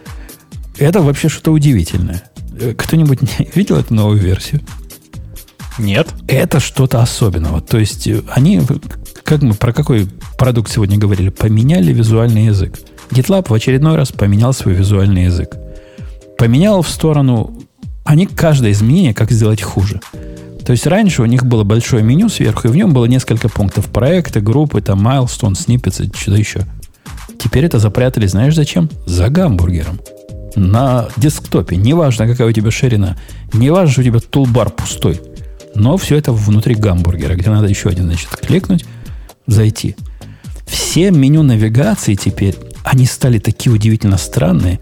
[0.77, 2.23] Это вообще что-то удивительное.
[2.77, 3.19] Кто-нибудь
[3.55, 4.61] видел эту новую версию?
[5.77, 6.09] Нет.
[6.27, 7.61] Это что-то особенного.
[7.61, 8.61] То есть э, они,
[9.23, 12.77] как мы про какой продукт сегодня говорили, поменяли визуальный язык.
[13.11, 15.55] GitLab в очередной раз поменял свой визуальный язык.
[16.37, 17.57] Поменял в сторону...
[18.03, 20.01] Они каждое изменение как сделать хуже.
[20.69, 23.87] То есть раньше у них было большое меню сверху, и в нем было несколько пунктов.
[23.87, 26.61] Проекты, группы, там, milestone, сниппеты, что-то еще.
[27.39, 28.87] Теперь это запрятали, знаешь зачем?
[29.07, 29.99] За гамбургером.
[30.55, 31.75] На десктопе.
[31.75, 33.17] Неважно, какая у тебя ширина.
[33.51, 35.19] Неважно, что у тебя тулбар пустой.
[35.73, 38.85] Но все это внутри гамбургера, где надо еще один, значит, кликнуть,
[39.47, 39.95] зайти.
[40.67, 44.79] Все меню навигации теперь, они стали такие удивительно странные.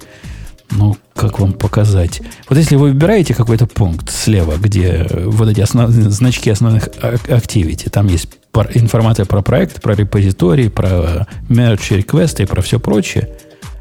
[0.69, 2.21] Ну, как вам показать?
[2.49, 5.89] Вот если вы выбираете какой-то пункт слева, где вот эти основ...
[5.89, 8.29] значки основных activity, там есть
[8.73, 13.29] информация про проект, про репозиторий, про merge реквесты и про все прочее,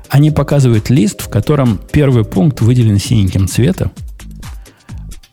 [0.09, 3.91] они показывают лист, в котором первый пункт выделен синеньким цветом,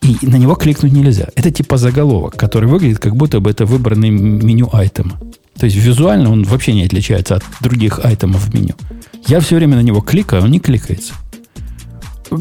[0.01, 1.27] и на него кликнуть нельзя.
[1.35, 5.14] Это типа заголовок, который выглядит, как будто бы это выбранный меню айтем.
[5.57, 8.75] То есть визуально он вообще не отличается от других айтемов в меню.
[9.27, 11.14] Я все время на него кликаю, он не кликается.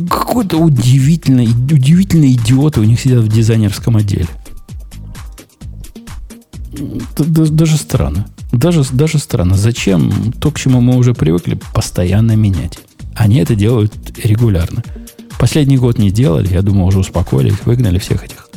[0.08, 4.28] Какой-то удивительный, удивительные идиоты у них сидят в дизайнерском отделе.
[7.18, 8.26] Даже странно.
[8.52, 9.56] Даже, даже странно.
[9.56, 12.78] Зачем то, к чему мы уже привыкли, постоянно менять?
[13.14, 14.82] Они это делают регулярно.
[15.38, 18.48] Последний год не делали, я думаю, уже успокоились, выгнали всех этих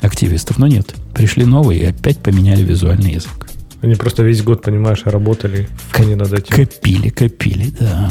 [0.00, 0.58] активистов.
[0.58, 3.48] Но нет, пришли новые и опять поменяли визуальный язык.
[3.82, 6.54] Они просто весь год, понимаешь, работали К- над этим.
[6.54, 8.10] Копили, копили, да.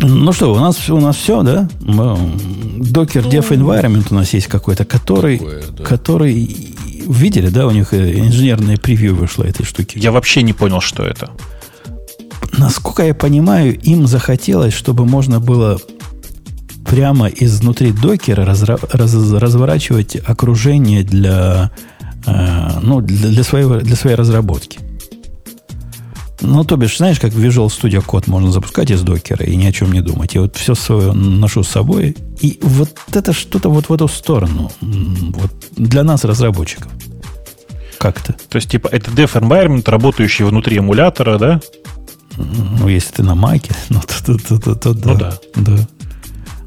[0.00, 1.68] Ну что, у нас, у нас все, да?
[1.80, 5.84] Docker Dev Environment у нас есть какой-то, который, Такое, да.
[5.84, 6.76] который
[7.08, 9.98] видели, да, у них э, инженерное превью вышло этой штуки.
[9.98, 11.30] Я вообще не понял, что это.
[12.56, 15.78] Насколько я понимаю, им захотелось, чтобы можно было
[16.86, 21.70] прямо изнутри докера разра, раз, разворачивать окружение для,
[22.26, 24.78] э, ну, для, для, своего, для своей разработки.
[26.40, 29.72] Ну, то бишь, знаешь, как Visual Studio код можно запускать из докера и ни о
[29.72, 30.34] чем не думать.
[30.34, 32.16] Я вот все свое ношу с собой.
[32.40, 34.70] И вот это что-то вот в эту сторону.
[34.80, 36.92] Вот для нас, разработчиков.
[37.98, 38.34] Как-то.
[38.48, 41.60] То есть, типа, это dev environment, работающий внутри эмулятора, да?
[42.36, 45.38] Ну, если ты на маке, ну, то, то, то, то, то, ну, да.
[45.56, 45.88] да.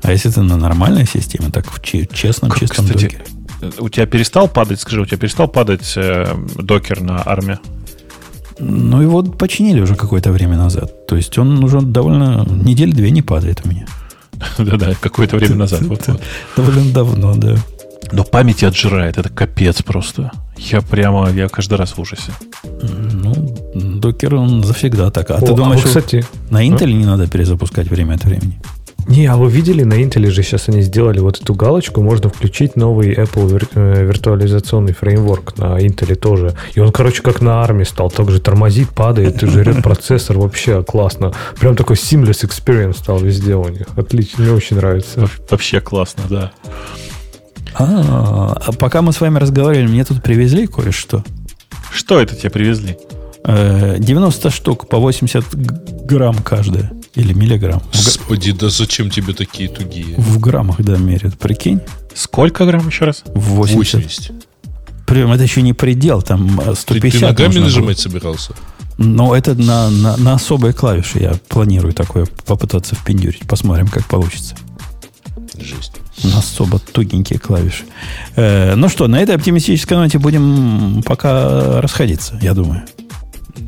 [0.03, 3.25] А если ты на нормальной системе, так в честном, чистом кстати, докере?
[3.80, 7.59] У тебя перестал падать, скажи, у тебя перестал падать э, докер на армии?
[8.61, 11.07] Ну, его починили уже какое-то время назад.
[11.07, 13.85] То есть он уже довольно недели две не падает у меня.
[14.57, 15.81] Да-да, какое-то время назад.
[16.56, 17.56] Довольно давно, да.
[18.11, 20.31] Но память отжирает, это капец просто.
[20.57, 22.31] Я прямо, я каждый раз в ужасе.
[22.81, 25.31] Ну, докер, он завсегда так.
[25.31, 26.91] А О, ты думаешь, а кстати, на Intel а?
[26.91, 28.59] не надо перезапускать время от времени?
[29.07, 32.75] Не, а вы видели, на Intel же сейчас они сделали вот эту галочку, можно включить
[32.75, 36.55] новый Apple вир- э, виртуализационный фреймворк на Intel тоже.
[36.75, 41.33] И он, короче, как на армии стал, также тормозит, падает, и жрет процессор, вообще классно.
[41.59, 43.88] Прям такой seamless experience стал везде у них.
[43.95, 45.27] Отлично, мне очень нравится.
[45.49, 46.51] Вообще классно, да.
[47.73, 51.23] А, а пока мы с вами разговаривали, мне тут привезли кое-что.
[51.93, 52.97] Что это тебе привезли?
[53.45, 55.43] 90 э, штук по 80
[56.05, 56.91] грамм каждая.
[57.15, 57.83] Или миллиграмм.
[57.91, 60.15] Господи, да зачем тебе такие тугие?
[60.17, 61.38] В граммах, да, меряют.
[61.38, 61.81] Прикинь.
[62.14, 63.23] Сколько грамм еще раз?
[63.33, 63.75] 80.
[63.75, 64.31] 80.
[65.06, 66.85] Прям это еще не предел, там 150.
[66.85, 68.01] Ты, ты ногами нажимать было.
[68.01, 68.53] собирался?
[68.98, 71.19] Но это на, на, на особые клавиши.
[71.19, 73.45] Я планирую такое попытаться впендюрить.
[73.48, 74.56] Посмотрим, как получится.
[75.57, 75.93] Жесть.
[76.23, 77.83] На особо тугенькие клавиши.
[78.35, 82.83] Э, ну что, на этой оптимистической ноте будем пока расходиться, я думаю.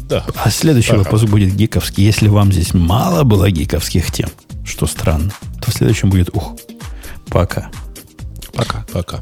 [0.07, 0.25] Да.
[0.35, 1.03] А следующий ага.
[1.03, 2.03] выпуск будет гиковский.
[2.03, 4.30] Если вам здесь мало было гиковских тем,
[4.65, 5.31] что странно,
[5.61, 6.55] то в следующем будет ух.
[7.27, 7.69] Пока.
[8.53, 8.85] Пока.
[8.91, 9.22] Пока.